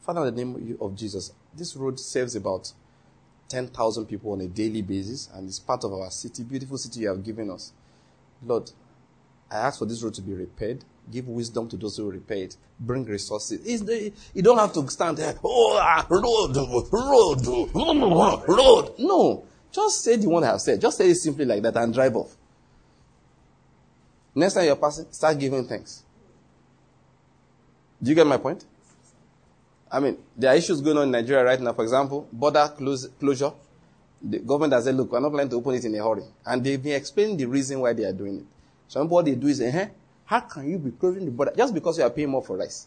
Father, 0.00 0.26
in 0.26 0.34
the 0.34 0.44
name 0.44 0.78
of 0.80 0.94
Jesus, 0.94 1.32
this 1.54 1.76
road 1.76 1.98
saves 1.98 2.36
about 2.36 2.72
10,000 3.48 4.06
people 4.06 4.32
on 4.32 4.40
a 4.40 4.46
daily 4.46 4.82
basis, 4.82 5.28
and 5.34 5.48
it's 5.48 5.58
part 5.58 5.84
of 5.84 5.92
our 5.92 6.10
city, 6.10 6.42
beautiful 6.42 6.78
city 6.78 7.00
you 7.00 7.08
have 7.08 7.22
given 7.24 7.50
us. 7.50 7.72
Lord, 8.44 8.70
I 9.50 9.56
ask 9.56 9.78
for 9.78 9.86
this 9.86 10.02
road 10.02 10.14
to 10.14 10.22
be 10.22 10.32
repaired. 10.32 10.84
Give 11.10 11.26
wisdom 11.26 11.68
to 11.70 11.76
those 11.76 11.96
who 11.96 12.10
repair 12.10 12.44
it. 12.44 12.56
Bring 12.78 13.04
resources. 13.04 13.82
The, 13.82 14.12
you 14.32 14.42
don't 14.42 14.58
have 14.58 14.72
to 14.74 14.88
stand 14.88 15.16
there. 15.16 15.34
Oh, 15.42 15.78
ah, 15.80 16.06
road, 16.08 16.54
road, 16.92 18.48
road. 18.48 18.94
No. 18.98 19.44
Just 19.72 20.04
say 20.04 20.16
the 20.16 20.28
one 20.28 20.44
I 20.44 20.48
have 20.48 20.60
said. 20.60 20.80
Just 20.80 20.98
say 20.98 21.10
it 21.10 21.16
simply 21.16 21.44
like 21.44 21.62
that 21.62 21.76
and 21.76 21.92
drive 21.92 22.14
off. 22.14 22.36
Next 24.34 24.54
time 24.54 24.66
you're 24.66 24.76
passing, 24.76 25.06
start 25.10 25.38
giving 25.38 25.66
thanks. 25.66 26.04
Do 28.02 28.08
you 28.10 28.14
get 28.14 28.26
my 28.26 28.38
point? 28.38 28.64
I 29.90 30.00
mean, 30.00 30.16
there 30.36 30.52
are 30.52 30.56
issues 30.56 30.80
going 30.80 30.96
on 30.96 31.04
in 31.04 31.10
Nigeria 31.10 31.44
right 31.44 31.60
now. 31.60 31.72
For 31.72 31.82
example, 31.82 32.28
border 32.32 32.72
close, 32.76 33.08
closure. 33.18 33.52
The 34.22 34.38
government 34.38 34.72
has 34.74 34.84
said, 34.84 34.94
look, 34.94 35.12
we're 35.12 35.20
not 35.20 35.32
planning 35.32 35.50
to 35.50 35.56
open 35.56 35.74
it 35.74 35.84
in 35.84 35.94
a 35.94 36.02
hurry. 36.02 36.22
And 36.46 36.62
they've 36.62 36.82
been 36.82 36.94
explaining 36.94 37.36
the 37.36 37.46
reason 37.46 37.80
why 37.80 37.92
they 37.92 38.04
are 38.04 38.12
doing 38.12 38.38
it. 38.38 38.44
Some 38.88 39.08
what 39.08 39.24
they 39.24 39.34
do 39.34 39.48
is, 39.48 39.60
eh, 39.60 39.88
how 40.24 40.40
can 40.40 40.70
you 40.70 40.78
be 40.78 40.92
closing 40.92 41.24
the 41.24 41.30
border 41.30 41.52
just 41.56 41.74
because 41.74 41.98
you 41.98 42.04
are 42.04 42.10
paying 42.10 42.30
more 42.30 42.42
for 42.42 42.56
rice? 42.56 42.86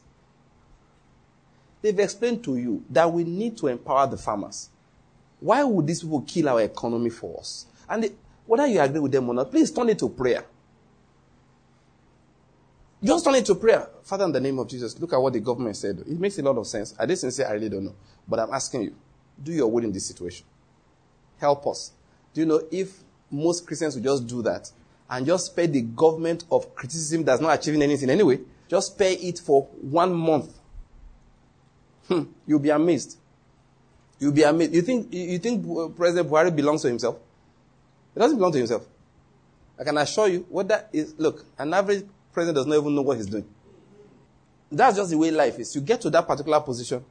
They've 1.82 2.00
explained 2.00 2.44
to 2.46 2.56
you 2.56 2.84
that 2.90 3.12
we 3.12 3.26
need 3.26 3.58
to 3.58 3.68
empower 3.68 4.08
the 4.08 4.18
farmers. 4.18 4.70
Why 5.40 5.64
would 5.64 5.86
these 5.86 6.02
people 6.02 6.22
kill 6.22 6.50
our 6.50 6.62
economy 6.62 7.10
for 7.10 7.40
us? 7.40 7.66
And 7.90 8.04
they, 8.04 8.12
whether 8.46 8.66
you 8.68 8.80
agree 8.80 9.00
with 9.00 9.12
them 9.12 9.28
or 9.28 9.34
not, 9.34 9.52
please 9.52 9.70
turn 9.72 9.90
it 9.90 10.00
to 10.00 10.08
prayer. 10.08 10.46
Just 13.04 13.26
turn 13.26 13.36
it 13.36 13.46
to 13.48 13.56
prayer. 13.56 13.90
Father, 14.04 14.26
in 14.26 14.32
the 14.32 14.40
name 14.40 14.60
of 14.60 14.68
Jesus, 14.68 14.98
look 15.00 15.12
at 15.12 15.18
what 15.18 15.34
the 15.34 15.40
government 15.40 15.76
said. 15.76 16.00
It 16.00 16.20
makes 16.20 16.38
a 16.40 16.42
lot 16.42 16.58
of 16.58 16.66
sense. 16.68 16.96
I 16.98 17.06
did 17.06 17.18
sincere, 17.18 17.48
I 17.48 17.54
really 17.54 17.70
don't 17.70 17.86
know. 17.86 17.96
But 18.28 18.40
I'm 18.40 18.54
asking 18.54 18.84
you, 18.84 18.96
do 19.42 19.52
your 19.52 19.70
will 19.70 19.84
in 19.84 19.92
this 19.92 20.06
situation. 20.06 20.46
Help 21.40 21.68
us. 21.68 21.92
Do 22.34 22.42
you 22.42 22.48
know 22.48 22.62
if 22.72 23.04
most 23.30 23.66
Christians 23.68 23.96
would 23.96 24.04
just 24.04 24.26
do 24.28 24.42
that 24.44 24.72
and 25.10 25.26
just 25.26 25.48
spare 25.48 25.68
the 25.68 25.82
government 25.82 26.46
of 26.52 26.74
criticism 26.76 27.24
that's 27.24 27.42
not 27.42 27.60
achieving 27.60 27.82
anything 27.82 28.10
anyway, 28.10 28.40
just 28.70 28.94
spare 28.94 29.16
it 29.20 29.40
for 29.40 29.64
one 29.82 30.14
month. 30.14 30.58
Hmm, 32.08 32.24
you'll 32.48 32.60
be 32.60 32.70
amazed. 32.70 33.18
You'll 34.20 34.32
be 34.32 34.44
amazed. 34.44 34.74
You 34.74 34.82
think, 34.82 35.14
you 35.14 35.40
think 35.40 35.66
President 35.98 36.30
Buhari 36.30 36.56
belongs 36.56 36.82
to 36.84 36.88
himself? 36.88 37.18
He 38.14 38.20
doesn't 38.20 38.38
belong 38.38 38.54
to 38.54 38.58
himself. 38.58 38.86
I 39.80 39.84
can 39.84 39.98
assure 39.98 40.28
you, 40.28 40.46
what 40.50 40.68
that 40.70 40.90
is, 40.94 41.16
look, 41.18 41.46
an 41.58 41.74
average 41.74 42.06
president 42.34 42.56
does 42.56 42.66
not 42.66 42.78
even 42.78 42.96
know 42.96 43.02
what 43.02 43.18
he's 43.18 43.28
doing. 43.28 43.46
That's 44.72 44.98
just 44.98 45.12
the 45.12 45.18
way 45.18 45.30
life 45.32 45.60
is. 45.60 45.76
You 45.76 45.82
get 45.82 46.02
to 46.02 46.10
that 46.10 46.28
particular 46.28 46.60
position, 46.60 47.06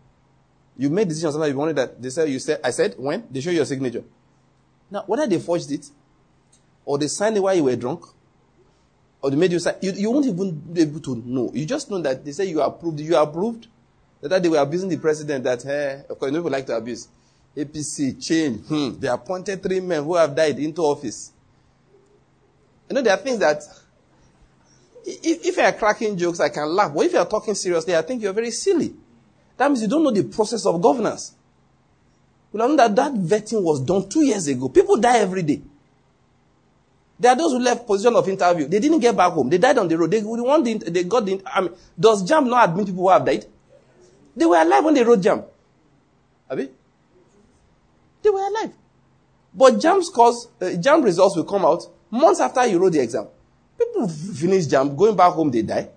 you 0.76 0.90
make 0.90 1.08
decisions. 1.08 1.34
Sometimes 1.34 1.52
you 1.52 1.58
wanted 1.58 1.76
that 1.76 2.02
they 2.02 2.10
said 2.10 2.28
you 2.28 2.38
said 2.38 2.60
I 2.64 2.70
said 2.70 2.94
when 2.98 3.26
they 3.30 3.40
show 3.40 3.50
your 3.50 3.64
signature. 3.64 4.04
Now, 4.90 5.04
whether 5.06 5.26
they 5.26 5.38
forged 5.38 5.70
it, 5.70 5.88
or 6.84 6.98
they 6.98 7.08
signed 7.08 7.36
it 7.36 7.40
while 7.40 7.54
you 7.54 7.64
were 7.64 7.76
drunk, 7.76 8.04
or 9.22 9.30
they 9.30 9.36
made 9.36 9.52
you 9.52 9.58
sign, 9.58 9.76
you, 9.80 9.92
you 9.92 10.10
won't 10.10 10.26
even 10.26 10.50
be 10.50 10.82
able 10.82 11.00
to 11.00 11.16
know. 11.16 11.50
You 11.54 11.64
just 11.64 11.90
know 11.90 11.98
that 12.02 12.24
they 12.24 12.32
say 12.32 12.46
you 12.46 12.60
approved. 12.60 13.00
You 13.00 13.16
approved 13.16 13.68
that 14.20 14.42
they 14.42 14.48
were 14.48 14.58
abusing 14.58 14.88
the 14.88 14.98
president. 14.98 15.44
That 15.44 15.62
hey, 15.62 16.02
of 16.10 16.18
course, 16.18 16.30
you 16.30 16.32
know 16.32 16.40
people 16.40 16.50
like 16.50 16.66
to 16.66 16.76
abuse. 16.76 17.08
APC 17.56 18.22
change. 18.22 18.66
Hmm, 18.66 18.98
they 18.98 19.08
appointed 19.08 19.62
three 19.62 19.80
men 19.80 20.02
who 20.02 20.16
have 20.16 20.34
died 20.34 20.58
into 20.58 20.82
office. 20.82 21.32
You 22.88 22.96
know 22.96 23.02
there 23.02 23.14
are 23.14 23.18
things 23.18 23.38
that 23.38 23.62
if, 25.04 25.46
if 25.46 25.56
you 25.56 25.62
are 25.62 25.72
cracking 25.72 26.16
jokes, 26.16 26.40
I 26.40 26.48
can 26.48 26.68
laugh. 26.68 26.94
But 26.94 27.06
if 27.06 27.12
you 27.12 27.18
are 27.18 27.28
talking 27.28 27.54
seriously, 27.54 27.96
I 27.96 28.02
think 28.02 28.22
you're 28.22 28.32
very 28.32 28.50
silly. 28.50 28.94
That 29.56 29.68
means 29.68 29.82
you 29.82 29.88
don't 29.88 30.02
know 30.02 30.10
the 30.10 30.24
process 30.24 30.64
of 30.66 30.80
governance. 30.80 31.34
You 32.52 32.58
know 32.58 32.76
that 32.76 32.94
that 32.96 33.12
vetting 33.14 33.62
was 33.62 33.80
done 33.80 34.08
two 34.08 34.22
years 34.22 34.46
ago. 34.46 34.68
People 34.68 34.96
die 34.96 35.18
every 35.18 35.42
day. 35.42 35.62
There 37.18 37.30
are 37.30 37.36
those 37.36 37.52
who 37.52 37.60
left 37.60 37.86
position 37.86 38.16
of 38.16 38.28
interview. 38.28 38.66
They 38.66 38.80
didn't 38.80 38.98
get 38.98 39.16
back 39.16 39.32
home. 39.32 39.48
They 39.48 39.58
died 39.58 39.78
on 39.78 39.88
the 39.88 39.96
road. 39.96 40.10
They, 40.10 40.20
the, 40.20 40.90
they 40.90 41.04
got 41.04 41.24
the, 41.24 41.40
I 41.46 41.60
mean, 41.60 41.72
does 41.98 42.28
JAMB 42.28 42.48
not 42.48 42.70
admit 42.70 42.86
people 42.86 43.04
who 43.04 43.10
have 43.10 43.24
died? 43.24 43.46
They 44.34 44.44
were 44.44 44.56
alive 44.56 44.84
when 44.84 44.94
they 44.94 45.04
wrote 45.04 45.20
JAMB. 45.20 45.44
Abi? 46.50 46.68
They 48.22 48.30
were 48.30 48.40
alive. 48.40 48.72
But 49.54 49.74
JAMB 49.74 50.02
scores, 50.02 50.48
uh, 50.60 50.64
JAMB 50.64 51.04
results 51.04 51.36
will 51.36 51.44
come 51.44 51.64
out 51.64 51.84
months 52.10 52.40
after 52.40 52.66
you 52.66 52.78
wrote 52.78 52.92
the 52.92 53.00
exam. 53.00 53.28
People 53.82 54.08
finish 54.08 54.66
JAMB, 54.66 54.96
going 54.96 55.16
back 55.16 55.32
home, 55.32 55.50
they 55.50 55.62
die. 55.62 55.88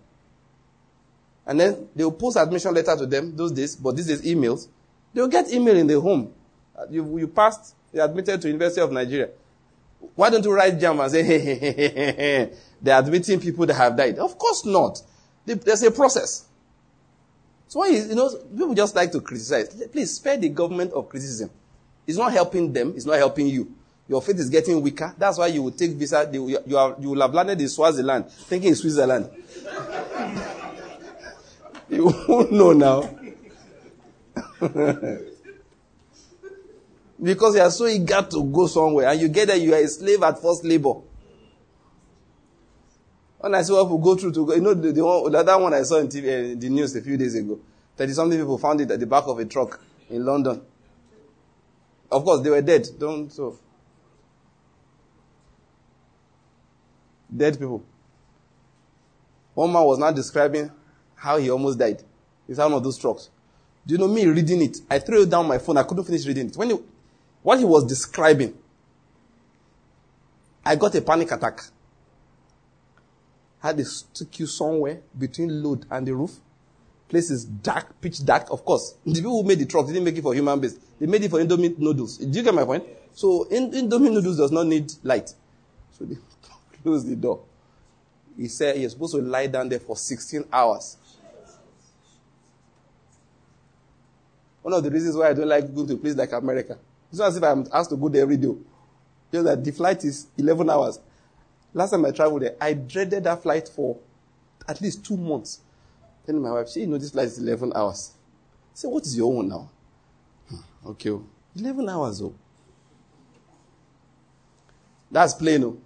And 1.45 1.59
then 1.59 1.87
they'll 1.95 2.11
post 2.11 2.37
admission 2.37 2.73
letter 2.73 2.95
to 2.97 3.05
them 3.05 3.35
those 3.35 3.51
days, 3.51 3.75
but 3.75 3.95
these 3.95 4.07
days 4.07 4.21
emails. 4.23 4.67
They'll 5.13 5.27
get 5.27 5.51
email 5.51 5.77
in 5.77 5.87
their 5.87 5.99
home. 6.01 6.33
Uh, 6.77 6.85
you, 6.89 7.19
you 7.19 7.27
passed, 7.27 7.75
you 7.93 8.01
admitted 8.01 8.41
to 8.41 8.47
University 8.47 8.81
of 8.81 8.91
Nigeria. 8.91 9.29
Why 10.15 10.29
don't 10.29 10.43
you 10.43 10.51
write 10.51 10.79
JAMB 10.79 11.01
and 11.03 11.11
say, 11.11 11.23
hey, 11.23 11.39
hey, 11.39 11.55
hey, 11.55 11.71
hey, 11.73 12.11
hey. 12.11 12.53
they're 12.81 12.99
admitting 12.99 13.39
people 13.39 13.65
that 13.65 13.75
have 13.75 13.95
died? 13.95 14.17
Of 14.17 14.37
course 14.37 14.65
not. 14.65 15.01
There's 15.45 15.83
a 15.83 15.91
process. 15.91 16.45
So 17.67 17.79
why 17.79 17.87
is, 17.87 18.09
you 18.09 18.15
know, 18.15 18.29
people 18.57 18.73
just 18.73 18.95
like 18.95 19.11
to 19.11 19.21
criticize. 19.21 19.69
Please 19.91 20.15
spare 20.15 20.37
the 20.37 20.49
government 20.49 20.93
of 20.93 21.07
criticism. 21.09 21.49
It's 22.07 22.17
not 22.17 22.31
helping 22.31 22.73
them. 22.73 22.93
It's 22.95 23.05
not 23.05 23.17
helping 23.17 23.47
you. 23.47 23.71
Your 24.07 24.22
faith 24.22 24.38
is 24.38 24.49
getting 24.49 24.82
weaker. 24.82 25.14
That's 25.18 25.38
why 25.38 25.48
you 25.48 25.64
will 25.64 25.72
take 25.72 25.91
visa. 25.91 26.30
You, 26.32 26.57
are, 26.77 26.95
you 26.99 27.10
will 27.10 27.22
have 27.22 27.34
landed 27.34 27.60
in 27.60 27.69
Swaziland, 27.69 28.30
thinking 28.30 28.69
in 28.69 28.76
Switzerland. 28.76 29.30
you 31.90 32.14
won't 32.27 32.52
know 32.52 32.73
now. 32.73 33.10
because 37.22 37.56
you 37.56 37.61
are 37.61 37.72
so 37.72 37.88
eager 37.88 38.22
to 38.30 38.44
go 38.44 38.68
somewhere, 38.68 39.10
and 39.10 39.19
you 39.19 39.27
get 39.27 39.48
there, 39.48 39.57
you 39.57 39.73
are 39.73 39.80
a 39.80 39.88
slave 39.88 40.22
at 40.22 40.40
first 40.40 40.64
labor. 40.64 40.94
When 43.40 43.56
I 43.56 43.64
saw 43.64 43.84
people 43.84 43.98
go 43.98 44.15
through 44.15 44.34
to 44.34 44.45
go, 44.45 44.53
you 44.53 44.61
know, 44.61 44.76
the, 44.76 44.91
the, 44.91 45.03
one, 45.03 45.32
the 45.32 45.40
other 45.40 45.57
one 45.57 45.73
I 45.73 45.82
saw 45.84 45.98
in 45.98 46.07
TV, 46.07 46.53
uh, 46.53 46.56
the 46.60 46.69
news 46.69 46.95
a 46.95 47.02
few 47.02 47.18
days 47.18 47.36
ago, 47.36 47.60
30 47.98 48.14
something 48.14 48.40
people 48.40 48.57
found 48.57 48.82
it 48.82 48.91
at 48.91 48.99
the 48.99 49.07
back 49.07 49.23
of 49.26 49.40
a 49.40 49.45
truck 49.45 49.80
in 50.10 50.26
London. 50.26 50.61
Of 52.11 52.23
course, 52.23 52.41
they 52.41 52.49
were 52.49 52.61
dead. 52.61 52.88
Don't 52.99 53.32
so. 53.32 53.57
Dead 57.35 57.59
people. 57.59 57.83
One 59.53 59.71
man 59.71 59.83
was 59.83 59.97
now 59.99 60.11
describing 60.11 60.71
how 61.15 61.37
he 61.37 61.49
almost 61.49 61.79
died. 61.79 62.03
It's 62.47 62.59
one 62.59 62.73
of 62.73 62.83
those 62.83 62.97
trucks. 62.97 63.29
Do 63.85 63.93
you 63.93 63.97
know 63.97 64.07
me 64.07 64.25
reading 64.25 64.61
it? 64.61 64.77
I 64.89 64.99
threw 64.99 65.25
down 65.25 65.47
my 65.47 65.57
phone. 65.57 65.77
I 65.77 65.83
couldn't 65.83 66.03
finish 66.05 66.25
reading 66.25 66.47
it. 66.49 66.57
When 66.57 66.69
he, 66.69 66.77
what 67.41 67.59
he 67.59 67.65
was 67.65 67.85
describing, 67.85 68.57
I 70.65 70.75
got 70.75 70.95
a 70.95 71.01
panic 71.01 71.31
attack. 71.31 71.61
Had 73.59 73.77
they 73.77 73.83
stuck 73.83 74.39
you 74.39 74.47
somewhere 74.47 75.01
between 75.17 75.63
load 75.63 75.85
and 75.89 76.05
the 76.05 76.15
roof. 76.15 76.39
Place 77.07 77.29
is 77.29 77.45
dark, 77.45 78.01
pitch 78.01 78.25
dark. 78.25 78.49
Of 78.49 78.65
course, 78.65 78.95
the 79.05 79.13
people 79.13 79.41
who 79.41 79.47
made 79.47 79.59
the 79.59 79.65
truck 79.65 79.85
didn't 79.85 80.03
make 80.03 80.17
it 80.17 80.23
for 80.23 80.33
human 80.33 80.59
beings. 80.59 80.79
They 80.99 81.05
made 81.05 81.23
it 81.23 81.29
for 81.29 81.39
Indomie 81.39 81.77
noodles. 81.77 82.17
Do 82.17 82.37
you 82.37 82.43
get 82.43 82.53
my 82.53 82.65
point? 82.65 82.83
So 83.13 83.43
in, 83.45 83.71
Indomie 83.71 84.11
noodles 84.11 84.37
does 84.37 84.51
not 84.51 84.65
need 84.65 84.91
light. 85.03 85.33
So 85.91 86.05
they 86.05 86.17
closed 86.85 87.07
the 87.09 87.15
door. 87.15 87.43
He 88.37 88.47
said 88.47 88.77
you're 88.79 88.89
supposed 88.91 89.15
to 89.15 89.21
lie 89.21 89.47
down 89.47 89.69
there 89.69 89.79
for 89.79 89.97
16 89.97 90.45
hours. 90.53 90.97
One 94.61 94.73
of 94.73 94.83
the 94.83 94.91
reasons 94.91 95.15
why 95.15 95.29
I 95.29 95.33
don't 95.33 95.47
like 95.47 95.73
going 95.73 95.87
to 95.87 95.95
a 95.95 95.97
place 95.97 96.15
like 96.15 96.31
America. 96.31 96.77
It's 97.09 97.19
not 97.19 97.29
as 97.29 97.37
if 97.37 97.43
I'm 97.43 97.65
asked 97.73 97.89
to 97.89 97.95
go 97.95 98.07
there 98.07 98.21
every 98.21 98.37
day. 98.37 98.53
Just 99.31 99.45
that 99.45 99.63
the 99.63 99.71
flight 99.71 100.03
is 100.03 100.27
11 100.37 100.69
hours. 100.69 100.99
Last 101.73 101.89
time 101.91 102.05
I 102.05 102.11
traveled 102.11 102.43
there, 102.43 102.55
I 102.61 102.73
dreaded 102.73 103.23
that 103.23 103.41
flight 103.41 103.67
for 103.67 103.97
at 104.67 104.79
least 104.79 105.03
two 105.03 105.17
months. 105.17 105.61
Telling 106.25 106.41
my 106.41 106.51
wife, 106.51 106.69
she 106.69 106.81
you 106.81 106.87
know 106.87 106.97
this 106.99 107.11
flight 107.11 107.27
is 107.27 107.39
11 107.39 107.73
hours. 107.75 108.11
Said, 108.73 108.89
what 108.89 109.03
is 109.05 109.17
your 109.17 109.33
own 109.35 109.47
now? 109.49 109.69
Hmm, 110.49 110.89
okay, 110.89 111.09
oh. 111.09 111.25
11 111.55 111.89
hours, 111.89 112.21
oh. 112.21 112.35
That's 115.11 115.33
plain, 115.33 115.63
oh. 115.63 115.77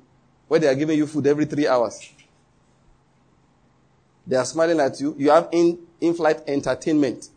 Where 0.50 0.60
they 0.60 0.68
are 0.68 0.76
giving 0.76 0.98
you 0.98 1.08
food 1.08 1.28
every 1.28 1.46
three 1.46 1.68
hours. 1.68 2.12
They 4.28 4.36
are 4.36 4.46
smiling 4.46 4.80
at 4.80 5.00
you. 5.00 5.16
You 5.18 5.30
have 5.30 5.48
in, 5.52 5.80
in-flight 6.02 6.42
entertainment. 6.48 7.30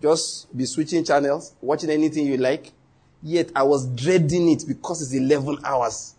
Just 0.00 0.54
be 0.56 0.64
switching 0.64 1.04
channels, 1.04 1.54
watching 1.60 1.90
anything 1.90 2.26
you 2.26 2.38
like. 2.38 2.72
Yet 3.22 3.50
I 3.54 3.62
was 3.62 3.86
dreading 3.86 4.50
it 4.50 4.64
because 4.66 5.02
it's 5.02 5.14
11 5.14 5.58
hours. 5.64 6.14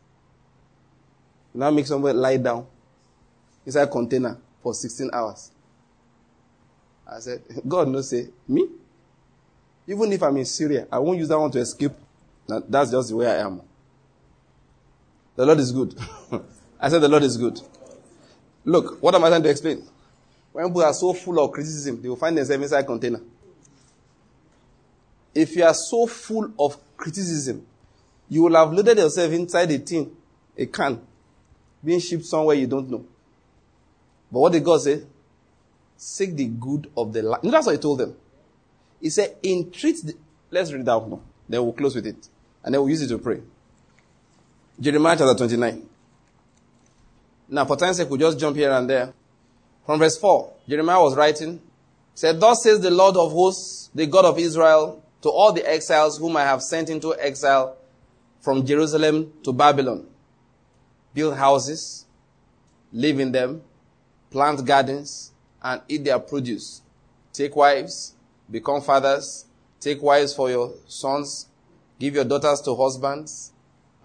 Now 1.54 1.72
make 1.72 1.88
somebody 1.88 2.18
lie 2.18 2.38
down 2.38 2.68
inside 3.66 3.84
a 3.84 3.88
container 3.88 4.38
for 4.62 4.74
16 4.74 5.10
hours. 5.12 5.52
I 7.08 7.20
said, 7.20 7.42
God 7.68 7.88
no 7.88 8.02
say, 8.02 8.28
me? 8.48 8.68
Even 9.88 10.12
if 10.14 10.22
I'm 10.22 10.38
in 10.38 10.46
Syria, 10.46 10.88
I 10.92 11.00
won't 11.00 11.18
use 11.18 11.28
that 11.30 11.40
one 11.40 11.52
to 11.52 11.60
escape. 11.60 11.94
That's 12.48 12.92
just 12.92 13.10
the 13.10 13.16
way 13.16 13.28
I 13.28 13.38
am. 13.38 13.62
The 15.36 15.46
Lord 15.46 15.60
is 15.60 15.72
good. 15.72 15.96
I 16.80 16.90
said 16.90 17.00
the 17.00 17.10
Lord 17.10 17.24
is 17.24 17.38
good. 17.38 17.60
Look, 18.64 19.02
what 19.02 19.14
am 19.16 19.24
I 19.24 19.30
trying 19.30 19.44
to 19.44 19.50
explain? 19.50 19.84
When 20.52 20.68
people 20.68 20.84
are 20.84 20.94
so 20.94 21.14
full 21.14 21.44
of 21.44 21.52
criticism, 21.52 22.02
they 22.02 22.08
will 22.08 22.16
find 22.16 22.38
themselves 22.38 22.64
inside 22.64 22.80
a 22.80 22.84
container. 22.84 23.22
If 25.34 25.56
you 25.56 25.64
are 25.66 25.74
so 25.74 26.08
full 26.08 26.52
of 26.58 26.78
criticism, 26.96 27.66
you 28.30 28.44
will 28.44 28.56
have 28.56 28.72
loaded 28.72 28.98
yourself 28.98 29.32
inside 29.34 29.70
a 29.72 29.80
tin, 29.80 30.16
a 30.58 30.66
can, 30.66 31.02
being 31.84 32.00
shipped 32.00 32.26
somewhere 32.26 32.56
you 32.56 32.68
don't 32.68 32.90
know. 32.90 33.06
But 34.32 34.40
what 34.40 34.54
did 34.54 34.64
God 34.64 34.82
say? 34.82 35.04
Seek 35.98 36.36
the 36.36 36.46
good 36.46 36.90
of 36.96 37.14
the 37.14 37.22
land. 37.22 37.44
That's 37.44 37.66
what 37.66 37.74
he 37.74 37.78
told 37.78 38.00
them. 38.00 38.16
He 39.02 39.10
said, 39.10 39.36
entreat 39.44 39.98
the, 40.04 40.14
let's 40.50 40.72
read 40.72 40.82
it 40.82 40.90
out 40.90 41.10
now. 41.10 41.22
Then 41.48 41.64
we'll 41.64 41.74
close 41.74 41.96
with 41.96 42.08
it. 42.08 42.30
And 42.64 42.74
then 42.74 42.82
we'll 42.82 42.90
use 42.90 43.02
it 43.02 43.10
to 43.10 43.18
pray. 43.18 43.42
Jeremiah 44.78 45.16
chapter 45.18 45.36
29. 45.36 45.88
Now, 47.48 47.64
for 47.64 47.78
time's 47.78 47.96
sake, 47.96 48.10
we'll 48.10 48.20
just 48.20 48.38
jump 48.38 48.58
here 48.58 48.72
and 48.72 48.90
there. 48.90 49.14
From 49.86 50.00
verse 50.00 50.18
4, 50.18 50.52
Jeremiah 50.68 51.02
was 51.02 51.16
writing, 51.16 51.62
said, 52.14 52.42
Thus 52.42 52.64
says 52.64 52.82
the 52.82 52.92
Lord 52.92 53.16
of 53.16 53.32
hosts, 53.32 53.90
the 53.96 54.06
God 54.06 54.26
of 54.26 54.38
Israel, 54.38 55.02
to 55.22 55.30
all 55.30 55.54
the 55.54 55.66
exiles 55.68 56.18
whom 56.18 56.36
I 56.36 56.42
have 56.42 56.62
sent 56.62 56.90
into 56.90 57.16
exile 57.18 57.78
from 58.42 58.66
Jerusalem 58.66 59.32
to 59.44 59.54
Babylon. 59.54 60.08
Build 61.14 61.38
houses, 61.38 62.06
live 62.92 63.20
in 63.20 63.32
them, 63.32 63.62
plant 64.30 64.66
gardens, 64.66 65.32
and 65.64 65.82
eat 65.88 66.04
their 66.04 66.20
produce. 66.20 66.82
Take 67.32 67.56
wives, 67.56 68.14
become 68.52 68.82
fathers, 68.82 69.46
take 69.80 70.02
wives 70.02 70.34
for 70.34 70.50
your 70.50 70.74
sons, 70.88 71.48
give 71.98 72.16
your 72.16 72.26
daughters 72.26 72.60
to 72.62 72.76
husbands, 72.76 73.54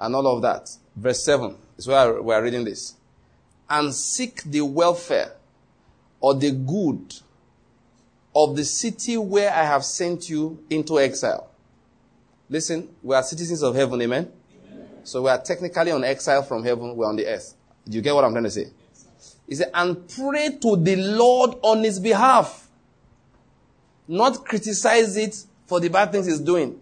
and 0.01 0.17
all 0.17 0.27
of 0.27 0.43
that. 0.43 0.69
Verse 0.97 1.23
7 1.25 1.55
is 1.77 1.87
where 1.87 2.21
we 2.21 2.35
are 2.35 2.43
reading 2.43 2.65
this 2.65 2.95
and 3.69 3.95
seek 3.95 4.43
the 4.43 4.63
welfare 4.63 5.33
or 6.21 6.35
the 6.35 6.51
good 6.51 7.15
of 8.35 8.57
the 8.57 8.65
city 8.65 9.17
where 9.17 9.51
I 9.51 9.65
have 9.65 9.85
sent 9.85 10.29
you 10.29 10.65
into 10.71 10.99
exile. 10.99 11.49
Listen, 12.49 12.89
we 13.03 13.15
are 13.15 13.23
citizens 13.23 13.63
of 13.63 13.75
heaven, 13.75 14.01
amen? 14.03 14.33
amen? 14.67 14.89
So 15.05 15.23
we 15.23 15.31
are 15.31 15.41
technically 15.41 15.93
on 15.93 16.03
exile 16.03 16.43
from 16.43 16.65
heaven, 16.65 16.97
we're 16.97 17.07
on 17.07 17.17
the 17.17 17.27
earth. 17.27 17.55
Do 17.89 17.97
you 17.97 18.03
get 18.03 18.15
what 18.15 18.25
I'm 18.25 18.33
trying 18.33 18.45
to 18.45 18.51
say? 18.51 18.67
He 19.47 19.55
said, 19.55 19.71
and 19.75 20.09
pray 20.09 20.59
to 20.61 20.77
the 20.77 20.97
Lord 20.97 21.57
on 21.63 21.83
his 21.83 21.99
behalf. 21.99 22.69
Not 24.07 24.45
criticize 24.45 25.17
it 25.17 25.45
for 25.67 25.81
the 25.81 25.89
bad 25.89 26.13
things 26.13 26.27
he's 26.27 26.41
doing. 26.41 26.81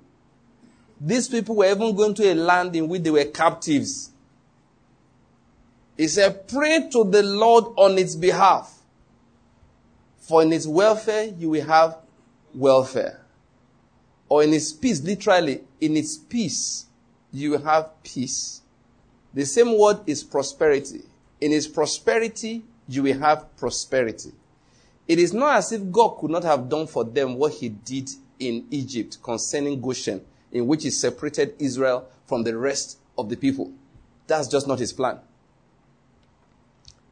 These 1.00 1.28
people 1.28 1.56
were 1.56 1.70
even 1.70 1.94
going 1.94 2.14
to 2.14 2.32
a 2.32 2.34
land 2.34 2.74
in 2.74 2.88
which 2.88 3.02
they 3.02 3.10
were 3.10 3.24
captives. 3.24 4.10
He 5.96 6.08
said, 6.08 6.48
pray 6.48 6.88
to 6.92 7.04
the 7.04 7.22
Lord 7.22 7.64
on 7.76 7.98
its 7.98 8.14
behalf. 8.14 8.74
For 10.18 10.42
in 10.42 10.52
its 10.52 10.66
welfare, 10.66 11.24
you 11.24 11.50
will 11.50 11.64
have 11.64 11.98
welfare. 12.54 13.20
Or 14.28 14.42
in 14.42 14.52
its 14.52 14.72
peace, 14.72 15.02
literally, 15.02 15.62
in 15.80 15.96
its 15.96 16.16
peace, 16.16 16.86
you 17.32 17.52
will 17.52 17.62
have 17.62 18.02
peace. 18.02 18.62
The 19.32 19.44
same 19.44 19.78
word 19.78 19.98
is 20.06 20.22
prosperity. 20.22 21.02
In 21.40 21.52
his 21.52 21.66
prosperity, 21.66 22.64
you 22.88 23.02
will 23.04 23.18
have 23.18 23.56
prosperity. 23.56 24.32
It 25.06 25.18
is 25.18 25.32
not 25.32 25.56
as 25.56 25.72
if 25.72 25.90
God 25.90 26.18
could 26.18 26.30
not 26.30 26.44
have 26.44 26.68
done 26.68 26.86
for 26.86 27.04
them 27.04 27.36
what 27.36 27.54
he 27.54 27.68
did 27.70 28.10
in 28.38 28.66
Egypt 28.70 29.18
concerning 29.22 29.80
Goshen, 29.80 30.20
in 30.52 30.66
which 30.66 30.82
he 30.82 30.90
separated 30.90 31.54
Israel 31.58 32.08
from 32.26 32.42
the 32.42 32.56
rest 32.56 32.98
of 33.16 33.28
the 33.28 33.36
people. 33.36 33.72
That's 34.26 34.48
just 34.48 34.66
not 34.68 34.78
his 34.78 34.92
plan. 34.92 35.20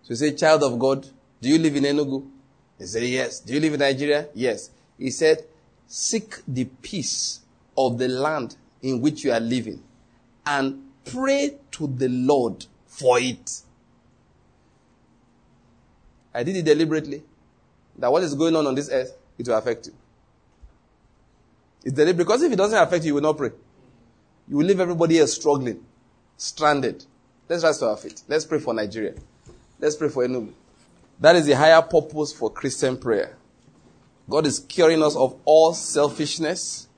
So 0.03 0.09
he 0.09 0.15
said, 0.17 0.39
child 0.39 0.63
of 0.63 0.79
God, 0.79 1.09
do 1.41 1.49
you 1.49 1.59
live 1.59 1.77
in 1.77 1.85
Enugu? 1.85 2.29
He 2.79 2.87
said, 2.87 3.03
yes. 3.03 3.41
Do 3.41 3.55
you 3.55 3.61
live 3.61 3.75
in 3.75 3.81
Nigeria? 3.81 4.29
Yes. 4.35 4.71
He 4.99 5.11
said, 5.11 5.45
seek 5.87 6.37
the 6.47 6.65
peace 6.65 7.41
of 7.77 7.99
the 7.99 8.09
land 8.09 8.57
in 8.83 9.01
which 9.01 9.25
you 9.25 9.33
are 9.33 9.41
living 9.41 9.83
and 10.45 10.83
pray 11.05 11.57
to 11.73 11.87
the 11.87 12.09
Lord 12.09 12.67
for 12.87 13.19
it. 13.19 13.63
I 16.35 16.43
did 16.43 16.57
it 16.57 16.65
deliberately. 16.65 17.23
That 17.99 18.13
what 18.13 18.23
is 18.23 18.35
going 18.35 18.55
on 18.57 18.67
on 18.67 18.75
this 18.75 18.91
earth, 18.91 19.17
it 19.39 19.49
will 19.49 19.57
affect 19.57 19.87
you. 19.87 19.95
It's 21.87 21.95
deliberate 21.95 22.27
because 22.27 22.43
if 22.43 22.53
it 22.53 22.57
doesn't 22.57 22.77
affect 22.77 23.05
you, 23.05 23.11
you 23.11 23.15
will 23.15 23.23
not 23.23 23.37
pray. 23.39 23.53
You 24.49 24.57
will 24.57 24.67
leave 24.67 24.81
everybody 24.81 25.21
else 25.21 25.35
struggling, 25.35 25.85
stranded. 26.37 27.05
Let's 27.49 27.63
rise 27.63 27.79
to 27.79 27.87
our 27.91 27.97
feet. 27.97 28.23
Let's 28.27 28.45
pray 28.45 28.59
for 28.59 28.75
Nigeria. 28.75 29.15
Let's 29.79 29.95
pray 29.95 30.09
for 30.09 30.27
Enugu. 30.27 30.53
That 31.21 31.37
is 31.37 31.47
the 31.47 31.53
higher 31.53 31.81
purpose 31.81 32.33
for 32.33 32.51
Christian 32.51 32.97
prayer. 32.97 33.37
God 34.29 34.47
is 34.47 34.59
curing 34.59 35.01
us 35.01 35.15
of 35.15 35.39
all 35.45 35.75
selfishness, 35.75 36.89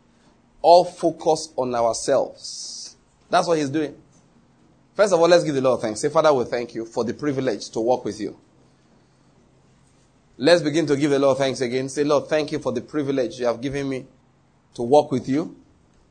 all 0.62 0.86
focus 0.86 1.52
on 1.58 1.74
ourselves. 1.74 2.96
That's 3.28 3.46
what 3.46 3.58
He's 3.58 3.68
doing. 3.68 3.94
First 4.94 5.12
of 5.12 5.20
all, 5.20 5.28
let's 5.28 5.44
give 5.44 5.54
the 5.54 5.60
Lord 5.60 5.82
thanks. 5.82 6.00
Say, 6.00 6.08
Father, 6.08 6.32
we 6.32 6.44
thank 6.46 6.74
you 6.74 6.86
for 6.86 7.04
the 7.04 7.12
privilege 7.12 7.68
to 7.72 7.80
walk 7.80 8.06
with 8.06 8.18
you. 8.18 8.38
Let's 10.38 10.62
begin 10.62 10.86
to 10.86 10.96
give 10.96 11.10
the 11.10 11.18
Lord 11.18 11.36
thanks 11.36 11.60
again. 11.60 11.90
Say, 11.90 12.04
Lord, 12.04 12.28
thank 12.28 12.52
you 12.52 12.58
for 12.58 12.72
the 12.72 12.80
privilege 12.80 13.38
you 13.38 13.44
have 13.44 13.60
given 13.60 13.86
me 13.86 14.06
to 14.74 14.82
walk 14.82 15.10
with 15.10 15.28
you, 15.28 15.56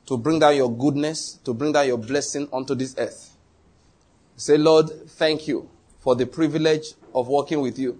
to 0.05 0.17
bring 0.17 0.39
down 0.39 0.55
your 0.55 0.71
goodness, 0.71 1.39
to 1.43 1.53
bring 1.53 1.71
down 1.71 1.87
your 1.87 1.97
blessing 1.97 2.47
onto 2.51 2.75
this 2.75 2.95
earth. 2.97 3.35
Say, 4.35 4.57
Lord, 4.57 4.89
thank 5.09 5.47
you 5.47 5.69
for 5.99 6.15
the 6.15 6.25
privilege 6.25 6.93
of 7.13 7.27
walking 7.27 7.61
with 7.61 7.79
you, 7.79 7.99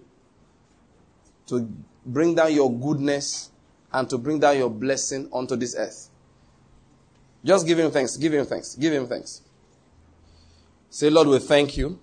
to 1.48 1.70
bring 2.06 2.36
down 2.36 2.54
your 2.54 2.72
goodness 2.72 3.50
and 3.92 4.10
to 4.10 4.18
bring 4.18 4.40
down 4.40 4.58
your 4.58 4.70
blessing 4.70 5.30
onto 5.32 5.56
this 5.56 5.76
earth. 5.76 6.10
Just 7.44 7.66
give 7.66 7.80
him 7.80 7.92
thanks, 7.92 8.18
give 8.18 8.34
him 8.34 8.46
thanks, 8.46 8.76
give 8.76 8.94
him 8.94 9.08
thanks. 9.08 9.42
Say, 10.90 11.10
Lord, 11.10 11.28
we 11.28 11.40
thank 11.40 11.78
you. 11.78 12.00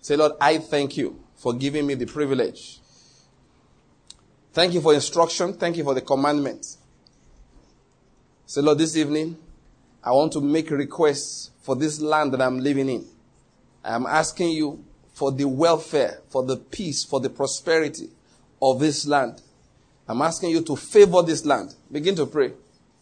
Say, 0.00 0.16
Lord, 0.16 0.32
I 0.40 0.58
thank 0.58 0.96
you 0.96 1.20
for 1.34 1.52
giving 1.54 1.86
me 1.86 1.94
the 1.94 2.06
privilege 2.06 2.80
Thank 4.54 4.72
you 4.72 4.80
for 4.80 4.94
instruction. 4.94 5.52
Thank 5.54 5.76
you 5.76 5.82
for 5.82 5.94
the 5.94 6.00
commandments. 6.00 6.78
Say, 8.46 8.60
Lord, 8.60 8.78
this 8.78 8.96
evening, 8.96 9.36
I 10.02 10.12
want 10.12 10.32
to 10.34 10.40
make 10.40 10.70
requests 10.70 11.50
for 11.62 11.74
this 11.74 12.00
land 12.00 12.32
that 12.34 12.42
I'm 12.42 12.60
living 12.60 12.88
in. 12.88 13.06
I 13.82 13.94
am 13.94 14.06
asking 14.06 14.50
you 14.50 14.84
for 15.14 15.32
the 15.32 15.46
welfare, 15.46 16.20
for 16.28 16.42
the 16.42 16.56
peace, 16.56 17.04
for 17.04 17.20
the 17.20 17.30
prosperity 17.30 18.10
of 18.60 18.80
this 18.80 19.06
land. 19.06 19.40
I'm 20.06 20.20
asking 20.20 20.50
you 20.50 20.62
to 20.62 20.76
favor 20.76 21.22
this 21.22 21.44
land. 21.46 21.74
Begin 21.90 22.14
to 22.16 22.26
pray. 22.26 22.52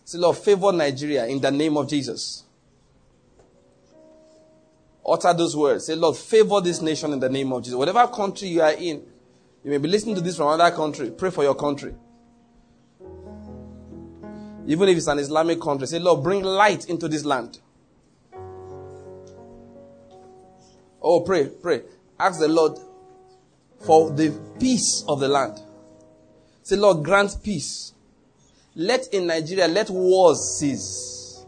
Say, 0.04 0.18
Lord, 0.18 0.36
favor 0.36 0.72
Nigeria 0.72 1.26
in 1.26 1.40
the 1.40 1.50
name 1.50 1.76
of 1.76 1.88
Jesus. 1.88 2.44
Utter 5.04 5.34
those 5.34 5.56
words. 5.56 5.86
Say, 5.86 5.96
Lord, 5.96 6.16
favor 6.16 6.60
this 6.60 6.80
nation 6.80 7.12
in 7.12 7.18
the 7.18 7.28
name 7.28 7.52
of 7.52 7.62
Jesus. 7.64 7.76
Whatever 7.76 8.06
country 8.06 8.48
you 8.48 8.62
are 8.62 8.72
in, 8.72 9.02
you 9.64 9.70
may 9.70 9.78
be 9.78 9.88
listening 9.88 10.14
to 10.14 10.20
this 10.20 10.36
from 10.36 10.48
another 10.52 10.74
country. 10.74 11.10
Pray 11.10 11.30
for 11.30 11.42
your 11.42 11.54
country. 11.56 11.94
Even 14.66 14.88
if 14.88 14.96
it's 14.96 15.06
an 15.08 15.18
Islamic 15.18 15.60
country, 15.60 15.86
say, 15.86 15.98
Lord, 15.98 16.22
bring 16.22 16.42
light 16.42 16.88
into 16.88 17.08
this 17.08 17.24
land. 17.24 17.58
Oh, 21.00 21.20
pray, 21.20 21.48
pray. 21.48 21.82
Ask 22.18 22.38
the 22.38 22.48
Lord 22.48 22.78
for 23.84 24.10
the 24.10 24.30
peace 24.60 25.04
of 25.08 25.18
the 25.18 25.28
land. 25.28 25.60
Say, 26.62 26.76
Lord, 26.76 27.04
grant 27.04 27.36
peace. 27.42 27.92
Let 28.76 29.08
in 29.12 29.26
Nigeria, 29.26 29.66
let 29.66 29.90
wars 29.90 30.58
cease. 30.58 31.44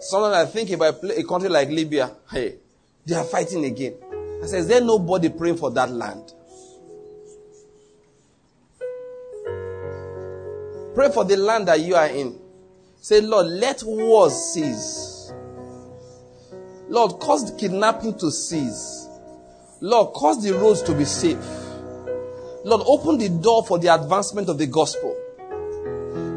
Sometimes 0.00 0.34
I 0.34 0.46
think 0.46 0.70
about 0.70 1.04
a 1.04 1.22
country 1.24 1.48
like 1.48 1.68
Libya, 1.68 2.12
hey, 2.30 2.56
they 3.04 3.14
are 3.14 3.24
fighting 3.24 3.64
again. 3.64 3.94
I 4.42 4.46
say, 4.46 4.58
is 4.58 4.68
there 4.68 4.80
nobody 4.80 5.28
praying 5.28 5.56
for 5.58 5.70
that 5.72 5.90
land? 5.90 6.32
Pray 10.96 11.10
for 11.10 11.26
the 11.26 11.36
land 11.36 11.68
that 11.68 11.80
you 11.80 11.94
are 11.94 12.06
in. 12.06 12.38
Say, 13.02 13.20
Lord, 13.20 13.48
let 13.48 13.82
wars 13.82 14.32
cease. 14.54 15.30
Lord, 16.88 17.20
cause 17.20 17.52
the 17.52 17.58
kidnapping 17.58 18.18
to 18.18 18.30
cease. 18.30 19.06
Lord, 19.82 20.14
cause 20.14 20.42
the 20.42 20.54
roads 20.54 20.80
to 20.84 20.94
be 20.94 21.04
safe. 21.04 21.36
Lord, 22.64 22.80
open 22.86 23.18
the 23.18 23.28
door 23.28 23.62
for 23.66 23.78
the 23.78 23.88
advancement 23.88 24.48
of 24.48 24.56
the 24.56 24.66
gospel. 24.66 25.14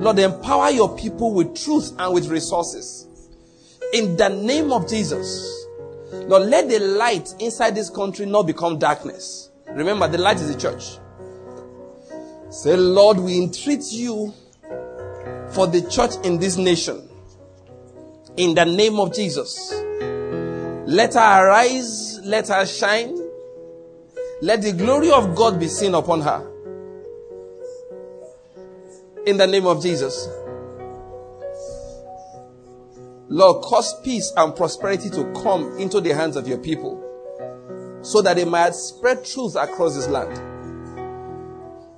Lord, 0.01 0.19
empower 0.19 0.71
your 0.71 0.93
people 0.93 1.33
with 1.33 1.55
truth 1.55 1.93
and 1.97 2.13
with 2.13 2.27
resources. 2.27 3.07
In 3.93 4.17
the 4.17 4.27
name 4.27 4.73
of 4.73 4.89
Jesus. 4.89 5.67
Lord, 6.11 6.49
let 6.49 6.67
the 6.67 6.79
light 6.79 7.33
inside 7.39 7.75
this 7.75 7.89
country 7.89 8.25
not 8.25 8.45
become 8.45 8.77
darkness. 8.77 9.51
Remember, 9.69 10.09
the 10.09 10.17
light 10.17 10.35
is 10.35 10.53
the 10.53 10.59
church. 10.59 10.99
Say, 12.49 12.75
Lord, 12.75 13.19
we 13.19 13.41
entreat 13.41 13.85
you 13.91 14.33
for 15.51 15.67
the 15.67 15.81
church 15.89 16.15
in 16.23 16.39
this 16.39 16.57
nation. 16.57 17.07
In 18.37 18.55
the 18.55 18.65
name 18.65 18.99
of 18.99 19.13
Jesus. 19.13 19.71
Let 20.85 21.13
her 21.13 21.45
arise, 21.45 22.19
let 22.23 22.47
her 22.47 22.65
shine. 22.65 23.17
Let 24.41 24.61
the 24.61 24.73
glory 24.73 25.11
of 25.11 25.35
God 25.35 25.59
be 25.59 25.67
seen 25.67 25.93
upon 25.93 26.21
her. 26.21 26.45
In 29.25 29.37
the 29.37 29.45
name 29.45 29.67
of 29.67 29.81
Jesus. 29.83 30.27
Lord, 33.27 33.63
cause 33.63 33.99
peace 34.01 34.33
and 34.35 34.55
prosperity 34.55 35.09
to 35.11 35.31
come 35.43 35.77
into 35.77 36.01
the 36.01 36.15
hands 36.15 36.35
of 36.35 36.47
your 36.47 36.57
people 36.57 37.05
so 38.01 38.21
that 38.21 38.37
they 38.37 38.45
might 38.45 38.73
spread 38.73 39.23
truth 39.23 39.55
across 39.55 39.95
this 39.95 40.07
land. 40.07 40.35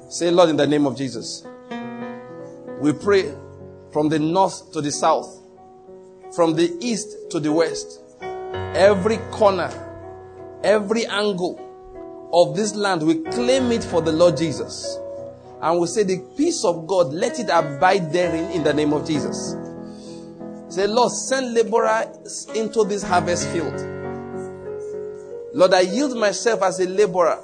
Say, 0.10 0.30
Lord, 0.30 0.50
in 0.50 0.58
the 0.58 0.68
name 0.68 0.86
of 0.86 0.98
Jesus. 0.98 1.46
We 2.82 2.94
pray 2.94 3.32
from 3.94 4.10
the 4.10 4.18
north 4.18 4.72
to 4.74 4.82
the 4.82 4.92
south, 4.92 5.40
from 6.36 6.56
the 6.56 6.76
east 6.82 7.16
to 7.30 7.40
the 7.40 7.52
west, 7.52 8.02
every 8.74 9.18
corner, 9.30 9.70
every 10.64 11.06
angle 11.06 11.60
of 12.34 12.56
this 12.56 12.74
land, 12.76 13.06
we 13.06 13.22
claim 13.24 13.72
it 13.72 13.84
for 13.84 14.02
the 14.02 14.12
Lord 14.12 14.38
Jesus. 14.38 14.98
And 15.62 15.80
we 15.80 15.88
say, 15.88 16.04
The 16.04 16.26
peace 16.36 16.64
of 16.66 16.88
God, 16.88 17.14
let 17.14 17.40
it 17.40 17.50
abide 17.52 18.12
therein 18.12 18.50
in 18.52 18.64
the 18.64 18.74
name 18.74 18.94
of 18.94 19.06
Jesus. 19.06 19.56
Say, 20.70 20.88
Lord, 20.88 21.12
send 21.12 21.54
laborers 21.54 22.48
into 22.56 22.86
this 22.86 23.04
harvest 23.04 23.48
field. 23.50 23.76
Lord, 25.54 25.74
I 25.74 25.82
yield 25.82 26.18
myself 26.18 26.64
as 26.64 26.80
a 26.80 26.88
laborer 26.88 27.44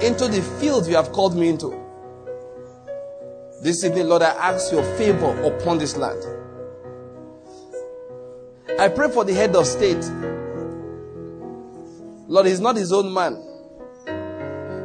into 0.00 0.28
the 0.28 0.40
field 0.60 0.86
you 0.86 0.94
have 0.94 1.12
called 1.12 1.36
me 1.36 1.48
into. 1.48 1.81
This 3.62 3.84
evening, 3.84 4.08
Lord, 4.08 4.22
I 4.22 4.30
ask 4.30 4.72
your 4.72 4.82
favor 4.96 5.40
upon 5.44 5.78
this 5.78 5.96
land. 5.96 6.20
I 8.76 8.88
pray 8.88 9.08
for 9.08 9.24
the 9.24 9.32
head 9.32 9.54
of 9.54 9.68
state. 9.68 10.04
Lord, 12.26 12.46
he's 12.46 12.58
not 12.58 12.74
his 12.74 12.92
own 12.92 13.14
man. 13.14 13.40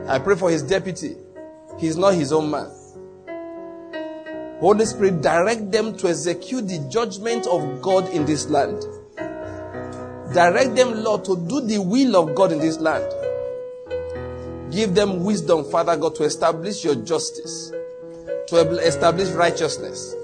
I 0.07 0.19
pray 0.19 0.35
for 0.35 0.51
his 0.51 0.61
deputy. 0.61 1.17
He's 1.79 1.97
not 1.97 2.13
his 2.13 2.31
own 2.31 2.51
man. 2.51 2.69
Holy 4.59 4.85
Spirit, 4.85 5.23
direct 5.23 5.71
them 5.71 5.97
to 5.97 6.09
execute 6.09 6.67
the 6.67 6.77
judgment 6.87 7.47
of 7.47 7.81
God 7.81 8.07
in 8.09 8.27
this 8.27 8.47
land. 8.47 8.85
Direct 10.35 10.75
them, 10.75 11.03
Lord, 11.03 11.25
to 11.25 11.35
do 11.35 11.61
the 11.61 11.79
will 11.79 12.15
of 12.15 12.35
God 12.35 12.51
in 12.51 12.59
this 12.59 12.77
land. 12.77 13.11
Give 14.71 14.93
them 14.93 15.23
wisdom, 15.23 15.63
Father 15.63 15.97
God, 15.97 16.13
to 16.17 16.25
establish 16.25 16.85
your 16.85 16.93
justice 16.93 17.71
to 18.47 18.57
establish 18.85 19.29
righteousness, 19.29 20.15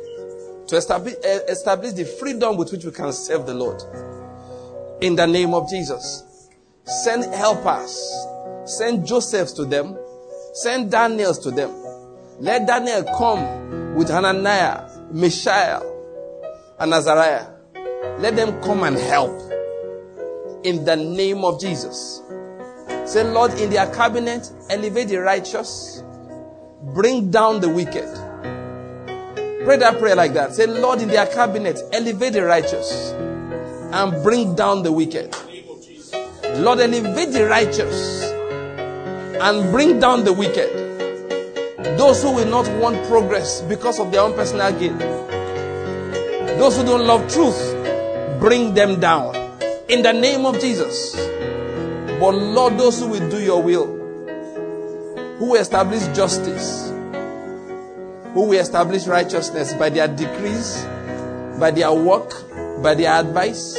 to 0.68 0.78
establish, 0.78 1.16
eh, 1.24 1.40
establish 1.50 1.94
the 1.94 2.06
freedom 2.06 2.58
with 2.58 2.72
which 2.72 2.86
we 2.86 2.92
can 2.92 3.12
serve 3.12 3.46
the 3.46 3.54
Lord. 3.54 3.82
In 5.02 5.16
the 5.16 5.28
name 5.28 5.54
of 5.54 5.70
Jesus. 5.70 6.24
Send 6.86 7.34
helpers. 7.34 8.28
Send 8.66 9.06
Josephs 9.06 9.54
to 9.54 9.66
them. 9.66 9.98
Send 10.54 10.92
Daniels 10.92 11.40
to 11.40 11.52
them. 11.52 11.72
Let 12.40 12.68
Daniel 12.68 13.04
come 13.18 13.96
with 13.96 14.10
Hananiah, 14.10 14.90
Mishael, 15.12 15.90
and 16.80 16.94
Azariah 16.94 17.48
Let 18.20 18.36
them 18.36 18.62
come 18.62 18.84
and 18.84 18.98
help. 18.98 19.40
In 20.64 20.86
the 20.86 20.96
name 20.96 21.44
of 21.44 21.60
Jesus. 21.60 22.22
Say, 23.06 23.24
Lord, 23.24 23.54
in 23.60 23.70
their 23.70 23.92
cabinet, 23.94 24.50
elevate 24.70 25.10
the 25.10 25.18
righteous, 25.18 26.02
bring 26.84 27.32
down 27.32 27.62
the 27.62 27.70
wicked. 27.70 28.08
Pray 29.66 29.78
that 29.78 29.98
prayer 30.00 30.16
like 30.16 30.34
that. 30.34 30.54
Say, 30.54 30.68
Lord, 30.68 31.02
in 31.02 31.08
their 31.08 31.26
cabinet, 31.26 31.80
elevate 31.94 32.34
the 32.34 32.44
righteous 32.44 33.12
and 33.94 34.22
bring 34.22 34.56
down 34.56 34.84
the 34.84 34.92
wicked. 34.92 35.34
Lord, 36.56 36.80
elevate 36.80 37.32
the 37.32 37.48
righteous 37.50 38.24
and 39.42 39.72
bring 39.72 40.00
down 40.00 40.26
the 40.26 40.34
wicked. 40.34 40.70
Those 41.98 42.22
who 42.22 42.34
will 42.34 42.48
not 42.48 42.68
want 42.82 43.08
progress 43.08 43.62
because 43.62 44.00
of 44.00 44.12
their 44.12 44.22
own 44.22 44.34
personal 44.34 44.72
gain. 44.78 44.98
Those 46.58 46.76
who 46.78 46.84
don't 46.84 47.08
love 47.08 47.32
truth, 47.32 48.40
bring 48.40 48.74
them 48.74 49.00
down. 49.00 49.36
In 49.88 50.02
the 50.02 50.12
name 50.12 50.46
of 50.46 50.60
Jesus. 50.60 51.16
But 52.20 52.36
Lord, 52.36 52.78
those 52.78 53.00
who 53.00 53.08
will 53.08 53.30
do 53.30 53.42
your 53.42 53.62
will, 53.62 54.03
who 55.44 55.56
establish 55.56 56.08
justice, 56.16 56.90
who 58.34 58.48
will 58.48 58.60
establish 58.60 59.08
righteousness 59.08 59.74
by 59.74 59.90
their 59.90 60.08
decrees, 60.08 60.86
by 61.60 61.70
their 61.70 61.92
work, 61.92 62.32
by 62.82 62.96
their 62.96 63.12
advice, 63.12 63.78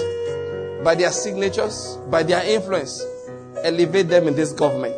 by 0.84 0.94
their 0.94 1.10
signatures, 1.10 1.96
by 2.10 2.22
their 2.22 2.44
influence, 2.44 3.02
elevate 3.62 4.10
them 4.10 4.28
in 4.28 4.36
this 4.36 4.52
government. 4.52 4.94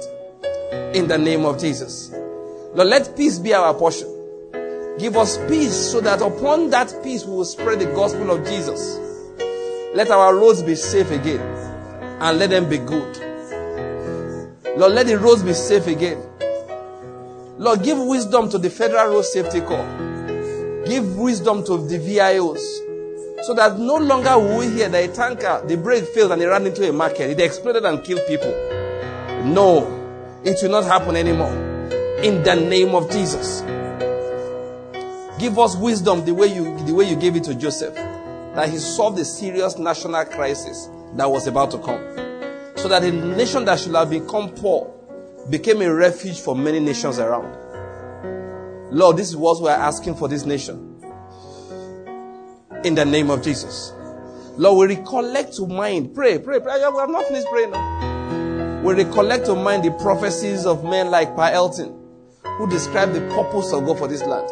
In 0.92 1.06
the 1.06 1.16
name 1.16 1.44
of 1.44 1.60
Jesus. 1.60 2.10
Lord, 2.74 2.88
let 2.88 3.16
peace 3.16 3.38
be 3.38 3.54
our 3.54 3.72
portion. 3.72 4.08
Give 4.98 5.16
us 5.16 5.38
peace 5.46 5.92
so 5.92 6.00
that 6.00 6.20
upon 6.20 6.70
that 6.70 6.92
peace 7.04 7.24
we 7.24 7.30
will 7.30 7.44
spread 7.44 7.78
the 7.78 7.86
gospel 7.94 8.32
of 8.32 8.44
Jesus. 8.44 8.98
Let 9.94 10.10
our 10.10 10.34
roads 10.34 10.64
be 10.64 10.74
safe 10.74 11.12
again 11.12 11.40
and 12.20 12.40
let 12.40 12.50
them 12.50 12.68
be 12.68 12.78
good. 12.78 13.16
Lord, 14.76 14.94
let 14.94 15.06
the 15.06 15.16
roads 15.16 15.44
be 15.44 15.54
safe 15.54 15.86
again. 15.86 16.20
Lord, 17.58 17.82
give 17.82 17.98
wisdom 17.98 18.50
to 18.50 18.58
the 18.58 18.68
Federal 18.68 19.14
Road 19.14 19.24
Safety 19.24 19.62
Corps. 19.62 20.84
Give 20.86 21.16
wisdom 21.16 21.64
to 21.64 21.78
the 21.78 21.98
VIOs. 21.98 23.44
So 23.44 23.54
that 23.54 23.78
no 23.78 23.96
longer 23.96 24.38
will 24.38 24.58
we 24.58 24.68
hear 24.68 24.90
that 24.90 25.10
a 25.10 25.12
tanker, 25.12 25.62
the 25.66 25.76
brake 25.76 26.04
failed 26.08 26.32
and 26.32 26.42
it 26.42 26.48
ran 26.48 26.66
into 26.66 26.86
a 26.86 26.92
market. 26.92 27.30
It 27.30 27.40
exploded 27.40 27.86
and 27.86 28.04
killed 28.04 28.20
people. 28.28 28.50
No, 29.44 30.40
it 30.44 30.58
will 30.62 30.70
not 30.70 30.84
happen 30.84 31.16
anymore. 31.16 31.52
In 32.22 32.42
the 32.42 32.56
name 32.56 32.94
of 32.94 33.10
Jesus. 33.10 33.62
Give 35.38 35.58
us 35.58 35.76
wisdom 35.76 36.26
the 36.26 36.34
way 36.34 36.48
you, 36.48 36.76
the 36.84 36.94
way 36.94 37.08
you 37.08 37.16
gave 37.16 37.36
it 37.36 37.44
to 37.44 37.54
Joseph. 37.54 37.94
That 37.94 38.68
he 38.68 38.76
solved 38.76 39.18
a 39.18 39.24
serious 39.24 39.78
national 39.78 40.26
crisis 40.26 40.90
that 41.14 41.30
was 41.30 41.46
about 41.46 41.70
to 41.70 41.78
come. 41.78 42.02
So 42.76 42.88
that 42.88 43.02
a 43.02 43.12
nation 43.12 43.64
that 43.64 43.80
should 43.80 43.94
have 43.94 44.10
become 44.10 44.50
poor 44.50 44.95
became 45.50 45.82
a 45.82 45.92
refuge 45.92 46.40
for 46.40 46.56
many 46.56 46.80
nations 46.80 47.18
around. 47.18 47.54
Lord, 48.92 49.16
this 49.16 49.28
is 49.28 49.36
what 49.36 49.60
we're 49.62 49.70
asking 49.70 50.14
for 50.16 50.28
this 50.28 50.44
nation. 50.44 50.94
In 52.84 52.94
the 52.94 53.04
name 53.04 53.30
of 53.30 53.42
Jesus. 53.42 53.92
Lord, 54.56 54.88
we 54.88 54.96
recollect 54.96 55.54
to 55.56 55.66
mind. 55.66 56.14
Pray, 56.14 56.38
pray, 56.38 56.60
pray. 56.60 56.76
We 56.76 56.80
have 56.82 57.10
not 57.10 57.24
finished 57.26 57.46
praying 57.48 57.72
now. 57.72 58.82
We 58.82 58.94
recollect 58.94 59.46
to 59.46 59.54
mind 59.54 59.84
the 59.84 59.90
prophecies 59.90 60.64
of 60.66 60.84
men 60.84 61.10
like 61.10 61.34
Pa 61.34 61.50
Elton, 61.52 61.94
who 62.56 62.68
described 62.68 63.14
the 63.14 63.20
purpose 63.34 63.72
of 63.72 63.84
God 63.84 63.98
for 63.98 64.08
this 64.08 64.22
land. 64.22 64.48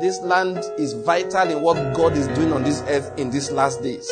This 0.00 0.20
land 0.22 0.58
is 0.78 0.94
vital 0.94 1.50
in 1.50 1.60
what 1.60 1.76
God 1.94 2.16
is 2.16 2.26
doing 2.28 2.52
on 2.52 2.64
this 2.64 2.82
earth 2.88 3.12
in 3.18 3.30
these 3.30 3.52
last 3.52 3.82
days. 3.82 4.10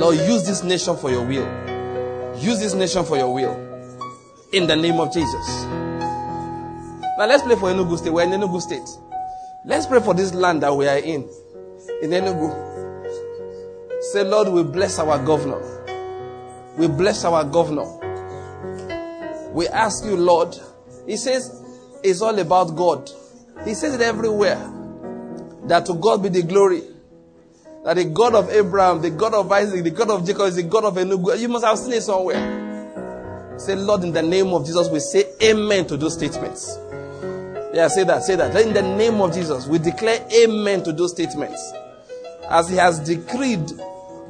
Lord, 0.00 0.16
use 0.16 0.46
this 0.46 0.64
nation 0.64 0.96
for 0.96 1.10
your 1.10 1.24
will. 1.24 1.46
Use 2.38 2.58
this 2.58 2.74
nation 2.74 3.04
for 3.04 3.16
your 3.18 3.32
will. 3.32 3.69
In 4.52 4.66
the 4.66 4.74
name 4.74 4.98
of 4.98 5.12
Jesus. 5.12 5.64
Now 5.64 7.26
let's 7.26 7.44
pray 7.44 7.54
for 7.54 7.70
Enugu 7.70 7.96
State. 7.98 8.12
We're 8.12 8.24
in 8.24 8.30
Enugu 8.30 8.60
State. 8.60 8.88
Let's 9.64 9.86
pray 9.86 10.00
for 10.00 10.12
this 10.12 10.34
land 10.34 10.64
that 10.64 10.74
we 10.74 10.88
are 10.88 10.98
in. 10.98 11.22
In 12.02 12.10
Enugu. 12.10 12.50
Say, 14.12 14.24
Lord, 14.24 14.48
we 14.48 14.64
bless 14.64 14.98
our 14.98 15.24
governor. 15.24 15.60
We 16.76 16.88
bless 16.88 17.24
our 17.24 17.44
governor. 17.44 17.84
We 19.52 19.68
ask 19.68 20.04
you, 20.04 20.16
Lord. 20.16 20.56
He 21.06 21.16
says 21.16 21.62
it's 22.02 22.20
all 22.20 22.36
about 22.36 22.74
God. 22.74 23.08
He 23.64 23.74
says 23.74 23.94
it 23.94 24.00
everywhere. 24.00 24.58
That 25.64 25.86
to 25.86 25.94
God 25.94 26.24
be 26.24 26.28
the 26.28 26.42
glory. 26.42 26.82
That 27.84 27.94
the 27.94 28.04
God 28.06 28.34
of 28.34 28.50
Abraham, 28.50 29.00
the 29.00 29.10
God 29.10 29.32
of 29.32 29.52
Isaac, 29.52 29.84
the 29.84 29.90
God 29.90 30.10
of 30.10 30.26
Jacob 30.26 30.46
is 30.46 30.56
the 30.56 30.64
God 30.64 30.86
of 30.86 30.94
Enugu. 30.96 31.38
You 31.38 31.48
must 31.48 31.64
have 31.64 31.78
seen 31.78 31.92
it 31.92 32.02
somewhere. 32.02 32.69
Say, 33.60 33.76
Lord, 33.76 34.04
in 34.04 34.12
the 34.12 34.22
name 34.22 34.48
of 34.54 34.64
Jesus, 34.64 34.88
we 34.88 35.00
say 35.00 35.24
amen 35.42 35.86
to 35.88 35.98
those 35.98 36.14
statements. 36.14 36.78
Yeah, 37.74 37.88
say 37.88 38.04
that, 38.04 38.22
say 38.24 38.34
that. 38.36 38.58
In 38.58 38.72
the 38.72 38.80
name 38.80 39.20
of 39.20 39.34
Jesus, 39.34 39.66
we 39.66 39.78
declare 39.78 40.26
amen 40.32 40.82
to 40.84 40.92
those 40.92 41.10
statements. 41.12 41.72
As 42.48 42.70
he 42.70 42.76
has 42.76 42.98
decreed 43.00 43.70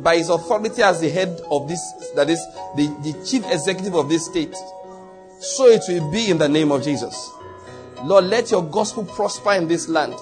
by 0.01 0.17
his 0.17 0.31
authority 0.31 0.83
as 0.83 1.01
the 1.01 1.09
head 1.09 1.41
of 1.49 1.69
this, 1.69 1.81
that 2.17 2.29
is, 2.29 2.45
the, 2.77 2.89
the 3.05 3.25
chief 3.25 3.45
executive 3.47 3.95
of 3.95 4.09
this 4.09 4.27
state. 4.27 4.55
So 5.39 5.67
it 5.67 5.83
will 5.89 6.11
be 6.11 6.29
in 6.29 6.39
the 6.39 6.49
name 6.49 6.73
of 6.73 6.83
Jesus. 6.83 7.31
Lord, 8.03 8.25
let 8.25 8.51
your 8.51 8.65
gospel 8.65 9.05
prosper 9.05 9.53
in 9.53 9.69
this 9.69 9.89
land. 9.89 10.15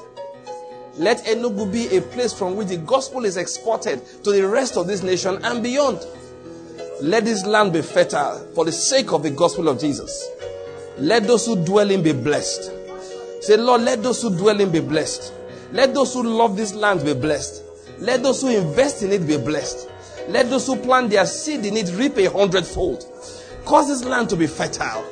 Let 0.96 1.24
Enugu 1.24 1.72
be 1.72 1.96
a 1.96 2.02
place 2.02 2.34
from 2.34 2.56
which 2.56 2.68
the 2.68 2.76
gospel 2.76 3.24
is 3.24 3.38
exported 3.38 4.02
to 4.22 4.32
the 4.32 4.46
rest 4.46 4.76
of 4.76 4.86
this 4.86 5.02
nation 5.02 5.38
and 5.44 5.62
beyond. 5.62 6.04
Let 7.00 7.24
this 7.24 7.46
land 7.46 7.72
be 7.72 7.82
fertile 7.82 8.38
for 8.54 8.64
the 8.64 8.72
sake 8.72 9.12
of 9.12 9.22
the 9.22 9.30
gospel 9.30 9.68
of 9.68 9.80
Jesus. 9.80 10.28
Let 10.98 11.28
those 11.28 11.46
who 11.46 11.64
dwell 11.64 11.90
in 11.90 12.02
be 12.02 12.12
blessed. 12.12 12.72
Say, 13.40 13.56
Lord, 13.56 13.82
let 13.82 14.02
those 14.02 14.20
who 14.20 14.36
dwell 14.36 14.60
in 14.60 14.72
be 14.72 14.80
blessed. 14.80 15.32
Let 15.72 15.94
those 15.94 16.12
who 16.12 16.24
love 16.24 16.56
this 16.56 16.74
land 16.74 17.04
be 17.04 17.14
blessed. 17.14 17.62
Let 17.98 18.24
those 18.24 18.42
who 18.42 18.48
invest 18.48 19.04
in 19.04 19.12
it 19.12 19.26
be 19.26 19.36
blessed. 19.36 19.88
Let 20.28 20.50
those 20.50 20.66
who 20.66 20.76
plant 20.76 21.10
their 21.10 21.24
seed 21.24 21.64
in 21.66 21.76
it 21.76 21.92
reap 21.94 22.16
a 22.18 22.26
hundredfold. 22.30 23.04
Cause 23.64 23.88
this 23.88 24.04
land 24.04 24.28
to 24.30 24.36
be 24.36 24.48
fertile. 24.48 25.04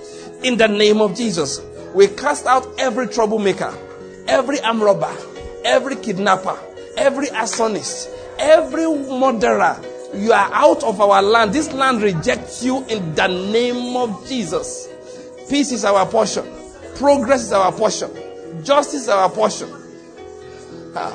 In 0.43 0.57
the 0.57 0.67
name 0.67 1.01
of 1.01 1.15
Jesus, 1.15 1.61
we 1.95 2.09
cast 2.09 2.47
out 2.47 2.67
every 2.79 3.07
troublemaker, 3.07 3.73
every 4.27 4.61
arm 4.61 4.83
robber, 4.83 5.15
every 5.65 5.95
kidnapper, 5.97 6.59
every 6.97 7.29
arsonist, 7.29 8.09
every 8.39 8.87
murderer. 8.87 9.81
You 10.17 10.33
are 10.33 10.51
out 10.53 10.83
of 10.83 11.01
our 11.01 11.23
land. 11.23 11.53
This 11.53 11.73
land 11.73 12.03
rejects 12.03 12.63
you 12.63 12.85
in 12.87 13.15
the 13.15 13.27
name 13.27 13.97
of 13.97 14.27
Jesus. 14.27 14.89
Peace 15.49 15.73
is 15.73 15.85
our 15.85 16.07
portion. 16.07 16.45
Progress 16.97 17.43
is 17.43 17.53
our 17.53 17.71
portion. 17.73 18.11
Justice 18.65 19.03
is 19.03 19.09
our 19.09 19.29
portion. 19.29 19.69
Ah. 20.95 21.15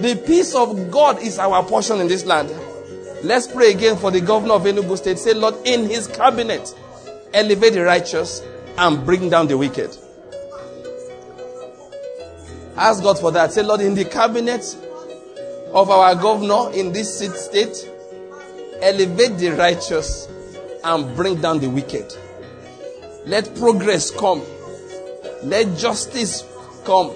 The 0.00 0.16
peace 0.26 0.54
of 0.54 0.90
God 0.90 1.20
is 1.20 1.38
our 1.38 1.62
portion 1.62 2.00
in 2.00 2.08
this 2.08 2.24
land. 2.24 2.50
Let's 3.22 3.46
pray 3.46 3.70
again 3.70 3.98
for 3.98 4.10
the 4.10 4.22
governor 4.22 4.54
of 4.54 4.62
Enugu 4.62 4.96
State. 4.96 5.18
Say, 5.18 5.34
Lord, 5.34 5.54
in 5.66 5.88
his 5.88 6.06
cabinet, 6.06 6.74
elevate 7.34 7.74
the 7.74 7.82
righteous 7.84 8.42
and 8.78 9.04
bring 9.04 9.28
down 9.28 9.46
the 9.46 9.58
wicked. 9.58 9.94
Ask 12.76 13.02
God 13.02 13.18
for 13.18 13.30
that. 13.32 13.52
Say, 13.52 13.62
Lord, 13.62 13.82
in 13.82 13.94
the 13.94 14.06
cabinet 14.06 14.64
of 15.72 15.90
our 15.90 16.14
governor 16.14 16.72
in 16.72 16.92
this 16.92 17.18
state, 17.18 17.89
elevate 18.82 19.38
the 19.38 19.50
righteous 19.50 20.28
and 20.84 21.14
bring 21.16 21.40
down 21.40 21.58
the 21.60 21.68
wicked. 21.68 22.14
Let 23.26 23.54
progress 23.56 24.10
come. 24.10 24.42
Let 25.42 25.76
justice 25.76 26.44
come. 26.84 27.12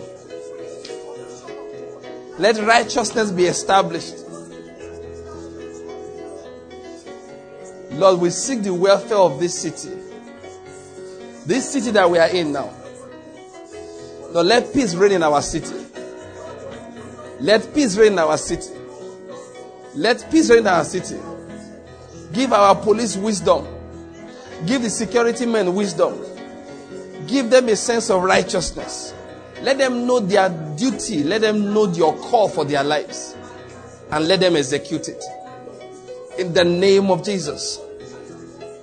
Let 2.39 2.59
righteousness 2.59 3.31
be 3.31 3.45
established. 3.45 4.17
Lord, 7.93 8.21
we 8.21 8.31
seek 8.31 8.63
the 8.63 8.75
welfare 8.75 9.19
of 9.19 9.39
this 9.39 9.59
city. 9.59 9.97
This 11.47 11.73
city 11.73 11.91
that 11.93 12.11
we 12.11 12.19
are 12.19 12.29
in 12.29 12.53
now. 12.53 12.71
Lord, 14.31 14.47
let 14.47 14.73
peace 14.73 14.95
reign 14.95 15.13
in 15.13 15.23
our 15.23 15.41
city. 15.43 15.77
Let 17.41 17.73
peace 17.73 17.97
reign 17.97 18.13
in 18.13 18.19
our 18.19 18.37
city. 18.37 18.75
Let 19.95 20.29
peace 20.31 20.51
reign 20.51 20.61
in 20.61 20.67
our 20.67 20.85
city. 20.85 21.21
Give 22.35 22.53
our 22.53 22.75
police 22.75 23.17
wisdom. 23.17 23.67
Give 24.67 24.83
the 24.83 24.91
security 24.91 25.47
men 25.47 25.75
wisdom. 25.75 26.19
Give 27.27 27.49
them 27.49 27.69
a 27.69 27.77
sense 27.77 28.11
of 28.11 28.23
righteousness. 28.23 29.15
Let 29.63 29.79
them 29.79 30.07
know 30.07 30.21
their 30.21 30.49
duty. 30.77 31.23
Let 31.23 31.41
them 31.41 31.73
know 31.73 31.91
your 31.93 32.15
call 32.17 32.49
for 32.49 32.65
their 32.65 32.85
lives. 32.85 33.37
And 34.11 34.29
let 34.29 34.41
them 34.41 34.57
execute 34.57 35.09
it. 35.09 35.23
In 36.39 36.53
the 36.53 36.65
name 36.65 37.11
of 37.11 37.25
Jesus. 37.25 37.81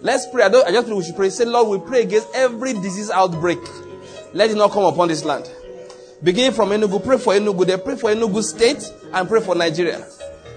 Let's 0.01 0.27
pray. 0.27 0.43
I, 0.45 0.49
don't, 0.49 0.67
I 0.67 0.71
just 0.71 0.87
think 0.87 0.97
we 0.97 1.03
should 1.03 1.15
pray. 1.15 1.29
Say, 1.29 1.45
Lord, 1.45 1.67
we 1.67 1.87
pray 1.87 2.01
against 2.01 2.29
every 2.33 2.73
disease 2.73 3.11
outbreak. 3.11 3.59
Let 4.33 4.49
it 4.49 4.55
not 4.55 4.71
come 4.71 4.85
upon 4.85 5.09
this 5.09 5.23
land. 5.23 5.49
Begin 6.23 6.53
from 6.53 6.69
Enugu, 6.69 7.03
pray 7.03 7.17
for 7.17 7.33
Enugu, 7.33 7.65
they 7.65 7.77
pray 7.77 7.95
for 7.95 8.11
Enugu 8.11 8.43
state 8.43 8.91
and 9.11 9.27
pray 9.27 9.41
for 9.41 9.55
Nigeria. 9.55 10.07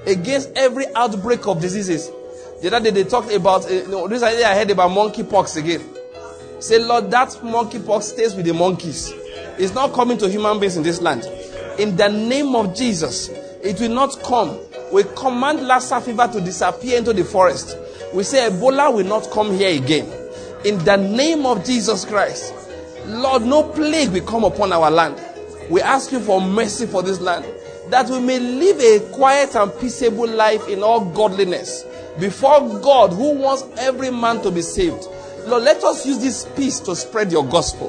Against 0.06 0.50
every 0.56 0.84
outbreak 0.94 1.46
of 1.46 1.60
diseases. 1.60 2.10
The 2.64 2.74
other 2.74 2.90
day 2.90 3.02
they 3.02 3.04
talked 3.06 3.30
about, 3.30 3.70
you 3.70 3.86
know, 3.88 4.08
this 4.08 4.22
idea 4.22 4.48
I 4.48 4.54
heard 4.54 4.70
about 4.70 4.90
monkeypox 4.90 5.58
again. 5.58 5.86
Say, 6.60 6.82
Lord, 6.82 7.10
that 7.10 7.28
monkeypox 7.28 8.04
stays 8.04 8.34
with 8.34 8.46
the 8.46 8.54
monkeys. 8.54 9.12
It's 9.58 9.74
not 9.74 9.92
coming 9.92 10.16
to 10.16 10.30
human 10.30 10.58
beings 10.58 10.78
in 10.78 10.82
this 10.82 11.02
land. 11.02 11.26
In 11.78 11.94
the 11.94 12.08
name 12.08 12.56
of 12.56 12.74
Jesus, 12.74 13.28
it 13.62 13.78
will 13.80 13.90
not 13.90 14.18
come. 14.22 14.58
We 14.90 15.04
command 15.14 15.60
Lassa 15.60 16.00
fever 16.00 16.26
to 16.26 16.40
disappear 16.40 16.96
into 16.96 17.12
the 17.12 17.22
forest. 17.22 17.76
We 18.14 18.22
say 18.22 18.48
Ebola 18.48 18.94
will 18.94 19.04
not 19.04 19.30
come 19.30 19.52
here 19.52 19.78
again. 19.78 20.10
In 20.64 20.82
the 20.86 20.96
name 20.96 21.44
of 21.44 21.66
Jesus 21.66 22.06
Christ. 22.06 22.54
Lord, 23.04 23.42
no 23.42 23.62
plague 23.62 24.08
will 24.08 24.24
come 24.24 24.44
upon 24.44 24.72
our 24.72 24.90
land. 24.90 25.20
We 25.68 25.82
ask 25.82 26.12
you 26.12 26.20
for 26.20 26.40
mercy 26.40 26.86
for 26.86 27.02
this 27.02 27.20
land. 27.20 27.44
That 27.90 28.08
we 28.08 28.20
may 28.20 28.38
live 28.40 28.80
a 28.80 29.12
quiet 29.12 29.54
and 29.54 29.70
peaceable 29.78 30.28
life 30.28 30.66
in 30.66 30.82
all 30.82 31.04
godliness 31.04 31.84
before 32.18 32.80
God 32.80 33.12
who 33.12 33.34
wants 33.34 33.64
every 33.78 34.10
man 34.10 34.40
to 34.42 34.50
be 34.50 34.62
saved. 34.62 35.06
Lord, 35.46 35.62
let 35.62 35.82
us 35.84 36.06
use 36.06 36.18
this 36.18 36.48
peace 36.56 36.80
to 36.80 36.96
spread 36.96 37.30
your 37.30 37.44
gospel. 37.44 37.88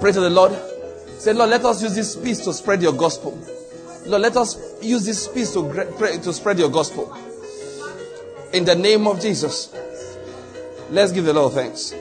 Pray 0.00 0.12
to 0.12 0.20
the 0.20 0.30
Lord. 0.30 0.52
Say, 1.18 1.32
Lord, 1.32 1.50
let 1.50 1.64
us 1.64 1.82
use 1.82 1.94
this 1.94 2.16
peace 2.16 2.40
to 2.40 2.52
spread 2.52 2.82
your 2.82 2.92
gospel. 2.92 3.38
Lord, 4.06 4.22
let 4.22 4.36
us 4.36 4.82
use 4.82 5.04
this 5.04 5.28
peace 5.28 5.52
to, 5.52 5.68
pray, 5.96 6.18
to 6.18 6.32
spread 6.32 6.58
your 6.58 6.70
gospel. 6.70 7.16
In 8.52 8.64
the 8.64 8.74
name 8.74 9.06
of 9.06 9.20
Jesus. 9.20 9.72
Let's 10.90 11.12
give 11.12 11.24
the 11.24 11.32
Lord 11.32 11.52
thanks. 11.52 11.94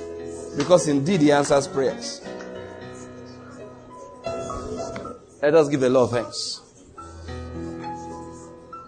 Because 0.57 0.87
indeed 0.87 1.21
He 1.21 1.31
answers 1.31 1.67
prayers. 1.67 2.21
Let 5.41 5.55
us 5.55 5.69
give 5.69 5.79
the 5.79 5.89
Lord 5.89 6.11
thanks. 6.11 6.61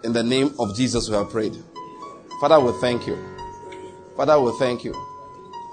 In 0.03 0.11
the 0.11 0.23
name 0.23 0.53
of 0.59 0.75
Jesus, 0.75 1.07
we 1.07 1.15
have 1.15 1.29
prayed. 1.29 1.55
Father, 2.43 2.59
we 2.59 2.73
thank 2.81 3.07
you. 3.07 3.17
Father, 4.17 4.37
we 4.37 4.51
thank 4.59 4.83
you. 4.83 4.93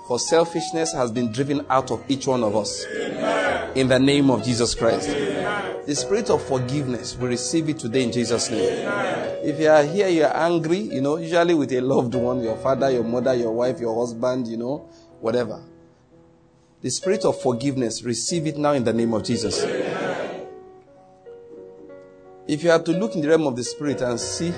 For 0.06 0.20
selfishness 0.20 0.92
has 0.92 1.10
been 1.10 1.32
driven 1.32 1.66
out 1.68 1.90
of 1.90 2.08
each 2.08 2.28
one 2.28 2.44
of 2.44 2.54
us. 2.54 2.86
Amen. 2.86 3.76
In 3.76 3.88
the 3.88 3.98
name 3.98 4.30
of 4.30 4.44
Jesus 4.44 4.76
Christ. 4.76 5.08
Amen. 5.08 5.78
The 5.84 5.96
spirit 5.96 6.30
of 6.30 6.46
forgiveness, 6.46 7.16
we 7.16 7.26
receive 7.26 7.68
it 7.70 7.80
today 7.80 8.04
in 8.04 8.12
Jesus' 8.12 8.48
name. 8.52 8.86
Amen. 8.86 9.38
If 9.42 9.58
you 9.58 9.68
are 9.68 9.82
here, 9.82 10.06
you 10.06 10.22
are 10.22 10.36
angry, 10.36 10.78
you 10.78 11.00
know, 11.00 11.16
usually 11.16 11.54
with 11.54 11.72
a 11.72 11.80
loved 11.80 12.14
one, 12.14 12.40
your 12.40 12.56
father, 12.58 12.88
your 12.88 13.02
mother, 13.02 13.34
your 13.34 13.50
wife, 13.50 13.80
your 13.80 13.98
husband, 13.98 14.46
you 14.46 14.56
know, 14.56 14.88
whatever. 15.20 15.60
The 16.82 16.90
spirit 16.90 17.24
of 17.24 17.42
forgiveness, 17.42 18.04
receive 18.04 18.46
it 18.46 18.56
now 18.56 18.74
in 18.74 18.84
the 18.84 18.92
name 18.92 19.12
of 19.12 19.24
Jesus. 19.24 19.64
If 22.46 22.62
you 22.62 22.70
are 22.70 22.80
to 22.80 22.92
look 22.92 23.16
in 23.16 23.22
the 23.22 23.28
realm 23.28 23.48
of 23.48 23.56
the 23.56 23.64
spirit 23.64 24.02
and 24.02 24.20
see 24.20 24.54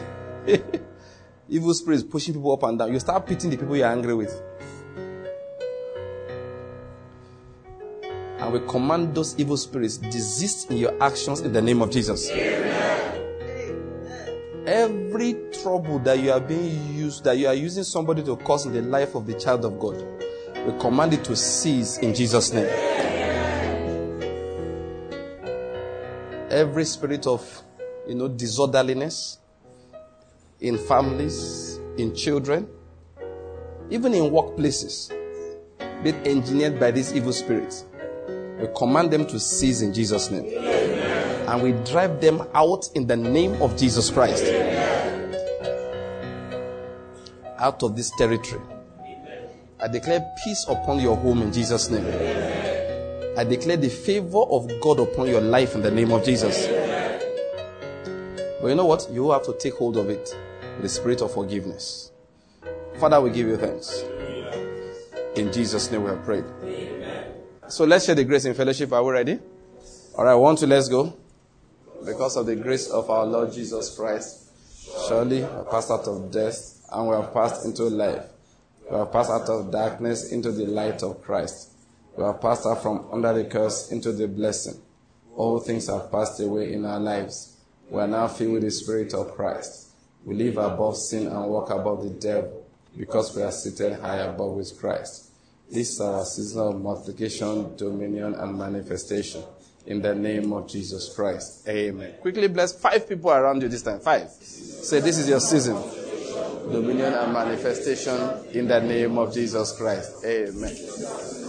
evil 1.52 1.74
spirits 1.74 2.02
pushing 2.02 2.32
people 2.32 2.52
up 2.52 2.62
and 2.62 2.78
down, 2.78 2.90
you 2.92 2.98
start 2.98 3.26
pitying 3.26 3.50
the 3.50 3.58
people 3.58 3.76
you 3.76 3.84
are 3.84 3.92
angry 3.92 4.14
with. 4.14 4.42
And 8.38 8.52
we 8.52 8.60
command 8.60 9.14
those 9.14 9.38
evil 9.38 9.58
spirits 9.58 9.98
desist 9.98 10.70
in 10.70 10.78
your 10.78 11.00
actions 11.02 11.42
in 11.42 11.52
the 11.52 11.60
name 11.60 11.82
of 11.82 11.90
Jesus. 11.90 12.30
Amen. 12.30 12.72
Every 14.66 15.34
trouble 15.62 15.98
that 16.00 16.18
you 16.20 16.32
are 16.32 16.40
being 16.40 16.94
used, 16.94 17.24
that 17.24 17.36
you 17.36 17.46
are 17.46 17.54
using 17.54 17.84
somebody 17.84 18.22
to 18.22 18.36
cause 18.36 18.64
in 18.64 18.72
the 18.72 18.80
life 18.80 19.14
of 19.14 19.26
the 19.26 19.34
child 19.34 19.66
of 19.66 19.78
God, 19.78 20.02
we 20.66 20.72
command 20.80 21.12
it 21.12 21.22
to 21.24 21.36
cease 21.36 21.98
in 21.98 22.14
Jesus' 22.14 22.52
name. 22.52 22.70
Every 26.50 26.86
spirit 26.86 27.26
of, 27.26 27.62
you 28.08 28.14
know, 28.14 28.28
disorderliness 28.28 29.38
in 30.62 30.78
families, 30.78 31.80
in 31.98 32.14
children, 32.14 32.68
even 33.90 34.14
in 34.14 34.30
workplaces, 34.30 35.12
be 36.02 36.10
engineered 36.28 36.80
by 36.80 36.90
these 36.90 37.12
evil 37.14 37.32
spirits, 37.32 37.84
we 38.58 38.68
command 38.76 39.10
them 39.10 39.26
to 39.26 39.38
cease 39.38 39.82
in 39.82 39.92
Jesus' 39.92 40.30
name 40.30 40.46
and 41.48 41.62
we 41.62 41.72
drive 41.90 42.20
them 42.20 42.46
out 42.54 42.88
in 42.94 43.06
the 43.06 43.16
name 43.16 43.60
of 43.60 43.76
Jesus 43.76 44.08
Christ. 44.08 44.44
Out 47.58 47.82
of 47.82 47.96
this 47.96 48.10
territory. 48.16 48.62
I 49.80 49.88
declare 49.88 50.24
peace 50.44 50.64
upon 50.68 51.00
your 51.00 51.16
home 51.16 51.42
in 51.42 51.52
Jesus' 51.52 51.90
name. 51.90 52.06
I 53.36 53.44
declare 53.44 53.76
the 53.76 53.88
favor 53.88 54.38
of 54.38 54.70
God 54.80 55.00
upon 55.00 55.26
your 55.26 55.40
life 55.40 55.74
in 55.74 55.82
the 55.82 55.90
name 55.90 56.12
of 56.12 56.24
Jesus. 56.24 56.68
But 58.60 58.68
you 58.68 58.74
know 58.76 58.86
what? 58.86 59.08
You 59.10 59.32
have 59.32 59.44
to 59.46 59.54
take 59.54 59.74
hold 59.74 59.96
of 59.96 60.08
it. 60.08 60.34
The 60.80 60.88
spirit 60.88 61.20
of 61.20 61.32
forgiveness. 61.32 62.10
Father, 62.98 63.20
we 63.20 63.30
give 63.30 63.46
you 63.46 63.56
thanks. 63.56 64.04
In 65.36 65.52
Jesus' 65.52 65.90
name 65.90 66.04
we 66.04 66.10
have 66.10 66.24
prayed. 66.24 66.44
So 67.68 67.84
let's 67.84 68.06
share 68.06 68.14
the 68.14 68.24
grace 68.24 68.44
in 68.44 68.54
fellowship. 68.54 68.92
Are 68.92 69.02
we 69.02 69.12
ready? 69.12 69.38
All 70.16 70.24
right, 70.24 70.34
one, 70.34 70.56
two, 70.56 70.66
let's 70.66 70.88
go 70.88 71.16
because 72.04 72.36
of 72.36 72.46
the 72.46 72.56
grace 72.56 72.88
of 72.88 73.10
our 73.10 73.24
Lord 73.24 73.52
Jesus 73.52 73.94
Christ, 73.96 74.50
surely 75.08 75.36
we 75.36 75.42
have 75.42 75.70
passed 75.70 75.90
out 75.90 76.06
of 76.06 76.30
death 76.30 76.80
and 76.92 77.08
we 77.08 77.14
have 77.14 77.32
passed 77.32 77.64
into 77.64 77.84
life. 77.84 78.24
We 78.90 78.96
have 78.96 79.12
passed 79.12 79.30
out 79.30 79.48
of 79.48 79.70
darkness 79.70 80.32
into 80.32 80.52
the 80.52 80.66
light 80.66 81.02
of 81.02 81.22
Christ. 81.22 81.70
We 82.16 82.24
have 82.24 82.40
passed 82.40 82.66
out 82.66 82.82
from 82.82 83.06
under 83.12 83.32
the 83.32 83.44
curse 83.44 83.90
into 83.90 84.12
the 84.12 84.28
blessing. 84.28 84.80
All 85.36 85.60
things 85.60 85.88
have 85.88 86.10
passed 86.10 86.40
away 86.40 86.72
in 86.72 86.84
our 86.84 87.00
lives. 87.00 87.56
We 87.88 88.00
are 88.00 88.08
now 88.08 88.28
filled 88.28 88.54
with 88.54 88.62
the 88.62 88.70
Spirit 88.70 89.14
of 89.14 89.34
Christ. 89.34 89.81
We 90.24 90.34
live 90.34 90.58
above 90.58 90.96
sin 90.96 91.26
and 91.26 91.46
walk 91.46 91.70
above 91.70 92.04
the 92.04 92.10
devil 92.10 92.64
because 92.96 93.34
we 93.34 93.42
are 93.42 93.52
seated 93.52 93.98
high 94.00 94.18
above 94.18 94.52
with 94.52 94.78
Christ. 94.78 95.30
This 95.70 95.92
is 95.92 96.00
our 96.00 96.24
season 96.24 96.60
of 96.60 96.80
multiplication, 96.80 97.76
dominion, 97.76 98.34
and 98.34 98.56
manifestation. 98.56 99.42
In 99.86 100.00
the 100.00 100.14
name 100.14 100.52
of 100.52 100.68
Jesus 100.68 101.12
Christ. 101.14 101.66
Amen. 101.68 102.14
Quickly 102.20 102.46
bless 102.46 102.78
five 102.78 103.08
people 103.08 103.30
around 103.32 103.62
you 103.62 103.68
this 103.68 103.82
time. 103.82 103.98
Five. 103.98 104.30
Say, 104.30 105.00
this 105.00 105.18
is 105.18 105.28
your 105.28 105.40
season. 105.40 105.74
Dominion 106.70 107.14
and 107.14 107.32
manifestation 107.32 108.16
in 108.52 108.68
the 108.68 108.80
name 108.80 109.18
of 109.18 109.34
Jesus 109.34 109.72
Christ. 109.72 110.24
Amen. 110.24 111.41